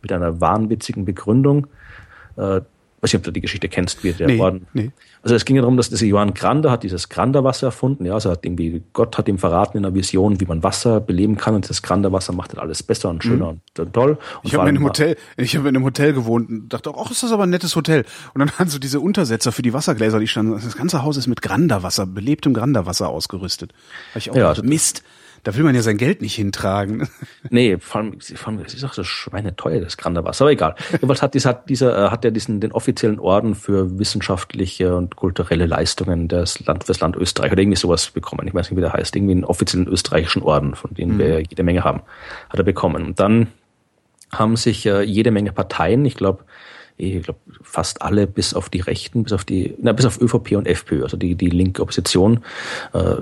mit 0.04 0.12
einer 0.12 0.40
wahnwitzigen 0.40 1.06
Begründung. 1.06 1.68
Äh, 2.38 2.62
weiß 3.04 3.12
nicht, 3.12 3.20
ob 3.20 3.24
du 3.24 3.32
die 3.32 3.42
Geschichte 3.42 3.68
kennst, 3.68 4.04
wie 4.06 4.14
der 4.14 4.28
nee, 4.28 4.40
Orden. 4.40 4.66
Nee. 4.74 4.92
Also 5.24 5.36
es 5.36 5.44
ging 5.44 5.58
ja 5.58 5.62
darum, 5.62 5.76
dass 5.76 5.90
dieser 5.90 6.06
Johann 6.06 6.34
Grander 6.34 6.72
hat 6.72 6.84
dieses 6.84 7.10
Granderwasser 7.10 7.68
erfunden. 7.68 8.06
Ja, 8.06 8.14
also 8.14 8.32
hat 8.32 8.46
irgendwie, 8.46 8.82
Gott 8.94 9.18
hat 9.18 9.28
ihm 9.28 9.38
verraten 9.38 9.78
in 9.78 9.86
einer 9.86 9.94
Vision, 9.94 10.40
wie 10.40 10.46
man 10.46 10.64
Wasser 10.64 11.02
beleben 11.02 11.36
kann 11.36 11.54
und 11.54 11.70
das 11.70 11.82
Granderwasser 11.82 12.32
macht 12.32 12.54
dann 12.54 12.60
alles 12.60 12.82
besser 12.82 13.10
und 13.10 13.22
schöner 13.22 13.54
mhm. 13.54 13.62
und 13.78 13.94
toll. 13.94 14.12
Und 14.12 14.20
ich 14.44 14.56
habe 14.56 14.70
in 14.70 14.78
einem 14.78 14.86
Hotel, 14.86 15.18
ich 15.36 15.58
habe 15.58 15.68
in 15.68 15.76
einem 15.76 15.84
Hotel 15.84 16.14
gewohnt 16.14 16.50
und 16.50 16.70
dachte 16.70 16.92
auch, 16.92 17.06
ach, 17.06 17.12
ist 17.12 17.24
das 17.24 17.34
aber 17.34 17.44
ein 17.44 17.50
nettes 17.50 17.76
Hotel. 17.76 18.06
Und 18.34 18.40
dann 18.40 18.50
waren 18.58 18.70
so 18.70 18.80
diese 18.80 19.02
Untersetzer 19.02 19.52
für 19.52 19.64
die 19.64 19.74
Wassergläser, 19.74 20.20
die 20.20 20.28
standen, 20.28 20.54
das 20.54 20.78
ganze 20.78 21.04
Haus 21.04 21.18
ist 21.18 21.28
mit 21.28 21.42
Granderwasser, 21.42 22.06
belebtem 22.06 22.54
Granderwasser 22.54 23.10
ausgerüstet. 23.10 23.74
Hab 24.12 24.18
ich 24.18 24.32
auch 24.32 24.36
ja, 24.36 24.54
gedacht, 24.54 24.66
Mist 24.66 25.04
da 25.44 25.56
will 25.56 25.64
man 25.64 25.76
ja 25.76 25.82
sein 25.82 25.98
Geld 25.98 26.22
nicht 26.22 26.36
hintragen. 26.36 27.08
Nee, 27.50 27.78
vor 27.78 28.02
allem, 28.02 28.20
vor 28.22 28.48
allem 28.48 28.62
es 28.66 28.74
ist 28.74 28.84
auch 28.86 28.94
so 28.94 29.04
schweineteuer, 29.04 29.82
das 29.82 29.98
Granderwasser, 29.98 30.46
aber 30.46 30.54
egal. 30.54 30.76
Jedenfalls 30.92 31.22
hat, 31.22 31.34
dieser, 31.34 31.50
hat, 31.50 31.70
dieser, 31.70 32.06
äh, 32.06 32.10
hat 32.10 32.24
er 32.24 32.32
diesen, 32.32 32.62
den 32.62 32.72
offiziellen 32.72 33.20
Orden 33.20 33.54
für 33.54 34.00
wissenschaftliche 34.00 34.96
und 34.96 35.18
kulturelle 35.18 35.66
Leistungen 35.66 36.30
des 36.30 36.66
Land, 36.66 36.86
fürs 36.86 37.02
Land 37.02 37.18
Österreich 37.18 37.52
oder 37.52 37.62
irgendwie 37.62 37.78
sowas 37.78 38.10
bekommen. 38.12 38.48
Ich 38.48 38.54
weiß 38.54 38.72
nicht, 38.72 38.78
wie 38.78 38.82
der 38.82 38.94
heißt. 38.94 39.16
Irgendwie 39.16 39.34
einen 39.34 39.44
offiziellen 39.44 39.88
österreichischen 39.88 40.42
Orden, 40.42 40.74
von 40.74 40.94
dem 40.94 41.16
mhm. 41.16 41.20
wir 41.20 41.42
jede 41.42 41.64
Menge 41.64 41.84
haben, 41.84 42.02
hat 42.50 42.58
er 42.58 42.64
bekommen. 42.64 43.06
Und 43.06 43.20
dann 43.20 43.48
haben 44.32 44.56
sich 44.56 44.86
äh, 44.86 45.04
jede 45.04 45.32
Menge 45.32 45.52
Parteien, 45.52 46.06
ich 46.06 46.16
glaube, 46.16 46.46
ich 46.98 47.24
glaube 47.24 47.40
fast 47.62 48.02
alle 48.02 48.26
bis 48.26 48.54
auf 48.54 48.70
die 48.70 48.80
Rechten, 48.80 49.24
bis 49.24 49.34
auf 49.34 49.44
die, 49.44 49.76
na, 49.82 49.92
bis 49.92 50.06
auf 50.06 50.20
ÖVP 50.22 50.54
und 50.54 50.68
FPÖ, 50.68 51.04
also 51.04 51.18
die, 51.18 51.36
die 51.36 51.50
linke 51.50 51.82
Opposition, 51.82 52.44
äh, 52.94 53.16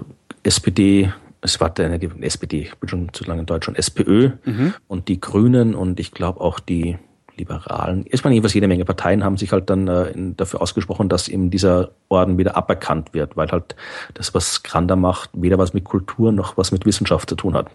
SPD, 0.44 1.12
es 1.42 1.60
war 1.60 1.74
eine 1.78 2.00
SPD, 2.22 2.62
ich 2.62 2.76
bin 2.76 2.90
schon 2.90 3.14
zu 3.14 3.24
lange 3.24 3.42
in 3.42 3.46
Deutschland, 3.46 3.78
SPÖ 3.78 4.32
mhm. 4.46 4.74
und 4.88 5.08
die 5.08 5.20
Grünen 5.20 5.76
und 5.76 6.00
ich 6.00 6.12
glaube 6.12 6.40
auch 6.40 6.60
die 6.60 6.98
Liberalen, 7.38 8.06
meine, 8.24 8.36
jeweils 8.36 8.54
jede 8.54 8.68
Menge 8.68 8.86
Parteien 8.86 9.24
haben 9.24 9.38
sich 9.38 9.52
halt 9.52 9.70
dann 9.70 9.88
äh, 9.88 10.14
dafür 10.38 10.62
ausgesprochen, 10.62 11.10
dass 11.10 11.28
eben 11.28 11.50
dieser 11.50 11.92
Orden 12.10 12.38
wieder 12.38 12.56
aberkannt 12.56 13.14
wird, 13.14 13.36
weil 13.36 13.50
halt 13.50 13.76
das, 14.14 14.34
was 14.34 14.64
Granda 14.64 14.96
macht, 14.96 15.32
weder 15.34 15.58
was 15.58 15.74
mit 15.74 15.84
Kultur 15.84 16.32
noch 16.32 16.58
was 16.58 16.72
mit 16.72 16.86
Wissenschaft 16.86 17.30
zu 17.30 17.36
tun 17.36 17.56
hat. 17.56 17.68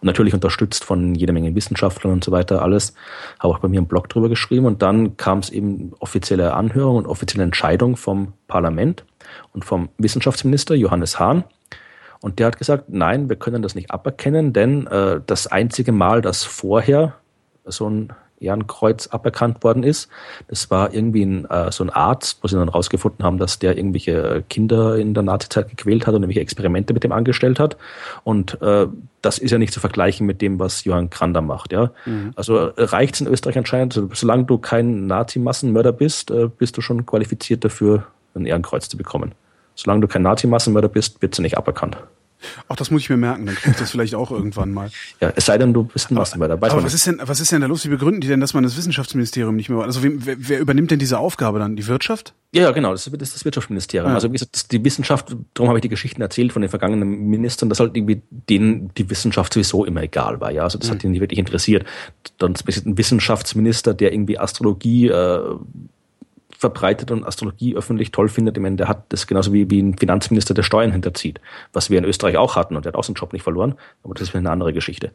Und 0.00 0.04
natürlich 0.04 0.34
unterstützt 0.34 0.84
von 0.84 1.14
jede 1.14 1.32
Menge 1.32 1.54
Wissenschaftlern 1.54 2.12
und 2.12 2.24
so 2.24 2.32
weiter 2.32 2.62
alles. 2.62 2.94
Habe 3.40 3.54
auch 3.54 3.58
bei 3.58 3.68
mir 3.68 3.78
einen 3.78 3.88
Blog 3.88 4.08
drüber 4.08 4.28
geschrieben 4.28 4.66
und 4.66 4.82
dann 4.82 5.16
kam 5.16 5.38
es 5.38 5.50
eben 5.50 5.92
offizielle 5.98 6.54
Anhörung 6.54 6.96
und 6.96 7.06
offizielle 7.06 7.44
Entscheidung 7.44 7.96
vom 7.96 8.34
Parlament 8.46 9.04
und 9.52 9.64
vom 9.64 9.88
Wissenschaftsminister 9.98 10.74
Johannes 10.74 11.18
Hahn. 11.18 11.44
Und 12.20 12.38
der 12.38 12.46
hat 12.46 12.58
gesagt, 12.58 12.84
nein, 12.88 13.28
wir 13.28 13.36
können 13.36 13.62
das 13.62 13.74
nicht 13.74 13.90
aberkennen, 13.90 14.52
denn 14.52 14.86
äh, 14.86 15.20
das 15.24 15.46
einzige 15.46 15.92
Mal, 15.92 16.20
dass 16.20 16.44
vorher 16.44 17.14
so 17.64 17.88
ein 17.88 18.12
Ehrenkreuz 18.40 19.08
aberkannt 19.08 19.62
worden 19.64 19.82
ist. 19.82 20.08
Das 20.48 20.70
war 20.70 20.94
irgendwie 20.94 21.24
ein, 21.24 21.44
äh, 21.50 21.70
so 21.72 21.84
ein 21.84 21.90
Arzt, 21.90 22.38
wo 22.42 22.48
sie 22.48 22.56
dann 22.56 22.68
rausgefunden 22.68 23.24
haben, 23.24 23.38
dass 23.38 23.58
der 23.58 23.76
irgendwelche 23.76 24.44
Kinder 24.48 24.96
in 24.96 25.14
der 25.14 25.22
Nazizeit 25.22 25.68
gequält 25.68 26.06
hat 26.06 26.14
und 26.14 26.22
irgendwelche 26.22 26.40
Experimente 26.40 26.94
mit 26.94 27.04
dem 27.04 27.12
angestellt 27.12 27.58
hat. 27.58 27.76
Und 28.24 28.60
äh, 28.62 28.86
das 29.22 29.38
ist 29.38 29.50
ja 29.50 29.58
nicht 29.58 29.72
zu 29.72 29.80
vergleichen 29.80 30.26
mit 30.26 30.40
dem, 30.40 30.58
was 30.58 30.84
Johann 30.84 31.10
Krander 31.10 31.40
macht. 31.40 31.72
Ja? 31.72 31.90
Mhm. 32.06 32.32
Also 32.36 32.56
äh, 32.56 32.72
reicht 32.84 33.14
es 33.14 33.20
in 33.20 33.26
Österreich 33.26 33.58
anscheinend, 33.58 34.00
solange 34.12 34.44
du 34.44 34.58
kein 34.58 35.06
Nazi-Massenmörder 35.06 35.92
bist, 35.92 36.30
äh, 36.30 36.48
bist 36.48 36.76
du 36.76 36.80
schon 36.80 37.06
qualifiziert 37.06 37.64
dafür, 37.64 38.06
ein 38.34 38.46
Ehrenkreuz 38.46 38.88
zu 38.88 38.96
bekommen. 38.96 39.32
Solange 39.78 40.00
du 40.00 40.08
kein 40.08 40.22
Nazi-Massenmörder 40.22 40.88
bist, 40.88 41.22
wird 41.22 41.36
sie 41.36 41.42
nicht 41.42 41.56
aberkannt. 41.56 41.96
Ach, 42.68 42.74
das 42.74 42.90
muss 42.90 43.02
ich 43.02 43.10
mir 43.10 43.16
merken, 43.16 43.46
dann 43.46 43.54
kriege 43.54 43.70
ich 43.70 43.76
das 43.76 43.92
vielleicht 43.92 44.16
auch 44.16 44.32
irgendwann 44.32 44.72
mal. 44.72 44.90
Ja, 45.20 45.32
es 45.36 45.46
sei 45.46 45.56
denn, 45.56 45.72
du 45.72 45.84
bist 45.84 46.10
ein 46.10 46.14
Massenmörder. 46.14 46.60
Weiß 46.60 46.72
aber 46.72 46.82
was 46.82 46.94
ist, 46.94 47.06
denn, 47.06 47.20
was 47.22 47.38
ist 47.38 47.52
denn 47.52 47.60
da 47.60 47.68
los? 47.68 47.84
Wie 47.84 47.88
begründen 47.88 48.20
die 48.20 48.26
denn, 48.26 48.40
dass 48.40 48.54
man 48.54 48.64
das 48.64 48.76
Wissenschaftsministerium 48.76 49.54
nicht 49.54 49.68
mehr... 49.68 49.78
Also 49.78 50.02
wer, 50.02 50.36
wer 50.36 50.58
übernimmt 50.58 50.90
denn 50.90 50.98
diese 50.98 51.18
Aufgabe 51.18 51.60
dann? 51.60 51.76
Die 51.76 51.86
Wirtschaft? 51.86 52.34
Ja, 52.52 52.62
ja, 52.62 52.70
genau, 52.72 52.90
das 52.90 53.06
ist 53.06 53.34
das 53.34 53.44
Wirtschaftsministerium. 53.44 54.10
Ja. 54.10 54.14
Also 54.16 54.28
wie 54.28 54.32
gesagt, 54.32 54.72
die 54.72 54.84
Wissenschaft, 54.84 55.36
darum 55.54 55.68
habe 55.68 55.78
ich 55.78 55.82
die 55.82 55.88
Geschichten 55.88 56.22
erzählt 56.22 56.52
von 56.52 56.62
den 56.62 56.70
vergangenen 56.70 57.28
Ministern, 57.28 57.68
dass 57.68 57.78
halt 57.78 57.96
irgendwie 57.96 58.22
denen 58.30 58.90
die 58.96 59.08
Wissenschaft 59.10 59.52
sowieso 59.52 59.84
immer 59.84 60.02
egal 60.02 60.40
war. 60.40 60.50
Ja, 60.50 60.64
also 60.64 60.76
das 60.76 60.88
mhm. 60.88 60.94
hat 60.94 61.04
ihnen 61.04 61.12
nicht 61.12 61.20
wirklich 61.20 61.38
interessiert. 61.38 61.86
Dann 62.38 62.54
ist 62.54 62.84
ein 62.84 62.98
Wissenschaftsminister, 62.98 63.94
der 63.94 64.12
irgendwie 64.12 64.38
Astrologie 64.38 65.08
äh, 65.08 65.40
verbreitet 66.58 67.12
und 67.12 67.24
Astrologie 67.24 67.76
öffentlich 67.76 68.10
toll 68.10 68.28
findet. 68.28 68.56
Ich 68.56 68.62
meine, 68.62 68.74
der 68.74 68.88
hat 68.88 69.04
das 69.10 69.28
genauso 69.28 69.52
wie, 69.52 69.70
wie 69.70 69.80
ein 69.80 69.96
Finanzminister, 69.96 70.54
der 70.54 70.64
Steuern 70.64 70.90
hinterzieht, 70.90 71.40
was 71.72 71.88
wir 71.88 71.98
in 71.98 72.04
Österreich 72.04 72.36
auch 72.36 72.56
hatten 72.56 72.74
und 72.74 72.84
der 72.84 72.92
hat 72.92 72.98
auch 72.98 73.04
seinen 73.04 73.14
Job 73.14 73.32
nicht 73.32 73.42
verloren, 73.42 73.76
aber 74.02 74.14
das 74.14 74.28
ist 74.28 74.34
eine 74.34 74.50
andere 74.50 74.72
Geschichte. 74.72 75.12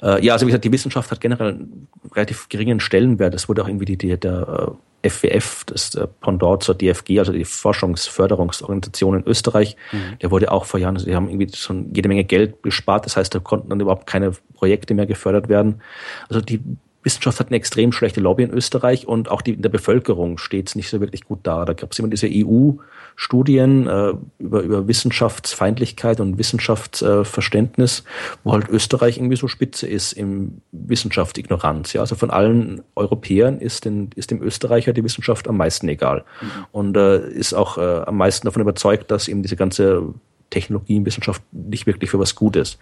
Äh, 0.00 0.24
ja, 0.24 0.34
also 0.34 0.46
wie 0.46 0.50
gesagt, 0.50 0.64
die 0.64 0.70
Wissenschaft 0.70 1.10
hat 1.10 1.20
generell 1.20 1.54
einen 1.54 1.88
relativ 2.14 2.48
geringen 2.48 2.78
Stellenwert. 2.78 3.34
Das 3.34 3.48
wurde 3.48 3.64
auch 3.64 3.68
irgendwie 3.68 3.84
die, 3.84 3.98
die 3.98 4.16
der 4.16 4.76
äh, 5.02 5.10
FWF, 5.10 5.64
das 5.64 5.90
der 5.90 6.06
Pendant 6.06 6.62
zur 6.62 6.76
DFG, 6.76 7.18
also 7.18 7.32
die 7.32 7.44
Forschungsförderungsorganisation 7.44 9.16
in 9.16 9.26
Österreich, 9.26 9.76
mhm. 9.90 10.18
der 10.20 10.30
wurde 10.30 10.52
auch 10.52 10.66
vor 10.66 10.78
Jahren, 10.78 10.94
also 10.94 11.06
die 11.06 11.16
haben 11.16 11.28
irgendwie 11.28 11.54
schon 11.56 11.92
jede 11.94 12.08
Menge 12.08 12.24
Geld 12.24 12.62
gespart, 12.62 13.06
das 13.06 13.16
heißt, 13.16 13.34
da 13.34 13.40
konnten 13.40 13.70
dann 13.70 13.80
überhaupt 13.80 14.06
keine 14.06 14.32
Projekte 14.54 14.94
mehr 14.94 15.06
gefördert 15.06 15.48
werden. 15.48 15.82
Also 16.28 16.40
die 16.40 16.60
Wissenschaft 17.06 17.38
hat 17.38 17.46
eine 17.46 17.56
extrem 17.56 17.92
schlechte 17.92 18.20
Lobby 18.20 18.42
in 18.42 18.50
Österreich 18.50 19.06
und 19.06 19.30
auch 19.30 19.40
die, 19.40 19.52
in 19.52 19.62
der 19.62 19.68
Bevölkerung 19.68 20.38
steht 20.38 20.68
es 20.68 20.74
nicht 20.74 20.90
so 20.90 21.00
wirklich 21.00 21.24
gut 21.24 21.38
da. 21.44 21.64
Da 21.64 21.72
gab 21.72 21.92
es 21.92 21.98
immer 22.00 22.08
diese 22.08 22.28
EU-Studien 22.28 23.86
äh, 23.86 24.14
über, 24.38 24.62
über 24.62 24.88
Wissenschaftsfeindlichkeit 24.88 26.18
und 26.18 26.36
Wissenschaftsverständnis, 26.36 28.00
äh, 28.00 28.02
wo 28.42 28.52
halt 28.52 28.68
Österreich 28.68 29.18
irgendwie 29.18 29.36
so 29.36 29.46
spitze 29.46 29.86
ist 29.86 30.14
im 30.14 30.60
Wissenschaftsignoranz. 30.72 31.92
Ja? 31.92 32.00
Also 32.00 32.16
von 32.16 32.30
allen 32.30 32.82
Europäern 32.96 33.60
ist, 33.60 33.84
den, 33.84 34.10
ist 34.16 34.32
dem 34.32 34.42
Österreicher 34.42 34.92
die 34.92 35.04
Wissenschaft 35.04 35.46
am 35.46 35.58
meisten 35.58 35.88
egal 35.88 36.24
mhm. 36.40 36.66
und 36.72 36.96
äh, 36.96 37.28
ist 37.30 37.54
auch 37.54 37.78
äh, 37.78 38.02
am 38.04 38.16
meisten 38.16 38.48
davon 38.48 38.62
überzeugt, 38.62 39.12
dass 39.12 39.28
eben 39.28 39.42
diese 39.42 39.54
ganze 39.54 40.12
Technologie 40.50 40.98
und 40.98 41.06
Wissenschaft 41.06 41.42
nicht 41.52 41.86
wirklich 41.86 42.10
für 42.10 42.18
was 42.18 42.34
Gutes. 42.34 42.78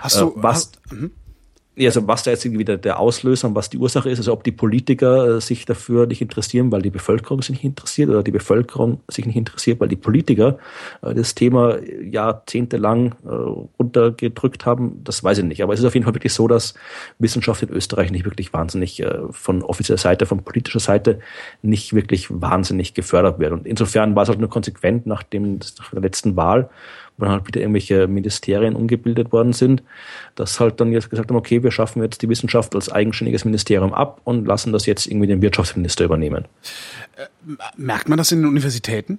Hast 0.00 0.18
du 0.22 0.28
äh, 0.28 0.32
was? 0.36 0.56
Hast, 0.56 0.80
mhm 0.90 1.10
also 1.86 2.06
was 2.06 2.22
da 2.22 2.30
jetzt 2.30 2.44
irgendwie 2.44 2.64
der, 2.64 2.98
Auslöser 2.98 3.48
und 3.48 3.54
was 3.54 3.70
die 3.70 3.78
Ursache 3.78 4.10
ist, 4.10 4.18
also 4.18 4.32
ob 4.32 4.44
die 4.44 4.52
Politiker 4.52 5.36
äh, 5.36 5.40
sich 5.40 5.64
dafür 5.64 6.06
nicht 6.06 6.20
interessieren, 6.20 6.72
weil 6.72 6.82
die 6.82 6.90
Bevölkerung 6.90 7.42
sich 7.42 7.50
nicht 7.50 7.64
interessiert 7.64 8.10
oder 8.10 8.22
die 8.22 8.30
Bevölkerung 8.30 9.00
sich 9.08 9.26
nicht 9.26 9.36
interessiert, 9.36 9.80
weil 9.80 9.88
die 9.88 9.96
Politiker 9.96 10.58
äh, 11.02 11.14
das 11.14 11.34
Thema 11.34 11.76
jahrzehntelang 12.02 13.14
äh, 13.24 13.28
runtergedrückt 13.78 14.66
haben, 14.66 15.02
das 15.04 15.22
weiß 15.22 15.38
ich 15.38 15.44
nicht. 15.44 15.62
Aber 15.62 15.72
es 15.72 15.80
ist 15.80 15.86
auf 15.86 15.94
jeden 15.94 16.04
Fall 16.04 16.14
wirklich 16.14 16.32
so, 16.32 16.48
dass 16.48 16.74
Wissenschaft 17.18 17.62
in 17.62 17.70
Österreich 17.70 18.10
nicht 18.10 18.24
wirklich 18.24 18.52
wahnsinnig 18.52 19.00
äh, 19.00 19.18
von 19.30 19.62
offizieller 19.62 19.98
Seite, 19.98 20.26
von 20.26 20.42
politischer 20.42 20.80
Seite 20.80 21.20
nicht 21.62 21.94
wirklich 21.94 22.28
wahnsinnig 22.30 22.94
gefördert 22.94 23.38
wird. 23.38 23.52
Und 23.52 23.66
insofern 23.66 24.16
war 24.16 24.24
es 24.24 24.28
halt 24.28 24.40
nur 24.40 24.50
konsequent 24.50 25.06
nach, 25.06 25.22
dem, 25.22 25.60
nach 25.78 25.90
der 25.90 26.00
letzten 26.00 26.36
Wahl 26.36 26.70
dann 27.18 27.30
halt 27.30 27.46
wieder 27.46 27.60
irgendwelche 27.60 28.06
Ministerien 28.06 28.74
umgebildet 28.74 29.32
worden 29.32 29.52
sind, 29.52 29.82
dass 30.34 30.60
halt 30.60 30.80
dann 30.80 30.92
jetzt 30.92 31.10
gesagt 31.10 31.30
haben, 31.30 31.36
okay, 31.36 31.62
wir 31.62 31.70
schaffen 31.70 32.02
jetzt 32.02 32.22
die 32.22 32.28
Wissenschaft 32.28 32.74
als 32.74 32.90
eigenständiges 32.90 33.44
Ministerium 33.44 33.92
ab 33.94 34.20
und 34.24 34.46
lassen 34.46 34.72
das 34.72 34.86
jetzt 34.86 35.06
irgendwie 35.06 35.26
den 35.26 35.42
Wirtschaftsminister 35.42 36.04
übernehmen. 36.04 36.44
Äh, 37.16 37.26
merkt 37.76 38.08
man 38.08 38.18
das 38.18 38.32
in 38.32 38.40
den 38.40 38.48
Universitäten? 38.48 39.18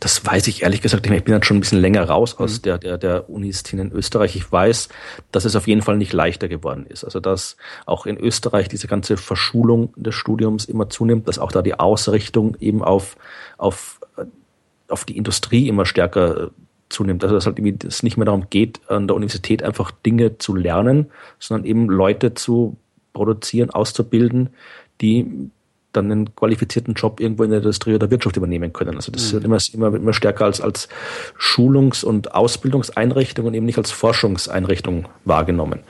Das 0.00 0.24
weiß 0.24 0.46
ich 0.46 0.62
ehrlich 0.62 0.80
gesagt 0.80 1.02
nicht 1.02 1.10
mehr. 1.10 1.18
Ich 1.18 1.24
bin 1.24 1.32
dann 1.32 1.42
schon 1.42 1.58
ein 1.58 1.60
bisschen 1.60 1.80
länger 1.80 2.04
raus 2.04 2.38
aus 2.38 2.58
mhm. 2.58 2.62
der, 2.62 2.78
der, 2.78 2.98
der 2.98 3.30
Unis 3.30 3.62
in 3.70 3.92
Österreich. 3.92 4.34
Ich 4.34 4.50
weiß, 4.50 4.88
dass 5.30 5.44
es 5.44 5.56
auf 5.56 5.68
jeden 5.68 5.82
Fall 5.82 5.98
nicht 5.98 6.12
leichter 6.12 6.48
geworden 6.48 6.86
ist. 6.86 7.04
Also, 7.04 7.20
dass 7.20 7.56
auch 7.84 8.06
in 8.06 8.16
Österreich 8.16 8.68
diese 8.68 8.86
ganze 8.86 9.16
Verschulung 9.16 9.92
des 9.96 10.14
Studiums 10.14 10.64
immer 10.64 10.88
zunimmt, 10.88 11.28
dass 11.28 11.38
auch 11.38 11.52
da 11.52 11.60
die 11.60 11.78
Ausrichtung 11.78 12.56
eben 12.60 12.82
auf, 12.82 13.16
auf, 13.58 14.00
auf 14.88 15.04
die 15.04 15.18
Industrie 15.18 15.68
immer 15.68 15.84
stärker 15.84 16.50
zunimmt. 16.92 17.22
Also 17.22 17.34
dass 17.34 17.46
halt 17.46 17.58
irgendwie 17.58 17.86
es 17.86 18.02
nicht 18.02 18.16
mehr 18.16 18.26
darum 18.26 18.46
geht, 18.50 18.80
an 18.88 19.06
der 19.06 19.16
Universität 19.16 19.62
einfach 19.62 19.90
Dinge 19.90 20.38
zu 20.38 20.54
lernen, 20.54 21.06
sondern 21.38 21.66
eben 21.66 21.88
Leute 21.88 22.34
zu 22.34 22.76
produzieren, 23.12 23.70
auszubilden, 23.70 24.50
die 25.00 25.50
dann 25.92 26.10
einen 26.10 26.34
qualifizierten 26.34 26.94
Job 26.94 27.20
irgendwo 27.20 27.44
in 27.44 27.50
der 27.50 27.58
Industrie 27.58 27.94
oder 27.94 28.10
Wirtschaft 28.10 28.36
übernehmen 28.36 28.72
können. 28.72 28.96
Also 28.96 29.12
das 29.12 29.28
mhm. 29.28 29.32
wird 29.34 29.44
immer, 29.44 29.58
immer, 29.72 29.96
immer 29.96 30.12
stärker 30.12 30.44
als, 30.44 30.60
als 30.60 30.88
Schulungs- 31.38 32.04
und 32.04 32.34
Ausbildungseinrichtung 32.34 33.46
und 33.46 33.54
eben 33.54 33.66
nicht 33.66 33.78
als 33.78 33.90
Forschungseinrichtung 33.90 35.08
wahrgenommen. 35.24 35.80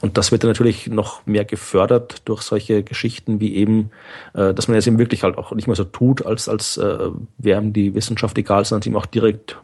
Und 0.00 0.16
das 0.16 0.32
wird 0.32 0.42
dann 0.42 0.50
natürlich 0.50 0.88
noch 0.88 1.26
mehr 1.26 1.44
gefördert 1.44 2.22
durch 2.24 2.42
solche 2.42 2.82
Geschichten 2.82 3.40
wie 3.40 3.54
eben, 3.54 3.90
äh, 4.34 4.54
dass 4.54 4.68
man 4.68 4.76
es 4.76 4.86
eben 4.86 4.98
wirklich 4.98 5.22
halt 5.22 5.36
auch 5.36 5.52
nicht 5.52 5.66
mehr 5.66 5.76
so 5.76 5.84
tut, 5.84 6.24
als, 6.24 6.48
als 6.48 6.76
äh, 6.78 7.10
wäre 7.38 7.62
die 7.62 7.94
Wissenschaft 7.94 8.38
egal, 8.38 8.64
sondern 8.64 8.82
sie 8.82 8.88
eben 8.88 8.96
auch 8.96 9.06
direkt 9.06 9.58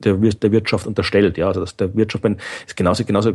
der, 0.00 0.14
der 0.14 0.52
Wirtschaft 0.52 0.86
unterstellt. 0.86 1.38
Ja, 1.38 1.48
also 1.48 1.60
dass 1.60 1.76
der 1.76 1.94
Wirtschaft, 1.96 2.24
wenn 2.24 2.38
es 2.66 2.76
genauso, 2.76 3.04
genauso, 3.04 3.32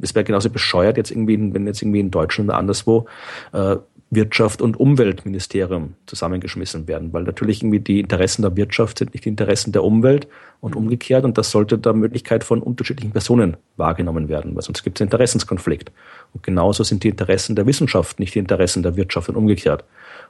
es 0.00 0.14
wäre 0.14 0.24
genauso 0.24 0.50
bescheuert 0.50 0.96
jetzt 0.96 1.10
irgendwie, 1.10 1.38
wenn 1.52 1.66
jetzt 1.66 1.82
irgendwie 1.82 2.00
in 2.00 2.10
Deutschland 2.10 2.50
oder 2.50 2.58
anderswo 2.58 3.06
äh, 3.52 3.76
Wirtschaft 4.10 4.62
und 4.62 4.78
Umweltministerium 4.78 5.94
zusammengeschmissen 6.06 6.86
werden, 6.86 7.12
weil 7.12 7.24
natürlich 7.24 7.62
irgendwie 7.62 7.80
die 7.80 8.00
Interessen 8.00 8.42
der 8.42 8.56
Wirtschaft 8.56 8.98
sind 8.98 9.12
nicht 9.12 9.24
die 9.24 9.30
Interessen 9.30 9.72
der 9.72 9.82
Umwelt 9.82 10.28
und 10.60 10.76
umgekehrt 10.76 11.24
und 11.24 11.36
das 11.36 11.50
sollte 11.50 11.78
der 11.78 11.94
Möglichkeit 11.94 12.44
von 12.44 12.62
unterschiedlichen 12.62 13.12
Personen 13.12 13.56
wahrgenommen 13.76 14.28
werden, 14.28 14.54
weil 14.54 14.62
sonst 14.62 14.82
gibt 14.84 14.98
es 14.98 15.02
einen 15.02 15.08
Interessenskonflikt. 15.08 15.90
Und 16.32 16.42
genauso 16.42 16.84
sind 16.84 17.02
die 17.02 17.08
Interessen 17.08 17.56
der 17.56 17.66
Wissenschaft 17.66 18.20
nicht 18.20 18.34
die 18.34 18.38
Interessen 18.38 18.82
der 18.82 18.96
Wirtschaft 18.96 19.28
und 19.28 19.36
umgekehrt. 19.36 19.84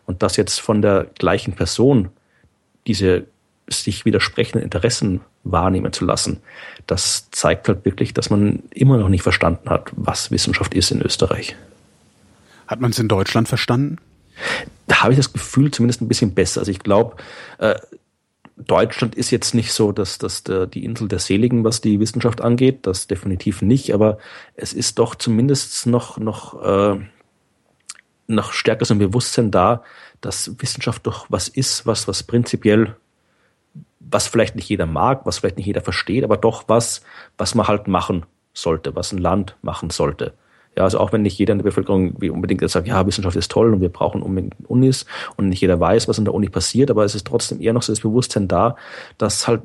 Und 0.06 0.22
dass 0.22 0.36
jetzt 0.36 0.60
von 0.60 0.82
der 0.82 1.06
gleichen 1.18 1.54
Person 1.54 2.10
diese 2.86 3.24
sich 3.68 4.04
widersprechenden 4.04 4.62
Interessen 4.62 5.20
wahrnehmen 5.44 5.92
zu 5.92 6.04
lassen. 6.04 6.40
Das 6.86 7.30
zeigt 7.30 7.68
halt 7.68 7.84
wirklich, 7.84 8.14
dass 8.14 8.30
man 8.30 8.62
immer 8.70 8.96
noch 8.96 9.08
nicht 9.08 9.22
verstanden 9.22 9.70
hat, 9.70 9.92
was 9.94 10.30
Wissenschaft 10.30 10.74
ist 10.74 10.90
in 10.90 11.02
Österreich. 11.02 11.54
Hat 12.66 12.80
man 12.80 12.90
es 12.90 12.98
in 12.98 13.08
Deutschland 13.08 13.48
verstanden? 13.48 13.98
Da 14.86 15.02
habe 15.02 15.12
ich 15.12 15.18
das 15.18 15.32
Gefühl 15.32 15.70
zumindest 15.70 16.00
ein 16.00 16.08
bisschen 16.08 16.34
besser. 16.34 16.60
Also 16.60 16.70
ich 16.70 16.80
glaube, 16.80 17.16
äh, 17.58 17.76
Deutschland 18.56 19.14
ist 19.14 19.30
jetzt 19.30 19.54
nicht 19.54 19.72
so, 19.72 19.92
dass, 19.92 20.18
dass 20.18 20.44
der, 20.44 20.66
die 20.66 20.84
Insel 20.84 21.08
der 21.08 21.18
Seligen, 21.18 21.64
was 21.64 21.80
die 21.80 22.00
Wissenschaft 22.00 22.40
angeht, 22.40 22.86
das 22.86 23.06
definitiv 23.06 23.62
nicht, 23.62 23.92
aber 23.92 24.18
es 24.54 24.72
ist 24.72 24.98
doch 24.98 25.14
zumindest 25.14 25.86
noch, 25.86 26.18
noch, 26.18 26.62
äh, 26.62 27.00
noch 28.28 28.52
stärker 28.52 28.84
so 28.84 28.94
ein 28.94 28.98
Bewusstsein 28.98 29.50
da, 29.50 29.82
dass 30.20 30.52
Wissenschaft 30.58 31.06
doch 31.06 31.26
was 31.28 31.48
ist, 31.48 31.86
was, 31.86 32.06
was 32.06 32.22
prinzipiell 32.22 32.96
was 34.10 34.26
vielleicht 34.26 34.56
nicht 34.56 34.68
jeder 34.68 34.86
mag, 34.86 35.26
was 35.26 35.38
vielleicht 35.38 35.56
nicht 35.56 35.66
jeder 35.66 35.80
versteht, 35.80 36.24
aber 36.24 36.36
doch 36.36 36.64
was, 36.66 37.02
was 37.38 37.54
man 37.54 37.66
halt 37.68 37.88
machen 37.88 38.26
sollte, 38.52 38.94
was 38.94 39.12
ein 39.12 39.18
Land 39.18 39.56
machen 39.62 39.90
sollte. 39.90 40.34
Ja, 40.76 40.82
also 40.82 40.98
auch 40.98 41.12
wenn 41.12 41.22
nicht 41.22 41.38
jeder 41.38 41.52
in 41.52 41.58
der 41.58 41.64
Bevölkerung 41.64 42.20
wie 42.20 42.30
unbedingt 42.30 42.68
sagt, 42.68 42.88
ja, 42.88 43.06
Wissenschaft 43.06 43.36
ist 43.36 43.50
toll 43.50 43.72
und 43.72 43.80
wir 43.80 43.90
brauchen 43.90 44.22
unbedingt 44.22 44.54
Unis 44.66 45.06
und 45.36 45.48
nicht 45.48 45.60
jeder 45.60 45.78
weiß, 45.78 46.08
was 46.08 46.18
in 46.18 46.24
der 46.24 46.34
Uni 46.34 46.48
passiert, 46.48 46.90
aber 46.90 47.04
es 47.04 47.14
ist 47.14 47.26
trotzdem 47.26 47.60
eher 47.60 47.72
noch 47.72 47.82
so 47.82 47.92
das 47.92 48.00
Bewusstsein 48.00 48.48
da, 48.48 48.76
dass 49.16 49.46
halt 49.46 49.62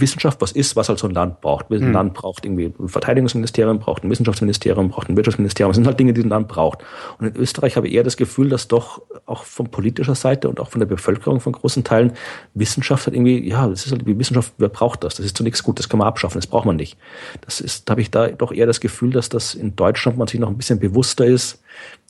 Wissenschaft 0.00 0.40
was 0.40 0.52
ist, 0.52 0.76
was 0.76 0.88
halt 0.88 0.98
so 0.98 1.06
ein 1.06 1.14
Land 1.14 1.40
braucht. 1.40 1.70
Ein 1.70 1.80
hm. 1.80 1.92
Land 1.92 2.14
braucht 2.14 2.44
irgendwie 2.44 2.72
ein 2.78 2.88
Verteidigungsministerium, 2.88 3.78
braucht 3.78 4.04
ein 4.04 4.10
Wissenschaftsministerium, 4.10 4.90
braucht 4.90 5.08
ein 5.08 5.16
Wirtschaftsministerium. 5.16 5.70
Das 5.70 5.76
sind 5.76 5.86
halt 5.86 5.98
Dinge, 5.98 6.12
die 6.12 6.22
ein 6.22 6.28
Land 6.28 6.48
braucht. 6.48 6.80
Und 7.18 7.26
in 7.26 7.36
Österreich 7.36 7.76
habe 7.76 7.88
ich 7.88 7.94
eher 7.94 8.02
das 8.02 8.16
Gefühl, 8.16 8.48
dass 8.48 8.68
doch 8.68 9.02
auch 9.26 9.44
von 9.44 9.68
politischer 9.68 10.14
Seite 10.14 10.48
und 10.48 10.60
auch 10.60 10.68
von 10.68 10.80
der 10.80 10.86
Bevölkerung 10.86 11.40
von 11.40 11.52
großen 11.52 11.84
Teilen 11.84 12.12
Wissenschaft 12.54 13.06
hat 13.06 13.14
irgendwie, 13.14 13.48
ja, 13.48 13.66
das 13.66 13.86
ist 13.86 13.92
halt 13.92 14.06
wie 14.06 14.18
Wissenschaft, 14.18 14.52
wer 14.58 14.68
braucht 14.68 15.04
das? 15.04 15.16
Das 15.16 15.26
ist 15.26 15.36
zunächst 15.36 15.62
gut, 15.62 15.78
das 15.78 15.88
kann 15.88 15.98
man 15.98 16.08
abschaffen, 16.08 16.38
das 16.38 16.46
braucht 16.46 16.66
man 16.66 16.76
nicht. 16.76 16.96
Das 17.42 17.60
ist, 17.60 17.88
da 17.88 17.92
habe 17.92 18.00
ich 18.00 18.10
da 18.10 18.28
doch 18.28 18.52
eher 18.52 18.66
das 18.66 18.80
Gefühl, 18.80 19.10
dass 19.10 19.28
das 19.28 19.54
in 19.54 19.76
Deutschland 19.76 20.18
man 20.18 20.28
sich 20.28 20.40
noch 20.40 20.48
ein 20.48 20.56
bisschen 20.56 20.78
bewusster 20.78 21.26
ist, 21.26 21.62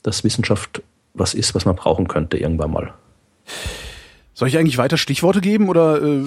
dass 0.03 0.23
Wissenschaft 0.23 0.81
was 1.13 1.33
ist, 1.33 1.55
was 1.55 1.65
man 1.65 1.75
brauchen 1.75 2.07
könnte 2.07 2.37
irgendwann 2.37 2.71
mal. 2.71 2.93
Soll 4.37 4.49
ich 4.49 4.57
eigentlich 4.59 4.77
weiter 4.77 4.97
Stichworte 4.97 5.41
geben 5.41 5.67
oder? 5.67 5.99
Äh, 5.99 6.21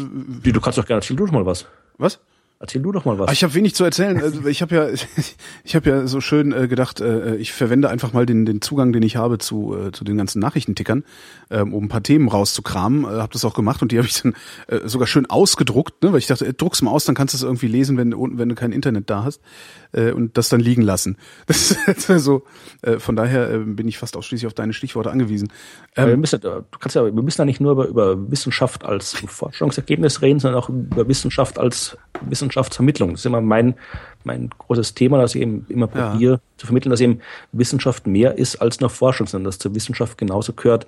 du 0.53 0.61
kannst 0.61 0.77
doch 0.79 0.85
gerne 0.85 0.99
erzählen, 0.99 1.17
du 1.17 1.27
mal 1.27 1.47
was. 1.47 1.67
Was? 1.97 2.19
Erzähl 2.63 2.83
du 2.83 2.93
doch 2.93 3.07
mal 3.07 3.19
was. 3.19 3.29
Ach, 3.29 3.33
ich 3.33 3.43
habe 3.43 3.55
wenig 3.55 3.75
zu 3.75 3.85
erzählen. 3.85 4.21
Also, 4.21 4.47
ich 4.47 4.61
habe 4.61 4.75
ja, 4.75 4.89
ich 5.65 5.75
habe 5.75 5.89
ja 5.89 6.07
so 6.07 6.21
schön 6.21 6.53
äh, 6.53 6.69
gedacht, 6.69 7.01
äh, 7.01 7.37
ich 7.37 7.53
verwende 7.53 7.89
einfach 7.89 8.13
mal 8.13 8.27
den, 8.27 8.45
den 8.45 8.61
Zugang, 8.61 8.93
den 8.93 9.03
ich 9.03 9.17
habe 9.17 9.39
zu, 9.39 9.75
äh, 9.75 9.93
zu 9.93 10.05
den 10.05 10.19
ganzen 10.19 10.41
Nachrichtentickern, 10.41 11.05
ähm, 11.51 11.73
um 11.73 11.85
ein 11.85 11.89
paar 11.89 12.03
Themen 12.03 12.29
rauszukramen. 12.29 13.05
Äh, 13.05 13.21
habe 13.21 13.33
das 13.33 13.47
auch 13.47 13.55
gemacht 13.55 13.81
und 13.81 13.93
die 13.93 13.97
habe 13.97 14.07
ich 14.07 14.21
dann 14.21 14.35
äh, 14.67 14.87
sogar 14.87 15.07
schön 15.07 15.25
ausgedruckt, 15.25 16.03
ne? 16.03 16.13
weil 16.13 16.19
ich 16.19 16.27
dachte, 16.27 16.45
äh, 16.45 16.53
druck's 16.53 16.83
mal 16.83 16.91
aus, 16.91 17.07
dann 17.07 17.15
kannst 17.15 17.33
du 17.33 17.37
es 17.39 17.43
irgendwie 17.43 17.67
lesen, 17.67 17.97
wenn, 17.97 18.13
wenn 18.13 18.51
du 18.51 18.55
kein 18.55 18.73
Internet 18.73 19.09
da 19.09 19.25
hast 19.25 19.41
äh, 19.93 20.13
und 20.13 20.37
das 20.37 20.51
dann 20.51 20.61
liegen 20.61 20.83
lassen. 20.83 21.17
Das 21.87 22.09
ist 22.09 22.25
so. 22.25 22.45
Äh, 22.83 22.99
von 22.99 23.17
daher 23.17 23.51
äh, 23.51 23.59
bin 23.59 23.89
ich 23.89 23.99
fast 23.99 24.17
ausschließlich 24.17 24.47
auf 24.47 24.55
deine 24.55 24.73
Stichworte 24.73 25.11
angewiesen. 25.11 25.51
Ähm, 25.97 26.09
wir 26.09 26.17
müssen, 26.17 26.41
du 26.41 26.65
kannst 26.79 26.95
ja, 26.95 27.05
wir 27.05 27.13
müssen 27.13 27.41
ja 27.41 27.45
nicht 27.45 27.61
nur 27.61 27.73
über, 27.73 27.87
über 27.87 28.31
Wissenschaft 28.31 28.85
als 28.85 29.15
Forschungsergebnis 29.27 30.23
reden, 30.23 30.41
sondern 30.41 30.61
auch 30.61 30.69
über 30.69 31.09
Wissenschaft 31.09 31.59
als 31.59 31.97
Wissenschaftsvermittlung. 32.51 33.13
Das 33.13 33.21
ist 33.21 33.27
immer 33.27 33.41
mein, 33.41 33.75
mein 34.25 34.51
großes 34.51 34.95
Thema, 34.95 35.19
dass 35.19 35.35
ich 35.35 35.43
eben 35.43 35.67
immer 35.69 35.87
probiere 35.87 36.35
ja. 36.35 36.41
zu 36.57 36.67
vermitteln, 36.67 36.91
dass 36.91 37.01
eben 37.01 37.21
Wissenschaft 37.53 38.07
mehr 38.07 38.37
ist 38.37 38.57
als 38.57 38.81
nur 38.81 38.91
Forschung, 38.91 39.27
sondern 39.27 39.47
dass 39.47 39.59
zur 39.59 39.75
Wissenschaft 39.75 40.19
genauso 40.19 40.53
gehört 40.53 40.87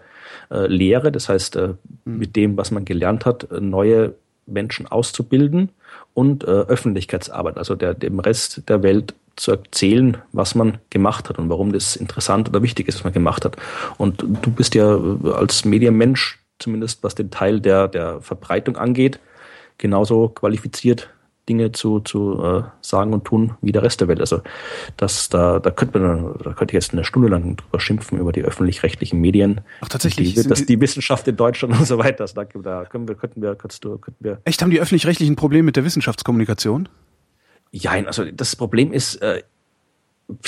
äh, 0.50 0.66
Lehre, 0.66 1.12
das 1.12 1.28
heißt 1.28 1.56
äh, 1.56 1.74
mhm. 2.04 2.18
mit 2.18 2.36
dem, 2.36 2.56
was 2.56 2.70
man 2.70 2.84
gelernt 2.84 3.24
hat, 3.24 3.50
äh, 3.50 3.60
neue 3.60 4.14
Menschen 4.46 4.86
auszubilden 4.86 5.70
und 6.14 6.44
äh, 6.44 6.46
Öffentlichkeitsarbeit, 6.46 7.56
also 7.56 7.74
der, 7.74 7.94
dem 7.94 8.18
Rest 8.18 8.68
der 8.68 8.82
Welt 8.82 9.14
zu 9.36 9.52
erzählen, 9.52 10.18
was 10.32 10.54
man 10.54 10.78
gemacht 10.90 11.28
hat 11.28 11.38
und 11.38 11.48
warum 11.48 11.72
das 11.72 11.96
interessant 11.96 12.48
oder 12.48 12.62
wichtig 12.62 12.88
ist, 12.88 12.96
was 12.96 13.04
man 13.04 13.12
gemacht 13.12 13.44
hat. 13.44 13.56
Und 13.96 14.20
du 14.20 14.50
bist 14.50 14.74
ja 14.74 14.96
äh, 14.96 15.30
als 15.32 15.64
Medienmensch, 15.64 16.38
zumindest 16.58 17.02
was 17.02 17.14
den 17.14 17.30
Teil 17.30 17.60
der, 17.60 17.88
der 17.88 18.20
Verbreitung 18.20 18.76
angeht, 18.76 19.20
genauso 19.78 20.28
qualifiziert 20.28 21.08
Dinge 21.48 21.72
zu, 21.72 22.00
zu 22.00 22.42
äh, 22.42 22.62
sagen 22.80 23.12
und 23.12 23.24
tun 23.24 23.54
wie 23.60 23.72
der 23.72 23.82
Rest 23.82 24.00
der 24.00 24.08
Welt. 24.08 24.20
Also 24.20 24.42
das, 24.96 25.28
da, 25.28 25.58
da 25.58 25.70
könnte 25.70 25.98
man, 25.98 26.34
da 26.42 26.52
könnte 26.52 26.72
ich 26.72 26.82
jetzt 26.82 26.92
eine 26.92 27.04
Stunde 27.04 27.28
lang 27.28 27.56
drüber 27.56 27.80
schimpfen 27.80 28.18
über 28.18 28.32
die 28.32 28.42
öffentlich-rechtlichen 28.42 29.20
Medien. 29.20 29.60
Ach 29.80 29.88
tatsächlich. 29.88 30.34
Die, 30.34 30.48
dass 30.48 30.66
die 30.66 30.80
Wissenschaft 30.80 31.26
in 31.26 31.36
Deutschland 31.36 31.74
und 31.78 31.86
so 31.86 31.98
weiter. 31.98 32.22
Also 32.22 32.34
da, 32.34 32.44
da 32.44 32.84
können 32.84 33.08
wir, 33.08 33.16
könnten 33.16 33.42
wir, 33.42 33.56
könntest 33.56 33.84
du, 33.84 33.98
könnten 33.98 34.24
wir. 34.24 34.40
Echt, 34.44 34.62
haben 34.62 34.70
die 34.70 34.80
öffentlich-rechtlichen 34.80 35.34
Probleme 35.34 35.64
mit 35.64 35.76
der 35.76 35.84
Wissenschaftskommunikation? 35.84 36.88
Ja, 37.72 37.92
also 37.92 38.24
das 38.24 38.54
Problem 38.54 38.92
ist, 38.92 39.16
äh, 39.16 39.42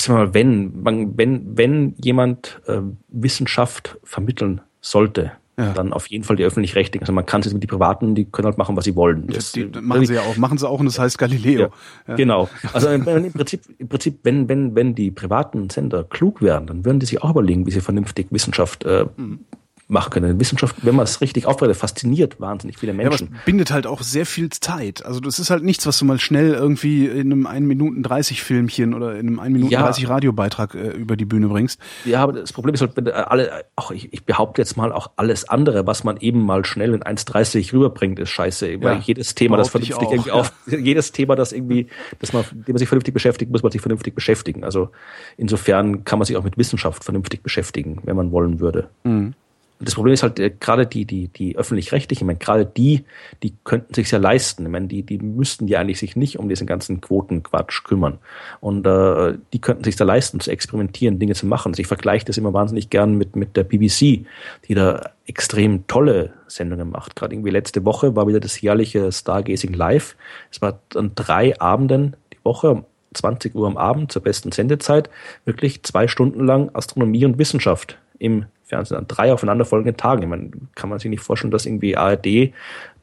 mal, 0.07 0.33
wenn, 0.33 0.81
man, 0.81 1.17
wenn, 1.17 1.57
wenn 1.57 1.95
jemand 2.01 2.61
äh, 2.67 2.79
Wissenschaft 3.09 3.97
vermitteln 4.03 4.61
sollte, 4.79 5.33
ja. 5.57 5.73
dann 5.73 5.93
auf 5.93 6.07
jeden 6.07 6.23
Fall 6.23 6.35
die 6.35 6.43
öffentlich-rechtlichen. 6.43 7.03
Also 7.03 7.13
man 7.13 7.25
kann 7.25 7.41
es 7.41 7.53
mit 7.53 7.63
die 7.63 7.67
Privaten, 7.67 8.15
die 8.15 8.25
können 8.25 8.45
halt 8.47 8.57
machen, 8.57 8.75
was 8.75 8.85
sie 8.85 8.95
wollen. 8.95 9.27
Das, 9.27 9.51
die, 9.51 9.65
machen 9.65 10.05
sie 10.05 10.15
ja 10.15 10.21
auch, 10.21 10.37
machen 10.37 10.57
sie 10.57 10.67
auch 10.67 10.79
und 10.79 10.85
das 10.85 10.99
heißt 10.99 11.17
Galileo. 11.17 11.69
Ja. 12.07 12.15
Genau. 12.15 12.49
Also 12.73 12.89
im 12.89 13.05
Prinzip, 13.31 13.61
im 13.77 13.87
Prinzip, 13.87 14.19
wenn, 14.23 14.49
wenn, 14.49 14.75
wenn 14.75 14.95
die 14.95 15.09
privaten 15.09 15.69
Sender 15.69 16.03
klug 16.03 16.41
wären, 16.41 16.67
dann 16.67 16.83
würden 16.83 16.99
die 16.99 17.05
sich 17.05 17.23
auch 17.23 17.29
überlegen, 17.29 17.65
wie 17.65 17.71
sie 17.71 17.79
vernünftig 17.79 18.27
Wissenschaft 18.31 18.83
äh, 18.83 19.05
mhm 19.15 19.45
machen 19.87 20.09
können. 20.09 20.39
Wissenschaft, 20.39 20.77
wenn 20.81 20.95
man 20.95 21.03
es 21.03 21.21
richtig 21.21 21.45
aufbereitet, 21.45 21.77
fasziniert 21.77 22.39
wahnsinnig 22.41 22.79
viele 22.79 22.93
Menschen. 22.93 23.29
Ja, 23.31 23.39
bindet 23.45 23.71
halt 23.71 23.85
auch 23.85 24.01
sehr 24.01 24.25
viel 24.25 24.49
Zeit. 24.49 25.05
Also 25.05 25.19
das 25.19 25.37
ist 25.37 25.51
halt 25.51 25.63
nichts, 25.63 25.85
was 25.85 25.99
du 25.99 26.05
mal 26.05 26.19
schnell 26.19 26.53
irgendwie 26.53 27.05
in 27.05 27.31
einem 27.31 27.45
1 27.45 27.67
Minuten 27.67 28.01
30 28.01 28.41
Filmchen 28.41 28.95
oder 28.95 29.13
in 29.13 29.27
einem 29.27 29.39
1 29.39 29.53
Minuten 29.53 29.71
ja. 29.71 29.83
30 29.83 30.09
Radiobeitrag 30.09 30.73
äh, 30.73 30.89
über 30.89 31.15
die 31.15 31.25
Bühne 31.25 31.47
bringst. 31.49 31.79
Ja, 32.03 32.23
aber 32.23 32.33
das 32.33 32.51
Problem 32.51 32.73
ist 32.73 32.81
halt, 32.81 32.97
wenn 32.97 33.07
alle, 33.09 33.65
auch 33.75 33.91
ich, 33.91 34.11
ich 34.11 34.25
behaupte 34.25 34.61
jetzt 34.61 34.75
mal 34.75 34.91
auch 34.91 35.11
alles 35.17 35.47
andere, 35.47 35.85
was 35.85 36.03
man 36.03 36.17
eben 36.17 36.43
mal 36.43 36.65
schnell 36.65 36.95
in 36.95 37.03
1,30 37.03 37.71
rüberbringt, 37.71 38.17
ist 38.17 38.29
scheiße. 38.29 38.71
Ja, 38.71 38.81
Weil 38.81 38.99
jedes 38.99 39.35
Thema, 39.35 39.57
das 39.57 39.69
vernünftig 39.69 39.97
auch, 39.97 40.11
irgendwie 40.11 40.29
ja. 40.29 40.35
auf, 40.35 40.51
jedes 40.67 41.11
Thema, 41.11 41.35
das 41.35 41.51
irgendwie, 41.51 41.87
dass 42.19 42.33
man, 42.33 42.43
dem 42.51 42.73
man 42.73 42.77
sich 42.79 42.89
vernünftig 42.89 43.13
beschäftigt, 43.13 43.51
muss 43.51 43.61
man 43.61 43.71
sich 43.71 43.81
vernünftig 43.81 44.15
beschäftigen. 44.15 44.63
Also 44.63 44.89
insofern 45.37 46.05
kann 46.05 46.17
man 46.17 46.25
sich 46.25 46.37
auch 46.37 46.43
mit 46.43 46.57
Wissenschaft 46.57 47.03
vernünftig 47.03 47.43
beschäftigen, 47.43 48.01
wenn 48.03 48.15
man 48.15 48.31
wollen 48.31 48.59
würde. 48.59 48.89
Mhm 49.03 49.35
das 49.79 49.95
Problem 49.95 50.13
ist 50.13 50.23
halt 50.23 50.39
äh, 50.39 50.51
gerade 50.57 50.85
die, 50.85 51.05
die, 51.05 51.27
die 51.27 51.57
öffentlich-rechtlichen, 51.57 52.23
ich 52.23 52.25
meine, 52.25 52.39
gerade 52.39 52.65
die, 52.65 53.03
die 53.43 53.53
könnten 53.63 53.93
sich 53.93 54.09
ja 54.09 54.17
leisten. 54.17 54.65
Ich 54.65 54.71
meine, 54.71 54.87
die, 54.87 55.03
die 55.03 55.17
müssten 55.17 55.67
ja 55.67 55.79
eigentlich 55.79 55.99
sich 55.99 56.15
nicht 56.15 56.39
um 56.39 56.47
diesen 56.47 56.65
ganzen 56.65 57.01
Quotenquatsch 57.01 57.83
kümmern. 57.83 58.19
Und 58.61 58.87
äh, 58.87 59.37
die 59.51 59.59
könnten 59.59 59.83
sich 59.83 59.97
da 59.97 60.05
leisten, 60.05 60.39
zu 60.39 60.49
experimentieren, 60.49 61.19
Dinge 61.19 61.33
zu 61.33 61.45
machen. 61.45 61.73
Also 61.73 61.81
ich 61.81 61.87
vergleiche 61.87 62.25
das 62.25 62.37
immer 62.37 62.53
wahnsinnig 62.53 62.89
gern 62.89 63.17
mit, 63.17 63.35
mit 63.35 63.57
der 63.57 63.65
BBC, 63.65 64.25
die 64.67 64.73
da 64.73 65.11
extrem 65.27 65.87
tolle 65.87 66.33
Sendungen 66.47 66.89
macht. 66.89 67.15
Gerade 67.15 67.35
irgendwie 67.35 67.51
letzte 67.51 67.83
Woche 67.83 68.15
war 68.15 68.27
wieder 68.27 68.39
das 68.39 68.61
jährliche 68.61 69.11
Stargazing 69.11 69.73
Live. 69.73 70.15
Es 70.51 70.61
war 70.61 70.79
an 70.95 71.11
drei 71.15 71.59
Abenden 71.59 72.15
die 72.31 72.45
Woche, 72.45 72.85
20 73.13 73.55
Uhr 73.55 73.67
am 73.67 73.77
Abend 73.77 74.11
zur 74.11 74.21
besten 74.21 74.51
Sendezeit, 74.51 75.09
wirklich 75.43 75.83
zwei 75.83 76.07
Stunden 76.07 76.45
lang 76.45 76.69
Astronomie 76.73 77.25
und 77.25 77.37
Wissenschaft 77.37 77.97
im 78.19 78.45
Fernsehen 78.65 78.97
an 78.97 79.07
drei 79.07 79.31
aufeinanderfolgenden 79.31 79.95
Tagen. 79.95 80.23
Ich 80.23 80.27
meine, 80.27 80.51
kann 80.75 80.89
man 80.89 80.99
sich 80.99 81.09
nicht 81.09 81.21
vorstellen, 81.21 81.51
dass 81.51 81.65
irgendwie 81.65 81.95
ARD 81.95 82.53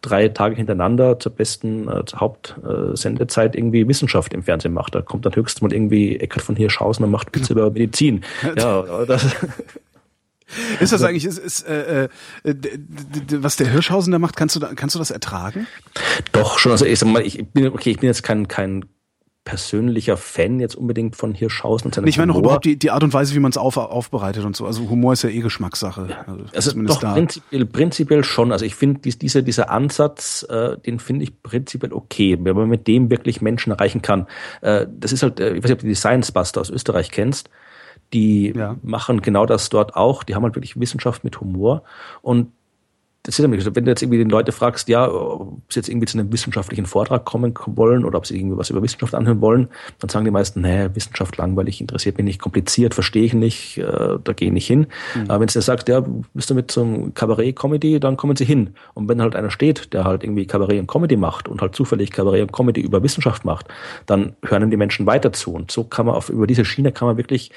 drei 0.03 0.29
Tage 0.29 0.57
hintereinander 0.57 1.19
zur 1.21 1.33
besten 1.33 1.89
äh, 1.89 2.05
zur 2.05 2.21
Hauptsendezeit 2.21 3.55
äh, 3.55 3.59
irgendwie 3.59 3.87
Wissenschaft 3.87 4.35
im 4.35 4.43
Fernsehen 4.43 4.75
macht. 4.75 4.95
Da 4.95 5.01
kommt 5.03 5.25
dann 5.25 5.35
höchstens 5.35 5.63
mal 5.63 5.73
irgendwie 5.73 6.19
Eckert 6.19 6.43
von 6.43 6.57
Hirschhausen 6.57 7.05
und 7.05 7.11
macht 7.13 7.35
Witze 7.35 7.53
über 7.53 7.71
Medizin. 7.71 8.25
Ja, 8.57 9.05
das 9.07 9.35
ist 10.81 10.93
das 10.93 11.03
eigentlich, 11.03 11.25
ist, 11.25 11.39
ist, 11.39 11.63
äh, 11.67 12.09
äh, 12.45 12.55
was 13.33 13.57
der 13.57 13.69
Hirschhausen 13.69 14.13
da 14.13 14.19
macht, 14.19 14.37
kannst 14.37 14.57
du 14.57 14.61
da, 14.61 14.75
kannst 14.75 14.95
du 14.95 14.99
das 14.99 15.11
ertragen? 15.11 15.67
Doch, 16.33 16.59
schon. 16.59 16.73
Also 16.73 16.85
ich 16.85 16.99
sag 16.99 17.09
mal, 17.09 17.25
ich 17.25 17.47
bin, 17.53 17.69
okay, 17.69 17.91
ich 17.91 17.99
bin 17.99 18.09
jetzt 18.09 18.23
kein, 18.23 18.49
kein 18.49 18.85
persönlicher 19.45 20.17
Fan 20.17 20.61
jetzt 20.61 20.77
unbedingt 20.77 21.17
von 21.17 21.35
Hirschhausen 21.35 21.93
und 21.93 22.07
Ich 22.07 22.17
meine 22.17 22.33
auch 22.33 22.39
überhaupt 22.39 22.65
die, 22.65 22.79
die 22.79 22.93
Art 22.93 23.03
und 23.03 23.13
Weise, 23.13 23.35
wie 23.35 23.41
man 23.41 23.51
es 23.51 23.57
auf, 23.57 23.77
aufbereitet 23.77 24.45
und 24.45 24.55
so. 24.55 24.67
Also 24.67 24.89
Humor 24.89 25.15
ist 25.15 25.23
ja 25.23 25.31
eh 25.31 25.41
Geschmackssache. 25.41 26.17
Also, 26.27 26.45
also 26.55 26.83
doch, 26.83 27.01
prinzipiell, 27.01 27.67
prinzipiell 27.67 28.25
schon. 28.25 28.53
Also 28.53 28.65
ich 28.65 28.77
finde 28.77 29.01
dies, 29.01 29.19
diese, 29.19 29.43
dieser 29.43 29.71
Ansatz, 29.71 30.47
äh, 30.49 30.79
den 30.79 31.01
finde 31.01 31.25
ich 31.25 31.43
prinzipiell 31.43 31.93
okay, 31.93 32.39
wenn 32.41 32.55
man 32.55 32.69
mit 32.69 32.87
dem 32.87 33.11
wirklich 33.11 33.41
Menschen 33.41 33.73
erreichen 33.73 34.01
kann. 34.01 34.29
Äh, 34.61 34.87
das 34.89 35.13
ist 35.13 35.25
halt, 35.25 35.41
äh, 35.41 35.55
ich 35.55 35.65
weiß 35.65 35.71
nicht, 35.71 35.73
ob 35.73 35.81
du 35.81 35.89
die 35.89 35.95
Science 35.97 36.31
Buster 36.31 36.61
aus 36.61 36.71
Österreich 36.71 37.11
kennst. 37.11 37.51
Die 38.13 38.53
ja. 38.55 38.77
machen 38.83 39.23
genau 39.23 39.47
das 39.47 39.71
dort 39.71 39.97
auch. 39.97 40.23
Die 40.23 40.37
haben 40.37 40.45
halt 40.45 40.55
wirklich 40.55 40.79
Wissenschaft 40.79 41.25
mit 41.25 41.41
Humor. 41.41 41.83
Und 42.21 42.53
das 43.25 43.39
ist 43.39 43.43
nämlich, 43.43 43.65
wenn 43.65 43.85
du 43.85 43.91
jetzt 43.91 44.03
irgendwie 44.03 44.19
den 44.19 44.31
Leute 44.31 44.51
fragst, 44.51 44.89
ja, 44.89 45.09
ob 45.09 45.73
sie 45.73 45.79
jetzt 45.79 45.89
irgendwie 45.89 46.07
zu 46.07 46.19
einem 46.19 46.33
wissenschaftlichen 46.33 46.87
Vortrag 46.87 47.25
kommen 47.25 47.55
wollen 47.67 48.05
oder 48.05 48.19
ob 48.19 48.27
sie 48.27 48.37
irgendwie 48.37 48.59
was 48.59 48.71
über 48.71 48.83
Wissenschaft 48.83 49.15
anhören 49.15 49.41
wollen, 49.41 49.69
dann 50.01 50.09
sagen 50.09 50.25
die 50.25 50.33
meisten, 50.33 50.61
nee, 50.61 50.89
Wissenschaft 50.93 51.37
langweilig, 51.37 51.81
interessiert 51.81 52.17
mich 52.17 52.25
nicht, 52.25 52.41
kompliziert, 52.41 52.95
verstehe 52.95 53.23
ich 53.23 53.33
nicht, 53.33 53.79
äh, 53.79 54.19
da 54.23 54.33
gehe 54.33 54.49
ich 54.49 54.53
nicht 54.53 54.67
hin. 54.67 54.89
Mhm. 55.15 55.31
Aber 55.31 55.41
wenn 55.41 55.49
sie 55.49 55.63
sagt, 55.63 55.89
ja, 55.89 56.05
bist 56.35 56.51
du 56.51 56.55
mit 56.55 56.77
einem 56.77 57.15
Kabarett-Comedy, 57.15 58.01
dann 58.01 58.17
kommen 58.17 58.35
sie 58.35 58.45
hin. 58.45 58.75
Und 58.95 59.09
wenn 59.09 59.23
halt 59.23 59.37
einer 59.37 59.51
steht, 59.51 59.93
der 59.93 60.03
halt 60.03 60.25
irgendwie 60.25 60.47
Kabarett 60.47 60.81
und 60.81 60.89
Comedy 60.89 61.17
macht 61.17 61.47
und 61.47 61.61
halt 61.61 61.77
zufällig 61.77 62.11
Kabarett 62.11 62.43
und 62.43 62.53
Comedy 62.53 62.81
über 62.81 63.05
Wissenschaft 63.05 63.45
macht, 63.45 63.69
dann 64.07 64.35
hören 64.45 64.69
die 64.73 64.77
Menschen 64.77 65.07
weiter 65.07 65.33
zu. 65.33 65.53
Und 65.53 65.71
so 65.71 65.85
kann 65.85 66.07
man 66.07 66.17
auf, 66.17 66.29
über 66.29 66.49
diese 66.49 66.65
Schiene 66.65 66.91
kann 66.91 67.07
man 67.07 67.17
wirklich 67.17 67.53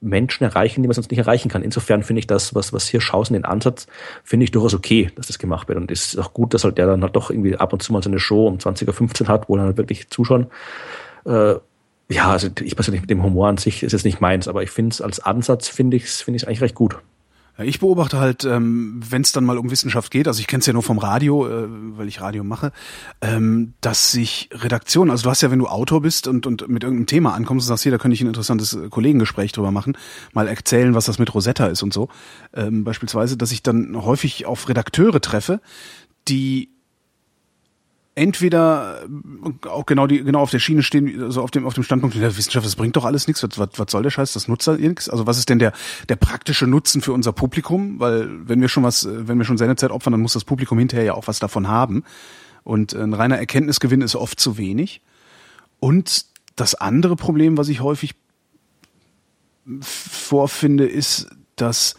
Menschen 0.00 0.44
erreichen, 0.44 0.82
die 0.82 0.88
man 0.88 0.94
sonst 0.94 1.10
nicht 1.10 1.18
erreichen 1.18 1.48
kann. 1.48 1.62
Insofern 1.62 2.02
finde 2.02 2.20
ich 2.20 2.26
das, 2.26 2.54
was, 2.54 2.72
was 2.72 2.88
hier 2.88 3.00
Schausen 3.00 3.34
den 3.34 3.44
Ansatz, 3.44 3.86
finde 4.22 4.44
ich 4.44 4.50
durchaus 4.50 4.74
okay, 4.74 5.10
dass 5.16 5.26
das 5.26 5.38
gemacht 5.38 5.68
wird. 5.68 5.78
Und 5.78 5.90
es 5.90 6.14
ist 6.14 6.18
auch 6.18 6.32
gut, 6.32 6.54
dass 6.54 6.64
halt 6.64 6.78
der 6.78 6.86
dann 6.86 7.02
halt 7.02 7.16
doch 7.16 7.30
irgendwie 7.30 7.56
ab 7.56 7.72
und 7.72 7.82
zu 7.82 7.92
mal 7.92 8.02
so 8.02 8.10
eine 8.10 8.20
Show 8.20 8.46
um 8.46 8.58
20.15 8.58 9.22
Uhr 9.22 9.28
hat, 9.28 9.48
wo 9.48 9.56
dann 9.56 9.66
halt 9.66 9.76
wirklich 9.76 10.08
zuschauen. 10.08 10.46
Äh, 11.24 11.54
ja, 12.10 12.30
also 12.30 12.48
ich 12.60 12.74
persönlich 12.74 13.02
mit 13.02 13.10
dem 13.10 13.22
Humor 13.22 13.48
an 13.48 13.58
sich 13.58 13.82
ist 13.82 13.92
jetzt 13.92 14.04
nicht 14.04 14.20
meins, 14.20 14.48
aber 14.48 14.62
ich 14.62 14.70
finde 14.70 14.94
es 14.94 15.02
als 15.02 15.20
Ansatz, 15.20 15.68
finde 15.68 15.96
ich 15.96 16.04
es 16.04 16.22
finde 16.22 16.36
ich 16.36 16.46
eigentlich 16.46 16.62
recht 16.62 16.74
gut. 16.74 16.98
Ich 17.60 17.80
beobachte 17.80 18.20
halt, 18.20 18.44
ähm, 18.44 19.00
wenn 19.10 19.22
es 19.22 19.32
dann 19.32 19.44
mal 19.44 19.58
um 19.58 19.72
Wissenschaft 19.72 20.12
geht, 20.12 20.28
also 20.28 20.38
ich 20.38 20.46
kenne 20.46 20.60
es 20.60 20.66
ja 20.66 20.72
nur 20.72 20.84
vom 20.84 20.98
Radio, 20.98 21.48
äh, 21.48 21.66
weil 21.68 22.06
ich 22.06 22.20
Radio 22.20 22.44
mache, 22.44 22.70
ähm, 23.20 23.74
dass 23.80 24.12
sich 24.12 24.48
Redaktionen, 24.52 25.10
also 25.10 25.24
du 25.24 25.30
hast 25.30 25.42
ja, 25.42 25.50
wenn 25.50 25.58
du 25.58 25.66
Autor 25.66 26.00
bist 26.00 26.28
und, 26.28 26.46
und 26.46 26.68
mit 26.68 26.84
irgendeinem 26.84 27.06
Thema 27.06 27.34
ankommst 27.34 27.64
und 27.64 27.68
sagst, 27.68 27.82
hier, 27.82 27.90
da 27.90 27.98
könnte 27.98 28.14
ich 28.14 28.20
ein 28.20 28.28
interessantes 28.28 28.74
äh, 28.74 28.88
Kollegengespräch 28.88 29.50
drüber 29.50 29.72
machen, 29.72 29.98
mal 30.32 30.46
erzählen, 30.46 30.94
was 30.94 31.06
das 31.06 31.18
mit 31.18 31.34
Rosetta 31.34 31.66
ist 31.66 31.82
und 31.82 31.92
so, 31.92 32.08
ähm, 32.54 32.84
beispielsweise, 32.84 33.36
dass 33.36 33.50
ich 33.50 33.64
dann 33.64 34.04
häufig 34.04 34.46
auf 34.46 34.68
Redakteure 34.68 35.20
treffe, 35.20 35.60
die 36.28 36.70
entweder 38.18 39.04
äh, 39.04 39.68
auch 39.68 39.86
genau 39.86 40.06
die 40.06 40.22
genau 40.22 40.40
auf 40.40 40.50
der 40.50 40.58
Schiene 40.58 40.82
stehen, 40.82 41.22
also 41.22 41.42
auf 41.42 41.50
dem 41.50 41.66
auf 41.66 41.74
dem 41.74 41.84
Standpunkt 41.84 42.16
der 42.16 42.36
Wissenschaft, 42.36 42.66
das 42.66 42.76
bringt 42.76 42.96
doch 42.96 43.04
alles 43.04 43.26
nichts. 43.26 43.42
Was, 43.42 43.58
was, 43.58 43.68
was 43.76 43.90
soll 43.90 44.02
der 44.02 44.10
Scheiß? 44.10 44.32
Das 44.32 44.48
nutzt 44.48 44.66
halt 44.66 44.80
nichts. 44.80 45.08
Also 45.08 45.26
was 45.26 45.38
ist 45.38 45.48
denn 45.48 45.58
der 45.58 45.72
der 46.08 46.16
praktische 46.16 46.66
Nutzen 46.66 47.00
für 47.00 47.12
unser 47.12 47.32
Publikum? 47.32 48.00
Weil 48.00 48.28
wenn 48.46 48.60
wir 48.60 48.68
schon 48.68 48.82
was, 48.82 49.08
wenn 49.10 49.38
wir 49.38 49.44
schon 49.44 49.58
Sendezeit 49.58 49.90
opfern, 49.90 50.12
dann 50.12 50.20
muss 50.20 50.34
das 50.34 50.44
Publikum 50.44 50.78
hinterher 50.78 51.06
ja 51.06 51.14
auch 51.14 51.28
was 51.28 51.38
davon 51.38 51.68
haben. 51.68 52.04
Und 52.64 52.92
ein 52.92 53.14
reiner 53.14 53.38
Erkenntnisgewinn 53.38 54.02
ist 54.02 54.14
oft 54.14 54.38
zu 54.38 54.58
wenig. 54.58 55.00
Und 55.80 56.26
das 56.56 56.74
andere 56.74 57.16
Problem, 57.16 57.56
was 57.56 57.68
ich 57.68 57.80
häufig 57.80 58.14
vorfinde, 59.80 60.86
ist, 60.86 61.28
dass 61.56 61.94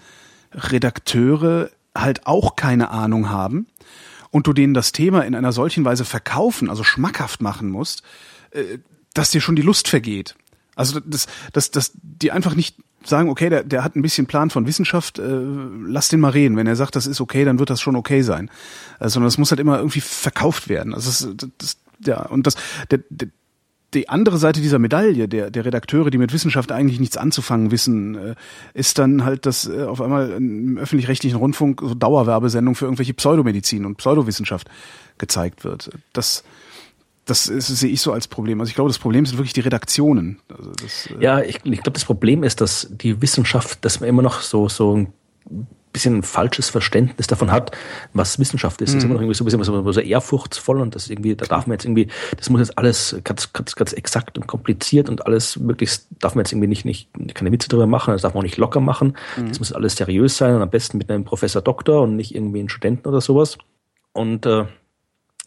Redakteure 0.54 1.72
halt 1.96 2.28
auch 2.28 2.56
keine 2.56 2.92
Ahnung 2.92 3.30
haben 3.30 3.68
und 4.32 4.48
du 4.48 4.54
denen 4.54 4.74
das 4.74 4.92
Thema 4.92 5.22
in 5.26 5.36
einer 5.36 5.52
solchen 5.52 5.86
Weise 5.86 6.06
verkaufen, 6.06 6.70
also 6.70 6.84
schmackhaft 6.84 7.42
machen 7.42 7.70
musst, 7.70 8.04
äh, 8.52 8.80
dass 9.14 9.32
dir 9.32 9.42
schon 9.42 9.56
die 9.56 9.62
Lust 9.62 9.88
vergeht. 9.88 10.36
Also 10.76 11.00
dass, 11.00 11.28
dass, 11.52 11.72
dass 11.72 11.92
die 12.02 12.32
einfach 12.32 12.56
nicht 12.56 12.78
sagen, 13.04 13.30
okay, 13.30 13.50
der, 13.50 13.64
der 13.64 13.84
hat 13.84 13.96
ein 13.96 14.02
bisschen 14.02 14.28
Plan 14.28 14.50
von 14.50 14.68
Wissenschaft, 14.68 15.20
äh, 15.20 15.24
lass 15.24 16.10
den 16.10 16.20
mal 16.20 16.32
reden. 16.32 16.58
Wenn 16.58 16.68
er 16.68 16.76
sagt, 16.76 16.96
das 16.96 17.08
ist 17.08 17.22
okay, 17.22 17.46
dann 17.46 17.60
wird 17.60 17.70
das 17.70 17.82
schon 17.82 17.96
okay 17.96 18.22
sein. 18.22 18.50
Also, 19.00 19.16
sondern 19.16 19.30
es 19.30 19.38
muss 19.38 19.52
halt 19.52 19.60
immer 19.60 19.78
irgendwie 19.78 20.02
verkauft 20.02 20.70
werden. 20.70 20.94
Also 20.94 21.34
das, 21.34 21.50
das, 21.58 21.78
ja, 22.06 22.26
und 22.26 22.46
das, 22.48 22.56
der, 22.92 23.00
der, 23.10 23.30
die 23.94 24.10
andere 24.10 24.38
Seite 24.38 24.62
dieser 24.62 24.80
Medaille 24.80 25.28
der, 25.28 25.50
der 25.50 25.66
Redakteure, 25.66 26.12
die 26.12 26.18
mit 26.18 26.32
Wissenschaft 26.32 26.72
eigentlich 26.72 27.00
nichts 27.00 27.18
anzufangen 27.18 27.72
wissen, 27.72 28.16
äh, 28.16 28.36
ist 28.74 29.00
dann 29.00 29.26
halt, 29.26 29.46
dass 29.46 29.68
äh, 29.68 29.84
auf 29.84 30.02
einmal 30.02 30.32
im 30.32 30.78
öffentlich-rechtlichen 30.78 31.38
Rundfunk 31.38 31.82
so 31.82 31.96
Dauerwerbesendung 31.96 32.76
für 32.76 32.86
irgendwelche 32.86 33.14
Pseudomedizin 33.14 33.86
und 33.86 33.96
Pseudowissenschaft 33.98 34.70
gezeigt 35.18 35.64
wird. 35.64 35.90
Das, 36.14 36.44
das 37.26 37.46
sehe 37.46 37.90
ich 37.90 38.02
so 38.02 38.14
als 38.14 38.28
Problem. 38.28 38.60
Also 38.60 38.70
ich 38.70 38.76
glaube, 38.76 38.90
das 38.90 39.00
Problem 39.00 39.26
sind 39.26 39.38
wirklich 39.38 39.54
die 39.54 39.62
Redaktionen. 39.62 40.40
Also 40.56 40.72
das, 40.72 41.08
äh 41.08 41.24
ja, 41.24 41.42
ich, 41.42 41.56
ich 41.64 41.82
glaube, 41.82 41.92
das 41.92 42.06
Problem 42.06 42.44
ist, 42.44 42.62
dass 42.62 42.88
die 42.92 43.22
Wissenschaft, 43.22 43.84
dass 43.84 44.00
man 44.00 44.10
immer 44.10 44.22
noch 44.22 44.42
so 44.42 44.70
so 44.70 44.96
ein 44.96 45.14
bisschen 46.00 46.18
ein 46.18 46.24
falsches 46.24 46.70
Verständnis 46.70 47.28
davon 47.28 47.52
hat, 47.52 47.72
was 48.14 48.40
Wissenschaft 48.40 48.82
ist. 48.82 48.92
Mhm. 48.92 48.94
Das 48.94 48.98
ist 48.98 49.04
immer 49.06 49.14
noch 49.16 49.22
irgendwie 49.22 49.36
so 49.36 49.44
ein 49.44 49.48
bisschen 49.48 49.64
so, 49.64 49.92
so 49.92 50.00
ehrfurchtsvoll 50.00 50.80
und 50.80 50.96
das 50.96 51.10
irgendwie, 51.10 51.36
da 51.36 51.46
darf 51.46 51.68
man 51.68 51.76
jetzt 51.76 51.86
irgendwie, 51.86 52.08
das 52.38 52.50
muss 52.50 52.62
jetzt 52.62 52.78
alles 52.78 53.20
ganz, 53.24 53.52
ganz, 53.52 53.76
ganz 53.76 53.94
exakt 53.94 54.38
und 54.38 54.48
kompliziert 54.48 55.10
und 55.10 55.26
alles 55.26 55.58
möglichst, 55.60 56.08
darf 56.20 56.36
man 56.36 56.46
jetzt 56.46 56.54
irgendwie 56.54 56.68
nicht, 56.68 56.86
nicht, 56.86 57.10
keine 57.34 57.52
Witze 57.52 57.68
drüber 57.68 57.88
machen, 57.88 58.12
das 58.12 58.22
darf 58.22 58.34
man 58.34 58.40
auch 58.40 58.44
nicht 58.44 58.58
locker 58.58 58.80
machen. 58.80 59.18
Mhm. 59.38 59.50
Das 59.50 59.60
muss 59.60 59.74
alles 59.74 59.96
seriös 59.96 60.38
sein 60.38 60.56
und 60.56 60.62
am 60.62 60.70
besten 60.70 60.98
mit 60.98 61.12
einem 61.12 61.26
Professor 61.26 61.62
Doktor 61.62 62.04
und 62.04 62.16
nicht 62.16 62.34
irgendwie 62.34 62.60
einen 62.60 62.70
Studenten 62.70 63.08
oder 63.08 63.22
sowas. 63.22 63.58
Und 64.14 64.46
äh, 64.46 64.66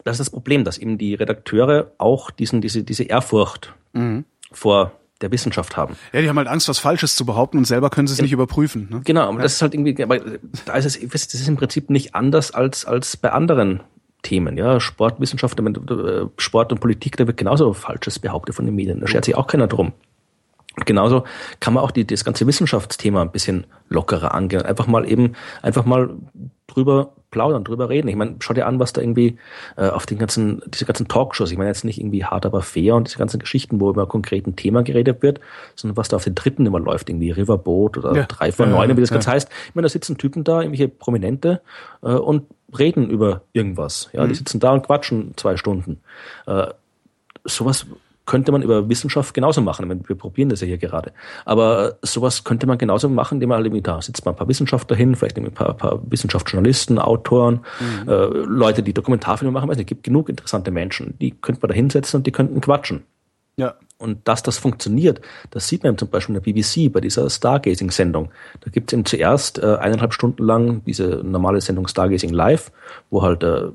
das 0.04 0.14
ist 0.14 0.20
das 0.20 0.30
Problem, 0.30 0.64
dass 0.64 0.78
eben 0.78 0.98
die 0.98 1.14
Redakteure 1.14 1.92
auch 1.98 2.30
diesen, 2.30 2.60
diese, 2.60 2.82
diese 2.82 3.04
Ehrfurcht 3.04 3.74
mhm. 3.92 4.24
vor 4.50 4.92
der 5.22 5.30
Wissenschaft 5.30 5.76
haben. 5.76 5.96
Ja, 6.12 6.20
die 6.20 6.28
haben 6.28 6.38
halt 6.38 6.48
Angst, 6.48 6.68
was 6.68 6.78
Falsches 6.78 7.16
zu 7.16 7.24
behaupten 7.24 7.58
und 7.58 7.66
selber 7.66 7.90
können 7.90 8.06
sie 8.06 8.12
es 8.12 8.18
ja. 8.18 8.22
nicht 8.22 8.32
überprüfen. 8.32 8.88
Ne? 8.90 9.00
Genau, 9.04 9.22
aber 9.22 9.36
ja. 9.36 9.42
das 9.42 9.54
ist 9.54 9.62
halt 9.62 9.74
irgendwie, 9.74 10.02
aber 10.02 10.20
da 10.66 10.74
ist 10.74 10.84
es, 10.84 10.98
das 11.00 11.34
ist 11.34 11.48
im 11.48 11.56
Prinzip 11.56 11.90
nicht 11.90 12.14
anders 12.14 12.52
als, 12.52 12.84
als 12.84 13.16
bei 13.16 13.32
anderen 13.32 13.80
Themen. 14.22 14.56
Ja, 14.56 14.80
Sportwissenschaft, 14.80 15.58
äh, 15.60 16.26
Sport 16.36 16.72
und 16.72 16.80
Politik, 16.80 17.16
da 17.16 17.26
wird 17.26 17.36
genauso 17.36 17.72
Falsches 17.72 18.18
behauptet 18.18 18.54
von 18.54 18.64
den 18.66 18.74
Medien. 18.74 19.00
Da 19.00 19.06
schert 19.06 19.24
sich 19.24 19.34
auch 19.34 19.46
keiner 19.46 19.66
drum. 19.66 19.92
Genauso 20.76 21.24
kann 21.60 21.74
man 21.74 21.84
auch 21.84 21.90
die, 21.90 22.06
das 22.06 22.24
ganze 22.24 22.46
Wissenschaftsthema 22.46 23.20
ein 23.20 23.30
bisschen 23.30 23.66
lockerer 23.88 24.34
angehen. 24.34 24.62
Einfach 24.62 24.86
mal 24.86 25.08
eben, 25.08 25.34
einfach 25.60 25.84
mal 25.84 26.10
drüber 26.66 27.12
plaudern, 27.30 27.64
drüber 27.64 27.88
reden. 27.88 28.08
Ich 28.08 28.16
meine, 28.16 28.36
schau 28.40 28.54
dir 28.54 28.66
an, 28.66 28.78
was 28.78 28.92
da 28.92 29.00
irgendwie 29.00 29.36
äh, 29.76 29.88
auf 29.88 30.06
den 30.06 30.18
ganzen, 30.18 30.62
diese 30.68 30.84
ganzen 30.84 31.08
Talkshows, 31.08 31.50
ich 31.50 31.58
meine 31.58 31.68
jetzt 31.68 31.84
nicht 31.84 31.98
irgendwie 31.98 32.24
hart, 32.24 32.46
aber 32.46 32.62
fair 32.62 32.94
und 32.94 33.08
diese 33.08 33.18
ganzen 33.18 33.40
Geschichten, 33.40 33.80
wo 33.80 33.90
über 33.90 34.06
konkreten 34.06 34.54
Thema 34.54 34.82
geredet 34.82 35.22
wird, 35.22 35.40
sondern 35.74 35.96
was 35.96 36.08
da 36.08 36.16
auf 36.16 36.24
den 36.24 36.34
dritten 36.34 36.64
immer 36.66 36.78
läuft, 36.78 37.08
irgendwie 37.08 37.30
Riverboat 37.30 37.98
oder 37.98 38.14
ja. 38.14 38.24
drei 38.24 38.52
von 38.52 38.70
neun, 38.70 38.96
wie 38.96 39.00
das 39.00 39.10
ja. 39.10 39.14
ganz 39.14 39.26
heißt. 39.26 39.48
Ich 39.68 39.74
meine, 39.74 39.86
da 39.86 39.88
sitzen 39.88 40.18
Typen 40.18 40.44
da, 40.44 40.60
irgendwelche 40.60 40.88
Prominente 40.88 41.62
äh, 42.02 42.12
und 42.12 42.44
reden 42.78 43.10
über 43.10 43.42
irgendwas. 43.52 44.10
Ja, 44.12 44.24
mhm. 44.24 44.28
die 44.28 44.34
sitzen 44.34 44.60
da 44.60 44.72
und 44.72 44.86
quatschen 44.86 45.32
zwei 45.36 45.56
Stunden. 45.56 46.00
Äh, 46.46 46.68
sowas 47.44 47.86
könnte 48.24 48.52
man 48.52 48.62
über 48.62 48.88
Wissenschaft 48.88 49.34
genauso 49.34 49.60
machen. 49.60 49.88
Meine, 49.88 50.00
wir 50.06 50.16
probieren 50.16 50.48
das 50.48 50.60
ja 50.60 50.66
hier 50.66 50.78
gerade. 50.78 51.12
Aber 51.44 51.98
sowas 52.02 52.44
könnte 52.44 52.66
man 52.66 52.78
genauso 52.78 53.08
machen, 53.08 53.36
indem 53.36 53.48
man 53.48 53.56
halt 53.56 53.66
irgendwie 53.66 53.82
da 53.82 54.00
sitzt 54.00 54.24
mal 54.24 54.32
ein 54.32 54.36
paar 54.36 54.48
Wissenschaftler 54.48 54.96
hin, 54.96 55.16
vielleicht 55.16 55.36
ein 55.38 55.50
paar, 55.52 55.74
paar 55.74 56.00
Wissenschaftsjournalisten, 56.10 56.98
Autoren, 56.98 57.60
mhm. 57.80 58.08
äh, 58.08 58.24
Leute, 58.26 58.82
die 58.82 58.92
Dokumentarfilme 58.92 59.52
machen. 59.52 59.70
es 59.70 59.86
gibt 59.86 60.04
genug 60.04 60.28
interessante 60.28 60.70
Menschen. 60.70 61.18
Die 61.20 61.32
könnte 61.32 61.60
man 61.62 61.70
da 61.70 61.74
hinsetzen 61.74 62.18
und 62.18 62.26
die 62.26 62.32
könnten 62.32 62.60
quatschen. 62.60 63.04
Ja. 63.56 63.74
Und 63.98 64.26
dass 64.26 64.42
das 64.42 64.58
funktioniert, 64.58 65.20
das 65.50 65.68
sieht 65.68 65.84
man 65.84 65.96
zum 65.96 66.08
Beispiel 66.08 66.34
in 66.34 66.42
der 66.42 66.52
BBC 66.52 66.92
bei 66.92 67.00
dieser 67.00 67.30
Stargazing-Sendung. 67.30 68.30
Da 68.60 68.70
gibt 68.70 68.90
es 68.90 68.94
eben 68.94 69.04
zuerst 69.04 69.58
äh, 69.58 69.76
eineinhalb 69.76 70.12
Stunden 70.12 70.42
lang 70.42 70.82
diese 70.84 71.22
normale 71.22 71.60
Sendung 71.60 71.86
Stargazing 71.86 72.32
Live, 72.32 72.72
wo 73.10 73.22
halt 73.22 73.44
äh, 73.44 73.68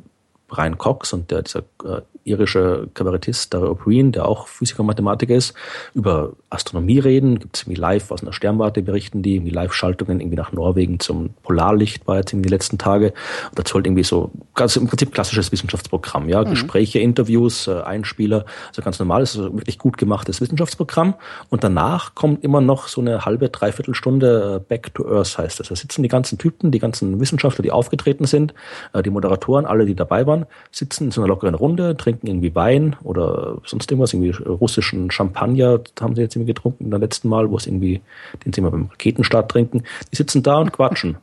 Brian 0.47 0.77
Cox 0.77 1.13
und 1.13 1.31
der, 1.31 1.41
dieser 1.41 1.63
äh, 1.83 2.01
irische 2.27 2.89
Kabarettist 2.93 3.53
Daryl 3.53 3.69
O'Brien, 3.69 4.11
der 4.11 4.27
auch 4.27 4.47
Physiker 4.47 4.81
und 4.81 4.87
Mathematiker 4.87 5.35
ist, 5.35 5.53
über 5.93 6.33
Astronomie 6.49 6.99
reden. 6.99 7.39
Gibt 7.39 7.55
es 7.55 7.63
irgendwie 7.63 7.79
live 7.79 8.11
aus 8.11 8.21
einer 8.21 8.33
Sternwarte 8.33 8.81
berichten 8.81 9.21
die, 9.21 9.35
irgendwie 9.35 9.51
Live-Schaltungen 9.51 10.19
irgendwie 10.19 10.37
nach 10.37 10.51
Norwegen 10.51 10.99
zum 10.99 11.31
Polarlicht 11.43 12.07
war 12.07 12.17
jetzt 12.17 12.33
irgendwie 12.33 12.49
die 12.49 12.53
letzten 12.53 12.77
Tage. 12.77 13.13
Und 13.49 13.59
dazu 13.59 13.75
halt 13.75 13.87
irgendwie 13.87 14.03
so 14.03 14.31
ganz 14.55 14.75
im 14.75 14.87
Prinzip 14.87 15.13
klassisches 15.13 15.51
Wissenschaftsprogramm, 15.51 16.29
ja, 16.29 16.43
mhm. 16.43 16.49
Gespräche, 16.49 16.99
Interviews, 16.99 17.67
äh, 17.67 17.81
Einspieler, 17.81 18.45
also 18.69 18.81
ganz 18.81 18.99
normales, 18.99 19.37
also 19.37 19.53
wirklich 19.53 19.77
gut 19.77 19.97
gemachtes 19.97 20.41
Wissenschaftsprogramm. 20.41 21.15
Und 21.49 21.63
danach 21.63 22.15
kommt 22.15 22.43
immer 22.43 22.61
noch 22.61 22.87
so 22.87 23.01
eine 23.01 23.25
halbe, 23.25 23.49
dreiviertel 23.49 23.95
Stunde 23.95 24.57
äh, 24.57 24.59
Back 24.59 24.93
to 24.93 25.07
Earth 25.07 25.37
heißt 25.37 25.59
das. 25.59 25.69
Da 25.69 25.75
sitzen 25.75 26.03
die 26.03 26.09
ganzen 26.09 26.37
Typen, 26.37 26.71
die 26.71 26.79
ganzen 26.79 27.19
Wissenschaftler, 27.19 27.63
die 27.63 27.71
aufgetreten 27.71 28.25
sind, 28.25 28.53
äh, 28.93 29.01
die 29.01 29.09
Moderatoren, 29.09 29.65
alle, 29.65 29.85
die 29.85 29.95
dabei 29.95 30.27
waren, 30.27 30.36
sitzen 30.71 31.05
in 31.05 31.11
so 31.11 31.21
einer 31.21 31.27
lockeren 31.27 31.55
Runde, 31.55 31.97
trinken 31.97 32.27
irgendwie 32.27 32.53
Wein 32.53 32.95
oder 33.03 33.57
sonst 33.65 33.89
irgendwas, 33.91 34.13
irgendwie 34.13 34.31
russischen 34.43 35.09
Champagner 35.11 35.79
haben 35.99 36.15
sie 36.15 36.21
jetzt 36.21 36.35
irgendwie 36.35 36.53
getrunken 36.53 36.89
der 36.89 36.99
letzten 36.99 37.29
Mal, 37.29 37.49
wo 37.49 37.57
es 37.57 37.67
irgendwie, 37.67 38.01
den 38.45 38.53
sie 38.53 38.61
immer 38.61 38.71
beim 38.71 38.87
Raketenstart 38.87 39.49
trinken. 39.49 39.83
Die 40.11 40.15
sitzen 40.15 40.43
da 40.43 40.57
und 40.57 40.73
quatschen. 40.73 41.17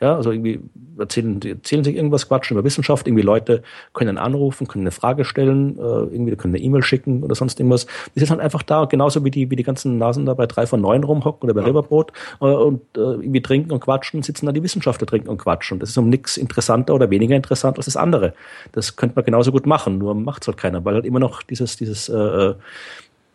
Ja, 0.00 0.16
also 0.16 0.32
irgendwie 0.32 0.60
erzählen, 0.98 1.40
erzählen 1.42 1.84
sich 1.84 1.94
irgendwas, 1.94 2.26
quatschen 2.26 2.56
über 2.56 2.64
Wissenschaft, 2.64 3.06
irgendwie 3.06 3.22
Leute 3.22 3.62
können 3.92 4.16
anrufen, 4.16 4.66
können 4.66 4.84
eine 4.84 4.92
Frage 4.92 5.26
stellen, 5.26 5.78
äh, 5.78 5.82
irgendwie 5.82 6.34
können 6.36 6.54
eine 6.54 6.64
E-Mail 6.64 6.82
schicken 6.82 7.22
oder 7.22 7.34
sonst 7.34 7.60
irgendwas. 7.60 7.86
Die 8.14 8.20
sind 8.20 8.30
halt 8.30 8.40
einfach 8.40 8.62
da, 8.62 8.86
genauso 8.86 9.24
wie 9.24 9.30
die, 9.30 9.50
wie 9.50 9.56
die 9.56 9.62
ganzen 9.62 9.98
Nasen 9.98 10.24
da 10.24 10.32
bei 10.32 10.46
drei 10.46 10.66
von 10.66 10.80
neun 10.80 11.04
rumhocken 11.04 11.50
oder 11.50 11.54
bei 11.54 11.60
ja. 11.60 11.66
Riverboat 11.66 12.12
äh, 12.40 12.44
und 12.44 12.80
äh, 12.96 13.00
irgendwie 13.00 13.42
trinken 13.42 13.72
und 13.72 13.80
quatschen, 13.80 14.22
sitzen 14.22 14.46
da 14.46 14.52
die 14.52 14.62
Wissenschaftler 14.62 15.06
trinken 15.06 15.28
und 15.28 15.36
quatschen. 15.36 15.78
Das 15.78 15.90
ist 15.90 15.98
um 15.98 16.08
nichts 16.08 16.38
interessanter 16.38 16.94
oder 16.94 17.10
weniger 17.10 17.36
interessant 17.36 17.76
als 17.76 17.84
das 17.84 17.96
andere. 17.98 18.32
Das 18.72 18.96
könnte 18.96 19.16
man 19.16 19.26
genauso 19.26 19.52
gut 19.52 19.66
machen, 19.66 19.98
nur 19.98 20.14
macht's 20.14 20.46
halt 20.46 20.56
keiner, 20.56 20.82
weil 20.82 20.94
halt 20.94 21.04
immer 21.04 21.20
noch 21.20 21.42
dieses, 21.42 21.76
dieses 21.76 22.08
äh 22.08 22.54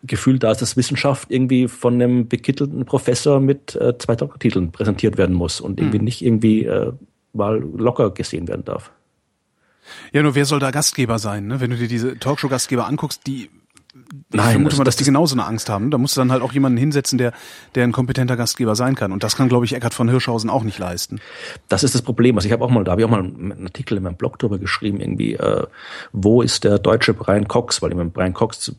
Gefühl 0.06 0.38
da 0.38 0.52
ist, 0.52 0.62
dass 0.62 0.76
Wissenschaft 0.76 1.30
irgendwie 1.30 1.68
von 1.68 1.94
einem 1.94 2.28
bekittelten 2.28 2.84
Professor 2.84 3.40
mit 3.40 3.74
äh, 3.76 3.96
zwei 3.98 4.16
Doktortiteln 4.16 4.72
präsentiert 4.72 5.18
werden 5.18 5.34
muss 5.34 5.60
und 5.60 5.80
irgendwie 5.80 5.98
hm. 5.98 6.04
nicht 6.04 6.22
irgendwie 6.22 6.64
äh, 6.64 6.92
mal 7.32 7.58
locker 7.58 8.10
gesehen 8.10 8.48
werden 8.48 8.64
darf. 8.64 8.92
Ja, 10.12 10.22
nur 10.22 10.34
wer 10.34 10.44
soll 10.44 10.58
da 10.58 10.70
Gastgeber 10.70 11.18
sein? 11.18 11.46
Ne? 11.46 11.60
Wenn 11.60 11.70
du 11.70 11.76
dir 11.76 11.88
diese 11.88 12.18
Talkshow-Gastgeber 12.18 12.86
anguckst, 12.86 13.26
die 13.26 13.50
ich 14.12 14.36
Nein, 14.36 14.52
vermute 14.52 14.70
das, 14.70 14.78
mal, 14.78 14.84
dass 14.84 14.96
die 14.96 15.04
genauso 15.04 15.34
eine 15.34 15.44
Angst 15.44 15.68
haben. 15.68 15.90
Da 15.90 15.98
musst 15.98 16.16
du 16.16 16.20
dann 16.20 16.32
halt 16.32 16.42
auch 16.42 16.52
jemanden 16.52 16.78
hinsetzen, 16.78 17.18
der, 17.18 17.32
der 17.74 17.84
ein 17.84 17.92
kompetenter 17.92 18.36
Gastgeber 18.36 18.76
sein 18.76 18.94
kann. 18.94 19.12
Und 19.12 19.22
das 19.22 19.36
kann, 19.36 19.48
glaube 19.48 19.64
ich, 19.64 19.74
Eckhard 19.74 19.94
von 19.94 20.08
Hirschhausen 20.08 20.50
auch 20.50 20.62
nicht 20.62 20.78
leisten. 20.78 21.20
Das 21.68 21.82
ist 21.82 21.94
das 21.94 22.02
Problem. 22.02 22.36
Also 22.36 22.46
ich 22.46 22.52
habe 22.52 22.64
auch 22.64 22.70
mal, 22.70 22.84
da 22.84 22.92
habe 22.92 23.00
ich 23.00 23.04
auch 23.06 23.10
mal 23.10 23.20
einen 23.20 23.64
Artikel 23.64 23.96
in 23.96 24.02
meinem 24.02 24.16
Blog 24.16 24.38
drüber 24.38 24.58
geschrieben, 24.58 25.00
irgendwie, 25.00 25.34
äh, 25.34 25.66
wo 26.12 26.42
ist 26.42 26.64
der 26.64 26.78
deutsche 26.78 27.14
Brian 27.14 27.48
Cox? 27.48 27.82
Weil 27.82 27.90
ich 27.90 27.96
meine, 27.96 28.10
Brian 28.10 28.34
Cox, 28.34 28.74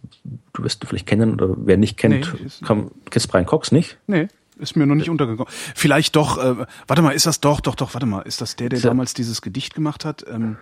du 0.53 0.63
wirst 0.63 0.83
du 0.83 0.87
vielleicht 0.87 1.07
kennen 1.07 1.33
oder 1.33 1.55
wer 1.57 1.77
nicht 1.77 1.97
kennt, 1.97 2.33
nee, 2.39 2.49
kann, 2.65 2.91
kennst 3.09 3.29
Brian 3.29 3.45
Cox 3.45 3.71
nicht? 3.71 3.97
Nee. 4.07 4.27
Ist 4.59 4.75
mir 4.75 4.87
noch 4.87 4.95
nicht 4.95 5.09
untergekommen. 5.09 5.51
Vielleicht 5.75 6.15
doch, 6.15 6.37
äh, 6.39 6.65
warte 6.87 7.01
mal, 7.03 7.11
ist 7.11 7.27
das 7.27 7.39
doch, 7.41 7.61
doch, 7.61 7.75
doch, 7.75 7.93
warte 7.93 8.07
mal, 8.07 8.21
ist 8.21 8.41
das 8.41 8.55
der, 8.55 8.69
der 8.69 8.79
damals 8.79 9.13
dieses 9.13 9.43
Gedicht 9.43 9.75
gemacht 9.75 10.03
hat? 10.03 10.25
Ähm, 10.27 10.57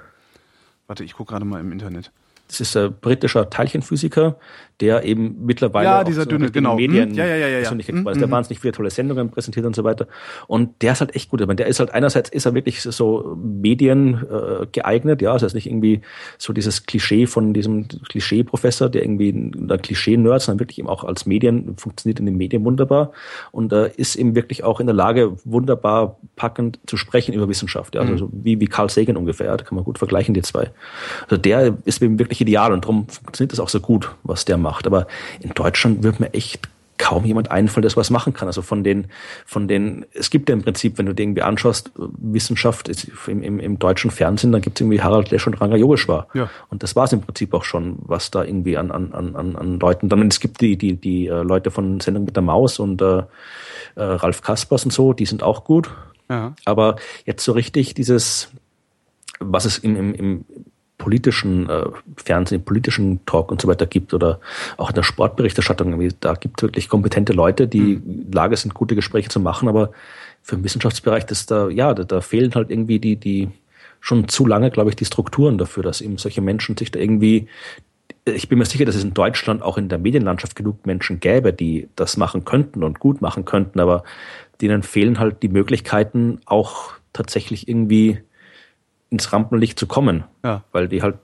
warte, 0.88 1.06
ich 1.06 1.14
gucke 1.14 1.32
gerade 1.32 1.46
mal 1.46 1.62
im 1.62 1.72
Internet. 1.72 2.12
Das 2.48 2.60
ist 2.60 2.78
ein 2.78 2.94
britischer 3.00 3.50
Teilchenphysiker, 3.50 4.38
der 4.82 5.04
eben 5.04 5.46
mittlerweile 5.46 5.86
ja, 5.86 6.04
dieser 6.04 6.24
so 6.24 6.30
dünne, 6.30 6.52
genau. 6.52 6.76
Medien 6.76 7.10
hm? 7.10 7.16
ja, 7.16 7.26
ja, 7.26 7.36
ja, 7.36 7.48
ja, 7.48 7.60
ja. 7.60 7.72
Hm, 7.72 8.08
also 8.08 8.20
der 8.20 8.30
wahnsinnig 8.30 8.60
viele 8.60 8.74
tolle 8.74 8.90
Sendungen 8.90 9.30
präsentiert 9.30 9.66
und 9.66 9.76
so 9.76 9.84
weiter. 9.84 10.08
Und 10.48 10.82
der 10.82 10.94
ist 10.94 11.00
halt 11.00 11.16
echt 11.16 11.30
gut. 11.30 11.42
Ich 11.42 11.48
meine, 11.48 11.56
der 11.56 11.68
ist 11.68 11.80
halt 11.80 11.92
einerseits 11.92 12.30
ist 12.30 12.46
er 12.46 12.54
wirklich 12.54 12.82
so 12.82 13.38
Medien 13.42 14.26
äh, 14.30 14.66
geeignet, 14.72 15.22
ja, 15.22 15.32
also 15.32 15.46
ist 15.46 15.54
nicht 15.54 15.68
irgendwie 15.68 16.02
so 16.38 16.52
dieses 16.54 16.86
Klischee 16.86 17.26
von 17.26 17.54
diesem 17.54 17.88
Klischee-Professor, 17.88 18.90
der 18.90 19.04
irgendwie 19.04 19.30
ein 19.30 19.68
Klischee-Nerd, 19.82 20.42
sondern 20.42 20.60
wirklich 20.60 20.80
eben 20.80 20.90
auch 20.90 21.04
als 21.04 21.26
Medien 21.26 21.78
funktioniert 21.78 22.20
in 22.20 22.26
den 22.26 22.36
Medien 22.36 22.66
wunderbar 22.66 23.12
und 23.52 23.72
äh, 23.72 23.92
ist 23.96 24.16
eben 24.16 24.36
wirklich 24.36 24.64
auch 24.64 24.80
in 24.80 24.88
der 24.88 24.96
Lage, 24.96 25.38
wunderbar 25.46 26.18
packend 26.36 26.80
zu 26.86 26.98
sprechen 26.98 27.34
über 27.34 27.48
Wissenschaft. 27.48 27.96
Ja, 27.96 28.02
also 28.02 28.14
mhm. 28.14 28.18
so 28.18 28.30
wie, 28.32 28.60
wie 28.60 28.68
Carl 28.68 28.90
Sagan 28.90 29.16
ungefähr. 29.18 29.48
Ja, 29.48 29.58
da 29.58 29.64
kann 29.64 29.76
man 29.76 29.86
gut 29.86 29.98
vergleichen, 29.98 30.34
die 30.34 30.42
zwei. 30.42 30.72
Also 31.24 31.38
der 31.38 31.78
ist 31.86 32.02
eben 32.02 32.20
wirklich 32.20 32.42
ideal 32.42 32.74
und 32.74 32.84
darum 32.84 33.08
funktioniert 33.08 33.52
das 33.52 33.60
auch 33.60 33.70
so 33.70 33.80
gut, 33.80 34.16
was 34.24 34.46
der 34.46 34.58
macht. 34.58 34.65
Aber 34.88 35.08
in 35.40 35.52
Deutschland 35.52 36.04
wird 36.04 36.20
mir 36.20 36.34
echt 36.34 36.70
kaum 36.98 37.26
jemand 37.26 37.52
einfallen, 37.52 37.82
der 37.82 37.96
was 37.96 38.10
machen 38.10 38.34
kann. 38.34 38.48
Also 38.48 38.62
von 38.62 38.84
den, 38.84 39.08
von 39.46 39.68
den, 39.68 40.06
es 40.14 40.30
gibt 40.30 40.50
ja 40.50 40.56
im 40.56 40.62
Prinzip, 40.62 40.98
wenn 40.98 41.06
du 41.06 41.14
dir 41.14 41.24
irgendwie 41.24 41.42
anschaust, 41.42 41.92
Wissenschaft 41.96 42.88
ist 42.88 43.12
im, 43.28 43.44
im, 43.44 43.60
im 43.60 43.80
deutschen 43.80 44.12
Fernsehen, 44.12 44.52
dann 44.52 44.62
gibt 44.62 44.78
es 44.78 44.82
irgendwie 44.82 45.02
Harald 45.02 45.30
Lesch 45.32 45.46
und 45.46 45.60
Ranga 45.60 45.76
Yogeshwar. 45.76 46.28
Ja. 46.34 46.50
Und 46.70 46.84
das 46.84 46.96
war 46.96 47.04
es 47.04 47.14
im 47.14 47.22
Prinzip 47.22 47.54
auch 47.54 47.64
schon, 47.64 47.98
was 48.00 48.32
da 48.32 48.44
irgendwie 48.44 48.78
an, 48.78 48.92
an, 48.92 49.14
an, 49.14 49.56
an 49.56 49.80
Leuten, 49.80 50.10
dann 50.10 50.28
es 50.28 50.40
gibt 50.40 50.62
die, 50.62 50.78
die, 50.78 50.96
die 50.96 51.28
äh, 51.28 51.44
Leute 51.44 51.70
von 51.70 52.00
Sendung 52.00 52.26
mit 52.26 52.36
der 52.36 52.44
Maus 52.44 52.80
und 52.80 53.02
äh, 53.02 53.18
äh, 53.18 53.24
Ralf 53.96 54.42
Kaspers 54.42 54.86
und 54.86 54.92
so, 54.92 55.14
die 55.14 55.26
sind 55.26 55.44
auch 55.44 55.64
gut. 55.64 55.90
Ja. 56.30 56.56
Aber 56.64 56.96
jetzt 57.26 57.44
so 57.44 57.52
richtig 57.52 57.94
dieses, 57.94 58.50
was 59.40 59.66
es 59.66 59.78
im, 59.78 59.96
im, 59.96 60.14
im 60.14 60.46
politischen 61.06 61.70
äh, 61.70 61.86
Fernsehen, 62.18 62.66
politischen 62.66 63.24
Talk 63.28 63.52
und 63.52 63.62
so 63.62 63.68
weiter 63.68 63.86
gibt 63.86 64.12
oder 64.16 64.40
auch 64.78 64.90
in 64.90 64.96
der 64.96 65.04
Sportberichterstattung, 65.04 66.10
da 66.20 66.34
gibt 66.34 66.60
es 66.60 66.64
wirklich 66.64 66.90
kompetente 66.90 67.32
Leute, 67.32 67.68
die 67.68 68.02
mhm. 68.04 68.24
in 68.24 68.32
Lage 68.32 68.58
sind, 68.58 68.74
gute 68.74 68.96
Gespräche 68.96 69.30
zu 69.30 69.40
machen, 69.40 69.70
aber 69.70 69.92
für 70.42 70.56
den 70.56 70.64
Wissenschaftsbereich, 70.64 71.28
das 71.28 71.46
da, 71.46 71.70
ja, 71.70 71.94
da, 71.94 72.06
da 72.06 72.22
fehlen 72.22 72.56
halt 72.56 72.72
irgendwie 72.72 72.98
die, 72.98 73.18
die 73.18 73.50
schon 74.00 74.28
zu 74.28 74.48
lange, 74.48 74.72
glaube 74.72 74.90
ich, 74.90 74.96
die 74.96 75.06
Strukturen 75.06 75.60
dafür, 75.60 75.84
dass 75.84 76.02
eben 76.02 76.18
solche 76.18 76.42
Menschen 76.42 76.76
sich 76.76 76.90
da 76.90 77.00
irgendwie 77.00 77.48
ich 78.28 78.50
bin 78.50 78.58
mir 78.58 78.66
sicher, 78.66 78.86
dass 78.86 78.96
es 78.96 79.04
in 79.04 79.14
Deutschland 79.14 79.62
auch 79.62 79.78
in 79.78 79.88
der 79.88 80.00
Medienlandschaft 80.00 80.56
genug 80.56 80.88
Menschen 80.88 81.20
gäbe, 81.20 81.54
die 81.54 81.90
das 81.96 82.18
machen 82.18 82.44
könnten 82.44 82.84
und 82.84 83.00
gut 83.00 83.22
machen 83.22 83.46
könnten, 83.46 83.80
aber 83.80 84.04
denen 84.62 84.82
fehlen 84.82 85.20
halt 85.20 85.44
die 85.44 85.50
Möglichkeiten, 85.50 86.40
auch 86.48 86.94
tatsächlich 87.14 87.68
irgendwie 87.68 88.24
ins 89.10 89.32
Rampenlicht 89.32 89.80
zu 89.80 89.88
kommen. 89.88 90.24
Ja. 90.44 90.64
Weil 90.72 90.88
die 90.88 91.02
halt 91.02 91.16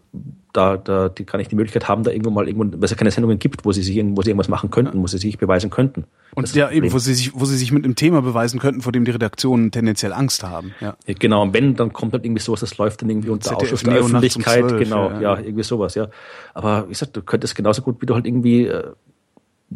da, 0.54 0.78
da 0.78 1.10
die 1.10 1.26
gar 1.26 1.38
nicht 1.38 1.52
die 1.52 1.56
Möglichkeit 1.56 1.88
haben, 1.88 2.04
da 2.04 2.12
irgendwo 2.12 2.30
mal 2.30 2.48
irgendwo, 2.48 2.78
weil 2.78 2.84
es 2.84 2.92
ja 2.92 2.98
keine 2.98 3.12
Sendungen 3.12 3.40
gibt, 3.40 3.64
wo 3.64 3.72
sie 3.72 3.84
sich 3.84 3.96
wo 4.04 4.22
sie 4.22 4.32
irgendwas 4.32 4.50
machen 4.50 4.70
könnten, 4.70 4.98
ja. 4.98 5.04
wo 5.04 5.08
sie 5.08 5.18
sich 5.18 5.38
beweisen 5.38 5.70
könnten. 5.70 6.06
Und 6.36 6.54
ja, 6.54 6.70
eben, 6.70 6.92
wo 6.92 7.00
sie 7.00 7.14
sich, 7.14 7.32
wo 7.34 7.46
sie 7.46 7.58
sich 7.58 7.72
mit 7.72 7.86
einem 7.86 7.96
Thema 7.96 8.22
beweisen 8.22 8.60
könnten, 8.60 8.82
vor 8.82 8.92
dem 8.92 9.06
die 9.06 9.12
Redaktionen 9.12 9.72
tendenziell 9.72 10.14
Angst 10.14 10.44
haben. 10.44 10.74
Ja. 10.82 10.96
ja 11.06 11.14
genau, 11.18 11.44
und 11.44 11.54
wenn, 11.54 11.76
dann 11.76 11.94
kommt 11.94 12.14
halt 12.14 12.26
irgendwie 12.26 12.42
sowas, 12.42 12.60
das 12.60 12.78
läuft 12.78 13.02
dann 13.02 13.10
irgendwie 13.10 13.30
unter 13.30 13.50
ZDF 13.50 13.64
Ausschuss 13.64 13.84
der 13.84 13.96
Öffentlichkeit, 13.96 14.64
um 14.64 14.70
12, 14.70 14.84
genau, 14.84 15.10
ja, 15.12 15.22
ja, 15.22 15.40
irgendwie 15.40 15.64
sowas, 15.64 15.96
ja. 15.96 16.08
Aber 16.54 16.86
wie 16.86 16.90
gesagt, 16.90 17.16
du 17.16 17.22
könntest 17.22 17.56
genauso 17.56 17.82
gut, 17.82 18.02
wie 18.02 18.06
du 18.06 18.14
halt 18.14 18.26
irgendwie, 18.26 18.66
äh, 18.66 18.92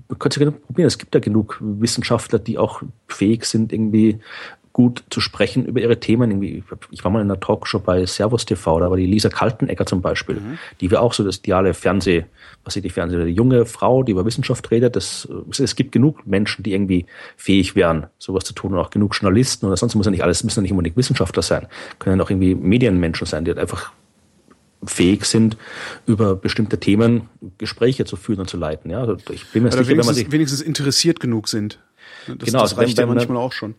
du 0.09 0.15
könntest 0.15 0.41
ja 0.41 0.51
probieren, 0.51 0.87
es 0.87 0.97
gibt 0.97 1.13
ja 1.15 1.21
genug 1.21 1.57
Wissenschaftler, 1.61 2.39
die 2.39 2.57
auch 2.57 2.81
fähig 3.07 3.45
sind, 3.45 3.71
irgendwie 3.71 4.19
gut 4.75 5.05
zu 5.09 5.21
sprechen 5.21 5.65
über 5.65 5.79
ihre 5.79 6.01
Themen. 6.01 6.31
Irgendwie, 6.31 6.61
ich 6.91 7.05
war 7.05 7.09
mal 7.09 7.21
in 7.21 7.31
einer 7.31 7.39
Talkshow 7.39 7.79
bei 7.79 8.05
Servus 8.05 8.45
TV, 8.45 8.81
da 8.81 8.89
war 8.89 8.97
die 8.97 9.05
Lisa 9.05 9.29
Kaltenegger 9.29 9.85
zum 9.85 10.01
Beispiel, 10.01 10.35
mhm. 10.35 10.57
die 10.81 10.91
wir 10.91 11.01
auch 11.01 11.13
so 11.13 11.23
das 11.23 11.37
ideale 11.37 11.73
Fernseh, 11.73 12.25
was 12.65 12.73
sie 12.73 12.81
die 12.81 12.89
Fernseh, 12.89 13.15
eine 13.15 13.29
junge 13.29 13.65
Frau, 13.65 14.03
die 14.03 14.11
über 14.11 14.25
Wissenschaft 14.25 14.69
redet. 14.71 14.97
Das, 14.97 15.29
es 15.57 15.77
gibt 15.77 15.93
genug 15.93 16.27
Menschen, 16.27 16.63
die 16.63 16.73
irgendwie 16.73 17.05
fähig 17.37 17.77
wären, 17.77 18.07
sowas 18.17 18.43
zu 18.43 18.51
tun 18.51 18.73
und 18.73 18.79
auch 18.79 18.89
genug 18.89 19.15
Journalisten 19.15 19.65
oder 19.65 19.77
sonst 19.77 19.95
muss 19.95 20.07
ja 20.07 20.11
nicht 20.11 20.25
alles, 20.25 20.43
müssen 20.43 20.59
ja 20.59 20.63
nicht 20.63 20.73
unbedingt 20.73 20.97
Wissenschaftler 20.97 21.41
sein, 21.41 21.67
können 21.99 22.19
auch 22.19 22.29
irgendwie 22.29 22.53
Medienmenschen 22.53 23.25
sein, 23.25 23.45
die 23.45 23.51
halt 23.51 23.59
einfach 23.59 23.93
fähig 24.83 25.23
sind, 25.23 25.55
über 26.05 26.35
bestimmte 26.35 26.81
Themen 26.81 27.29
Gespräche 27.59 28.03
zu 28.03 28.17
führen 28.17 28.41
und 28.41 28.49
zu 28.49 28.57
leiten. 28.57 28.91
Ja, 28.91 28.99
also 28.99 29.15
ich 29.31 29.49
bin 29.53 29.63
mir 29.63 29.71
sicher, 29.71 29.87
wenn 29.87 30.05
man 30.05 30.15
sich 30.15 30.29
wenigstens 30.33 30.59
interessiert 30.59 31.21
genug 31.21 31.47
sind. 31.47 31.79
Das, 32.27 32.39
genau, 32.39 32.59
das 32.59 32.77
reicht 32.77 32.97
ja 32.97 33.05
manchmal 33.05 33.37
auch 33.37 33.53
schon 33.53 33.75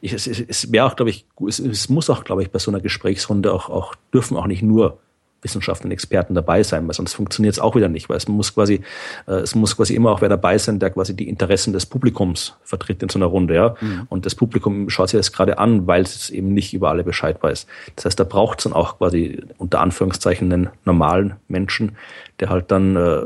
ich, 0.00 0.12
es, 0.12 0.26
es 0.26 0.72
wäre 0.72 0.86
auch, 0.86 0.96
glaube 0.96 1.10
ich, 1.10 1.26
es, 1.46 1.58
es 1.58 1.88
muss 1.88 2.10
auch, 2.10 2.24
glaube 2.24 2.42
ich, 2.42 2.50
bei 2.50 2.58
so 2.58 2.70
einer 2.70 2.80
Gesprächsrunde 2.80 3.52
auch, 3.52 3.68
auch 3.70 3.94
dürfen 4.12 4.36
auch 4.36 4.46
nicht 4.46 4.62
nur 4.62 4.98
Wissenschaftler 5.42 5.86
und 5.86 5.92
Experten 5.92 6.34
dabei 6.34 6.62
sein, 6.62 6.86
weil 6.86 6.94
sonst 6.94 7.14
funktioniert 7.14 7.54
es 7.54 7.60
auch 7.60 7.76
wieder 7.76 7.88
nicht, 7.88 8.08
weil 8.08 8.16
es 8.16 8.26
muss 8.26 8.54
quasi, 8.54 8.80
äh, 9.26 9.34
es 9.34 9.54
muss 9.54 9.76
quasi 9.76 9.94
immer 9.94 10.10
auch 10.10 10.20
wer 10.20 10.28
dabei 10.28 10.58
sein, 10.58 10.78
der 10.78 10.90
quasi 10.90 11.14
die 11.14 11.28
Interessen 11.28 11.72
des 11.72 11.86
Publikums 11.86 12.56
vertritt 12.64 13.02
in 13.02 13.08
so 13.08 13.18
einer 13.18 13.26
Runde, 13.26 13.54
ja. 13.54 13.76
Mhm. 13.80 14.06
Und 14.08 14.26
das 14.26 14.34
Publikum 14.34 14.90
schaut 14.90 15.10
sich 15.10 15.18
das 15.18 15.32
gerade 15.32 15.58
an, 15.58 15.86
weil 15.86 16.02
es 16.02 16.30
eben 16.30 16.52
nicht 16.54 16.74
über 16.74 16.90
alle 16.90 17.04
Bescheid 17.04 17.40
weiß. 17.40 17.66
Das 17.96 18.04
heißt, 18.04 18.18
da 18.18 18.24
braucht 18.24 18.58
es 18.58 18.64
dann 18.64 18.72
auch 18.72 18.98
quasi 18.98 19.42
unter 19.58 19.80
Anführungszeichen 19.80 20.52
einen 20.52 20.70
normalen 20.84 21.36
Menschen, 21.46 21.96
der 22.40 22.50
halt 22.50 22.70
dann 22.72 22.96
äh, 22.96 23.22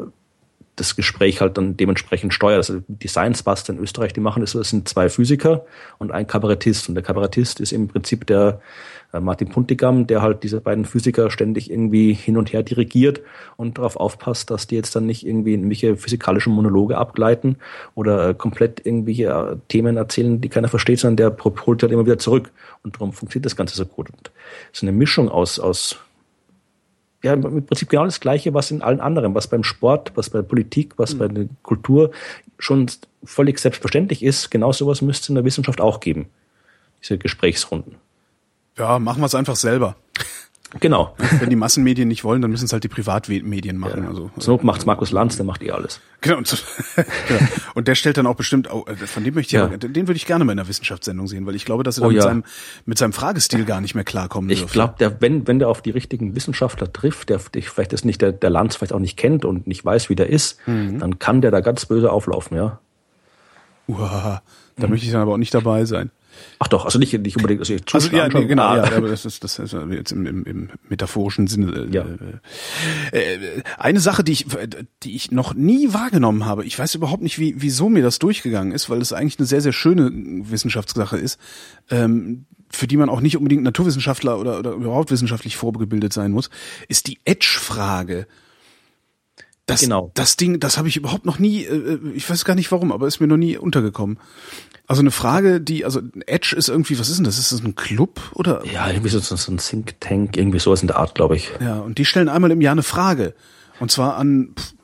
das 0.77 0.97
Gespräch 0.97 1.41
halt 1.41 1.59
dann 1.59 1.77
dementsprechend 1.77 2.33
steuert. 2.33 2.59
Also 2.59 2.83
die 2.89 3.09
Science 3.09 3.43
Buster 3.43 3.73
in 3.73 3.79
Österreich, 3.79 4.13
die 4.15 4.21
machen 4.21 4.41
das 4.41 4.53
das 4.53 4.71
sind 4.71 4.89
zwei 4.89 5.09
Physiker 5.09 5.67
und 5.99 6.13
ein 6.13 6.27
Kabarettist. 6.27 6.89
Und 6.89 6.95
der 6.95 7.05
Kabarettist 7.05 7.61
ist 7.61 7.73
im 7.73 7.89
Prinzip 7.89 8.27
der 8.27 8.61
äh, 9.13 9.21
Martin 9.21 9.51
Puntigam, 9.51 10.07
der 10.07 10.23
halt 10.23 10.43
diese 10.43 10.61
beiden 10.61 10.87
Physiker 10.87 11.31
ständig 11.31 11.71
irgendwie 11.71 12.15
hin 12.15 12.39
und 12.39 12.53
her 12.53 12.63
dirigiert 12.63 13.21
und 13.57 13.77
darauf 13.77 13.97
aufpasst, 13.97 14.51
dass 14.51 14.67
die 14.67 14.77
jetzt 14.77 14.97
dann 14.97 15.05
nicht 15.05 15.27
irgendwie 15.27 15.53
irgendwelche 15.53 15.97
physikalischen 15.97 16.55
Monologe 16.55 16.97
abgleiten 16.97 17.57
oder 17.95 18.31
äh, 18.31 18.35
komplett 18.35 18.85
irgendwelche 18.87 19.25
äh, 19.25 19.57
Themen 19.69 19.99
erzählen, 19.99 20.41
die 20.41 20.49
keiner 20.49 20.69
versteht, 20.69 21.01
sondern 21.01 21.17
der 21.17 21.37
holt 21.45 21.83
halt 21.83 21.93
immer 21.93 22.07
wieder 22.07 22.19
zurück. 22.19 22.51
Und 22.83 22.97
darum 22.97 23.13
funktioniert 23.13 23.47
das 23.47 23.57
Ganze 23.57 23.77
so 23.77 23.85
gut. 23.85 24.09
Und 24.11 24.31
so 24.73 24.87
eine 24.87 24.93
Mischung 24.93 25.29
aus, 25.29 25.61
aus 25.61 25.99
ja, 27.23 27.35
im 27.35 27.65
Prinzip 27.65 27.89
genau 27.89 28.05
das 28.05 28.21
Gleiche, 28.21 28.53
was 28.53 28.71
in 28.71 28.83
allen 28.83 29.01
anderen, 29.01 29.35
was 29.35 29.47
beim 29.47 29.63
Sport, 29.63 30.13
was 30.17 30.31
bei 30.31 30.41
der 30.41 30.49
Politik, 30.49 30.95
was 30.97 31.15
mhm. 31.15 31.19
bei 31.19 31.29
der 31.29 31.47
Kultur 31.63 32.11
schon 32.59 32.91
völlig 33.25 33.59
selbstverständlich 33.59 34.23
ist. 34.23 34.51
Genau 34.51 34.73
sowas 34.73 35.03
müsste 35.03 35.25
es 35.25 35.29
in 35.29 35.35
der 35.37 35.45
Wissenschaft 35.45 35.81
auch 35.81 36.01
geben. 36.01 36.27
Diese 37.01 37.19
Gesprächsrunden. 37.19 37.97
Ja, 38.77 38.99
machen 38.99 39.21
wir 39.21 39.27
es 39.27 39.35
einfach 39.35 39.57
selber. 39.57 39.97
Genau. 40.81 41.15
Wenn 41.39 41.51
die 41.51 41.57
Massenmedien 41.57 42.09
nicht 42.09 42.25
wollen, 42.25 42.41
dann 42.41 42.51
müssen 42.51 42.65
es 42.65 42.73
halt 42.73 42.85
die 42.85 42.89
Privatmedien 42.89 43.77
machen. 43.77 44.05
Ja. 44.05 44.09
Also, 44.09 44.31
so 44.37 44.59
macht's 44.63 44.87
Markus 44.87 45.13
Lanz, 45.13 45.37
der 45.37 45.45
macht 45.45 45.63
eh 45.63 45.71
alles. 45.71 46.01
Genau. 46.21 46.39
Genau. 47.29 47.41
und 47.75 47.89
der 47.89 47.95
stellt 47.95 48.17
dann 48.17 48.27
auch 48.27 48.35
bestimmt, 48.37 48.71
auch, 48.71 48.87
äh, 48.87 48.95
von 48.95 49.25
dem 49.25 49.35
möchte 49.35 49.57
ich, 49.57 49.61
ja. 49.61 49.69
ja. 49.69 49.77
den 49.77 50.09
würde 50.09 50.17
ich 50.17 50.27
gerne 50.27 50.45
mal 50.45 50.53
in 50.53 50.59
einer 50.59 50.69
Wissenschaftssendung 50.69 51.27
sehen, 51.27 51.47
weil 51.47 51.55
ich 51.55 51.65
glaube, 51.65 51.83
dass 51.83 51.99
er 51.99 52.05
oh, 52.05 52.09
mit, 52.09 52.17
ja. 52.17 52.23
seinem, 52.23 52.45
mit 52.85 52.99
seinem 52.99 53.13
Fragestil 53.13 53.65
gar 53.65 53.81
nicht 53.81 53.95
mehr 53.95 54.05
klarkommen 54.05 54.51
Ich 54.51 54.67
glaube, 54.67 54.95
der, 54.99 55.21
wenn, 55.21 55.47
wenn 55.47 55.59
der 55.59 55.69
auf 55.69 55.83
die 55.83 55.91
richtigen 55.91 56.35
Wissenschaftler 56.35 56.93
trifft, 56.93 57.29
der, 57.29 57.41
der 57.53 57.63
vielleicht 57.63 57.93
das 57.93 58.05
nicht 58.05 58.23
der, 58.23 58.33
der 58.33 58.51
Lanz 58.51 58.77
vielleicht 58.77 58.93
auch 58.93 58.99
nicht 58.99 59.17
kennt 59.17 59.45
und 59.45 59.67
nicht 59.67 59.85
weiß, 59.85 60.11
wie 60.11 60.15
der 60.15 60.29
ist, 60.29 60.59
mhm. 60.67 60.99
dann 60.99 61.19
kann 61.19 61.41
der 61.41 61.51
da 61.51 61.61
ganz 61.61 61.87
böse 61.87 62.11
auflaufen, 62.11 62.57
ja. 62.57 62.81
Uah, 63.89 64.43
da 64.77 64.87
mhm. 64.87 64.91
möchte 64.91 65.07
ich 65.07 65.13
dann 65.13 65.23
aber 65.23 65.33
auch 65.33 65.39
nicht 65.39 65.55
dabei 65.55 65.85
sein. 65.85 66.11
Ach 66.59 66.69
doch, 66.69 66.85
also 66.85 66.99
nicht, 66.99 67.13
nicht 67.13 67.37
unbedingt, 67.37 67.61
also, 67.61 67.75
also 67.93 68.17
ja, 68.17 68.29
nee, 68.29 68.47
genau, 68.47 68.63
ah. 68.63 68.77
ja, 68.77 68.97
aber 68.97 69.09
das 69.09 69.25
ist, 69.25 69.43
das 69.43 69.59
ist 69.59 69.75
jetzt 69.91 70.13
im, 70.13 70.27
im, 70.27 70.45
im 70.45 70.71
metaphorischen 70.89 71.47
Sinne. 71.47 71.73
Äh, 71.73 71.95
ja. 71.95 72.05
Äh, 73.13 73.35
äh, 73.35 73.63
eine 73.79 74.01
Sache, 74.01 74.25
die 74.25 74.33
ich, 74.33 74.47
die 75.03 75.15
ich 75.15 75.31
noch 75.31 75.55
nie 75.55 75.93
wahrgenommen 75.93 76.47
habe, 76.47 76.65
ich 76.65 76.79
weiß 76.79 76.95
überhaupt 76.95 77.23
nicht, 77.23 77.39
wie, 77.39 77.55
wieso 77.59 77.89
mir 77.89 78.03
das 78.03 78.19
durchgegangen 78.19 78.73
ist, 78.73 78.91
weil 78.91 79.01
es 79.01 79.13
eigentlich 79.13 79.39
eine 79.39 79.47
sehr, 79.47 79.61
sehr 79.61 79.73
schöne 79.73 80.11
Wissenschaftssache 80.13 81.17
ist, 81.17 81.39
ähm, 81.91 82.47
für 82.71 82.87
die 82.87 82.97
man 82.97 83.09
auch 83.09 83.21
nicht 83.21 83.37
unbedingt 83.37 83.63
Naturwissenschaftler 83.63 84.39
oder, 84.39 84.59
oder 84.59 84.73
überhaupt 84.73 85.11
wissenschaftlich 85.11 85.57
vorgebildet 85.57 86.13
sein 86.13 86.33
muss, 86.33 86.51
ist 86.89 87.07
die 87.07 87.19
Edge-Frage. 87.25 88.27
Das, 89.67 89.81
genau. 89.81 90.11
das 90.15 90.37
Ding, 90.37 90.59
das 90.59 90.77
habe 90.77 90.89
ich 90.89 90.97
überhaupt 90.97 91.25
noch 91.25 91.39
nie, 91.39 91.65
äh, 91.65 91.99
ich 92.15 92.29
weiß 92.29 92.45
gar 92.45 92.55
nicht 92.55 92.73
warum, 92.73 92.91
aber 92.91 93.07
ist 93.07 93.21
mir 93.21 93.29
noch 93.29 93.37
nie 93.37 93.57
untergekommen. 93.57 94.19
Also 94.87 95.01
eine 95.01 95.11
Frage, 95.11 95.61
die, 95.61 95.85
also 95.85 96.01
Edge 96.27 96.55
ist 96.57 96.69
irgendwie, 96.69 96.99
was 96.99 97.09
ist 97.09 97.17
denn 97.17 97.25
das? 97.25 97.39
Ist 97.39 97.53
das 97.53 97.63
ein 97.63 97.75
Club 97.75 98.21
oder? 98.35 98.63
Ja, 98.67 98.91
irgendwie 98.91 99.09
so, 99.09 99.21
so 99.21 99.53
ein 99.53 99.59
Think 99.59 100.01
Tank, 100.01 100.37
irgendwie 100.37 100.59
sowas 100.59 100.83
in 100.83 100.89
der 100.89 100.97
Art, 100.97 101.15
glaube 101.15 101.37
ich. 101.37 101.51
Ja, 101.61 101.79
und 101.79 101.99
die 101.99 102.05
stellen 102.05 102.29
einmal 102.29 102.51
im 102.51 102.61
Jahr 102.61 102.73
eine 102.73 102.83
Frage. 102.83 103.35
Und 103.81 103.91
zwar 103.91 104.17
an 104.17 104.55
pff, 104.59 104.75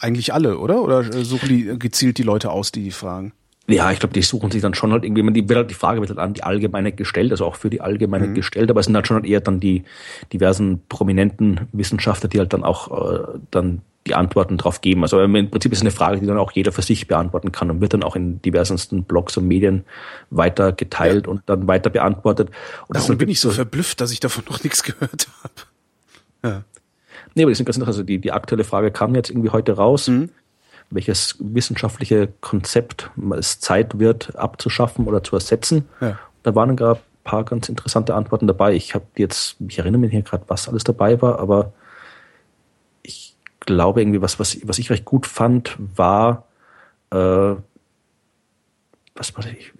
eigentlich 0.00 0.32
alle, 0.32 0.58
oder? 0.58 0.82
Oder 0.82 1.24
suchen 1.24 1.48
die 1.48 1.78
gezielt 1.78 2.18
die 2.18 2.22
Leute 2.22 2.50
aus, 2.50 2.70
die 2.70 2.84
die 2.84 2.90
fragen? 2.90 3.32
Ja, 3.68 3.90
ich 3.90 3.98
glaube, 3.98 4.12
die 4.12 4.22
suchen 4.22 4.50
sich 4.52 4.62
dann 4.62 4.74
schon 4.74 4.92
halt 4.92 5.04
irgendwie, 5.04 5.32
die, 5.32 5.48
wird 5.48 5.56
halt, 5.56 5.70
die 5.70 5.74
Frage 5.74 6.00
wird 6.00 6.10
halt 6.10 6.20
an 6.20 6.34
die 6.34 6.44
Allgemeine 6.44 6.92
gestellt, 6.92 7.32
also 7.32 7.44
auch 7.44 7.56
für 7.56 7.68
die 7.68 7.80
Allgemeine 7.80 8.28
mhm. 8.28 8.34
gestellt, 8.34 8.70
aber 8.70 8.80
es 8.80 8.86
sind 8.86 8.94
halt 8.94 9.08
schon 9.08 9.16
halt 9.16 9.26
eher 9.26 9.40
dann 9.40 9.58
die 9.58 9.82
diversen 10.32 10.82
prominenten 10.88 11.60
Wissenschaftler, 11.72 12.28
die 12.28 12.38
halt 12.38 12.52
dann 12.52 12.62
auch 12.62 13.12
äh, 13.12 13.38
dann 13.50 13.82
die 14.06 14.14
Antworten 14.14 14.56
drauf 14.56 14.80
geben. 14.80 15.02
Also 15.02 15.20
im 15.20 15.50
Prinzip 15.50 15.72
ist 15.72 15.78
es 15.78 15.82
eine 15.82 15.90
Frage, 15.90 16.20
die 16.20 16.26
dann 16.26 16.38
auch 16.38 16.52
jeder 16.52 16.72
für 16.72 16.82
sich 16.82 17.06
beantworten 17.06 17.52
kann 17.52 17.70
und 17.70 17.80
wird 17.80 17.92
dann 17.92 18.02
auch 18.02 18.16
in 18.16 18.40
diversesten 18.40 19.04
Blogs 19.04 19.36
und 19.36 19.46
Medien 19.46 19.84
weiter 20.30 20.72
geteilt 20.72 21.26
ja. 21.26 21.32
und 21.32 21.42
dann 21.46 21.66
weiter 21.66 21.90
beantwortet. 21.90 22.50
Und 22.86 22.96
Darum 22.96 23.18
bin 23.18 23.28
ich 23.28 23.40
so 23.40 23.50
verblüfft, 23.50 24.00
dass 24.00 24.12
ich 24.12 24.20
davon 24.20 24.44
noch 24.48 24.62
nichts 24.62 24.82
gehört 24.82 25.28
habe. 25.42 25.54
Ja. 26.42 26.64
Nee, 27.34 27.42
aber 27.42 27.50
die 27.50 27.56
sind 27.56 27.66
ganz 27.66 27.76
interessant. 27.76 27.98
Also 27.98 28.02
die, 28.04 28.18
die 28.18 28.32
aktuelle 28.32 28.64
Frage 28.64 28.90
kam 28.90 29.14
jetzt 29.14 29.30
irgendwie 29.30 29.50
heute 29.50 29.72
raus. 29.72 30.08
Mhm. 30.08 30.30
welches 30.90 31.34
wissenschaftliche 31.40 32.28
Konzept 32.40 33.10
es 33.36 33.58
Zeit 33.58 33.98
wird 33.98 34.36
abzuschaffen 34.36 35.06
oder 35.06 35.24
zu 35.24 35.34
ersetzen. 35.34 35.88
Ja. 36.00 36.16
Da 36.44 36.54
waren 36.54 36.76
gerade 36.76 37.00
ein 37.00 37.24
paar 37.24 37.44
ganz 37.44 37.68
interessante 37.68 38.14
Antworten 38.14 38.46
dabei. 38.46 38.74
Ich 38.74 38.94
habe 38.94 39.04
jetzt, 39.16 39.56
ich 39.66 39.80
erinnere 39.80 40.00
mich 40.00 40.12
hier 40.12 40.22
gerade, 40.22 40.44
was 40.46 40.68
alles 40.68 40.84
dabei 40.84 41.20
war, 41.20 41.40
aber 41.40 41.72
glaube 43.66 44.00
irgendwie, 44.00 44.22
was, 44.22 44.38
was, 44.38 44.58
was 44.64 44.78
ich 44.78 44.90
recht 44.90 45.04
gut 45.04 45.26
fand, 45.26 45.76
war, 45.96 46.44
äh, 47.10 47.16
was 47.16 49.34
war 49.34 49.42
das? 49.42 49.52
Ich, 49.52 49.72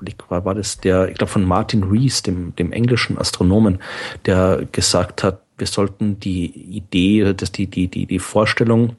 ich, 0.00 0.16
war, 0.28 0.44
war 0.44 0.54
das 0.54 0.78
der, 0.78 1.08
ich 1.08 1.16
glaube 1.16 1.32
von 1.32 1.44
Martin 1.44 1.84
Rees, 1.84 2.22
dem, 2.22 2.54
dem 2.56 2.72
englischen 2.72 3.18
Astronomen, 3.18 3.78
der 4.26 4.66
gesagt 4.72 5.22
hat, 5.22 5.42
wir 5.58 5.66
sollten 5.66 6.20
die 6.20 6.46
Idee, 6.46 7.34
dass 7.34 7.52
die, 7.52 7.66
die, 7.66 7.88
die, 7.88 8.06
die 8.06 8.18
Vorstellung 8.18 8.96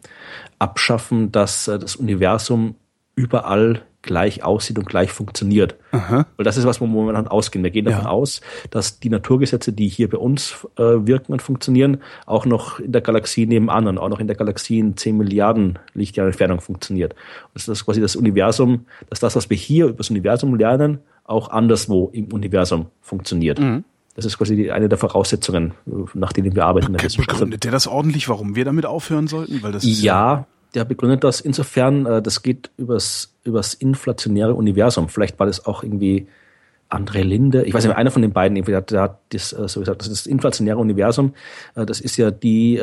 abschaffen, 0.59 1.31
dass 1.31 1.67
äh, 1.67 1.79
das 1.79 1.95
Universum 1.95 2.75
überall 3.15 3.81
gleich 4.01 4.43
aussieht 4.43 4.77
und 4.77 4.87
gleich 4.87 5.11
funktioniert. 5.11 5.75
Aha. 5.91 6.25
Weil 6.37 6.43
das 6.43 6.57
ist 6.57 6.65
was, 6.65 6.79
wir 6.79 7.13
dann 7.13 7.27
ausgehen. 7.27 7.63
Wir 7.63 7.71
gehen 7.71 7.85
davon 7.85 8.05
ja. 8.05 8.09
aus, 8.09 8.41
dass 8.69 8.99
die 8.99 9.09
Naturgesetze, 9.09 9.73
die 9.73 9.87
hier 9.87 10.09
bei 10.09 10.17
uns 10.17 10.67
äh, 10.77 10.83
wirken 10.83 11.33
und 11.33 11.41
funktionieren, 11.41 12.01
auch 12.25 12.45
noch 12.45 12.79
in 12.79 12.91
der 12.91 13.01
Galaxie 13.01 13.45
nebenan 13.45 13.87
und 13.87 13.97
auch 13.97 14.09
noch 14.09 14.19
in 14.19 14.27
der 14.27 14.35
Galaxie 14.35 14.79
in 14.79 14.95
10 14.95 15.17
Milliarden 15.17 15.79
Lichtjahren 15.93 16.31
Entfernung 16.31 16.61
funktioniert. 16.61 17.13
Und 17.13 17.55
das 17.55 17.67
ist 17.67 17.85
quasi 17.85 17.99
das 17.99 18.15
Universum, 18.15 18.85
dass 19.09 19.19
das, 19.19 19.35
was 19.35 19.49
wir 19.49 19.57
hier 19.57 19.85
über 19.85 19.97
das 19.97 20.09
Universum 20.09 20.55
lernen, 20.55 20.99
auch 21.25 21.49
anderswo 21.49 22.09
im 22.13 22.31
Universum 22.31 22.87
funktioniert. 23.01 23.59
Mhm. 23.59 23.83
Das 24.15 24.25
ist 24.25 24.37
quasi 24.37 24.71
eine 24.71 24.89
der 24.89 24.97
Voraussetzungen, 24.97 25.73
nach 26.13 26.33
denen 26.33 26.53
wir 26.55 26.65
arbeiten. 26.65 26.91
Begründet 26.91 27.63
der 27.63 27.71
das 27.71 27.87
ordentlich, 27.87 28.27
warum 28.27 28.55
wir 28.55 28.65
damit 28.65 28.85
aufhören 28.85 29.27
sollten? 29.27 29.63
Weil 29.63 29.71
das 29.71 29.83
ja, 29.85 30.45
der 30.73 30.85
begründet 30.85 31.23
das 31.23 31.41
insofern, 31.41 32.05
äh, 32.05 32.21
das 32.21 32.43
geht 32.43 32.69
übers, 32.77 33.33
übers 33.43 33.73
inflationäre 33.73 34.53
Universum. 34.53 35.09
Vielleicht 35.09 35.39
war 35.39 35.47
das 35.47 35.65
auch 35.65 35.83
irgendwie 35.83 36.27
André 36.89 37.21
Linde, 37.21 37.63
ich 37.63 37.73
weiß 37.73 37.85
nicht, 37.85 37.95
einer 37.95 38.11
von 38.11 38.21
den 38.21 38.33
beiden, 38.33 38.61
der 38.63 38.77
hat, 38.77 38.91
der 38.91 39.01
hat 39.01 39.19
das 39.29 39.53
äh, 39.53 39.67
so 39.67 39.79
gesagt, 39.79 40.01
das 40.01 40.07
ist 40.07 40.25
das 40.25 40.31
inflationäre 40.31 40.77
Universum, 40.77 41.33
äh, 41.75 41.85
das 41.85 42.01
ist 42.01 42.17
ja 42.17 42.31
die, 42.31 42.81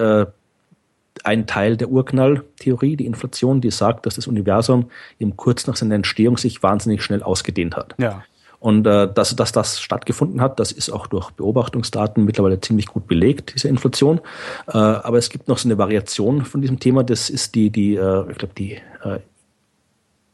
ein 1.25 1.47
Teil 1.47 1.77
der 1.77 1.89
Urknalltheorie, 1.89 2.97
die 2.97 3.07
Inflation, 3.07 3.61
die 3.61 3.71
sagt, 3.71 4.05
dass 4.07 4.17
das 4.17 4.27
Universum 4.27 4.91
eben 5.19 5.37
kurz 5.37 5.67
nach 5.67 5.75
seiner 5.75 5.95
Entstehung 5.95 6.37
sich 6.37 6.63
wahnsinnig 6.63 7.03
schnell 7.03 7.23
ausgedehnt 7.23 7.77
hat. 7.77 7.95
Ja. 7.99 8.23
Und 8.67 8.85
äh, 8.85 9.07
dass, 9.07 9.37
dass 9.37 9.53
das 9.53 9.81
stattgefunden 9.81 10.41
hat, 10.41 10.59
das 10.59 10.73
ist 10.73 10.91
auch 10.91 11.07
durch 11.07 11.31
Beobachtungsdaten 11.31 12.25
mittlerweile 12.25 12.61
ziemlich 12.61 12.87
gut 12.87 13.07
belegt, 13.07 13.55
diese 13.55 13.69
Inflation. 13.69 14.21
Äh, 14.67 14.77
aber 14.77 15.19
es 15.19 15.31
gibt 15.31 15.47
noch 15.47 15.59
so 15.59 15.69
eine 15.69 15.79
Variation 15.79 16.45
von 16.45 16.63
diesem 16.63 16.81
Thema, 16.81 17.05
das 17.05 17.31
ist 17.31 17.55
die, 17.55 17.71
die 17.71 17.95
äh, 17.95 18.29
ich 18.29 18.39
glaube, 18.39 18.55
die 18.59 18.73
äh, 19.05 19.21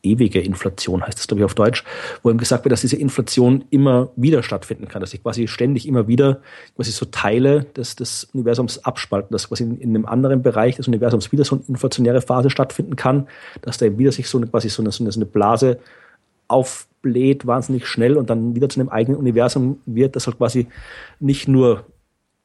ewige 0.02 0.40
Inflation 0.40 1.06
heißt 1.06 1.18
das, 1.18 1.26
glaube 1.26 1.42
ich, 1.42 1.44
auf 1.44 1.54
Deutsch, 1.54 1.84
wo 2.22 2.30
ihm 2.30 2.38
gesagt 2.38 2.64
wird, 2.64 2.72
dass 2.72 2.80
diese 2.80 2.96
Inflation 2.96 3.66
immer 3.68 4.08
wieder 4.16 4.42
stattfinden 4.42 4.88
kann, 4.88 5.02
dass 5.02 5.10
sich 5.10 5.22
quasi 5.22 5.46
ständig 5.46 5.86
immer 5.86 6.08
wieder 6.08 6.40
quasi 6.74 6.90
so 6.90 7.04
Teile 7.04 7.64
des, 7.76 7.96
des 7.96 8.30
Universums 8.32 8.82
abspalten, 8.82 9.30
dass 9.32 9.48
quasi 9.48 9.64
in, 9.64 9.78
in 9.78 9.90
einem 9.90 10.06
anderen 10.06 10.40
Bereich 10.40 10.76
des 10.76 10.88
Universums 10.88 11.32
wieder 11.32 11.44
so 11.44 11.56
eine 11.56 11.64
inflationäre 11.68 12.22
Phase 12.22 12.48
stattfinden 12.48 12.96
kann, 12.96 13.28
dass 13.60 13.76
da 13.76 13.98
wieder 13.98 14.10
sich 14.10 14.26
so 14.26 14.38
eine, 14.38 14.46
quasi 14.46 14.70
so 14.70 14.82
eine, 14.82 14.90
so 14.90 15.04
eine 15.04 15.26
Blase 15.26 15.80
aufbläht, 17.02 17.46
wahnsinnig 17.46 17.86
schnell 17.86 18.16
und 18.16 18.30
dann 18.30 18.54
wieder 18.54 18.68
zu 18.68 18.80
einem 18.80 18.88
eigenen 18.88 19.18
Universum 19.18 19.80
wird, 19.86 20.16
das 20.16 20.26
halt 20.26 20.38
quasi 20.38 20.68
nicht 21.20 21.48
nur 21.48 21.84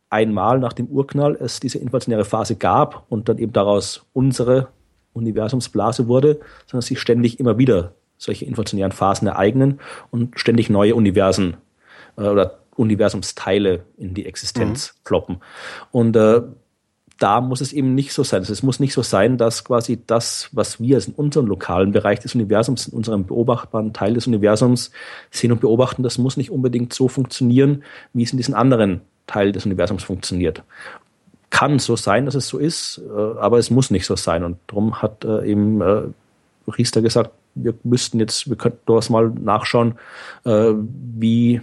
einmal 0.10 0.60
nach 0.60 0.74
dem 0.74 0.88
Urknall 0.88 1.38
es 1.40 1.60
diese 1.60 1.80
inflationäre 1.80 2.26
Phase 2.26 2.56
gab 2.56 3.06
und 3.10 3.30
dann 3.30 3.38
eben 3.38 3.54
daraus 3.54 4.06
unsere 4.14 4.70
Universumsblase 5.14 6.08
wurde, 6.08 6.40
sondern 6.66 6.82
sich 6.82 7.00
ständig 7.00 7.40
immer 7.40 7.58
wieder 7.58 7.94
solche 8.18 8.46
inflationären 8.46 8.92
Phasen 8.92 9.28
ereignen 9.28 9.80
und 10.12 10.40
ständig 10.40 10.70
neue 10.70 10.96
Universen 10.96 11.58
äh, 12.18 12.24
oder 12.24 12.60
Universumsteile 12.76 13.84
in 13.98 14.14
die 14.14 14.26
Existenz 14.26 14.94
mhm. 14.94 15.00
ploppen. 15.04 15.38
Und 15.92 16.16
äh, 16.16 16.42
da 17.19 17.41
muss 17.41 17.61
es 17.61 17.73
eben 17.73 17.95
nicht 17.95 18.14
so 18.14 18.23
sein. 18.23 18.41
Also 18.41 18.53
es 18.53 18.64
muss 18.64 18.80
nicht 18.80 18.94
so 18.94 19.02
sein, 19.02 19.38
dass 19.38 19.64
quasi 19.64 19.99
das, 20.06 20.49
was 20.52 20.80
wir 20.80 20.98
in 20.98 21.14
unserem 21.14 21.48
lokalen 21.48 21.91
Bereich 21.91 22.19
des 22.19 22.35
Universums, 22.35 22.88
in 22.88 22.98
unserem 22.98 23.26
beobachtbaren 23.26 23.94
Teil 23.94 24.14
des 24.14 24.27
Universums 24.27 24.91
sehen 25.31 25.52
und 25.52 25.61
beobachten, 25.61 26.03
das 26.03 26.18
muss 26.18 26.38
nicht 26.38 26.52
unbedingt 26.52 26.94
so 26.94 27.07
funktionieren, 27.07 27.84
wie 28.14 28.23
es 28.23 28.31
in 28.31 28.38
diesen 28.38 28.53
anderen 28.53 29.02
Teil 29.26 29.52
des 29.52 29.65
Universums 29.65 30.03
funktioniert. 30.03 30.64
Kann 31.49 31.80
so 31.80 31.95
sein, 31.95 32.26
dass 32.26 32.35
es 32.35 32.48
so 32.48 32.57
ist, 32.57 33.02
äh, 33.07 33.39
aber 33.39 33.57
es 33.57 33.72
muss 33.72 33.89
nicht 33.89 34.06
so 34.06 34.15
sein. 34.15 34.44
Und 34.44 34.57
darum 34.68 35.02
hat 35.02 35.23
äh, 35.26 35.45
eben 35.45 35.81
äh, 35.81 36.03
Riester 36.68 37.02
gesagt, 37.02 37.31
wir 37.56 37.73
müssten 37.84 38.19
jetzt, 38.19 38.49
wir 38.49 38.57
könnten 38.57 38.80
durchaus 38.85 39.10
mal 39.10 39.30
nachschauen, 39.31 39.95
wie 40.44 41.60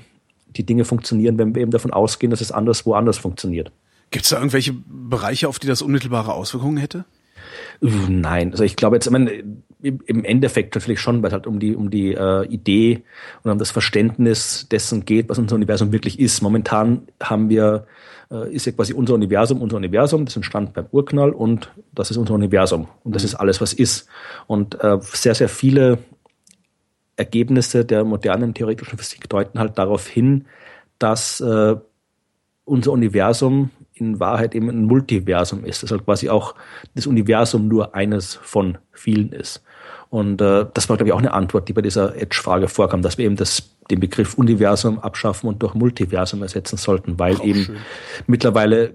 die 0.57 0.67
Dinge 0.67 0.85
funktionieren, 0.85 1.39
wenn 1.39 1.55
wir 1.55 1.63
eben 1.63 1.71
davon 1.71 1.93
ausgehen, 1.93 2.31
dass 2.31 2.41
es 2.41 2.51
anders 2.51 2.81
funktioniert. 3.19 3.71
Gibt 4.15 4.27
es 4.27 4.31
da 4.31 4.37
irgendwelche 4.37 4.73
Bereiche, 4.73 5.49
auf 5.49 5.59
die 5.59 5.67
das 5.67 5.83
unmittelbare 5.83 6.35
Auswirkungen 6.35 6.77
hätte? 6.77 7.05
Nein, 7.81 8.53
also 8.53 8.63
ich 8.63 8.77
glaube 8.77 8.95
jetzt, 8.95 9.07
ich 9.07 9.13
meine, 9.13 9.43
im 9.83 10.25
Endeffekt 10.25 10.77
natürlich 10.77 11.01
schon, 11.01 11.21
weil 11.21 11.31
es 11.31 11.33
halt 11.33 11.49
um 11.49 11.59
die 11.59 11.75
um 11.75 11.91
die 11.91 12.15
äh, 12.15 12.47
Idee 12.47 13.03
und 13.43 13.51
um 13.51 13.59
das 13.59 13.73
Verständnis 13.73 14.69
dessen 14.71 15.05
geht, 15.05 15.29
was 15.29 15.41
unser 15.41 15.57
Universum 15.57 15.91
wirklich 15.91 16.21
ist. 16.21 16.43
Momentan 16.43 17.09
haben 17.21 17.49
wir 17.49 17.89
äh, 18.31 18.55
ist 18.55 18.67
ja 18.67 18.73
quasi 18.73 18.93
unser 18.93 19.15
Universum, 19.15 19.61
unser 19.61 19.79
Universum, 19.79 20.27
das 20.27 20.37
entstand 20.37 20.75
beim 20.75 20.87
Urknall 20.93 21.31
und 21.31 21.73
das 21.93 22.13
ist 22.13 22.17
unser 22.17 22.35
Universum 22.35 22.87
und 23.03 23.17
das 23.17 23.25
mhm. 23.25 23.27
ist 23.31 23.35
alles, 23.35 23.61
was 23.61 23.73
ist. 23.73 24.07
Und 24.47 24.81
äh, 24.81 24.99
sehr 25.01 25.35
sehr 25.35 25.49
viele 25.49 25.99
Ergebnisse 27.17 27.85
der 27.85 28.05
modernen 28.05 28.55
theoretischen 28.55 28.97
Physik 28.97 29.29
deuten 29.29 29.59
halt 29.59 29.77
darauf 29.77 30.07
hin, 30.07 30.45
dass 31.01 31.41
äh, 31.41 31.75
unser 32.65 32.93
Universum 32.93 33.71
in 33.95 34.21
Wahrheit 34.21 34.55
eben 34.55 34.69
ein 34.69 34.85
Multiversum 34.85 35.65
ist, 35.65 35.83
dass 35.83 35.91
halt 35.91 36.05
quasi 36.05 36.29
auch 36.29 36.55
das 36.95 37.07
Universum 37.07 37.69
nur 37.69 37.95
eines 37.95 38.35
von 38.35 38.79
vielen 38.93 39.33
ist. 39.33 39.63
Und 40.11 40.41
äh, 40.41 40.67
das 40.75 40.89
war, 40.89 40.97
glaube 40.97 41.09
ich, 41.09 41.13
auch 41.13 41.19
eine 41.19 41.33
Antwort, 41.33 41.69
die 41.69 41.73
bei 41.73 41.83
dieser 41.83 42.17
Edge-Frage 42.17 42.69
vorkam, 42.69 43.03
dass 43.03 43.19
wir 43.19 43.25
eben 43.25 43.37
das, 43.37 43.71
den 43.91 44.01
Begriff 44.01 44.35
Universum 44.35 44.99
abschaffen 44.99 45.49
und 45.49 45.63
durch 45.63 45.75
Multiversum 45.75 46.43
ersetzen 46.43 46.77
sollten, 46.77 47.19
weil 47.19 47.37
auch 47.37 47.45
eben 47.45 47.65
schön. 47.65 47.77
mittlerweile 48.27 48.95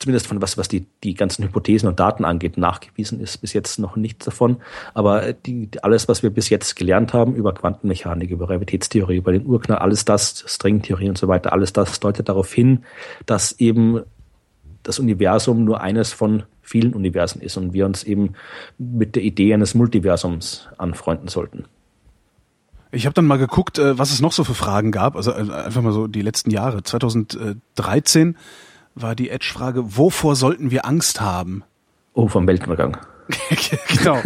zumindest 0.00 0.26
von 0.26 0.40
was, 0.40 0.56
was 0.56 0.68
die, 0.68 0.86
die 1.04 1.14
ganzen 1.14 1.44
Hypothesen 1.44 1.88
und 1.88 2.00
Daten 2.00 2.24
angeht, 2.24 2.56
nachgewiesen 2.56 3.20
ist 3.20 3.38
bis 3.38 3.52
jetzt 3.52 3.78
noch 3.78 3.96
nichts 3.96 4.24
davon. 4.24 4.56
Aber 4.94 5.34
die, 5.34 5.68
alles, 5.82 6.08
was 6.08 6.22
wir 6.22 6.30
bis 6.30 6.48
jetzt 6.48 6.74
gelernt 6.74 7.12
haben 7.12 7.34
über 7.34 7.52
Quantenmechanik, 7.52 8.30
über 8.30 8.48
Realitätstheorie, 8.48 9.18
über 9.18 9.32
den 9.32 9.46
Urknall, 9.46 9.78
alles 9.78 10.06
das, 10.06 10.42
Stringtheorie 10.46 11.10
und 11.10 11.18
so 11.18 11.28
weiter, 11.28 11.52
alles 11.52 11.74
das 11.74 12.00
deutet 12.00 12.30
darauf 12.30 12.52
hin, 12.52 12.84
dass 13.26 13.52
eben 13.52 14.00
das 14.90 14.98
Universum 14.98 15.64
nur 15.64 15.80
eines 15.80 16.12
von 16.12 16.42
vielen 16.62 16.94
Universen 16.94 17.40
ist 17.40 17.56
und 17.56 17.72
wir 17.72 17.86
uns 17.86 18.02
eben 18.02 18.34
mit 18.76 19.14
der 19.14 19.22
Idee 19.22 19.54
eines 19.54 19.74
Multiversums 19.74 20.68
anfreunden 20.78 21.28
sollten. 21.28 21.64
Ich 22.90 23.06
habe 23.06 23.14
dann 23.14 23.26
mal 23.26 23.38
geguckt, 23.38 23.78
äh, 23.78 23.96
was 23.96 24.10
es 24.10 24.20
noch 24.20 24.32
so 24.32 24.42
für 24.42 24.54
Fragen 24.54 24.90
gab, 24.90 25.14
also 25.14 25.30
äh, 25.30 25.48
einfach 25.52 25.80
mal 25.80 25.92
so 25.92 26.08
die 26.08 26.22
letzten 26.22 26.50
Jahre. 26.50 26.82
2013 26.82 28.36
war 28.96 29.14
die 29.14 29.30
Edge-Frage, 29.30 29.96
wovor 29.96 30.34
sollten 30.34 30.72
wir 30.72 30.84
Angst 30.86 31.20
haben? 31.20 31.62
Oh, 32.14 32.26
vom 32.26 32.48
Weltuntergang. 32.48 32.96
genau. 33.96 34.20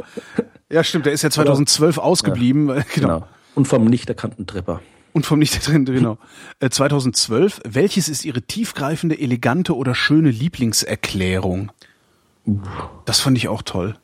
Ja, 0.70 0.82
stimmt, 0.82 1.04
der 1.04 1.12
ist 1.12 1.20
ja 1.20 1.28
2012 1.28 1.98
ausgeblieben. 1.98 2.68
Ja, 2.68 2.74
genau. 2.94 3.06
genau. 3.06 3.28
Und 3.54 3.68
vom 3.68 3.84
nicht 3.84 4.08
erkannten 4.08 4.46
Trepper. 4.46 4.80
Und 5.14 5.24
vom 5.24 5.38
nicht 5.38 5.66
drin, 5.66 5.84
genau. 5.84 6.18
2012, 6.60 7.58
äh, 7.58 7.60
welches 7.74 8.08
ist 8.08 8.24
Ihre 8.24 8.42
tiefgreifende, 8.42 9.18
elegante 9.18 9.76
oder 9.76 9.94
schöne 9.94 10.30
Lieblingserklärung? 10.30 11.70
Das 13.04 13.20
fand 13.20 13.38
ich 13.38 13.46
auch 13.46 13.62
toll. 13.62 13.96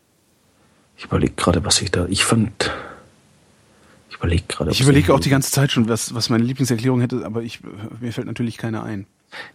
Ich 0.96 1.06
überlege 1.06 1.32
gerade, 1.34 1.64
was 1.64 1.82
ich 1.82 1.90
da, 1.90 2.06
ich 2.06 2.24
fand, 2.24 2.70
ich 4.08 4.16
überlege 4.16 4.44
gerade. 4.46 4.70
Ich 4.70 4.80
überlege 4.80 5.12
auch 5.12 5.18
die 5.18 5.30
ganze 5.30 5.50
Zeit 5.50 5.72
schon, 5.72 5.88
was, 5.88 6.14
was 6.14 6.30
meine 6.30 6.44
Lieblingserklärung 6.44 7.00
hätte, 7.00 7.26
aber 7.26 7.42
ich, 7.42 7.58
mir 8.00 8.12
fällt 8.12 8.28
natürlich 8.28 8.56
keine 8.56 8.84
ein. 8.84 9.06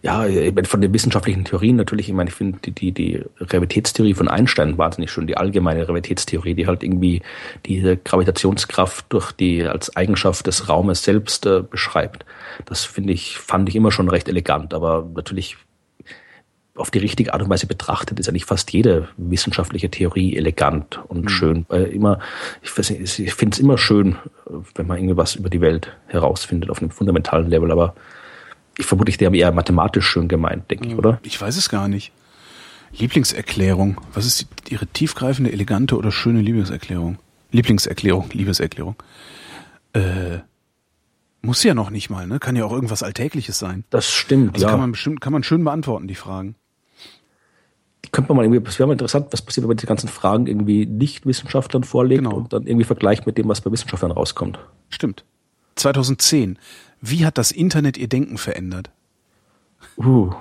Ja, 0.02 0.26
von 0.64 0.80
den 0.80 0.94
wissenschaftlichen 0.94 1.44
Theorien 1.44 1.76
natürlich, 1.76 2.08
ich 2.08 2.14
meine, 2.14 2.30
ich 2.30 2.36
finde 2.36 2.58
die, 2.64 2.72
die, 2.72 2.92
die 2.92 3.22
Realitätstheorie 3.40 4.14
von 4.14 4.28
Einstein 4.28 4.78
wahnsinnig 4.78 5.10
schön, 5.10 5.26
die 5.26 5.36
allgemeine 5.36 5.86
Realitätstheorie, 5.86 6.54
die 6.54 6.66
halt 6.66 6.82
irgendwie 6.82 7.22
diese 7.66 7.96
Gravitationskraft 7.96 9.06
durch 9.10 9.32
die 9.32 9.64
als 9.64 9.94
Eigenschaft 9.94 10.46
des 10.46 10.68
Raumes 10.68 11.04
selbst 11.04 11.44
äh, 11.46 11.62
beschreibt. 11.62 12.24
Das 12.64 12.84
finde 12.84 13.12
ich, 13.12 13.36
fand 13.36 13.68
ich 13.68 13.76
immer 13.76 13.92
schon 13.92 14.08
recht 14.08 14.28
elegant, 14.28 14.72
aber 14.72 15.08
natürlich 15.14 15.56
auf 16.76 16.90
die 16.90 16.98
richtige 16.98 17.32
Art 17.32 17.42
und 17.42 17.50
Weise 17.50 17.66
betrachtet, 17.66 18.20
ist 18.20 18.28
eigentlich 18.28 18.44
fast 18.44 18.72
jede 18.72 19.08
wissenschaftliche 19.16 19.90
Theorie 19.90 20.36
elegant 20.36 21.00
und 21.08 21.24
mhm. 21.24 21.28
schön. 21.28 21.66
Weil 21.68 21.84
immer, 21.84 22.20
ich, 22.62 22.70
ich 22.78 23.34
finde 23.34 23.54
es 23.54 23.58
immer 23.58 23.78
schön, 23.78 24.16
wenn 24.74 24.86
man 24.86 24.98
irgendwie 24.98 25.16
was 25.16 25.36
über 25.36 25.50
die 25.50 25.60
Welt 25.60 25.92
herausfindet 26.06 26.70
auf 26.70 26.80
einem 26.80 26.90
fundamentalen 26.90 27.50
Level, 27.50 27.70
aber 27.70 27.94
ich 28.78 28.86
vermute, 28.86 29.10
ich 29.10 29.24
habe 29.24 29.36
eher 29.36 29.52
mathematisch 29.52 30.06
schön 30.06 30.28
gemeint, 30.28 30.70
denke 30.70 30.88
ich, 30.88 30.94
oder? 30.96 31.18
Ich 31.22 31.40
weiß 31.40 31.56
es 31.56 31.68
gar 31.68 31.88
nicht. 31.88 32.12
Lieblingserklärung. 32.92 34.00
Was 34.14 34.26
ist 34.26 34.46
die, 34.68 34.74
Ihre 34.74 34.86
tiefgreifende, 34.86 35.52
elegante 35.52 35.96
oder 35.96 36.10
schöne 36.12 36.40
Lieblingserklärung? 36.40 37.18
Lieblingserklärung, 37.52 38.28
Liebeserklärung. 38.32 38.96
Äh, 39.92 40.38
muss 41.42 41.62
ja 41.62 41.74
noch 41.74 41.90
nicht 41.90 42.10
mal, 42.10 42.26
ne? 42.26 42.38
Kann 42.38 42.56
ja 42.56 42.64
auch 42.64 42.72
irgendwas 42.72 43.02
Alltägliches 43.02 43.58
sein. 43.58 43.84
Das 43.90 44.10
stimmt, 44.10 44.54
Also 44.54 44.66
ja. 44.66 44.70
kann 44.70 44.80
man 44.80 44.92
bestimmt, 44.92 45.20
kann 45.20 45.32
man 45.32 45.42
schön 45.42 45.62
beantworten, 45.64 46.08
die 46.08 46.14
Fragen. 46.14 46.54
könnte 48.12 48.28
man 48.28 48.36
mal 48.38 48.44
irgendwie, 48.44 48.60
das 48.64 48.78
wäre 48.78 48.86
mal 48.86 48.92
interessant, 48.94 49.26
was 49.30 49.42
passiert, 49.42 49.62
wenn 49.64 49.68
man 49.68 49.76
die 49.76 49.86
ganzen 49.86 50.08
Fragen 50.08 50.46
irgendwie 50.46 50.86
nicht 50.86 51.26
Wissenschaftlern 51.26 51.84
vorlegt 51.84 52.24
Genau. 52.24 52.36
und 52.36 52.52
dann 52.52 52.66
irgendwie 52.66 52.84
vergleicht 52.84 53.26
mit 53.26 53.36
dem, 53.38 53.48
was 53.48 53.60
bei 53.60 53.70
Wissenschaftlern 53.70 54.10
rauskommt. 54.12 54.58
Stimmt. 54.88 55.24
2010. 55.76 56.58
Wie 57.08 57.24
hat 57.24 57.38
das 57.38 57.52
Internet 57.52 57.96
Ihr 57.96 58.08
Denken 58.08 58.38
verändert? 58.38 58.90
Uh. 59.96 60.32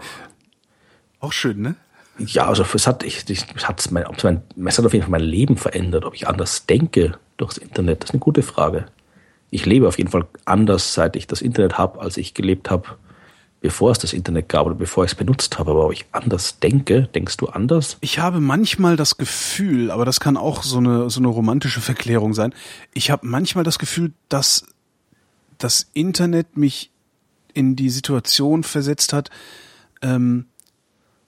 Auch 1.19 1.31
schön, 1.31 1.61
ne? 1.61 1.75
Ja, 2.17 2.47
also 2.47 2.65
es 2.73 2.87
hat, 2.87 3.03
ich, 3.03 3.29
ich, 3.29 3.45
es 3.55 3.67
hat 3.67 3.91
mein, 3.91 4.05
mein, 4.23 4.41
es 4.67 4.77
hat 4.77 4.85
auf 4.85 4.93
jeden 4.93 5.03
Fall 5.03 5.11
mein 5.11 5.21
Leben 5.21 5.57
verändert, 5.57 6.05
ob 6.05 6.15
ich 6.15 6.27
anders 6.27 6.65
denke 6.65 7.19
durchs 7.37 7.57
Internet, 7.57 8.01
das 8.01 8.09
ist 8.09 8.13
eine 8.13 8.19
gute 8.21 8.41
Frage. 8.41 8.85
Ich 9.51 9.65
lebe 9.65 9.87
auf 9.87 9.97
jeden 9.97 10.09
Fall 10.09 10.25
anders, 10.45 10.93
seit 10.93 11.15
ich 11.15 11.27
das 11.27 11.41
Internet 11.41 11.77
habe, 11.77 11.99
als 11.99 12.17
ich 12.17 12.33
gelebt 12.33 12.69
habe, 12.71 12.87
bevor 13.61 13.91
es 13.91 13.99
das 13.99 14.13
Internet 14.13 14.49
gab 14.49 14.65
oder 14.65 14.75
bevor 14.75 15.03
ich 15.03 15.11
es 15.11 15.15
benutzt 15.15 15.59
habe. 15.59 15.71
Aber 15.71 15.85
ob 15.85 15.91
ich 15.91 16.05
anders 16.13 16.59
denke, 16.59 17.09
denkst 17.13 17.37
du 17.37 17.47
anders? 17.47 17.97
Ich 18.01 18.19
habe 18.19 18.39
manchmal 18.39 18.95
das 18.95 19.17
Gefühl, 19.17 19.91
aber 19.91 20.05
das 20.05 20.19
kann 20.19 20.37
auch 20.37 20.63
so 20.63 20.77
eine, 20.77 21.09
so 21.09 21.19
eine 21.19 21.27
romantische 21.27 21.81
Verklärung 21.81 22.33
sein. 22.33 22.53
Ich 22.93 23.11
habe 23.11 23.27
manchmal 23.27 23.63
das 23.63 23.77
Gefühl, 23.77 24.13
dass 24.29 24.65
das 25.57 25.89
Internet 25.93 26.57
mich 26.57 26.91
in 27.53 27.75
die 27.75 27.89
Situation 27.89 28.63
versetzt 28.63 29.13
hat, 29.13 29.29
ähm, 30.01 30.45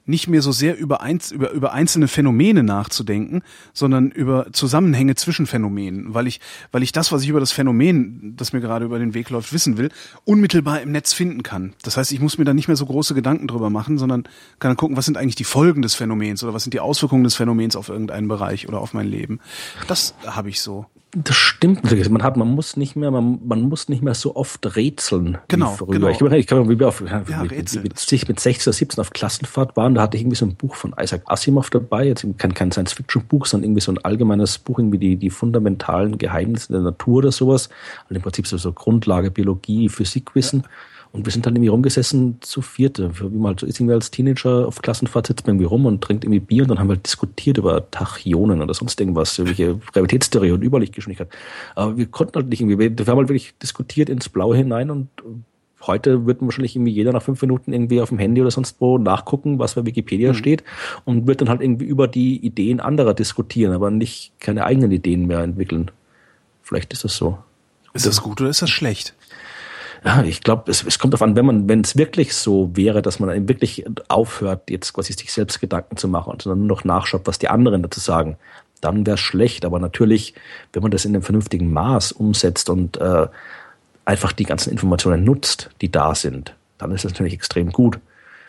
nicht 0.07 0.27
mehr 0.27 0.41
so 0.41 0.51
sehr 0.51 0.77
über, 0.77 1.01
einz, 1.01 1.31
über, 1.31 1.51
über 1.51 1.73
einzelne 1.73 2.07
Phänomene 2.07 2.63
nachzudenken, 2.63 3.43
sondern 3.73 4.09
über 4.09 4.47
Zusammenhänge 4.53 5.15
zwischen 5.15 5.45
Phänomenen, 5.45 6.13
weil 6.13 6.27
ich, 6.27 6.39
weil 6.71 6.81
ich 6.81 6.93
das, 6.93 7.11
was 7.11 7.23
ich 7.23 7.29
über 7.29 7.41
das 7.41 7.51
Phänomen, 7.51 8.35
das 8.37 8.53
mir 8.53 8.61
gerade 8.61 8.85
über 8.85 8.99
den 8.99 9.13
Weg 9.13 9.29
läuft, 9.29 9.51
wissen 9.51 9.77
will, 9.77 9.89
unmittelbar 10.23 10.81
im 10.81 10.91
Netz 10.91 11.11
finden 11.13 11.43
kann. 11.43 11.73
Das 11.83 11.97
heißt, 11.97 12.11
ich 12.13 12.21
muss 12.21 12.37
mir 12.37 12.45
da 12.45 12.53
nicht 12.53 12.69
mehr 12.69 12.77
so 12.77 12.85
große 12.85 13.13
Gedanken 13.13 13.47
drüber 13.47 13.69
machen, 13.69 13.97
sondern 13.97 14.23
kann 14.59 14.69
dann 14.69 14.77
gucken, 14.77 14.95
was 14.95 15.05
sind 15.05 15.17
eigentlich 15.17 15.35
die 15.35 15.43
Folgen 15.43 15.81
des 15.81 15.95
Phänomens 15.95 16.41
oder 16.41 16.53
was 16.53 16.63
sind 16.63 16.73
die 16.73 16.79
Auswirkungen 16.79 17.25
des 17.25 17.35
Phänomens 17.35 17.75
auf 17.75 17.89
irgendeinen 17.89 18.29
Bereich 18.29 18.67
oder 18.69 18.79
auf 18.79 18.93
mein 18.93 19.07
Leben. 19.07 19.39
Das 19.87 20.15
habe 20.25 20.49
ich 20.49 20.61
so. 20.61 20.85
Das 21.23 21.35
stimmt 21.35 21.83
natürlich. 21.83 22.09
Man 22.09 22.21
hat, 22.23 22.37
man 22.37 22.47
muss 22.47 22.77
nicht 22.77 22.95
mehr, 22.95 23.09
man, 23.11 23.39
man 23.45 23.61
muss 23.61 23.89
nicht 23.89 24.03
mehr 24.03 24.13
so 24.13 24.35
oft 24.35 24.75
rätseln 24.75 25.37
Genau, 25.47 25.73
wie 25.73 25.77
früher. 25.77 25.87
genau. 25.93 26.07
Ich, 26.09 26.19
kann- 26.19 26.33
ich 26.33 26.47
kann 26.47 26.69
wie 26.69 26.77
wir 26.79 26.87
auf, 26.87 27.01
ja, 27.01 27.23
Ja, 27.27 27.41
mit, 27.43 27.51
mit, 27.51 27.83
mit, 27.83 28.27
mit 28.29 28.39
16 28.39 28.69
oder 28.69 28.73
17 28.73 29.01
auf 29.01 29.09
Klassenfahrt 29.11 29.75
waren, 29.77 29.95
da 29.95 30.01
hatte 30.03 30.17
ich 30.17 30.23
irgendwie 30.23 30.37
so 30.37 30.45
ein 30.45 30.55
Buch 30.55 30.75
von 30.75 30.93
Isaac 30.99 31.23
Asimov 31.25 31.69
dabei, 31.69 32.05
jetzt 32.07 32.25
kein, 32.37 32.53
kein 32.53 32.71
Science-Fiction-Buch, 32.71 33.45
sondern 33.45 33.65
irgendwie 33.69 33.81
so 33.81 33.91
ein 33.91 33.97
allgemeines 33.99 34.57
Buch, 34.59 34.79
irgendwie 34.79 34.97
die, 34.99 35.15
die 35.15 35.29
fundamentalen 35.29 36.17
Geheimnisse 36.17 36.73
der 36.73 36.81
Natur 36.81 37.17
oder 37.17 37.31
sowas. 37.31 37.69
Also 38.03 38.15
im 38.15 38.21
Prinzip 38.21 38.45
so, 38.47 38.57
so 38.57 38.71
Grundlage 38.71 39.31
Biologie, 39.31 39.89
Physikwissen. 39.89 40.63
Und 41.17 41.25
wir 41.25 41.33
sind 41.33 41.47
dann 41.47 41.55
irgendwie 41.55 41.69
rumgesessen 41.69 42.37
zu 42.41 42.61
vierte, 42.61 43.09
wie 43.19 43.43
halt 43.43 43.59
so 43.59 43.65
ist, 43.65 43.79
irgendwie 43.79 43.95
als 43.95 44.11
Teenager 44.11 44.67
auf 44.67 44.83
Klassenfahrt 44.83 45.25
sitzt 45.25 45.47
man 45.47 45.55
irgendwie 45.55 45.65
rum 45.65 45.87
und 45.87 46.03
trinkt 46.03 46.23
irgendwie 46.23 46.39
Bier 46.39 46.61
und 46.61 46.69
dann 46.69 46.77
haben 46.77 46.89
wir 46.89 46.93
halt 46.93 47.07
diskutiert 47.07 47.57
über 47.57 47.89
Tachyonen 47.89 48.61
oder 48.61 48.75
sonst 48.75 48.99
irgendwas, 48.99 49.35
irgendwelche 49.39 49.79
Gravitätstheorie 49.93 50.51
und 50.51 50.63
Überlichtgeschwindigkeit. 50.63 51.29
Aber 51.73 51.97
wir 51.97 52.05
konnten 52.05 52.35
halt 52.35 52.49
nicht 52.49 52.61
irgendwie, 52.61 52.77
wir 52.77 53.07
haben 53.07 53.17
halt 53.17 53.29
wirklich 53.29 53.55
diskutiert 53.57 54.09
ins 54.09 54.29
Blaue 54.29 54.55
hinein 54.55 54.91
und 54.91 55.07
heute 55.87 56.27
wird 56.27 56.39
wahrscheinlich 56.41 56.75
irgendwie 56.75 56.91
jeder 56.91 57.13
nach 57.13 57.23
fünf 57.23 57.41
Minuten 57.41 57.73
irgendwie 57.73 57.99
auf 57.99 58.09
dem 58.09 58.19
Handy 58.19 58.39
oder 58.39 58.51
sonst 58.51 58.79
wo 58.79 58.99
nachgucken, 58.99 59.57
was 59.57 59.73
bei 59.73 59.87
Wikipedia 59.87 60.35
steht 60.35 60.63
und 61.03 61.25
wird 61.25 61.41
dann 61.41 61.49
halt 61.49 61.61
irgendwie 61.61 61.85
über 61.85 62.07
die 62.07 62.37
Ideen 62.45 62.79
anderer 62.79 63.15
diskutieren, 63.15 63.73
aber 63.73 63.89
nicht 63.89 64.33
keine 64.39 64.65
eigenen 64.65 64.91
Ideen 64.91 65.25
mehr 65.25 65.39
entwickeln. 65.39 65.89
Vielleicht 66.61 66.93
ist 66.93 67.05
das 67.05 67.17
so. 67.17 67.39
Ist 67.95 68.05
das 68.05 68.21
gut 68.21 68.39
oder 68.39 68.51
ist 68.51 68.61
das 68.61 68.69
schlecht? 68.69 69.15
Ja, 70.07 70.23
ich 70.23 70.39
glaube, 70.39 70.71
es, 70.71 70.85
es 70.85 70.99
kommt 70.99 71.13
darauf 71.13 71.23
an, 71.23 71.35
wenn 71.35 71.45
man, 71.45 71.67
wenn 71.67 71.81
es 71.81 71.97
wirklich 71.97 72.33
so 72.33 72.71
wäre, 72.73 73.01
dass 73.01 73.19
man 73.19 73.49
wirklich 73.49 73.83
aufhört, 74.07 74.69
jetzt 74.69 74.93
quasi 74.93 75.11
sich 75.11 75.33
selbst 75.33 75.59
Gedanken 75.59 75.97
zu 75.97 76.07
machen, 76.07 76.39
sondern 76.39 76.59
nur 76.59 76.77
noch 76.77 76.85
nachschaut, 76.85 77.23
was 77.25 77.39
die 77.39 77.49
anderen 77.49 77.81
dazu 77.83 77.99
sagen, 77.99 78.37
dann 78.79 79.05
wäre 79.05 79.15
es 79.15 79.19
schlecht. 79.19 79.65
Aber 79.65 79.79
natürlich, 79.79 80.33
wenn 80.71 80.81
man 80.81 80.91
das 80.91 81.03
in 81.03 81.13
einem 81.13 81.23
vernünftigen 81.23 81.73
Maß 81.73 82.13
umsetzt 82.13 82.69
und 82.69 82.95
äh, 83.01 83.27
einfach 84.05 84.31
die 84.31 84.45
ganzen 84.45 84.71
Informationen 84.71 85.25
nutzt, 85.25 85.71
die 85.81 85.91
da 85.91 86.15
sind, 86.15 86.55
dann 86.77 86.93
ist 86.93 87.03
das 87.03 87.11
natürlich 87.11 87.33
extrem 87.33 87.73
gut. 87.73 87.99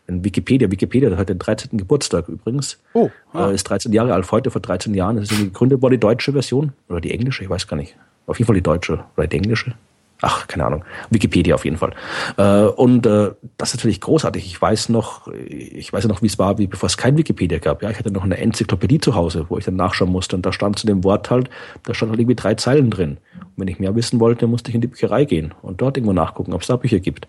Wenn 0.06 0.22
Wikipedia, 0.22 0.70
Wikipedia 0.70 1.16
hat 1.16 1.28
den 1.28 1.40
13. 1.40 1.76
Geburtstag 1.76 2.28
übrigens, 2.28 2.78
Oh, 2.94 3.10
ah. 3.32 3.50
äh, 3.50 3.54
ist 3.56 3.64
13 3.64 3.92
Jahre 3.92 4.14
alt, 4.14 4.30
heute 4.30 4.52
vor 4.52 4.60
13 4.62 4.94
Jahren, 4.94 5.18
ist 5.18 5.32
irgendwie 5.32 5.48
gegründet 5.48 5.82
worden, 5.82 5.94
die 5.94 6.00
deutsche 6.00 6.30
Version 6.30 6.72
oder 6.88 7.00
die 7.00 7.10
englische, 7.10 7.42
ich 7.42 7.50
weiß 7.50 7.66
gar 7.66 7.76
nicht. 7.76 7.96
Auf 8.28 8.38
jeden 8.38 8.46
Fall 8.46 8.54
die 8.54 8.62
deutsche 8.62 9.04
oder 9.16 9.26
die 9.26 9.36
englische. 9.36 9.74
Ach, 10.20 10.48
keine 10.48 10.64
Ahnung. 10.64 10.84
Wikipedia 11.10 11.54
auf 11.54 11.64
jeden 11.64 11.76
Fall. 11.76 11.92
Äh, 12.36 12.64
und 12.64 13.06
äh, 13.06 13.30
das 13.56 13.70
ist 13.70 13.76
natürlich 13.76 14.00
großartig. 14.00 14.44
Ich 14.46 14.60
weiß 14.60 14.88
noch, 14.88 15.28
ich 15.28 15.92
weiß 15.92 16.04
ja 16.04 16.08
noch, 16.08 16.22
wie 16.22 16.26
es 16.26 16.38
war, 16.40 16.58
wie 16.58 16.66
bevor 16.66 16.88
es 16.88 16.96
kein 16.96 17.16
Wikipedia 17.16 17.58
gab. 17.58 17.82
Ja, 17.82 17.90
ich 17.90 17.98
hatte 17.98 18.10
noch 18.10 18.24
eine 18.24 18.36
Enzyklopädie 18.36 18.98
zu 18.98 19.14
Hause, 19.14 19.46
wo 19.48 19.58
ich 19.58 19.64
dann 19.64 19.76
nachschauen 19.76 20.10
musste. 20.10 20.34
Und 20.34 20.44
da 20.44 20.52
stand 20.52 20.76
zu 20.78 20.88
dem 20.88 21.04
Wort 21.04 21.30
halt, 21.30 21.50
da 21.84 21.94
stand 21.94 22.10
halt 22.10 22.20
irgendwie 22.20 22.34
drei 22.34 22.54
Zeilen 22.54 22.90
drin. 22.90 23.18
Und 23.40 23.52
wenn 23.56 23.68
ich 23.68 23.78
mehr 23.78 23.94
wissen 23.94 24.18
wollte, 24.18 24.48
musste 24.48 24.70
ich 24.70 24.74
in 24.74 24.80
die 24.80 24.88
Bücherei 24.88 25.24
gehen 25.24 25.54
und 25.62 25.80
dort 25.80 25.96
irgendwo 25.96 26.12
nachgucken, 26.12 26.52
ob 26.52 26.62
es 26.62 26.66
da 26.66 26.74
Bücher 26.74 26.98
gibt. 26.98 27.28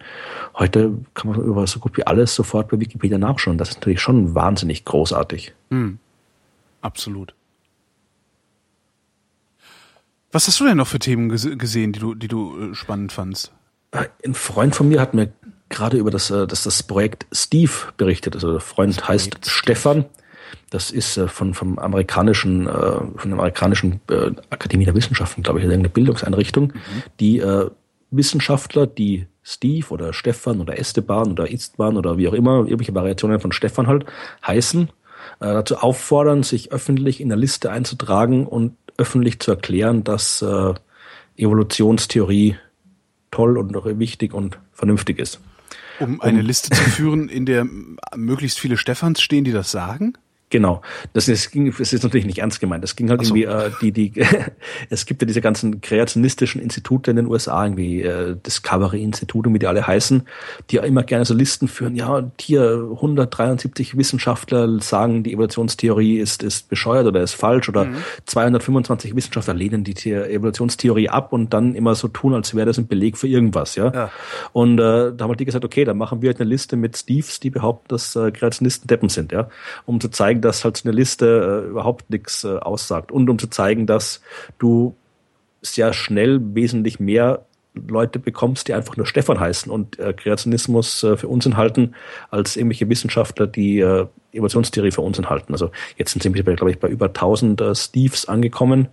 Heute 0.57 0.91
kann 1.13 1.29
man 1.29 1.39
über 1.39 1.67
so 1.67 1.79
gut 1.79 1.95
wie 1.95 2.07
alles 2.07 2.33
sofort 2.33 2.69
bei 2.69 2.79
Wikipedia 2.79 3.19
nachschauen. 3.19 3.59
Das 3.59 3.69
ist 3.69 3.75
natürlich 3.75 4.01
schon 4.01 4.33
wahnsinnig 4.33 4.83
großartig. 4.83 5.53
Absolut. 6.81 7.35
Was 10.31 10.47
hast 10.47 10.59
du 10.59 10.65
denn 10.65 10.77
noch 10.77 10.87
für 10.87 10.99
Themen 10.99 11.31
gese- 11.31 11.55
gesehen, 11.55 11.91
die 11.91 11.99
du, 11.99 12.15
die 12.15 12.27
du 12.27 12.71
äh, 12.71 12.75
spannend 12.75 13.11
fandst? 13.11 13.51
Ein 13.91 14.33
Freund 14.33 14.75
von 14.75 14.87
mir 14.87 15.01
hat 15.01 15.13
mir 15.13 15.31
gerade 15.69 15.97
über 15.97 16.11
das, 16.11 16.29
äh, 16.29 16.45
das, 16.45 16.63
das 16.63 16.83
Projekt 16.83 17.25
Steve 17.31 17.71
berichtet. 17.97 18.35
Also 18.35 18.51
der 18.51 18.61
Freund 18.61 19.07
heißt 19.07 19.31
Projekt 19.31 19.47
Stefan. 19.47 20.05
Das 20.69 20.91
ist 20.91 21.17
äh, 21.17 21.27
von, 21.27 21.53
vom 21.53 21.79
amerikanischen, 21.79 22.67
äh, 22.67 22.71
von 22.71 23.29
der 23.29 23.33
amerikanischen 23.33 24.01
äh, 24.09 24.31
Akademie 24.49 24.85
der 24.85 24.95
Wissenschaften, 24.95 25.41
glaube 25.41 25.59
ich, 25.59 25.65
irgendeine 25.65 25.89
Bildungseinrichtung, 25.89 26.73
die 27.19 27.39
äh, 27.39 27.69
Wissenschaftler, 28.11 28.87
die 28.87 29.27
Steve 29.43 29.87
oder 29.89 30.13
Stefan 30.13 30.61
oder 30.61 30.77
Esteban 30.77 31.31
oder 31.31 31.49
Istvan 31.49 31.97
oder 31.97 32.17
wie 32.17 32.27
auch 32.27 32.33
immer, 32.33 32.59
irgendwelche 32.59 32.93
Variationen 32.93 33.39
von 33.39 33.51
Stefan 33.51 33.87
halt 33.87 34.05
heißen, 34.45 34.89
äh, 35.39 35.45
dazu 35.45 35.77
auffordern, 35.77 36.43
sich 36.43 36.71
öffentlich 36.71 37.19
in 37.21 37.29
der 37.29 37.37
Liste 37.37 37.71
einzutragen 37.71 38.45
und 38.45 38.75
öffentlich 38.99 39.39
zu 39.39 39.51
erklären, 39.51 40.03
dass 40.03 40.41
äh, 40.41 40.73
Evolutionstheorie 41.37 42.57
toll 43.31 43.57
und 43.57 43.71
wichtig 43.99 44.33
und 44.33 44.59
vernünftig 44.73 45.19
ist. 45.19 45.39
Um 45.99 46.21
eine 46.21 46.41
Liste 46.41 46.69
zu 46.69 46.83
führen, 46.83 47.29
in 47.29 47.45
der 47.45 47.67
möglichst 48.15 48.59
viele 48.59 48.77
Stefans 48.77 49.21
stehen, 49.21 49.43
die 49.43 49.51
das 49.51 49.71
sagen? 49.71 50.13
Genau. 50.49 50.81
Das 51.13 51.27
ist, 51.27 51.51
ging, 51.51 51.73
das 51.77 51.93
ist 51.93 52.03
natürlich 52.03 52.25
nicht 52.25 52.39
ernst 52.39 52.59
gemeint. 52.59 52.83
Das 52.83 52.95
ging 52.95 53.09
halt 53.09 53.23
so. 53.23 53.35
irgendwie, 53.35 53.45
äh, 53.45 53.71
die, 53.81 53.91
die, 53.91 54.13
es 54.89 55.05
gibt 55.05 55.21
ja 55.21 55.27
diese 55.27 55.41
ganzen 55.41 55.81
kreationistischen 55.81 56.61
Institute 56.61 57.09
in 57.09 57.17
den 57.17 57.27
USA, 57.27 57.63
irgendwie 57.63 58.01
äh, 58.01 58.35
Discovery-Institute, 58.35 59.53
wie 59.53 59.59
die 59.59 59.67
alle 59.67 59.85
heißen, 59.85 60.23
die 60.69 60.77
ja 60.77 60.83
immer 60.83 61.03
gerne 61.03 61.25
so 61.25 61.33
Listen 61.33 61.67
führen. 61.67 61.95
Ja, 61.95 62.31
hier 62.39 62.89
173 62.93 63.97
Wissenschaftler 63.97 64.79
sagen, 64.79 65.23
die 65.23 65.33
Evolutionstheorie 65.33 66.17
ist, 66.17 66.43
ist 66.43 66.69
bescheuert 66.69 67.05
oder 67.05 67.21
ist 67.21 67.33
falsch 67.33 67.69
oder 67.69 67.87
225 68.25 69.15
Wissenschaftler 69.15 69.53
lehnen 69.53 69.83
die 69.83 69.93
The 69.97 70.13
Evolutionstheorie 70.13 71.09
ab 71.09 71.33
und 71.33 71.53
dann 71.53 71.75
immer 71.75 71.95
so 71.95 72.07
tun, 72.07 72.33
als 72.33 72.55
wäre 72.55 72.65
das 72.65 72.77
ein 72.77 72.87
Beleg 72.87 73.17
für 73.17 73.27
irgendwas, 73.27 73.75
ja. 73.75 73.93
Ja. 73.93 74.11
Und 74.53 74.79
äh, 74.79 75.13
da 75.13 75.23
haben 75.23 75.29
halt 75.29 75.39
die 75.39 75.45
gesagt, 75.45 75.65
okay, 75.65 75.85
dann 75.85 75.97
machen 75.97 76.21
wir 76.21 76.29
halt 76.29 76.39
eine 76.39 76.49
Liste 76.49 76.75
mit 76.75 76.97
Steves, 76.97 77.39
die 77.39 77.49
behaupten, 77.49 77.87
dass 77.89 78.15
äh, 78.15 78.31
Kreationisten 78.31 78.87
Deppen 78.87 79.09
sind, 79.09 79.31
ja, 79.31 79.49
um 79.85 79.99
zu 79.99 80.09
zeigen, 80.09 80.38
dass 80.39 80.63
halt 80.63 80.77
so 80.77 80.89
eine 80.89 80.95
Liste 80.95 81.63
äh, 81.65 81.69
überhaupt 81.69 82.09
nichts 82.09 82.43
äh, 82.43 82.57
aussagt. 82.57 83.11
Und 83.11 83.29
um 83.29 83.39
zu 83.39 83.47
zeigen, 83.47 83.85
dass 83.85 84.21
du 84.57 84.95
sehr 85.61 85.93
schnell 85.93 86.39
wesentlich 86.55 86.99
mehr 86.99 87.45
Leute 87.87 88.19
bekommst, 88.19 88.67
die 88.67 88.73
einfach 88.73 88.97
nur 88.97 89.05
Stefan 89.05 89.39
heißen 89.39 89.71
und 89.71 89.99
äh, 89.99 90.13
Kreationismus 90.13 91.03
äh, 91.03 91.17
für 91.17 91.27
Unsinn 91.27 91.57
halten, 91.57 91.93
als 92.31 92.55
irgendwelche 92.55 92.89
Wissenschaftler, 92.89 93.47
die 93.47 93.79
äh, 93.79 94.07
Evolutionstheorie 94.31 94.91
für 94.91 95.01
Unsinn 95.01 95.29
halten. 95.29 95.53
Also 95.53 95.71
jetzt 95.97 96.11
sind 96.11 96.21
sie, 96.21 96.31
glaube 96.31 96.71
ich, 96.71 96.79
bei 96.79 96.87
über 96.87 97.07
1000 97.07 97.61
äh, 97.61 97.75
Steves 97.75 98.27
angekommen. 98.27 98.89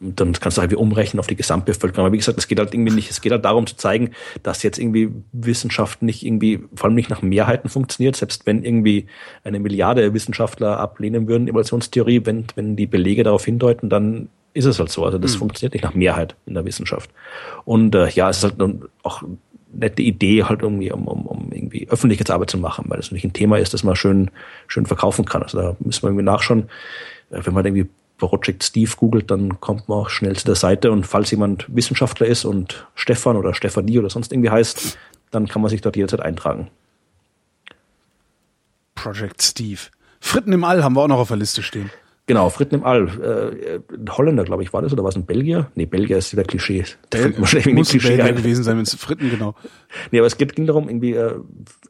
Und 0.00 0.20
dann 0.20 0.32
kannst 0.32 0.56
du 0.56 0.62
halt 0.62 0.70
wie 0.70 0.76
umrechnen 0.76 1.20
auf 1.20 1.26
die 1.26 1.36
Gesamtbevölkerung. 1.36 2.06
Aber 2.06 2.12
wie 2.12 2.18
gesagt, 2.18 2.38
es 2.38 2.48
geht 2.48 2.58
halt 2.58 2.72
irgendwie 2.72 2.94
nicht, 2.94 3.10
es 3.10 3.20
geht 3.20 3.32
halt 3.32 3.44
darum 3.44 3.66
zu 3.66 3.76
zeigen, 3.76 4.12
dass 4.42 4.62
jetzt 4.62 4.78
irgendwie 4.78 5.10
Wissenschaft 5.32 6.02
nicht 6.02 6.24
irgendwie, 6.24 6.60
vor 6.74 6.86
allem 6.86 6.94
nicht 6.94 7.10
nach 7.10 7.22
Mehrheiten 7.22 7.68
funktioniert, 7.68 8.16
selbst 8.16 8.46
wenn 8.46 8.64
irgendwie 8.64 9.06
eine 9.44 9.60
Milliarde 9.60 10.14
Wissenschaftler 10.14 10.78
ablehnen 10.78 11.28
würden, 11.28 11.48
Evolutionstheorie, 11.48 12.22
wenn, 12.24 12.46
wenn 12.54 12.76
die 12.76 12.86
Belege 12.86 13.24
darauf 13.24 13.44
hindeuten, 13.44 13.90
dann 13.90 14.28
ist 14.54 14.64
es 14.64 14.78
halt 14.78 14.90
so. 14.90 15.04
Also 15.04 15.18
das 15.18 15.36
funktioniert 15.36 15.74
nicht 15.74 15.84
nach 15.84 15.94
Mehrheit 15.94 16.34
in 16.46 16.54
der 16.54 16.64
Wissenschaft. 16.64 17.10
Und 17.64 17.94
äh, 17.94 18.08
ja, 18.10 18.28
es 18.28 18.38
ist 18.38 18.44
halt 18.44 18.80
auch 19.02 19.22
eine 19.22 19.38
nette 19.72 20.02
Idee, 20.02 20.44
halt 20.44 20.62
irgendwie, 20.62 20.90
um, 20.90 21.06
um, 21.06 21.26
um 21.26 21.38
um 21.48 21.52
irgendwie 21.52 21.88
Öffentlichkeitsarbeit 21.88 22.50
zu 22.50 22.58
machen, 22.58 22.84
weil 22.88 22.98
das 22.98 23.06
natürlich 23.06 23.24
ein 23.24 23.32
Thema 23.32 23.58
ist, 23.58 23.74
das 23.74 23.84
man 23.84 23.96
schön, 23.96 24.30
schön 24.66 24.86
verkaufen 24.86 25.24
kann. 25.24 25.42
Also 25.42 25.58
da 25.58 25.76
müssen 25.80 26.02
wir 26.02 26.08
irgendwie 26.08 26.24
nachschauen. 26.24 26.68
Äh, 27.30 27.40
wenn 27.44 27.54
man 27.54 27.64
irgendwie 27.64 27.88
Project 28.18 28.64
Steve 28.64 28.90
googelt, 28.96 29.30
dann 29.30 29.60
kommt 29.60 29.88
man 29.88 29.98
auch 29.98 30.10
schnell 30.10 30.36
zu 30.36 30.44
der 30.44 30.56
Seite 30.56 30.90
und 30.90 31.06
falls 31.06 31.30
jemand 31.30 31.66
Wissenschaftler 31.74 32.26
ist 32.26 32.44
und 32.44 32.86
Stefan 32.94 33.36
oder 33.36 33.54
Stefanie 33.54 33.98
oder 33.98 34.10
sonst 34.10 34.32
irgendwie 34.32 34.50
heißt, 34.50 34.98
dann 35.30 35.46
kann 35.46 35.62
man 35.62 35.70
sich 35.70 35.80
dort 35.80 35.96
jederzeit 35.96 36.20
eintragen. 36.20 36.68
Project 38.96 39.42
Steve. 39.42 39.80
Fritten 40.20 40.52
im 40.52 40.64
All 40.64 40.82
haben 40.82 40.94
wir 40.94 41.02
auch 41.02 41.08
noch 41.08 41.18
auf 41.18 41.28
der 41.28 41.36
Liste 41.36 41.62
stehen. 41.62 41.90
Genau, 42.28 42.50
Fritten 42.50 42.74
im 42.74 42.84
All. 42.84 43.08
Äh, 43.08 43.94
ein 43.96 44.16
Holländer, 44.16 44.44
glaube 44.44 44.62
ich, 44.62 44.74
war 44.74 44.82
das, 44.82 44.92
oder 44.92 45.02
war 45.02 45.08
es 45.08 45.16
ein 45.16 45.24
Belgier? 45.24 45.72
Nee, 45.74 45.86
Belgier 45.86 46.18
ist 46.18 46.30
wieder 46.30 46.44
Klischee. 46.44 46.84
Da 47.08 47.20
Bel 47.20 47.34
muss 47.38 47.50
Klischee 47.52 47.98
Belgier 48.00 48.24
ein. 48.24 48.36
gewesen 48.36 48.62
sein, 48.62 48.76
wenn 48.76 48.82
es 48.82 48.94
Fritten, 48.94 49.30
genau. 49.30 49.54
Nee, 50.10 50.18
aber 50.18 50.26
es 50.26 50.36
geht, 50.36 50.54
ging 50.54 50.66
darum, 50.66 50.90
irgendwie 50.90 51.14
äh, 51.14 51.36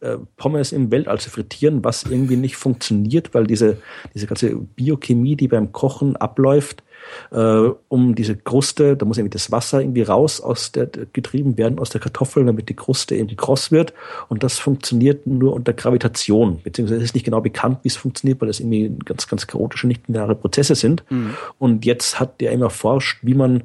äh, 0.01 0.19
Pommes 0.37 0.71
im 0.71 0.93
Weltall 0.93 1.19
zu 1.19 1.31
frittieren, 1.31 1.83
was 1.83 2.05
irgendwie 2.05 2.37
nicht 2.37 2.57
funktioniert, 2.57 3.35
weil 3.35 3.49
diese, 3.49 3.79
diese 4.15 4.29
ganze 4.29 4.55
Biochemie, 4.55 5.35
die 5.35 5.49
beim 5.49 5.73
Kochen 5.73 6.15
abläuft, 6.15 6.85
äh, 7.31 7.71
um 7.89 8.15
diese 8.15 8.37
Kruste, 8.37 8.97
da 8.97 9.07
muss 9.07 9.19
irgendwie 9.19 9.35
das 9.35 9.51
Wasser 9.51 9.81
irgendwie 9.81 10.03
raus 10.03 10.41
aus 10.41 10.73
der 10.73 10.87
getrieben 10.87 11.57
werden 11.57 11.79
aus 11.79 11.91
der 11.91 12.01
Kartoffel, 12.01 12.45
damit 12.45 12.69
die 12.69 12.77
Kruste 12.77 13.15
irgendwie 13.15 13.37
kross 13.37 13.71
wird. 13.71 13.93
Und 14.29 14.43
das 14.43 14.59
funktioniert 14.59 15.27
nur 15.27 15.53
unter 15.55 15.73
Gravitation, 15.73 16.61
beziehungsweise 16.63 16.99
es 16.99 17.11
ist 17.11 17.15
nicht 17.15 17.25
genau 17.25 17.41
bekannt, 17.41 17.81
wie 17.83 17.89
es 17.89 17.97
funktioniert, 17.97 18.41
weil 18.41 18.49
das 18.49 18.61
irgendwie 18.61 18.93
ganz, 19.05 19.29
ganz 19.29 19.47
chaotische, 19.47 19.87
nicht 19.87 20.09
lineare 20.09 20.35
Prozesse 20.35 20.75
sind. 20.75 21.05
Mhm. 21.11 21.35
Und 21.59 21.85
jetzt 21.85 22.21
hat 22.21 22.41
der 22.41 22.53
immer 22.53 22.67
erforscht, 22.67 23.19
wie 23.23 23.35
man 23.35 23.65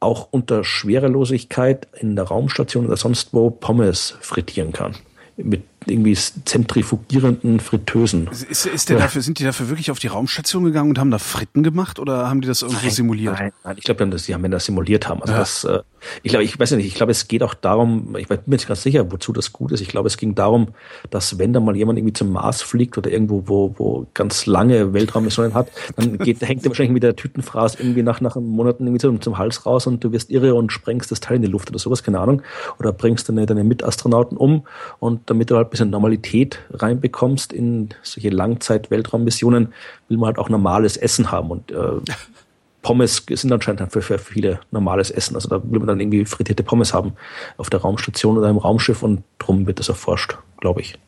auch 0.00 0.28
unter 0.30 0.64
Schwerelosigkeit 0.64 1.88
in 1.98 2.14
der 2.14 2.26
Raumstation 2.26 2.86
oder 2.86 2.96
sonst 2.96 3.34
wo 3.34 3.50
Pommes 3.50 4.16
frittieren 4.20 4.72
kann. 4.72 4.94
Mit 5.36 5.62
irgendwie 5.86 6.14
zentrifugierenden 6.14 7.60
Fritteusen. 7.60 8.28
Ist, 8.28 8.66
ist 8.66 8.88
der 8.88 8.98
dafür, 8.98 9.22
sind 9.22 9.38
die 9.38 9.44
dafür 9.44 9.68
wirklich 9.68 9.90
auf 9.90 9.98
die 9.98 10.08
Raumstation 10.08 10.64
gegangen 10.64 10.90
und 10.90 10.98
haben 10.98 11.10
da 11.10 11.18
Fritten 11.18 11.62
gemacht 11.62 11.98
oder 11.98 12.28
haben 12.28 12.40
die 12.40 12.48
das 12.48 12.62
irgendwo 12.62 12.82
nein, 12.82 12.90
simuliert? 12.90 13.34
Nein, 13.38 13.52
nein, 13.64 13.76
ich 13.78 13.84
glaube, 13.84 14.04
die 14.04 14.34
haben 14.34 14.50
das 14.50 14.64
simuliert 14.64 15.08
haben. 15.08 15.22
Also 15.22 15.32
ja. 15.32 15.38
das, 15.38 15.64
äh, 15.64 15.80
ich 16.22 16.30
glaube, 16.30 16.44
ich 16.44 16.58
weiß 16.58 16.72
nicht, 16.72 16.86
ich 16.86 16.94
glaube, 16.94 17.12
es 17.12 17.28
geht 17.28 17.42
auch 17.42 17.54
darum, 17.54 18.16
ich 18.16 18.28
bin 18.28 18.38
mir 18.46 18.56
nicht 18.56 18.68
ganz 18.68 18.82
sicher, 18.82 19.10
wozu 19.10 19.32
das 19.32 19.52
gut 19.52 19.72
ist. 19.72 19.80
Ich 19.80 19.88
glaube, 19.88 20.08
es 20.08 20.16
ging 20.16 20.34
darum, 20.34 20.68
dass 21.10 21.38
wenn 21.38 21.52
da 21.52 21.60
mal 21.60 21.76
jemand 21.76 21.98
irgendwie 21.98 22.12
zum 22.12 22.32
Mars 22.32 22.62
fliegt 22.62 22.98
oder 22.98 23.10
irgendwo, 23.10 23.44
wo, 23.46 23.74
wo 23.78 24.06
ganz 24.14 24.46
lange 24.46 24.92
Weltraummissionen 24.92 25.54
hat, 25.54 25.68
dann 25.96 26.18
geht, 26.18 26.40
hängt 26.42 26.64
er 26.64 26.70
wahrscheinlich 26.70 26.92
mit 26.92 27.02
der 27.02 27.16
Tütenfraß 27.16 27.76
irgendwie 27.76 28.02
nach, 28.02 28.20
nach 28.20 28.36
Monaten 28.36 28.84
irgendwie 28.84 29.00
zum, 29.00 29.20
zum 29.20 29.38
Hals 29.38 29.66
raus 29.66 29.86
und 29.86 30.02
du 30.04 30.12
wirst 30.12 30.30
irre 30.30 30.54
und 30.54 30.72
sprengst 30.72 31.10
das 31.10 31.20
Teil 31.20 31.36
in 31.36 31.42
die 31.42 31.48
Luft 31.48 31.70
oder 31.70 31.78
sowas, 31.78 32.02
keine 32.02 32.20
Ahnung. 32.20 32.42
Oder 32.78 32.92
bringst 32.92 33.28
deine, 33.28 33.46
deine 33.46 33.64
Mitastronauten 33.64 34.36
um 34.36 34.66
und 34.98 35.28
damit 35.30 35.50
du 35.50 35.56
halt 35.56 35.67
ein 35.68 35.70
bisschen 35.70 35.90
Normalität 35.90 36.58
reinbekommst 36.70 37.52
in 37.52 37.90
solche 38.02 38.30
Langzeit-Weltraummissionen, 38.30 39.72
will 40.08 40.18
man 40.18 40.28
halt 40.28 40.38
auch 40.38 40.48
normales 40.48 40.96
Essen 40.96 41.30
haben 41.30 41.50
und 41.50 41.70
äh, 41.70 41.76
Pommes 42.82 43.24
sind 43.28 43.52
anscheinend 43.52 43.92
für, 43.92 44.02
für 44.02 44.18
viele 44.18 44.60
normales 44.70 45.10
Essen. 45.10 45.34
Also 45.34 45.48
da 45.48 45.60
will 45.62 45.80
man 45.80 45.88
dann 45.88 46.00
irgendwie 46.00 46.24
frittierte 46.24 46.62
Pommes 46.62 46.94
haben 46.94 47.12
auf 47.56 47.70
der 47.70 47.80
Raumstation 47.80 48.38
oder 48.38 48.48
im 48.48 48.56
Raumschiff 48.56 49.02
und 49.02 49.24
drum 49.38 49.66
wird 49.66 49.80
das 49.80 49.88
erforscht, 49.88 50.38
glaube 50.60 50.80
ich. 50.80 50.98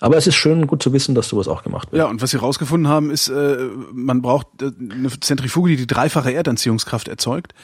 Aber 0.00 0.16
es 0.16 0.26
ist 0.26 0.34
schön, 0.34 0.66
gut 0.66 0.82
zu 0.82 0.92
wissen, 0.92 1.14
dass 1.14 1.28
sowas 1.28 1.48
auch 1.48 1.62
gemacht 1.62 1.90
wird. 1.90 2.00
Ja, 2.00 2.08
und 2.08 2.20
was 2.20 2.30
sie 2.30 2.36
rausgefunden 2.36 2.88
haben, 2.88 3.10
ist, 3.10 3.28
äh, 3.28 3.56
man 3.92 4.20
braucht 4.20 4.46
äh, 4.60 4.70
eine 4.78 5.08
Zentrifuge, 5.20 5.70
die 5.70 5.76
die 5.76 5.86
dreifache 5.86 6.34
Erdanziehungskraft 6.34 7.08
erzeugt. 7.08 7.54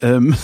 Ähm, 0.00 0.34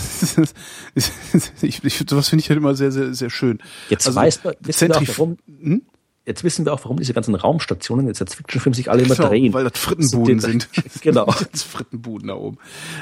ich, 0.95 1.83
ich, 1.83 2.05
sowas 2.09 2.29
finde 2.29 2.41
ich 2.43 2.49
halt 2.49 2.57
immer 2.57 2.75
sehr, 2.75 2.91
sehr, 2.91 3.13
sehr 3.13 3.29
schön. 3.29 3.59
Jetzt 3.89 4.07
also, 4.07 4.19
weißt 4.19 4.45
du, 4.45 4.51
wissen 4.61 4.89
wir 4.89 4.97
auch, 4.97 5.07
warum, 5.07 5.37
hm? 5.45 5.81
jetzt 6.25 6.43
wissen 6.43 6.65
wir 6.65 6.73
auch, 6.73 6.83
warum 6.83 6.97
diese 6.97 7.13
ganzen 7.13 7.35
Raumstationen 7.35 8.07
jetzt 8.07 8.21
als 8.21 8.35
Fiction-Film 8.35 8.73
sich 8.73 8.89
alle 8.89 9.03
immer 9.03 9.15
genau, 9.15 9.29
drehen. 9.29 9.53
Weil 9.53 9.65
das 9.65 9.79
Frittenbuden 9.79 10.39
sind. 10.39 10.69
genau. 11.01 11.25
Das 11.51 11.63
Frittenbuden 11.63 12.27
da 12.27 12.35
oben. 12.35 12.57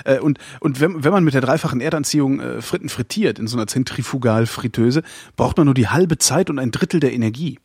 Äh, 0.05 0.19
und 0.19 0.39
und 0.59 0.79
wenn, 0.79 1.03
wenn 1.03 1.11
man 1.11 1.23
mit 1.23 1.33
der 1.33 1.41
dreifachen 1.41 1.81
Erdanziehung 1.81 2.39
äh, 2.39 2.61
Fritten 2.61 2.89
frittiert 2.89 3.39
in 3.39 3.47
so 3.47 3.57
einer 3.57 3.67
Zentrifugalfritteuse, 3.67 5.03
braucht 5.35 5.57
man 5.57 5.65
nur 5.65 5.73
die 5.73 5.87
halbe 5.87 6.17
Zeit 6.17 6.49
und 6.49 6.59
ein 6.59 6.71
Drittel 6.71 6.99
der 6.99 7.13
Energie 7.13 7.59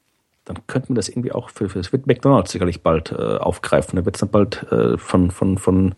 dann 0.44 0.58
könnte 0.66 0.92
man 0.92 0.96
das 0.96 1.08
irgendwie 1.08 1.32
auch 1.32 1.48
für, 1.48 1.68
für 1.68 1.78
das 1.78 1.92
wird 1.92 2.06
McDonalds 2.06 2.52
sicherlich 2.52 2.82
bald 2.82 3.12
äh, 3.12 3.36
aufgreifen. 3.36 3.96
Da 3.96 4.04
wird 4.04 4.16
es 4.16 4.20
dann 4.20 4.28
bald 4.28 4.62
äh, 4.70 4.98
von, 4.98 5.30
von, 5.30 5.56
von 5.58 5.94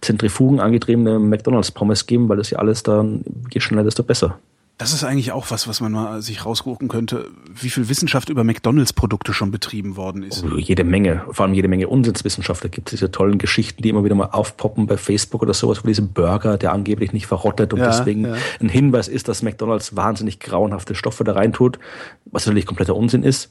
Zentrifugen 0.00 0.60
angetriebene 0.60 1.18
McDonalds-Pommes 1.18 2.06
geben, 2.06 2.28
weil 2.28 2.38
das 2.38 2.50
ja 2.50 2.58
alles 2.58 2.82
dann, 2.82 3.22
je 3.52 3.60
schneller, 3.60 3.84
desto 3.84 4.02
besser. 4.02 4.38
Das 4.78 4.92
ist 4.92 5.04
eigentlich 5.04 5.30
auch 5.32 5.50
was, 5.50 5.68
was 5.68 5.80
man 5.80 5.92
mal 5.92 6.22
sich 6.22 6.44
rausgucken 6.44 6.88
könnte, 6.88 7.30
wie 7.54 7.70
viel 7.70 7.88
Wissenschaft 7.88 8.30
über 8.30 8.42
McDonalds-Produkte 8.42 9.32
schon 9.32 9.50
betrieben 9.50 9.96
worden 9.96 10.22
ist. 10.24 10.44
Oh, 10.44 10.56
jede 10.56 10.82
Menge, 10.82 11.24
vor 11.30 11.44
allem 11.44 11.54
jede 11.54 11.68
Menge 11.68 11.88
Unsinnswissenschaft. 11.88 12.64
Da 12.64 12.68
gibt 12.68 12.88
es 12.88 12.98
diese 12.98 13.12
tollen 13.12 13.38
Geschichten, 13.38 13.82
die 13.82 13.90
immer 13.90 14.02
wieder 14.02 14.14
mal 14.14 14.30
aufpoppen 14.32 14.86
bei 14.86 14.96
Facebook 14.96 15.42
oder 15.42 15.54
sowas, 15.54 15.84
wo 15.84 15.88
diese 15.88 16.02
Burger, 16.02 16.58
der 16.58 16.72
angeblich 16.72 17.12
nicht 17.12 17.26
verrottet 17.26 17.72
und 17.72 17.80
ja, 17.80 17.86
deswegen 17.86 18.24
ja. 18.24 18.34
ein 18.60 18.68
Hinweis 18.68 19.08
ist, 19.08 19.28
dass 19.28 19.42
McDonalds 19.42 19.94
wahnsinnig 19.94 20.40
grauenhafte 20.40 20.94
Stoffe 20.94 21.22
da 21.22 21.32
reintut, 21.32 21.78
was 22.24 22.46
natürlich 22.46 22.66
kompletter 22.66 22.96
Unsinn 22.96 23.22
ist 23.22 23.50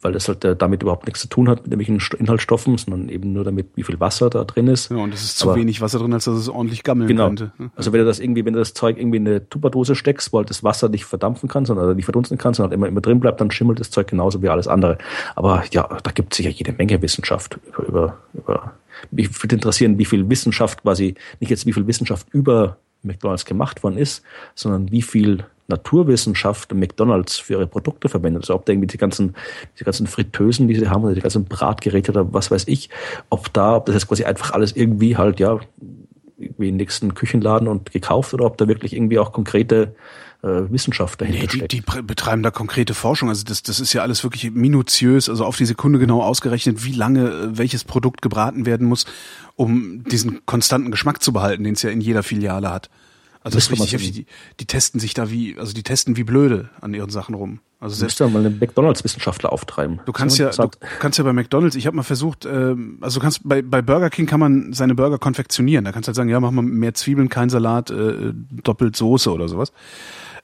weil 0.00 0.12
das 0.12 0.28
halt 0.28 0.44
äh, 0.44 0.54
damit 0.54 0.82
überhaupt 0.82 1.06
nichts 1.06 1.20
zu 1.20 1.28
tun 1.28 1.48
hat 1.48 1.66
mit 1.66 1.72
irgendwelchen 1.72 2.18
Inhaltsstoffen, 2.20 2.78
sondern 2.78 3.08
eben 3.08 3.32
nur 3.32 3.44
damit, 3.44 3.68
wie 3.74 3.82
viel 3.82 3.98
Wasser 3.98 4.30
da 4.30 4.44
drin 4.44 4.68
ist. 4.68 4.90
Ja, 4.90 4.98
und 4.98 5.12
es 5.12 5.22
ist 5.22 5.38
zu 5.38 5.50
Aber, 5.50 5.58
wenig 5.58 5.80
Wasser 5.80 5.98
drin, 5.98 6.12
als 6.12 6.24
dass 6.24 6.38
es 6.38 6.48
ordentlich 6.48 6.84
gammeln 6.84 7.08
genau. 7.08 7.26
könnte. 7.26 7.52
Also 7.74 7.92
wenn 7.92 8.00
du 8.00 8.06
das 8.06 8.20
irgendwie, 8.20 8.44
wenn 8.44 8.52
du 8.52 8.60
das 8.60 8.74
Zeug 8.74 8.96
irgendwie 8.98 9.16
in 9.16 9.26
eine 9.26 9.48
Tupperdose 9.48 9.94
steckst, 9.94 10.32
wo 10.32 10.38
halt 10.38 10.50
das 10.50 10.62
Wasser 10.62 10.88
nicht 10.88 11.04
verdampfen 11.04 11.48
kann, 11.48 11.64
sondern 11.64 11.96
nicht 11.96 12.04
verdunsten 12.04 12.38
kann, 12.38 12.54
sondern 12.54 12.72
immer, 12.72 12.86
immer 12.86 13.00
drin 13.00 13.20
bleibt, 13.20 13.40
dann 13.40 13.50
schimmelt 13.50 13.80
das 13.80 13.90
Zeug 13.90 14.06
genauso 14.06 14.42
wie 14.42 14.48
alles 14.48 14.68
andere. 14.68 14.98
Aber 15.34 15.64
ja, 15.72 15.88
da 16.02 16.10
gibt 16.12 16.32
es 16.32 16.36
sicher 16.36 16.50
jede 16.50 16.72
Menge 16.72 17.02
Wissenschaft 17.02 17.58
über, 17.76 17.88
über, 17.88 18.18
über 18.34 18.72
mich 19.10 19.42
würde 19.42 19.56
interessieren, 19.56 19.98
wie 19.98 20.04
viel 20.04 20.28
Wissenschaft 20.28 20.82
quasi, 20.82 21.14
nicht 21.40 21.50
jetzt 21.50 21.66
wie 21.66 21.72
viel 21.72 21.86
Wissenschaft 21.86 22.26
über 22.32 22.78
McDonalds 23.02 23.44
gemacht 23.44 23.82
worden 23.82 23.96
ist, 23.96 24.22
sondern 24.54 24.90
wie 24.90 25.02
viel 25.02 25.44
Naturwissenschaft 25.68 26.74
McDonalds 26.74 27.38
für 27.38 27.54
ihre 27.54 27.66
Produkte 27.66 28.08
verwendet. 28.08 28.44
Also 28.44 28.54
ob 28.54 28.66
da 28.66 28.72
irgendwie 28.72 28.88
die 28.88 28.98
ganzen, 28.98 29.36
die 29.78 29.84
ganzen 29.84 30.06
Fritteusen, 30.06 30.66
die 30.66 30.74
sie 30.74 30.88
haben, 30.88 31.04
oder 31.04 31.14
die 31.14 31.20
ganzen 31.20 31.44
Bratgeräte 31.44 32.12
oder 32.12 32.32
was 32.32 32.50
weiß 32.50 32.64
ich, 32.66 32.88
ob 33.28 33.52
da, 33.52 33.76
ob 33.76 33.86
das 33.86 33.94
jetzt 33.94 34.08
quasi 34.08 34.24
einfach 34.24 34.52
alles 34.52 34.74
irgendwie 34.74 35.16
halt, 35.16 35.40
ja, 35.40 35.60
irgendwie 36.38 36.68
im 36.68 36.76
nächsten 36.76 37.14
Küchenladen 37.14 37.68
und 37.68 37.92
gekauft 37.92 38.32
oder 38.32 38.46
ob 38.46 38.56
da 38.56 38.68
wirklich 38.68 38.94
irgendwie 38.94 39.18
auch 39.18 39.32
konkrete 39.32 39.94
äh, 40.42 40.70
Wissenschaft 40.70 41.20
dahinter 41.20 41.56
nee, 41.56 41.66
die. 41.66 41.82
Die 41.82 42.02
betreiben 42.02 42.42
da 42.42 42.50
konkrete 42.50 42.94
Forschung. 42.94 43.28
Also 43.28 43.44
das, 43.44 43.62
das 43.62 43.80
ist 43.80 43.92
ja 43.92 44.02
alles 44.02 44.22
wirklich 44.22 44.50
minutiös, 44.52 45.28
also 45.28 45.44
auf 45.44 45.56
die 45.56 45.66
Sekunde 45.66 45.98
genau 45.98 46.22
ausgerechnet, 46.22 46.84
wie 46.84 46.92
lange 46.92 47.28
äh, 47.28 47.58
welches 47.58 47.84
Produkt 47.84 48.22
gebraten 48.22 48.64
werden 48.64 48.86
muss, 48.86 49.04
um 49.56 50.04
diesen 50.04 50.46
konstanten 50.46 50.90
Geschmack 50.90 51.22
zu 51.22 51.32
behalten, 51.32 51.64
den 51.64 51.74
es 51.74 51.82
ja 51.82 51.90
in 51.90 52.00
jeder 52.00 52.22
Filiale 52.22 52.70
hat. 52.70 52.88
Also 53.48 53.56
das 53.56 53.70
ist 53.70 53.92
richtig. 53.92 54.12
Die, 54.12 54.26
die 54.60 54.66
testen 54.66 55.00
sich 55.00 55.14
da 55.14 55.30
wie, 55.30 55.56
also 55.58 55.72
die 55.72 55.82
testen 55.82 56.16
wie 56.16 56.24
blöde 56.24 56.68
an 56.82 56.92
ihren 56.92 57.08
Sachen 57.08 57.34
rum. 57.34 57.60
Also 57.80 57.94
selbst 57.94 58.20
mal 58.20 58.44
einen 58.44 58.58
McDonalds-Wissenschaftler 58.58 59.52
auftreiben. 59.52 60.00
Du 60.04 60.12
kannst 60.12 60.36
ja, 60.36 60.50
du 60.50 60.68
kannst 60.98 61.16
ja 61.18 61.24
bei 61.24 61.32
McDonalds, 61.32 61.76
ich 61.76 61.86
habe 61.86 61.96
mal 61.96 62.02
versucht, 62.02 62.44
äh, 62.44 62.74
also 63.00 63.20
du 63.20 63.22
kannst 63.22 63.48
bei, 63.48 63.62
bei 63.62 63.80
Burger 63.80 64.10
King 64.10 64.26
kann 64.26 64.40
man 64.40 64.72
seine 64.72 64.94
Burger 64.94 65.18
konfektionieren. 65.18 65.84
Da 65.84 65.92
kannst 65.92 66.08
du 66.08 66.10
halt 66.10 66.16
sagen, 66.16 66.28
ja, 66.28 66.40
mach 66.40 66.50
mal 66.50 66.62
mehr 66.62 66.92
Zwiebeln, 66.92 67.28
kein 67.30 67.48
Salat, 67.48 67.90
äh, 67.90 68.32
doppelt 68.62 68.96
Soße 68.96 69.32
oder 69.32 69.48
sowas. 69.48 69.72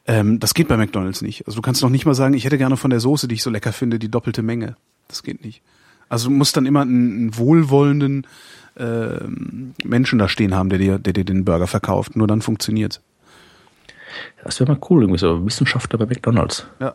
Ähm, 0.06 0.40
das 0.40 0.55
geht 0.55 0.68
bei 0.68 0.76
McDonalds 0.78 1.20
nicht. 1.20 1.47
Also 1.47 1.56
du 1.56 1.62
kannst 1.62 1.82
noch 1.82 1.90
nicht 1.90 2.06
mal 2.06 2.14
sagen, 2.14 2.35
ich 2.35 2.44
hätte 2.44 2.56
gerne 2.56 2.78
von 2.78 2.90
der 2.90 3.01
Soße, 3.01 3.28
die 3.28 3.35
ich 3.35 3.43
so 3.43 3.51
lecker 3.51 3.72
finde, 3.72 3.98
die 3.98 4.10
doppelte 4.10 4.43
Menge. 4.43 4.76
Das 5.09 5.22
geht 5.22 5.44
nicht. 5.44 5.60
Also 6.09 6.31
du 6.31 6.35
musst 6.35 6.56
dann 6.56 6.64
immer 6.64 6.82
einen, 6.82 7.12
einen 7.12 7.36
wohlwollenden 7.36 8.26
äh, 8.77 9.25
Menschen 9.85 10.19
da 10.19 10.29
stehen 10.29 10.55
haben, 10.55 10.69
der 10.69 10.79
dir, 10.79 10.99
der 10.99 11.13
dir 11.13 11.25
den 11.25 11.45
Burger 11.45 11.67
verkauft. 11.67 12.17
Nur 12.17 12.27
dann 12.27 12.43
funktioniert's. 12.43 13.01
Das 14.43 14.61
wäre 14.61 14.71
mal 14.71 14.79
cool, 14.91 15.03
irgendwie 15.03 15.19
so 15.19 15.45
Wissenschaftler 15.45 15.99
bei 15.99 16.07
McDonalds. 16.07 16.67
Ja. 16.81 16.95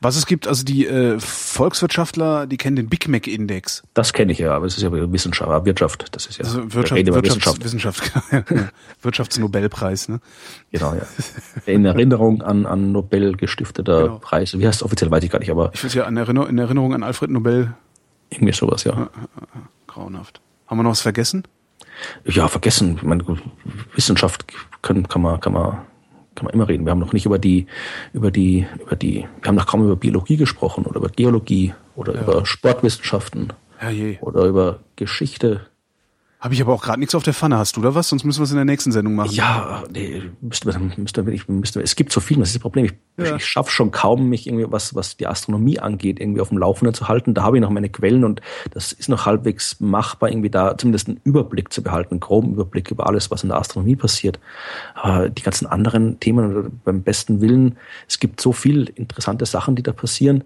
Was 0.00 0.16
es 0.16 0.26
gibt, 0.26 0.48
also 0.48 0.64
die 0.64 0.86
äh, 0.86 1.18
Volkswirtschaftler, 1.20 2.46
die 2.46 2.56
kennen 2.56 2.76
den 2.76 2.88
Big 2.88 3.06
Mac 3.08 3.26
Index. 3.26 3.82
Das 3.92 4.14
kenne 4.14 4.32
ich 4.32 4.38
ja, 4.38 4.54
aber 4.54 4.66
es 4.66 4.76
ist 4.76 4.82
ja 4.82 4.90
Wissenschaft, 4.90 5.66
Wirtschaft. 5.66 6.06
Das 6.12 6.26
ist 6.26 6.38
ja 6.38 6.44
also 6.44 6.72
Wirtschaft, 6.72 7.04
Wirtschafts 7.06 7.62
Wissenschaft, 7.62 8.12
Wissenschaft 8.12 8.72
Wirtschaftsnobelpreis, 9.02 10.08
ne? 10.08 10.20
Genau, 10.72 10.94
ja. 10.94 11.02
In 11.66 11.84
Erinnerung 11.84 12.42
an, 12.42 12.64
an 12.64 12.92
Nobel 12.92 13.36
gestifteter 13.36 14.02
genau. 14.04 14.18
Preis. 14.18 14.58
Wie 14.58 14.66
heißt 14.66 14.80
es 14.80 14.82
offiziell, 14.82 15.10
weiß 15.10 15.22
ich 15.22 15.30
gar 15.30 15.38
nicht, 15.38 15.50
aber. 15.50 15.70
Ich 15.74 15.84
weiß 15.84 15.94
ja, 15.94 16.04
an 16.04 16.16
Erinnerung, 16.16 16.48
in 16.48 16.58
Erinnerung 16.58 16.94
an 16.94 17.02
Alfred 17.02 17.30
Nobel. 17.30 17.74
Irgendwie 18.30 18.52
sowas, 18.52 18.84
ja. 18.84 19.10
Grauenhaft. 19.86 20.40
Haben 20.68 20.78
wir 20.78 20.82
noch 20.84 20.90
was 20.90 21.00
vergessen? 21.00 21.44
Ja, 22.24 22.46
vergessen. 22.46 22.98
Meine, 23.02 23.24
Wissenschaft 23.94 24.44
können, 24.82 25.08
kann 25.08 25.22
man, 25.22 25.40
kann 25.40 25.54
man, 25.54 25.78
kann 26.34 26.44
man 26.44 26.54
immer 26.54 26.68
reden. 26.68 26.84
Wir 26.84 26.90
haben 26.90 27.00
noch 27.00 27.14
nicht 27.14 27.26
über 27.26 27.38
die, 27.38 27.66
über 28.12 28.30
die, 28.30 28.66
über 28.80 28.94
die, 28.94 29.26
wir 29.40 29.48
haben 29.48 29.56
noch 29.56 29.66
kaum 29.66 29.82
über 29.84 29.96
Biologie 29.96 30.36
gesprochen 30.36 30.84
oder 30.84 30.98
über 30.98 31.08
Geologie 31.08 31.74
oder 31.96 32.14
ja. 32.14 32.22
über 32.22 32.46
Sportwissenschaften 32.46 33.52
ja, 33.80 34.20
oder 34.20 34.44
über 34.44 34.80
Geschichte. 34.96 35.66
Habe 36.40 36.54
ich 36.54 36.60
aber 36.62 36.72
auch 36.72 36.82
gerade 36.82 37.00
nichts 37.00 37.16
auf 37.16 37.24
der 37.24 37.34
Pfanne. 37.34 37.58
Hast 37.58 37.76
du 37.76 37.80
da 37.80 37.96
was? 37.96 38.10
Sonst 38.10 38.22
müssen 38.22 38.38
wir 38.38 38.44
es 38.44 38.52
in 38.52 38.56
der 38.56 38.64
nächsten 38.64 38.92
Sendung 38.92 39.16
machen. 39.16 39.32
Ja, 39.32 39.82
nee, 39.92 40.22
müsste 40.40 40.68
man, 40.68 40.92
müsste 40.96 41.28
ich, 41.32 41.48
müsste, 41.48 41.80
es 41.80 41.96
gibt 41.96 42.12
so 42.12 42.20
viel, 42.20 42.38
das 42.38 42.50
ist 42.50 42.54
das 42.54 42.62
Problem. 42.62 42.84
Ich, 42.84 42.92
ja. 43.16 43.34
ich 43.34 43.44
schaffe 43.44 43.72
schon 43.72 43.90
kaum, 43.90 44.28
mich 44.28 44.46
irgendwie, 44.46 44.70
was, 44.70 44.94
was 44.94 45.16
die 45.16 45.26
Astronomie 45.26 45.80
angeht, 45.80 46.20
irgendwie 46.20 46.40
auf 46.40 46.50
dem 46.50 46.58
Laufenden 46.58 46.94
zu 46.94 47.08
halten. 47.08 47.34
Da 47.34 47.42
habe 47.42 47.56
ich 47.56 47.60
noch 47.60 47.70
meine 47.70 47.88
Quellen 47.88 48.24
und 48.24 48.40
das 48.70 48.92
ist 48.92 49.08
noch 49.08 49.26
halbwegs 49.26 49.80
machbar, 49.80 50.30
irgendwie 50.30 50.48
da 50.48 50.78
zumindest 50.78 51.08
einen 51.08 51.20
Überblick 51.24 51.72
zu 51.72 51.82
behalten, 51.82 52.12
einen 52.12 52.20
groben 52.20 52.52
Überblick 52.52 52.92
über 52.92 53.08
alles, 53.08 53.32
was 53.32 53.42
in 53.42 53.48
der 53.48 53.58
Astronomie 53.58 53.96
passiert. 53.96 54.38
Aber 54.94 55.30
die 55.30 55.42
ganzen 55.42 55.66
anderen 55.66 56.20
Themen, 56.20 56.80
beim 56.84 57.02
besten 57.02 57.40
Willen, 57.40 57.76
es 58.06 58.20
gibt 58.20 58.40
so 58.40 58.52
viel 58.52 58.92
interessante 58.94 59.44
Sachen, 59.44 59.74
die 59.74 59.82
da 59.82 59.92
passieren. 59.92 60.44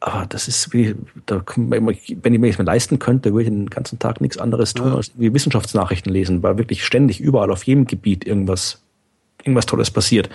Aber 0.00 0.26
das 0.26 0.46
ist 0.46 0.72
wie, 0.72 0.94
da, 1.26 1.42
wenn 1.56 2.34
ich 2.34 2.40
mir 2.40 2.52
das 2.52 2.64
leisten 2.64 2.98
könnte, 2.98 3.32
würde 3.32 3.44
ich 3.44 3.48
den 3.48 3.68
ganzen 3.68 3.98
Tag 3.98 4.20
nichts 4.20 4.38
anderes 4.38 4.74
tun, 4.74 4.88
ja. 4.88 4.94
als 4.94 5.12
wie 5.16 5.34
Wissenschaftsnachrichten 5.34 6.12
lesen, 6.12 6.42
weil 6.42 6.56
wirklich 6.56 6.84
ständig 6.84 7.20
überall 7.20 7.50
auf 7.50 7.64
jedem 7.64 7.86
Gebiet 7.86 8.24
irgendwas, 8.24 8.80
irgendwas 9.42 9.66
Tolles 9.66 9.90
passiert. 9.90 10.28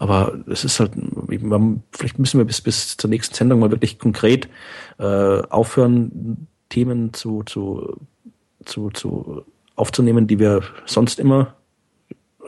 Aber 0.00 0.36
es 0.48 0.64
ist 0.64 0.80
halt, 0.80 0.92
vielleicht 1.92 2.18
müssen 2.18 2.38
wir 2.38 2.44
bis, 2.44 2.60
bis 2.60 2.96
zur 2.96 3.08
nächsten 3.08 3.34
Sendung 3.34 3.60
mal 3.60 3.70
wirklich 3.70 3.98
konkret 4.00 4.48
äh, 4.98 5.04
aufhören, 5.04 6.48
Themen 6.68 7.12
zu, 7.12 7.44
zu, 7.44 8.00
zu, 8.64 8.90
zu 8.90 9.44
aufzunehmen, 9.76 10.26
die 10.26 10.40
wir 10.40 10.62
sonst 10.86 11.20
immer 11.20 11.54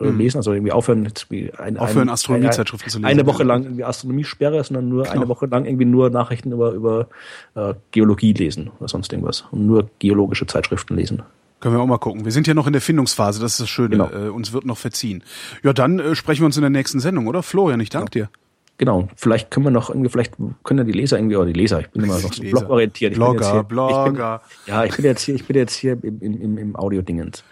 mhm. 0.01 0.18
lesen, 0.18 0.36
also 0.39 0.52
irgendwie 0.52 0.73
aufhören, 0.73 1.05
jetzt 1.05 1.31
wie 1.31 1.52
ein, 1.52 1.77
aufhören 1.77 2.09
Astronomiezeitschriften 2.09 2.90
zu 2.90 2.98
lesen. 2.98 3.06
Eine 3.06 3.27
Woche 3.27 3.44
lang 3.44 3.64
irgendwie 3.64 3.85
Astronomiesperre, 3.85 4.62
sondern 4.64 4.89
nur 4.89 5.05
genau. 5.05 5.14
eine 5.14 5.28
Woche 5.28 5.47
lang 5.47 5.64
irgendwie 5.64 5.85
nur 5.85 6.10
Nachrichten 6.10 6.52
über, 6.52 6.73
über 6.73 7.09
äh, 7.55 7.74
Geologie 7.90 8.32
lesen 8.32 8.70
oder 8.78 8.89
sonst 8.89 9.12
irgendwas 9.12 9.44
und 9.51 9.66
nur 9.66 9.90
geologische 9.98 10.47
Zeitschriften 10.47 10.97
lesen. 10.97 11.23
Können 11.60 11.74
wir 11.74 11.81
auch 11.81 11.86
mal 11.86 11.98
gucken. 11.98 12.24
Wir 12.24 12.32
sind 12.32 12.47
ja 12.47 12.55
noch 12.55 12.66
in 12.66 12.73
der 12.74 12.82
Findungsphase, 12.82 13.40
das 13.40 13.52
ist 13.52 13.60
das 13.60 13.68
Schöne. 13.68 13.97
Genau. 13.97 14.10
Äh, 14.10 14.28
uns 14.28 14.52
wird 14.52 14.66
noch 14.66 14.78
verziehen. 14.78 15.24
Ja, 15.62 15.73
dann 15.73 15.98
äh, 15.98 16.14
sprechen 16.14 16.43
wir 16.43 16.47
uns 16.47 16.56
in 16.56 16.62
der 16.62 16.70
nächsten 16.70 17.01
Sendung, 17.01 17.27
oder? 17.27 17.43
Florian, 17.43 17.81
ich 17.81 17.90
danke 17.90 18.18
ja. 18.18 18.27
dir. 18.27 18.31
Genau, 18.78 19.09
vielleicht 19.16 19.51
können 19.51 19.65
wir 19.65 19.70
noch 19.70 19.89
irgendwie, 19.89 20.11
vielleicht 20.11 20.35
können 20.62 20.78
ja 20.78 20.85
die 20.85 20.93
Leser 20.93 21.16
irgendwie, 21.16 21.36
oder 21.36 21.47
die 21.47 21.55
Leser, 21.55 21.81
ich 21.81 21.89
bin 21.89 22.05
immer 22.05 22.20
noch 22.20 22.32
so 22.32 22.43
blogorientiert. 22.43 23.12
Ich 23.12 23.19
Blogger, 23.19 23.53
hier, 23.53 23.62
Blogger. 23.62 24.43
Ich 24.44 24.66
bin, 24.66 24.74
ja, 24.74 24.85
ich 24.85 24.97
bin 24.97 25.05
jetzt 25.07 25.23
hier, 25.23 25.35
ich 25.35 25.47
bin 25.47 25.57
jetzt 25.57 25.74
hier 25.74 25.93
im, 26.03 26.20
im, 26.20 26.59
im 26.59 26.77
Audio-Dingens. 26.77 27.43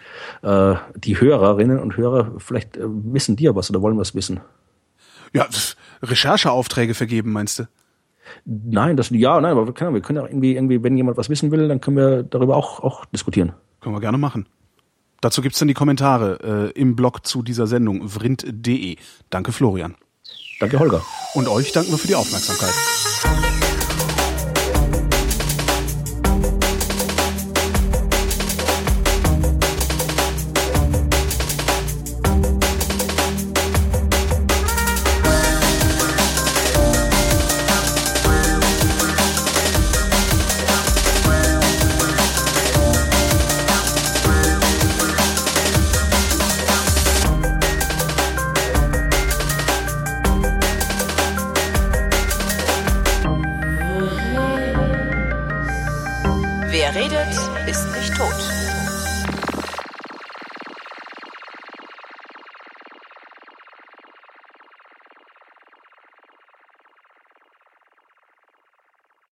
Äh, 0.43 0.75
die 0.95 1.19
Hörerinnen 1.19 1.79
und 1.79 1.97
Hörer, 1.97 2.33
vielleicht 2.37 2.77
äh, 2.77 2.83
wissen 2.85 3.35
die 3.35 3.45
ja 3.45 3.55
was 3.55 3.71
oder 3.71 3.81
wollen 3.81 3.97
was 3.97 4.13
wissen. 4.13 4.39
Ja, 5.33 5.47
Rechercheaufträge 6.03 6.93
vergeben, 6.93 7.31
meinst 7.31 7.59
du? 7.59 7.67
Nein, 8.45 8.95
das, 8.95 9.09
ja, 9.09 9.41
nein, 9.41 9.51
aber 9.51 9.65
wir 9.65 9.73
können, 9.73 9.95
wir 9.95 10.01
können 10.01 10.19
ja 10.19 10.27
irgendwie, 10.27 10.55
irgendwie, 10.55 10.83
wenn 10.83 10.95
jemand 10.95 11.17
was 11.17 11.29
wissen 11.29 11.51
will, 11.51 11.67
dann 11.67 11.81
können 11.81 11.97
wir 11.97 12.23
darüber 12.23 12.55
auch, 12.55 12.81
auch 12.81 13.05
diskutieren. 13.05 13.53
Können 13.81 13.95
wir 13.95 13.99
gerne 13.99 14.17
machen. 14.19 14.47
Dazu 15.21 15.41
gibt's 15.41 15.57
dann 15.57 15.67
die 15.67 15.73
Kommentare 15.73 16.71
äh, 16.75 16.79
im 16.79 16.95
Blog 16.95 17.25
zu 17.25 17.41
dieser 17.41 17.65
Sendung, 17.65 18.07
vrind.de. 18.07 18.97
Danke, 19.31 19.51
Florian. 19.51 19.95
Danke, 20.59 20.79
Holger. 20.79 21.03
Und 21.33 21.47
euch 21.47 21.71
danken 21.71 21.91
wir 21.91 21.97
für 21.97 22.07
die 22.07 22.15
Aufmerksamkeit. 22.15 23.54